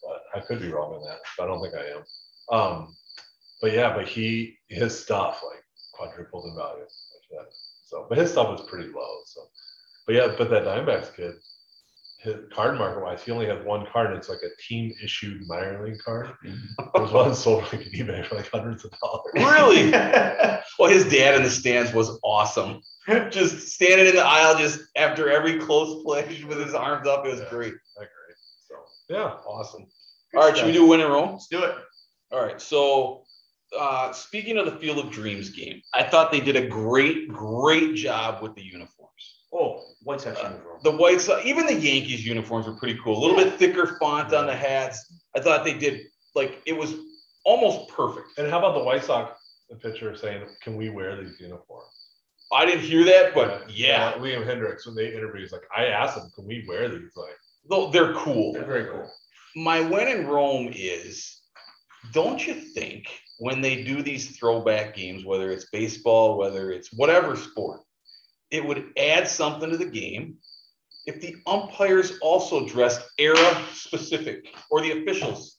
but 0.02 0.22
I 0.34 0.40
could 0.40 0.60
be 0.60 0.68
wrong 0.68 0.94
on 0.94 1.04
that, 1.06 1.18
but 1.36 1.44
I 1.44 1.46
don't 1.46 1.62
think 1.62 1.74
I 1.74 1.86
am. 1.96 2.04
Um, 2.50 2.96
but 3.62 3.72
yeah, 3.72 3.94
but 3.94 4.08
he 4.08 4.58
his 4.68 4.98
stuff 4.98 5.42
like 5.46 5.64
quadrupled 5.92 6.46
in 6.46 6.56
value. 6.56 6.80
Like 6.82 7.44
that. 7.44 7.52
So, 7.84 8.06
but 8.08 8.18
his 8.18 8.30
stuff 8.30 8.48
was 8.48 8.68
pretty 8.68 8.88
low. 8.88 9.18
So, 9.26 9.40
but 10.10 10.16
yeah, 10.16 10.34
but 10.36 10.50
that 10.50 10.64
Diamondbacks 10.64 11.14
kid, 11.14 11.34
his 12.18 12.34
card 12.52 12.76
market 12.76 13.00
wise, 13.00 13.22
he 13.22 13.30
only 13.30 13.46
has 13.46 13.64
one 13.64 13.86
card. 13.92 14.08
And 14.08 14.16
it's 14.16 14.28
like 14.28 14.40
a 14.42 14.50
team 14.60 14.92
issued 15.02 15.46
minor 15.46 15.86
league 15.86 16.00
card. 16.04 16.30
There's 16.94 17.12
one 17.12 17.32
sold 17.34 17.62
like 17.72 17.74
an 17.86 17.92
eBay 17.94 18.26
for 18.26 18.34
like 18.34 18.50
hundreds 18.50 18.84
of 18.84 18.90
dollars. 18.98 19.32
Really? 19.34 19.90
well, 20.80 20.90
his 20.90 21.04
dad 21.08 21.36
in 21.36 21.44
the 21.44 21.50
stands 21.50 21.92
was 21.92 22.18
awesome. 22.24 22.80
Just 23.30 23.68
standing 23.68 24.08
in 24.08 24.16
the 24.16 24.24
aisle, 24.24 24.58
just 24.58 24.80
after 24.96 25.30
every 25.30 25.58
close 25.60 26.02
play 26.02 26.42
with 26.48 26.58
his 26.58 26.74
arms 26.74 27.06
up. 27.06 27.24
It 27.24 27.30
was 27.30 27.40
Yeah. 27.40 27.50
great. 27.50 27.74
Great. 27.96 28.08
So 28.68 28.74
yeah, 29.08 29.36
Awesome. 29.46 29.86
All 30.34 30.42
right, 30.42 30.56
should 30.56 30.66
we 30.66 30.72
do 30.72 30.86
When 30.86 31.00
in 31.00 31.08
Rome? 31.08 31.30
Let's 31.32 31.46
do 31.46 31.62
it. 31.62 31.76
All 32.32 32.42
right. 32.42 32.60
So, 32.60 33.22
uh, 33.78 34.12
speaking 34.12 34.58
of 34.58 34.66
the 34.66 34.76
Field 34.78 34.98
of 34.98 35.10
Dreams 35.12 35.50
game, 35.50 35.80
I 35.94 36.02
thought 36.02 36.32
they 36.32 36.40
did 36.40 36.56
a 36.56 36.66
great, 36.66 37.28
great 37.28 37.94
job 37.94 38.42
with 38.42 38.56
the 38.56 38.62
uniforms. 38.62 38.99
Oh, 39.52 39.84
White 40.02 40.20
Sox 40.20 40.40
uniform. 40.42 40.78
The 40.84 40.92
White 40.92 41.20
Sox, 41.20 41.44
even 41.44 41.66
the 41.66 41.74
Yankees 41.74 42.24
uniforms 42.24 42.66
were 42.66 42.74
pretty 42.74 42.98
cool. 43.02 43.18
A 43.18 43.20
little 43.20 43.36
bit 43.36 43.54
thicker 43.58 43.96
font 43.98 44.32
on 44.32 44.46
the 44.46 44.54
hats. 44.54 45.12
I 45.36 45.40
thought 45.40 45.64
they 45.64 45.74
did 45.74 46.02
like 46.34 46.62
it 46.66 46.76
was 46.76 46.94
almost 47.44 47.88
perfect. 47.90 48.38
and 48.38 48.48
how 48.50 48.58
about 48.58 48.74
the 48.78 48.84
White 48.84 49.04
Sox 49.04 49.36
the 49.68 49.76
pitcher 49.76 50.16
saying, 50.16 50.44
"Can 50.62 50.76
we 50.76 50.90
wear 50.90 51.16
these 51.20 51.40
uniforms?" 51.40 51.88
I 52.52 52.64
didn't 52.66 52.82
hear 52.82 53.04
that, 53.04 53.34
but 53.34 53.70
yeah, 53.70 54.10
Uh, 54.10 54.18
Liam 54.18 54.44
Hendriks 54.44 54.86
when 54.86 54.94
they 54.96 55.12
interviewed, 55.14 55.42
he's 55.42 55.52
like, 55.52 55.62
I 55.76 55.86
asked 55.86 56.16
him, 56.18 56.30
"Can 56.34 56.46
we 56.46 56.64
wear 56.66 56.88
these?" 56.88 57.16
Like, 57.16 57.36
though 57.68 57.90
they're 57.90 58.14
cool. 58.14 58.52
They're 58.52 58.64
very 58.64 58.86
cool. 58.86 59.10
My 59.56 59.80
When 59.80 60.08
in 60.08 60.26
Rome 60.26 60.72
is, 60.74 61.40
don't 62.12 62.44
you 62.44 62.54
think 62.54 63.06
when 63.38 63.60
they 63.60 63.82
do 63.82 64.02
these 64.02 64.36
throwback 64.36 64.94
games, 64.94 65.24
whether 65.24 65.50
it's 65.50 65.70
baseball, 65.70 66.38
whether 66.38 66.70
it's 66.72 66.92
whatever 66.92 67.36
sport, 67.36 67.80
it 68.50 68.64
would 68.64 68.92
add 68.96 69.28
something 69.28 69.70
to 69.70 69.76
the 69.76 69.84
game. 69.86 70.36
if 71.06 71.20
the 71.20 71.36
umpires 71.46 72.18
also 72.20 72.66
dressed 72.68 73.00
era 73.18 73.62
specific 73.72 74.46
or 74.70 74.80
the 74.82 75.00
officials? 75.02 75.56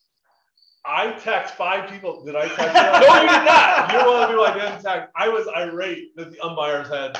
I 0.84 1.12
text 1.12 1.54
five 1.54 1.90
people. 1.90 2.24
Did 2.24 2.36
I 2.36 2.48
text? 2.48 2.58
No, 2.74 3.14
you 3.22 3.28
did 3.28 3.44
not. 3.44 3.92
You're 3.92 4.06
one 4.06 4.14
of 4.16 4.20
the 4.22 4.26
people 4.28 4.44
I 4.44 4.54
didn't 4.54 4.82
text. 4.82 5.10
I 5.16 5.28
was 5.28 5.46
irate 5.48 6.14
that 6.16 6.32
the 6.32 6.40
umpires 6.40 6.88
had 6.88 7.14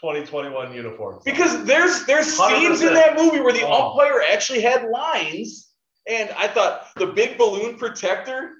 2021 0.00 0.72
uniforms. 0.74 1.22
Because 1.24 1.64
there's 1.64 2.04
there's 2.06 2.26
scenes 2.32 2.82
in 2.82 2.94
that 2.94 3.16
movie 3.16 3.40
where 3.40 3.52
the 3.52 3.62
Oh. 3.66 3.90
umpire 3.90 4.22
actually 4.32 4.60
had 4.62 4.88
lines, 4.88 5.68
and 6.08 6.30
I 6.30 6.48
thought 6.48 6.88
the 6.96 7.06
big 7.06 7.36
balloon 7.38 7.76
protector, 7.78 8.52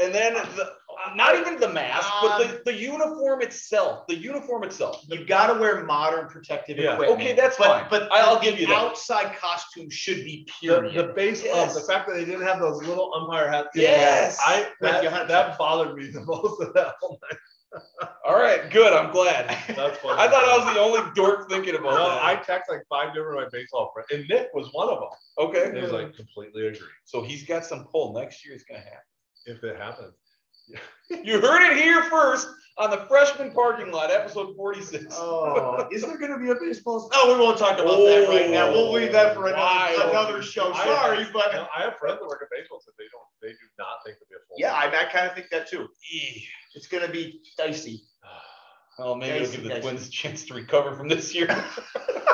and 0.00 0.14
then 0.14 0.34
the 0.34 0.72
not 1.16 1.36
even 1.36 1.58
the 1.60 1.68
mask, 1.68 2.08
but 2.22 2.38
the, 2.38 2.48
um, 2.56 2.60
the 2.64 2.74
uniform 2.74 3.42
itself. 3.42 4.06
The 4.06 4.16
uniform 4.16 4.64
itself. 4.64 5.04
You 5.08 5.24
got 5.24 5.52
to 5.52 5.58
wear 5.60 5.84
modern 5.84 6.28
protective 6.28 6.78
Yeah. 6.78 6.94
equipment. 6.94 7.20
Okay, 7.20 7.32
that's 7.34 7.56
but, 7.56 7.66
fine. 7.66 7.86
But 7.90 8.10
I'll 8.12 8.38
the 8.38 8.44
give 8.50 8.58
you 8.60 8.66
that. 8.68 8.76
outside 8.78 9.36
costume 9.36 9.90
should 9.90 10.24
be 10.24 10.46
the, 10.62 10.68
period. 10.68 10.96
Um, 10.98 11.06
the 11.08 11.12
base 11.12 11.42
Yes. 11.44 11.76
of 11.76 11.82
the 11.82 11.92
fact 11.92 12.08
that 12.08 12.14
they 12.14 12.24
didn't 12.24 12.42
have 12.46 12.60
those 12.60 12.82
little 12.82 13.12
umpire 13.14 13.50
hats. 13.50 13.68
Yes. 13.74 14.38
I 14.44 14.68
With 14.80 14.90
that, 15.02 15.28
that 15.28 15.58
bothered 15.58 15.96
me 15.96 16.08
the 16.10 16.24
most 16.24 16.60
of 16.62 16.72
that 16.74 16.94
whole 17.00 17.18
night. 17.30 17.38
All 18.26 18.34
right, 18.34 18.68
good. 18.70 18.92
I'm 18.92 19.12
glad. 19.12 19.48
That's 19.68 19.96
funny. 20.02 20.20
I 20.20 20.28
thought 20.28 20.44
I 20.44 20.64
was 20.64 20.74
the 20.74 20.80
only 20.80 21.08
dork 21.14 21.48
thinking 21.48 21.76
about 21.76 21.94
No, 21.94 22.08
that. 22.10 22.24
I 22.24 22.34
text 22.36 22.68
like 22.68 22.82
five 22.88 23.14
different 23.14 23.40
my 23.40 23.48
baseball 23.52 23.92
friends, 23.94 24.08
and 24.12 24.28
Nick 24.28 24.48
was 24.54 24.68
one 24.72 24.88
of 24.88 24.98
them. 24.98 25.08
okay. 25.38 25.72
He 25.74 25.80
was 25.80 25.92
like 25.92 26.14
completely 26.14 26.66
agree 26.66 26.80
so 27.04 27.22
he's 27.22 27.44
got 27.44 27.64
some 27.64 27.84
pull. 27.84 28.12
Next 28.12 28.44
year 28.44 28.54
it's 28.54 28.64
gonna 28.64 28.80
happen. 28.80 28.98
if 29.46 29.62
it 29.62 29.76
happens. 29.76 30.14
You 31.24 31.40
heard 31.40 31.72
it 31.72 31.76
here 31.76 32.04
first 32.04 32.46
on 32.78 32.90
the 32.90 32.98
freshman 33.08 33.50
parking 33.50 33.90
lot, 33.90 34.12
episode 34.12 34.54
46. 34.54 35.06
Oh, 35.18 35.88
is 35.90 36.02
there 36.02 36.16
going 36.18 36.30
to 36.30 36.38
be 36.38 36.50
a 36.50 36.54
baseball? 36.54 37.00
Season? 37.00 37.10
Oh, 37.14 37.34
we 37.34 37.40
won't 37.42 37.58
talk 37.58 37.80
about 37.80 37.96
that 37.96 38.26
right 38.28 38.46
oh, 38.46 38.52
now. 38.52 38.70
We'll 38.70 38.92
leave 38.92 39.10
that 39.10 39.34
for 39.34 39.48
another, 39.48 40.08
another 40.08 40.42
show. 40.42 40.72
I- 40.72 40.84
Sorry, 40.84 41.26
but 41.32 41.52
No, 41.52 41.66
I 41.76 41.82
have 41.82 41.98
friends 41.98 42.20
that 42.20 42.28
work 42.28 42.42
at 42.42 42.48
baseball 42.56 42.80
that 42.86 42.92
they 42.96 43.04
don't, 43.10 43.24
they 43.42 43.48
do 43.48 43.66
not 43.76 43.98
think 44.06 44.18
it'll 44.18 44.28
be 44.30 44.36
a 44.36 44.46
full. 44.46 44.56
yeah, 44.56 44.72
I, 44.72 44.86
I 44.86 45.10
kind 45.12 45.26
of 45.28 45.34
think 45.34 45.48
that 45.50 45.68
too. 45.68 45.88
It's 46.76 46.86
going 46.86 47.04
to 47.04 47.10
be 47.12 47.40
dicey. 47.58 48.02
Well, 48.98 49.14
maybe 49.16 49.44
it'll 49.44 49.50
give 49.52 49.64
the. 49.64 49.80
Twins 49.80 50.08
a 50.08 50.10
chance 50.10 50.44
to 50.44 50.54
recover 50.54 50.94
from 50.94 51.08
this 51.08 51.34
year. 51.34 51.46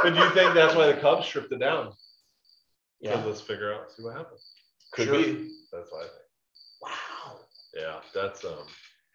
But 0.03 0.15
do 0.15 0.21
you 0.21 0.31
think 0.31 0.53
that's 0.55 0.75
why 0.75 0.87
the 0.87 0.95
Cubs 1.01 1.27
stripped 1.27 1.51
it 1.53 1.61
down? 1.61 1.93
Yeah. 3.01 3.23
So 3.23 3.29
let's 3.29 3.41
figure 3.41 3.73
out, 3.73 3.91
see 3.91 4.03
what 4.03 4.17
happens. 4.17 4.45
Could 4.93 5.07
Sure. 5.09 5.17
be. 5.17 5.51
That's 5.73 5.91
what 5.91 6.01
I 6.05 6.09
think. 6.09 6.26
Wow. 7.77 7.83
Yeah, 7.83 8.01
that's 8.15 8.45
um, 8.45 8.67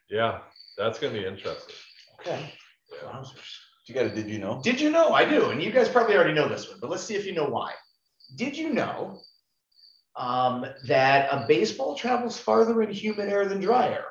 yeah, 0.10 0.40
that's 0.78 1.00
gonna 1.00 1.14
be 1.14 1.26
interesting. 1.26 1.76
Okay. 2.20 2.54
Yeah. 2.92 3.10
Wowzers. 3.10 3.58
You 3.88 3.96
got 3.96 4.04
to 4.04 4.10
did 4.10 4.30
you 4.30 4.40
know? 4.40 4.62
Did 4.64 4.80
you 4.80 4.90
know? 4.90 5.10
I 5.14 5.26
do, 5.26 5.50
and 5.50 5.62
you 5.62 5.72
guys 5.72 5.90
probably 5.90 6.16
already 6.16 6.34
know 6.34 6.48
this 6.48 6.70
one, 6.70 6.78
but 6.80 6.90
let's 6.90 7.04
see 7.04 7.16
if 7.16 7.26
you 7.26 7.34
know 7.34 7.46
why. 7.46 7.74
Did 8.38 8.56
you 8.56 8.74
know 8.74 9.20
um, 10.16 10.66
that 10.88 11.28
a 11.32 11.46
baseball 11.48 11.96
travels 11.96 12.40
farther 12.40 12.82
in 12.84 12.92
humid 12.92 13.28
air 13.28 13.48
than 13.48 13.60
dry 13.60 13.90
air? 13.90 14.06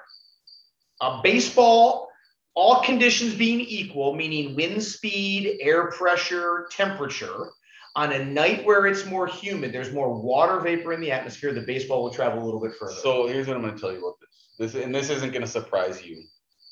A 1.00 1.20
baseball, 1.22 2.08
all 2.54 2.82
conditions 2.82 3.34
being 3.34 3.60
equal, 3.60 4.14
meaning 4.14 4.54
wind 4.54 4.82
speed, 4.82 5.58
air 5.60 5.90
pressure, 5.92 6.68
temperature, 6.70 7.50
on 7.96 8.12
a 8.12 8.24
night 8.24 8.64
where 8.64 8.86
it's 8.86 9.06
more 9.06 9.26
humid, 9.26 9.72
there's 9.72 9.92
more 9.92 10.20
water 10.20 10.60
vapor 10.60 10.92
in 10.92 11.00
the 11.00 11.10
atmosphere, 11.10 11.52
the 11.52 11.62
baseball 11.62 12.02
will 12.02 12.10
travel 12.10 12.42
a 12.42 12.44
little 12.44 12.60
bit 12.60 12.72
further. 12.78 12.94
So 12.94 13.26
here's 13.26 13.46
what 13.46 13.56
I'm 13.56 13.62
going 13.62 13.74
to 13.74 13.80
tell 13.80 13.92
you 13.92 13.98
about 13.98 14.20
this. 14.20 14.29
This 14.60 14.74
and 14.74 14.94
this 14.94 15.08
isn't 15.08 15.30
going 15.32 15.40
to 15.40 15.48
surprise 15.48 16.04
you 16.04 16.22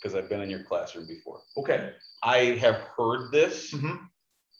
because 0.00 0.14
I've 0.14 0.28
been 0.28 0.42
in 0.42 0.50
your 0.50 0.62
classroom 0.62 1.06
before. 1.06 1.40
okay. 1.56 1.92
I 2.22 2.38
have 2.60 2.76
heard 2.96 3.32
this, 3.32 3.72
Mhm. 3.72 3.98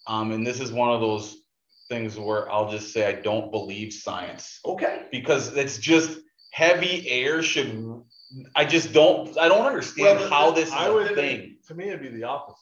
um, 0.06 0.32
and 0.32 0.46
this 0.46 0.60
is 0.60 0.72
one 0.72 0.90
of 0.90 1.00
those 1.00 1.42
things 1.90 2.18
where 2.18 2.50
I'll 2.50 2.70
just 2.70 2.92
say 2.92 3.04
I 3.06 3.12
don't 3.20 3.50
believe 3.50 3.92
science 3.92 4.60
Okay. 4.64 5.06
because 5.12 5.54
it's 5.56 5.76
just 5.78 6.20
heavy 6.52 7.06
air 7.08 7.42
should. 7.42 8.02
I 8.56 8.64
just 8.64 8.92
don't. 8.94 9.36
I 9.38 9.48
don't 9.48 9.66
understand 9.66 10.20
Well, 10.20 10.30
how 10.30 10.50
this 10.52 10.68
is 10.68 10.74
I 10.74 10.86
a 10.86 10.92
would 10.94 11.14
thing. 11.14 11.58
To 11.66 11.74
me, 11.74 11.88
it'd 11.88 12.00
be 12.00 12.08
the 12.08 12.24
opposite. 12.24 12.56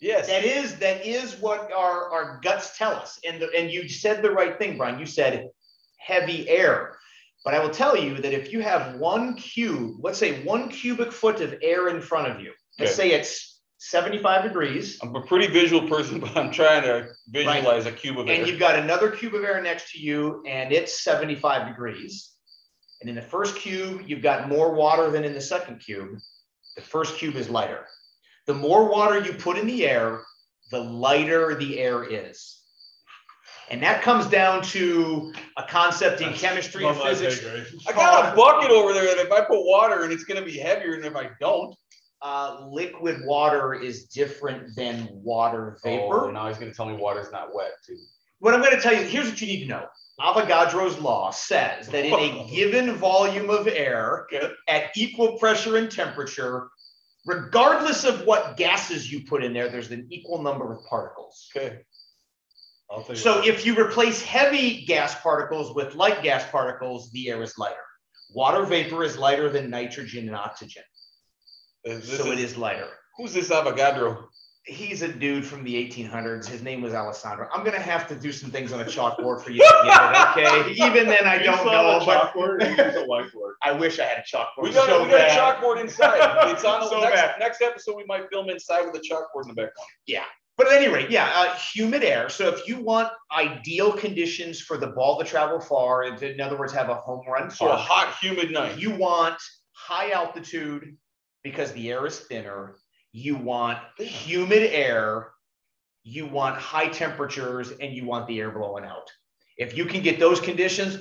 Yes. 0.00 0.26
That 0.28 0.44
is 0.44 0.76
that 0.76 1.04
is 1.06 1.36
what 1.40 1.72
our, 1.72 2.10
our 2.10 2.40
guts 2.42 2.76
tell 2.78 2.92
us. 2.92 3.18
And 3.26 3.40
the, 3.42 3.50
and 3.56 3.70
you 3.72 3.88
said 3.88 4.22
the 4.22 4.30
right 4.30 4.56
thing, 4.58 4.76
Brian. 4.78 4.98
You 5.00 5.06
said 5.06 5.48
heavy 5.98 6.48
air. 6.48 6.96
But 7.44 7.54
I 7.54 7.58
will 7.58 7.70
tell 7.70 7.96
you 7.96 8.18
that 8.18 8.32
if 8.32 8.52
you 8.52 8.60
have 8.60 8.96
one 8.96 9.34
cube, 9.34 9.96
let's 10.00 10.18
say 10.18 10.44
one 10.44 10.68
cubic 10.68 11.12
foot 11.12 11.40
of 11.40 11.54
air 11.62 11.88
in 11.88 12.00
front 12.00 12.30
of 12.30 12.40
you, 12.40 12.52
let's 12.78 12.94
say 12.94 13.12
it's 13.12 13.60
75 13.78 14.44
degrees, 14.44 14.98
I'm 15.02 15.14
a 15.16 15.22
pretty 15.22 15.48
visual 15.48 15.88
person, 15.88 16.20
but 16.20 16.36
I'm 16.36 16.52
trying 16.52 16.82
to 16.82 17.08
visualize 17.28 17.86
a 17.86 17.92
cube 17.92 18.18
of 18.18 18.28
air. 18.28 18.38
and 18.38 18.46
you've 18.46 18.60
got 18.60 18.78
another 18.78 19.10
cube 19.10 19.34
of 19.34 19.42
air 19.42 19.60
next 19.60 19.90
to 19.92 19.98
you, 19.98 20.42
and 20.46 20.72
it's 20.72 21.02
75 21.02 21.66
degrees. 21.66 22.30
And 23.00 23.08
in 23.08 23.16
the 23.16 23.22
first 23.22 23.56
cube, 23.56 24.02
you've 24.06 24.22
got 24.22 24.48
more 24.48 24.72
water 24.72 25.10
than 25.10 25.24
in 25.24 25.34
the 25.34 25.40
second 25.40 25.80
cube. 25.80 26.16
The 26.76 26.82
first 26.82 27.16
cube 27.16 27.34
is 27.34 27.50
lighter. 27.50 27.86
The 28.46 28.54
more 28.54 28.88
water 28.88 29.18
you 29.20 29.32
put 29.32 29.58
in 29.58 29.66
the 29.66 29.84
air, 29.84 30.22
the 30.70 30.78
lighter 30.78 31.56
the 31.56 31.80
air 31.80 32.04
is. 32.04 32.61
And 33.70 33.82
that 33.82 34.02
comes 34.02 34.26
down 34.26 34.62
to 34.64 35.32
a 35.56 35.62
concept 35.62 36.20
in 36.20 36.32
chemistry 36.34 36.84
and 36.84 36.96
physics. 36.96 37.42
I 37.88 37.92
got 37.92 38.32
a 38.32 38.36
bucket 38.36 38.70
over 38.70 38.92
there 38.92 39.04
that 39.06 39.18
if 39.18 39.32
I 39.32 39.40
put 39.40 39.64
water 39.64 40.04
in, 40.04 40.12
it's 40.12 40.24
going 40.24 40.38
to 40.38 40.44
be 40.44 40.58
heavier 40.58 40.96
than 40.96 41.04
if 41.04 41.16
I 41.16 41.30
don't. 41.40 41.74
Uh, 42.20 42.66
liquid 42.70 43.20
water 43.24 43.74
is 43.74 44.04
different 44.04 44.76
than 44.76 45.08
water 45.10 45.78
vapor. 45.82 46.26
Oh, 46.26 46.30
now 46.30 46.46
he's 46.48 46.58
going 46.58 46.70
to 46.70 46.76
tell 46.76 46.86
me 46.86 46.94
water's 46.94 47.32
not 47.32 47.54
wet 47.54 47.72
too. 47.86 47.96
What 48.38 48.54
I'm 48.54 48.60
going 48.60 48.74
to 48.76 48.80
tell 48.80 48.94
you, 48.94 49.02
here's 49.02 49.28
what 49.28 49.40
you 49.40 49.46
need 49.46 49.62
to 49.64 49.68
know. 49.68 49.86
Avogadro's 50.20 50.98
law 50.98 51.30
says 51.30 51.88
that 51.88 52.04
in 52.04 52.12
a 52.12 52.48
given 52.54 52.94
volume 52.96 53.50
of 53.50 53.66
air 53.66 54.26
Okay. 54.32 54.50
at 54.68 54.90
equal 54.96 55.38
pressure 55.38 55.78
and 55.78 55.90
temperature, 55.90 56.68
regardless 57.26 58.04
of 58.04 58.24
what 58.24 58.56
gases 58.56 59.10
you 59.10 59.24
put 59.24 59.42
in 59.42 59.52
there, 59.52 59.68
there's 59.68 59.90
an 59.90 60.06
equal 60.10 60.42
number 60.42 60.72
of 60.72 60.84
particles. 60.84 61.48
Okay. 61.56 61.78
So 63.14 63.42
if 63.44 63.64
you 63.64 63.78
replace 63.78 64.22
heavy 64.22 64.84
gas 64.84 65.18
particles 65.20 65.74
with 65.74 65.94
light 65.94 66.22
gas 66.22 66.44
particles, 66.50 67.10
the 67.12 67.30
air 67.30 67.42
is 67.42 67.56
lighter. 67.58 67.76
Water 68.34 68.64
vapor 68.64 69.04
is 69.04 69.16
lighter 69.18 69.48
than 69.50 69.70
nitrogen 69.70 70.26
and 70.26 70.36
oxygen. 70.36 70.82
Is 71.84 72.08
this 72.08 72.18
So 72.18 72.30
it 72.32 72.38
is 72.38 72.56
lighter. 72.56 72.88
Who's 73.16 73.32
this 73.34 73.50
Avogadro? 73.50 74.24
He's 74.64 75.02
a 75.02 75.08
dude 75.08 75.44
from 75.44 75.64
the 75.64 75.74
1800s. 75.74 76.46
His 76.46 76.62
name 76.62 76.82
was 76.82 76.94
Alessandro. 76.94 77.48
I'm 77.52 77.64
gonna 77.64 77.80
have 77.80 78.06
to 78.08 78.14
do 78.14 78.30
some 78.30 78.50
things 78.50 78.72
on 78.72 78.80
a 78.80 78.84
chalkboard 78.84 79.42
for 79.42 79.50
you 79.50 79.58
to 79.58 79.80
get 79.84 80.46
it, 80.46 80.46
okay? 80.46 80.70
Even 80.86 81.08
then, 81.08 81.26
I 81.26 81.38
You 81.40 81.46
don't 81.46 81.66
know, 81.66 81.98
a 81.98 82.04
but 82.06 82.32
chalkboard, 82.32 82.60
use 82.60 82.94
a 82.94 83.04
whiteboard. 83.06 83.54
I 83.62 83.72
wish 83.72 83.98
I 83.98 84.04
had 84.04 84.18
a 84.18 84.22
chalkboard. 84.22 84.62
We 84.62 84.72
got, 84.72 84.86
so 84.86 85.02
we 85.02 85.10
got 85.10 85.28
a 85.28 85.32
chalkboard 85.32 85.80
inside. 85.80 86.50
It's 86.50 86.64
on 86.64 86.80
the 86.80 86.88
So 86.88 87.00
next, 87.00 87.38
next 87.40 87.62
episode. 87.62 87.96
We 87.96 88.04
might 88.04 88.28
film 88.30 88.48
inside 88.50 88.82
with 88.82 88.94
a 88.94 89.00
chalkboard 89.00 89.42
in 89.42 89.48
the 89.48 89.54
background. 89.54 89.88
But 90.58 90.68
at 90.70 90.74
any 90.82 90.92
rate, 90.92 91.10
yeah, 91.10 91.30
uh, 91.34 91.54
humid 91.56 92.04
air. 92.04 92.28
So 92.28 92.48
if 92.48 92.68
you 92.68 92.80
want 92.80 93.08
ideal 93.36 93.92
conditions 93.92 94.60
for 94.60 94.76
the 94.76 94.88
ball 94.88 95.18
to 95.18 95.24
travel 95.24 95.58
far, 95.60 96.02
and 96.02 96.22
in 96.22 96.40
other 96.40 96.58
words, 96.58 96.72
have 96.74 96.88
a 96.90 96.94
home 96.94 97.24
run 97.26 97.50
So 97.50 97.70
a 97.70 97.76
hot, 97.76 98.14
humid 98.20 98.50
night. 98.50 98.78
you 98.78 98.90
want 98.94 99.36
high 99.72 100.10
altitude 100.10 100.96
because 101.42 101.72
the 101.72 101.90
air 101.90 102.06
is 102.06 102.20
thinner. 102.20 102.76
You 103.12 103.36
want 103.36 103.78
humid 103.98 104.62
air. 104.72 105.30
You 106.04 106.26
want 106.26 106.56
high 106.58 106.88
temperatures, 106.88 107.72
and 107.80 107.94
you 107.94 108.04
want 108.04 108.26
the 108.26 108.38
air 108.40 108.50
blowing 108.50 108.84
out. 108.84 109.08
If 109.56 109.76
you 109.76 109.84
can 109.86 110.02
get 110.02 110.18
those 110.18 110.40
conditions, 110.40 110.98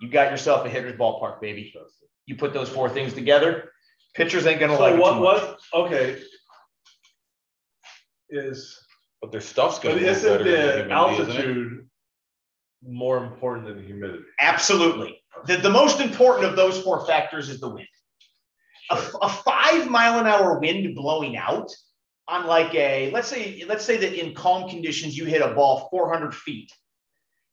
you 0.00 0.10
got 0.10 0.30
yourself 0.30 0.66
a 0.66 0.68
hitter's 0.68 0.98
ballpark, 0.98 1.40
baby. 1.40 1.74
You 2.26 2.36
put 2.36 2.52
those 2.52 2.68
four 2.68 2.88
things 2.90 3.14
together, 3.14 3.70
pitchers 4.14 4.46
ain't 4.46 4.60
gonna 4.60 4.74
like 4.78 4.92
So 4.92 4.96
it 4.96 5.00
what, 5.00 5.12
too 5.14 5.20
much. 5.20 5.42
what, 5.72 5.86
okay. 5.86 6.22
Is, 8.30 8.78
But 9.20 9.32
their 9.32 9.40
stuff's 9.40 9.78
going 9.78 9.96
but 9.96 10.00
to 10.00 10.04
be 10.04 10.10
isn't 10.10 10.30
better 10.30 10.44
the 10.44 10.50
humidity, 10.50 10.78
isn't 10.80 10.90
it? 10.90 10.94
altitude 10.94 11.88
more 12.82 13.24
important 13.24 13.66
than 13.66 13.76
the 13.78 13.82
humidity? 13.82 14.24
Absolutely. 14.40 15.22
The, 15.46 15.56
the 15.56 15.70
most 15.70 16.00
important 16.00 16.46
of 16.46 16.56
those 16.56 16.80
four 16.80 17.06
factors 17.06 17.48
is 17.48 17.60
the 17.60 17.68
wind. 17.68 17.88
A, 18.90 19.02
a 19.22 19.28
five 19.28 19.90
mile 19.90 20.18
an 20.20 20.26
hour 20.26 20.58
wind 20.58 20.94
blowing 20.94 21.36
out 21.36 21.70
on 22.28 22.46
like 22.46 22.74
a, 22.74 23.10
let's 23.12 23.28
say, 23.28 23.64
let's 23.68 23.84
say 23.84 23.96
that 23.96 24.12
in 24.14 24.34
calm 24.34 24.68
conditions, 24.68 25.16
you 25.16 25.24
hit 25.24 25.42
a 25.42 25.54
ball 25.54 25.88
400 25.90 26.34
feet. 26.34 26.70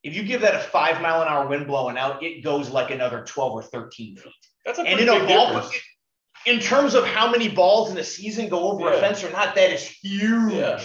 If 0.04 0.16
you 0.16 0.24
give 0.24 0.42
that 0.42 0.56
a 0.56 0.60
five 0.60 1.02
mile 1.02 1.22
an 1.22 1.28
hour 1.28 1.48
wind 1.48 1.68
blowing 1.68 1.98
out, 1.98 2.22
it 2.24 2.44
goes 2.44 2.70
like 2.70 2.92
another 2.92 3.24
12 3.24 3.54
or 3.54 3.64
13 3.64 4.18
feet. 4.18 4.34
That's 4.66 4.80
a 4.80 4.84
And 4.84 4.98
pretty 4.98 5.04
in 5.04 5.10
a 5.10 5.20
big 5.20 5.28
ball, 5.30 5.54
difference. 5.54 5.82
In 6.46 6.60
terms 6.60 6.94
of 6.94 7.06
how 7.06 7.32
many 7.32 7.50
balls 7.50 7.92
in 7.92 7.98
a 7.98 8.04
season 8.04 8.50
go 8.50 8.72
over 8.72 8.92
a 8.92 9.00
fence 9.00 9.24
or 9.24 9.32
not, 9.32 9.56
that 9.56 9.72
is 9.72 9.84
huge. 9.84 10.54
Yeah. 10.54 10.82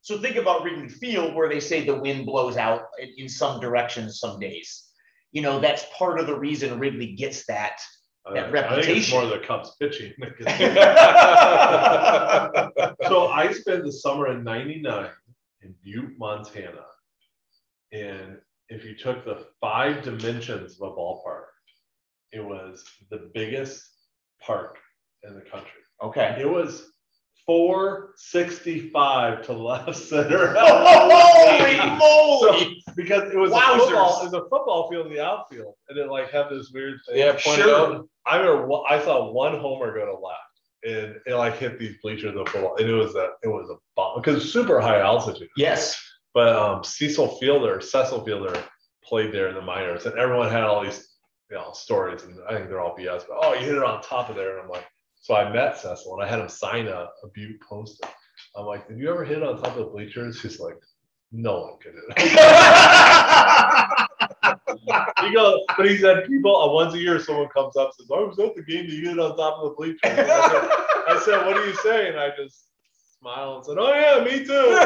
So 0.00 0.18
think 0.18 0.36
about 0.36 0.64
Wrigley 0.64 0.88
Field, 0.88 1.34
where 1.34 1.48
they 1.48 1.60
say 1.60 1.84
the 1.84 1.94
wind 1.96 2.26
blows 2.26 2.56
out 2.56 2.82
in, 3.16 3.28
some 3.28 3.60
directions 3.60 4.18
some 4.18 4.40
days. 4.40 4.88
You 5.30 5.42
know, 5.42 5.60
that's 5.60 5.84
part 5.96 6.18
of 6.18 6.26
the 6.26 6.36
reason 6.38 6.78
Wrigley 6.78 7.12
gets 7.14 7.46
that. 7.46 7.80
That 8.34 8.54
Uh, 8.54 8.58
I 8.58 8.82
think 8.82 8.96
it's 8.98 9.12
reputation. 9.12 9.18
more 9.18 9.26
the 9.26 9.44
Cubs 9.46 9.76
pitching. 9.80 10.12
So 13.08 13.28
I 13.28 13.52
spent 13.52 13.84
the 13.84 13.92
summer 13.92 14.28
in 14.30 14.44
ninety-nine 14.44 15.10
in 15.62 15.74
Butte, 15.82 16.18
Montana. 16.18 16.84
And 17.92 18.38
if 18.68 18.84
you 18.84 18.94
took 18.96 19.24
the 19.24 19.46
five 19.60 20.02
dimensions 20.02 20.80
of 20.80 20.88
a 20.88 20.92
ballpark, 20.94 21.46
it 22.32 22.44
was 22.44 22.84
the 23.10 23.30
biggest 23.34 23.84
park 24.40 24.78
in 25.24 25.34
the 25.34 25.40
country. 25.40 25.80
Okay. 26.02 26.36
It 26.40 26.48
was 26.48 26.92
465 27.46 29.46
to 29.46 29.52
left 29.52 29.96
center. 29.96 30.54
Holy 30.58 31.76
moly! 31.98 32.82
because 32.96 33.30
it 33.32 33.36
was 33.36 33.50
a 33.52 33.60
football, 33.60 34.26
it 34.26 34.34
a 34.34 34.40
football 34.48 34.88
field 34.90 35.06
in 35.06 35.12
the 35.12 35.24
outfield, 35.24 35.74
and 35.88 35.98
it 35.98 36.08
like 36.08 36.30
had 36.30 36.48
this 36.50 36.70
weird 36.72 36.98
thing. 37.08 37.18
Yeah, 37.18 37.36
Sure. 37.36 38.04
I 38.26 38.38
remember 38.38 38.72
I 38.88 39.02
saw 39.02 39.30
one 39.32 39.58
homer 39.58 39.92
go 39.92 40.06
to 40.06 40.12
left, 40.12 40.38
and 40.84 41.16
it 41.26 41.34
like 41.34 41.58
hit 41.58 41.78
these 41.78 41.96
bleachers 42.02 42.34
of 42.36 42.44
the 42.44 42.50
football, 42.50 42.76
and 42.76 42.88
it 42.88 42.94
was 42.94 43.14
a 43.16 43.30
it 43.42 43.48
was 43.48 43.68
a 43.70 43.76
bomb 43.96 44.20
because 44.20 44.52
super 44.52 44.80
high 44.80 45.00
altitude. 45.00 45.48
Yes. 45.56 46.00
But 46.34 46.56
um, 46.56 46.82
Cecil 46.82 47.28
Fielder, 47.38 47.80
Cecil 47.80 48.24
Fielder, 48.24 48.54
played 49.04 49.32
there 49.32 49.48
in 49.48 49.54
the 49.54 49.60
minors, 49.60 50.06
and 50.06 50.16
everyone 50.16 50.50
had 50.50 50.62
all 50.62 50.82
these 50.82 51.08
you 51.50 51.56
know 51.56 51.72
stories, 51.72 52.22
and 52.22 52.38
I 52.48 52.54
think 52.54 52.68
they're 52.68 52.80
all 52.80 52.96
BS. 52.96 53.24
But 53.28 53.38
oh, 53.42 53.52
you 53.54 53.66
hit 53.66 53.74
it 53.74 53.82
on 53.82 54.00
top 54.02 54.30
of 54.30 54.36
there, 54.36 54.52
and 54.56 54.62
I'm 54.62 54.70
like, 54.70 54.86
so 55.22 55.34
I 55.36 55.50
met 55.52 55.78
Cecil, 55.78 56.14
and 56.14 56.22
I 56.22 56.26
had 56.28 56.40
him 56.40 56.48
sign 56.48 56.88
a, 56.88 57.08
a 57.22 57.28
Butte 57.32 57.60
poster. 57.60 58.08
I'm 58.56 58.66
like, 58.66 58.88
did 58.88 58.98
you 58.98 59.08
ever 59.08 59.24
hit 59.24 59.38
it 59.38 59.44
on 59.44 59.56
top 59.56 59.76
of 59.76 59.78
the 59.84 59.84
bleachers? 59.84 60.42
He's 60.42 60.58
like, 60.58 60.74
no 61.30 61.60
one 61.60 61.78
could 61.80 61.94
hit 61.94 62.02
it. 62.08 62.18
he 65.24 65.32
goes, 65.32 65.60
but 65.76 65.88
he 65.88 65.96
said 65.96 66.26
people 66.26 66.60
uh, 66.60 66.72
once 66.72 66.92
a 66.94 66.98
year 66.98 67.20
someone 67.20 67.46
comes 67.48 67.76
up 67.76 67.92
and 67.98 68.04
says, 68.06 68.10
I 68.12 68.18
was 68.20 68.36
at 68.40 68.56
the 68.56 68.62
game, 68.62 68.86
you 68.86 68.96
hit 69.08 69.12
it 69.12 69.18
on 69.20 69.36
top 69.36 69.58
of 69.62 69.70
the 69.70 69.76
bleachers. 69.76 70.00
I 70.04 70.16
said, 70.16 70.68
I 71.08 71.18
said, 71.24 71.46
what 71.46 71.56
are 71.56 71.66
you 71.66 71.74
saying? 71.76 72.18
I 72.18 72.30
just 72.36 72.66
smiled 73.20 73.56
and 73.58 73.64
said, 73.64 73.78
oh 73.78 73.94
yeah, 73.94 74.24
me 74.24 74.44
too. 74.44 74.76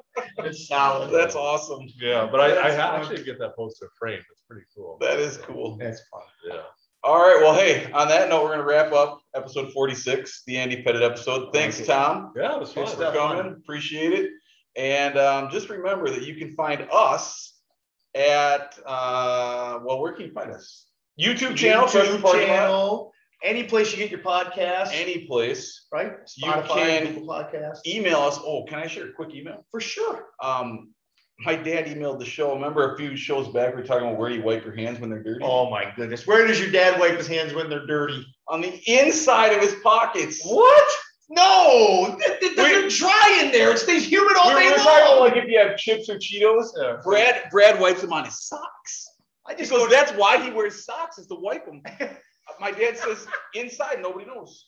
It's 0.38 0.68
solid. 0.68 1.10
That's 1.10 1.34
awesome. 1.34 1.88
Yeah, 1.98 2.28
but 2.30 2.40
I, 2.40 2.46
I 2.46 2.50
That's 2.70 2.76
ha- 2.76 2.96
actually 2.96 3.24
get 3.24 3.38
that 3.38 3.56
poster 3.56 3.88
framed. 3.98 4.22
It's 4.30 4.42
pretty 4.42 4.66
cool. 4.76 4.98
That 5.00 5.18
is 5.18 5.38
cool. 5.38 5.76
That's 5.76 6.02
fun. 6.10 6.22
Yeah. 6.46 6.60
All 7.06 7.18
right. 7.20 7.38
Well, 7.40 7.54
hey, 7.54 7.88
on 7.92 8.08
that 8.08 8.28
note, 8.28 8.42
we're 8.42 8.48
going 8.56 8.58
to 8.58 8.64
wrap 8.64 8.92
up 8.92 9.20
episode 9.36 9.72
46, 9.72 10.42
the 10.48 10.56
Andy 10.58 10.82
Pettitte 10.82 11.02
episode. 11.08 11.52
Thanks, 11.52 11.76
Okay. 11.76 11.86
Tom, 11.86 12.32
Yeah, 12.36 12.54
it 12.56 12.58
was 12.60 12.70
Good 12.72 12.86
fun. 12.88 12.96
for 12.96 13.02
stuff. 13.02 13.14
coming. 13.14 13.52
Appreciate 13.52 14.12
it. 14.12 14.30
And 14.76 15.16
um, 15.16 15.48
just 15.48 15.68
remember 15.70 16.10
that 16.10 16.22
you 16.24 16.34
can 16.34 16.52
find 16.56 16.84
us 16.92 17.54
at, 18.16 18.76
uh, 18.84 19.78
well, 19.84 20.00
where 20.00 20.14
can 20.14 20.26
you 20.26 20.32
find 20.32 20.50
us? 20.50 20.86
YouTube 21.18 21.54
channel, 21.54 21.86
YouTube 21.86 22.22
Parking 22.22 22.46
channel, 22.48 23.12
any 23.42 23.62
place 23.62 23.92
you 23.92 23.98
get 23.98 24.10
your 24.10 24.20
podcast, 24.20 24.88
any 24.92 25.26
place. 25.26 25.86
right? 25.92 26.12
You 26.36 26.50
Spotify, 26.50 26.66
can 26.68 27.14
Google 27.14 27.28
Podcast. 27.28 27.86
Email 27.86 28.16
us. 28.18 28.38
Oh, 28.42 28.64
can 28.64 28.80
I 28.80 28.88
share 28.88 29.08
a 29.10 29.12
quick 29.12 29.32
email? 29.32 29.64
For 29.70 29.80
sure. 29.80 30.26
Um, 30.42 30.90
my 31.40 31.54
dad 31.54 31.86
emailed 31.86 32.18
the 32.18 32.24
show. 32.24 32.54
Remember 32.54 32.94
a 32.94 32.96
few 32.96 33.16
shows 33.16 33.48
back, 33.48 33.74
we 33.74 33.82
are 33.82 33.84
talking 33.84 34.06
about 34.08 34.18
where 34.18 34.30
you 34.30 34.42
wipe 34.42 34.64
your 34.64 34.74
hands 34.74 34.98
when 34.98 35.10
they're 35.10 35.22
dirty? 35.22 35.44
Oh 35.44 35.68
my 35.70 35.92
goodness. 35.94 36.26
Where 36.26 36.46
does 36.46 36.58
your 36.58 36.70
dad 36.70 36.98
wipe 36.98 37.16
his 37.16 37.26
hands 37.26 37.52
when 37.52 37.68
they're 37.68 37.86
dirty? 37.86 38.24
On 38.48 38.60
the 38.60 38.80
inside 38.86 39.52
of 39.52 39.60
his 39.60 39.74
pockets. 39.82 40.42
What? 40.44 40.90
No, 41.28 42.16
th- 42.24 42.40
th- 42.40 42.56
they're 42.56 42.88
dry 42.88 43.40
in 43.42 43.50
there. 43.50 43.72
It 43.72 43.78
stays 43.78 44.06
humid 44.08 44.36
all 44.36 44.52
were, 44.54 44.60
day 44.60 44.70
were 44.70 44.76
long. 44.76 45.20
like 45.20 45.36
if 45.36 45.48
you 45.48 45.58
have 45.58 45.76
chips 45.76 46.08
or 46.08 46.18
Cheetos. 46.18 46.68
Yeah. 46.80 46.98
Brad 47.02 47.42
Brad 47.50 47.80
wipes 47.80 48.00
them 48.02 48.12
on 48.12 48.24
his 48.24 48.46
socks. 48.46 49.08
I 49.44 49.54
just 49.54 49.70
go. 49.70 49.88
that's 49.88 50.12
why 50.12 50.40
he 50.42 50.50
wears 50.50 50.84
socks 50.84 51.18
is 51.18 51.26
to 51.26 51.34
wipe 51.34 51.66
them. 51.66 51.82
My 52.60 52.70
dad 52.70 52.96
says 52.96 53.26
inside 53.54 54.00
nobody 54.00 54.24
knows, 54.26 54.66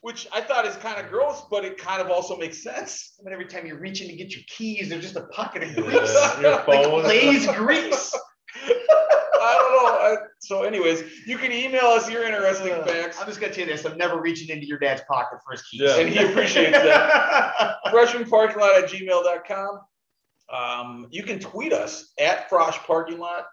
which 0.00 0.26
I 0.32 0.40
thought 0.40 0.66
is 0.66 0.76
kind 0.76 1.00
of 1.04 1.10
gross, 1.10 1.42
but 1.50 1.64
it 1.64 1.78
kind 1.78 2.00
of 2.00 2.10
also 2.10 2.36
makes 2.36 2.62
sense. 2.62 3.14
I 3.18 3.24
mean, 3.24 3.32
every 3.32 3.46
time 3.46 3.66
you're 3.66 3.78
reaching 3.78 4.08
to 4.08 4.14
get 4.16 4.32
your 4.34 4.42
keys, 4.46 4.88
there's 4.88 5.02
just 5.02 5.16
a 5.16 5.26
pocket 5.28 5.62
of 5.64 5.70
Yeah, 5.70 5.82
grease, 5.82 6.40
your 6.40 6.50
like 6.68 6.84
phone. 6.84 7.02
Lay's 7.04 7.46
grease. 7.48 8.14
I 9.38 9.58
don't 9.58 9.72
know. 9.84 9.92
I, 10.00 10.16
so, 10.40 10.62
anyways, 10.62 11.02
you 11.26 11.36
can 11.38 11.52
email 11.52 11.86
us 11.86 12.10
your 12.10 12.24
interesting 12.24 12.72
Uh, 12.72 12.84
facts, 12.84 13.20
I'm 13.20 13.26
just 13.26 13.40
gonna 13.40 13.52
tell 13.52 13.66
you 13.66 13.72
this: 13.72 13.84
I'm 13.84 13.98
never 13.98 14.20
reaching 14.20 14.48
into 14.48 14.66
your 14.66 14.78
dad's 14.78 15.02
pocket 15.08 15.38
for 15.44 15.52
his 15.52 15.62
keys. 15.62 15.82
Yeah. 15.82 15.98
and 15.98 16.08
he 16.08 16.18
appreciates 16.24 16.72
that. 16.72 17.76
freshmanparkinglot 17.86 18.82
at 18.82 18.90
gmail.com. 18.90 19.80
Um, 20.52 21.08
you 21.10 21.22
can 21.22 21.38
tweet 21.38 21.72
us 21.72 22.12
at 22.18 22.48
Frosh 22.48 22.78
Parking 22.86 23.18
Lot 23.18 23.46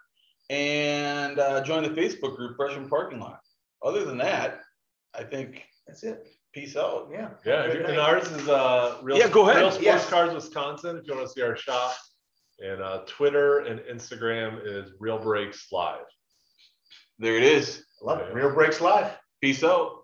and 0.50 1.40
uh, 1.40 1.62
join 1.64 1.84
the 1.84 1.90
Facebook 1.90 2.36
group 2.36 2.56
Freshman 2.56 2.88
Parking 2.88 3.20
Lot. 3.20 3.40
Other 3.84 4.06
than 4.06 4.18
that, 4.20 4.62
I 5.14 5.24
think 5.24 5.64
That's 5.94 6.04
it. 6.04 6.28
peace 6.54 6.76
out. 6.76 7.10
Yeah. 7.12 7.30
Yeah, 7.46 7.68
Good 7.68 7.86
and 7.86 7.98
night. 7.98 8.00
ours 8.00 8.28
is 8.32 8.50
uh, 8.50 8.98
real, 9.04 9.16
Yeah, 9.16 9.28
go 9.30 9.48
ahead. 9.48 9.58
real 9.62 9.70
Sports 9.70 9.86
Yes. 9.86 10.10
Cards 10.10 10.34
Wisconsin. 10.34 10.98
If 10.98 11.06
you 11.06 11.14
want 11.14 11.28
to 11.28 11.32
see 11.32 11.44
our 11.44 11.56
shop, 11.56 11.94
and 12.60 12.82
uh, 12.82 13.04
Twitter 13.06 13.60
and 13.60 13.80
Instagram 13.82 14.60
is 14.66 14.92
Real 15.00 15.20
Breaks 15.20 15.68
Live. 15.72 16.06
There 17.20 17.36
it 17.38 17.44
is. 17.44 17.84
I 18.02 18.06
love 18.06 18.20
it. 18.22 18.34
Real 18.34 18.52
breaks 18.52 18.82
live. 18.82 19.12
Peace 19.40 19.64
out. 19.64 20.03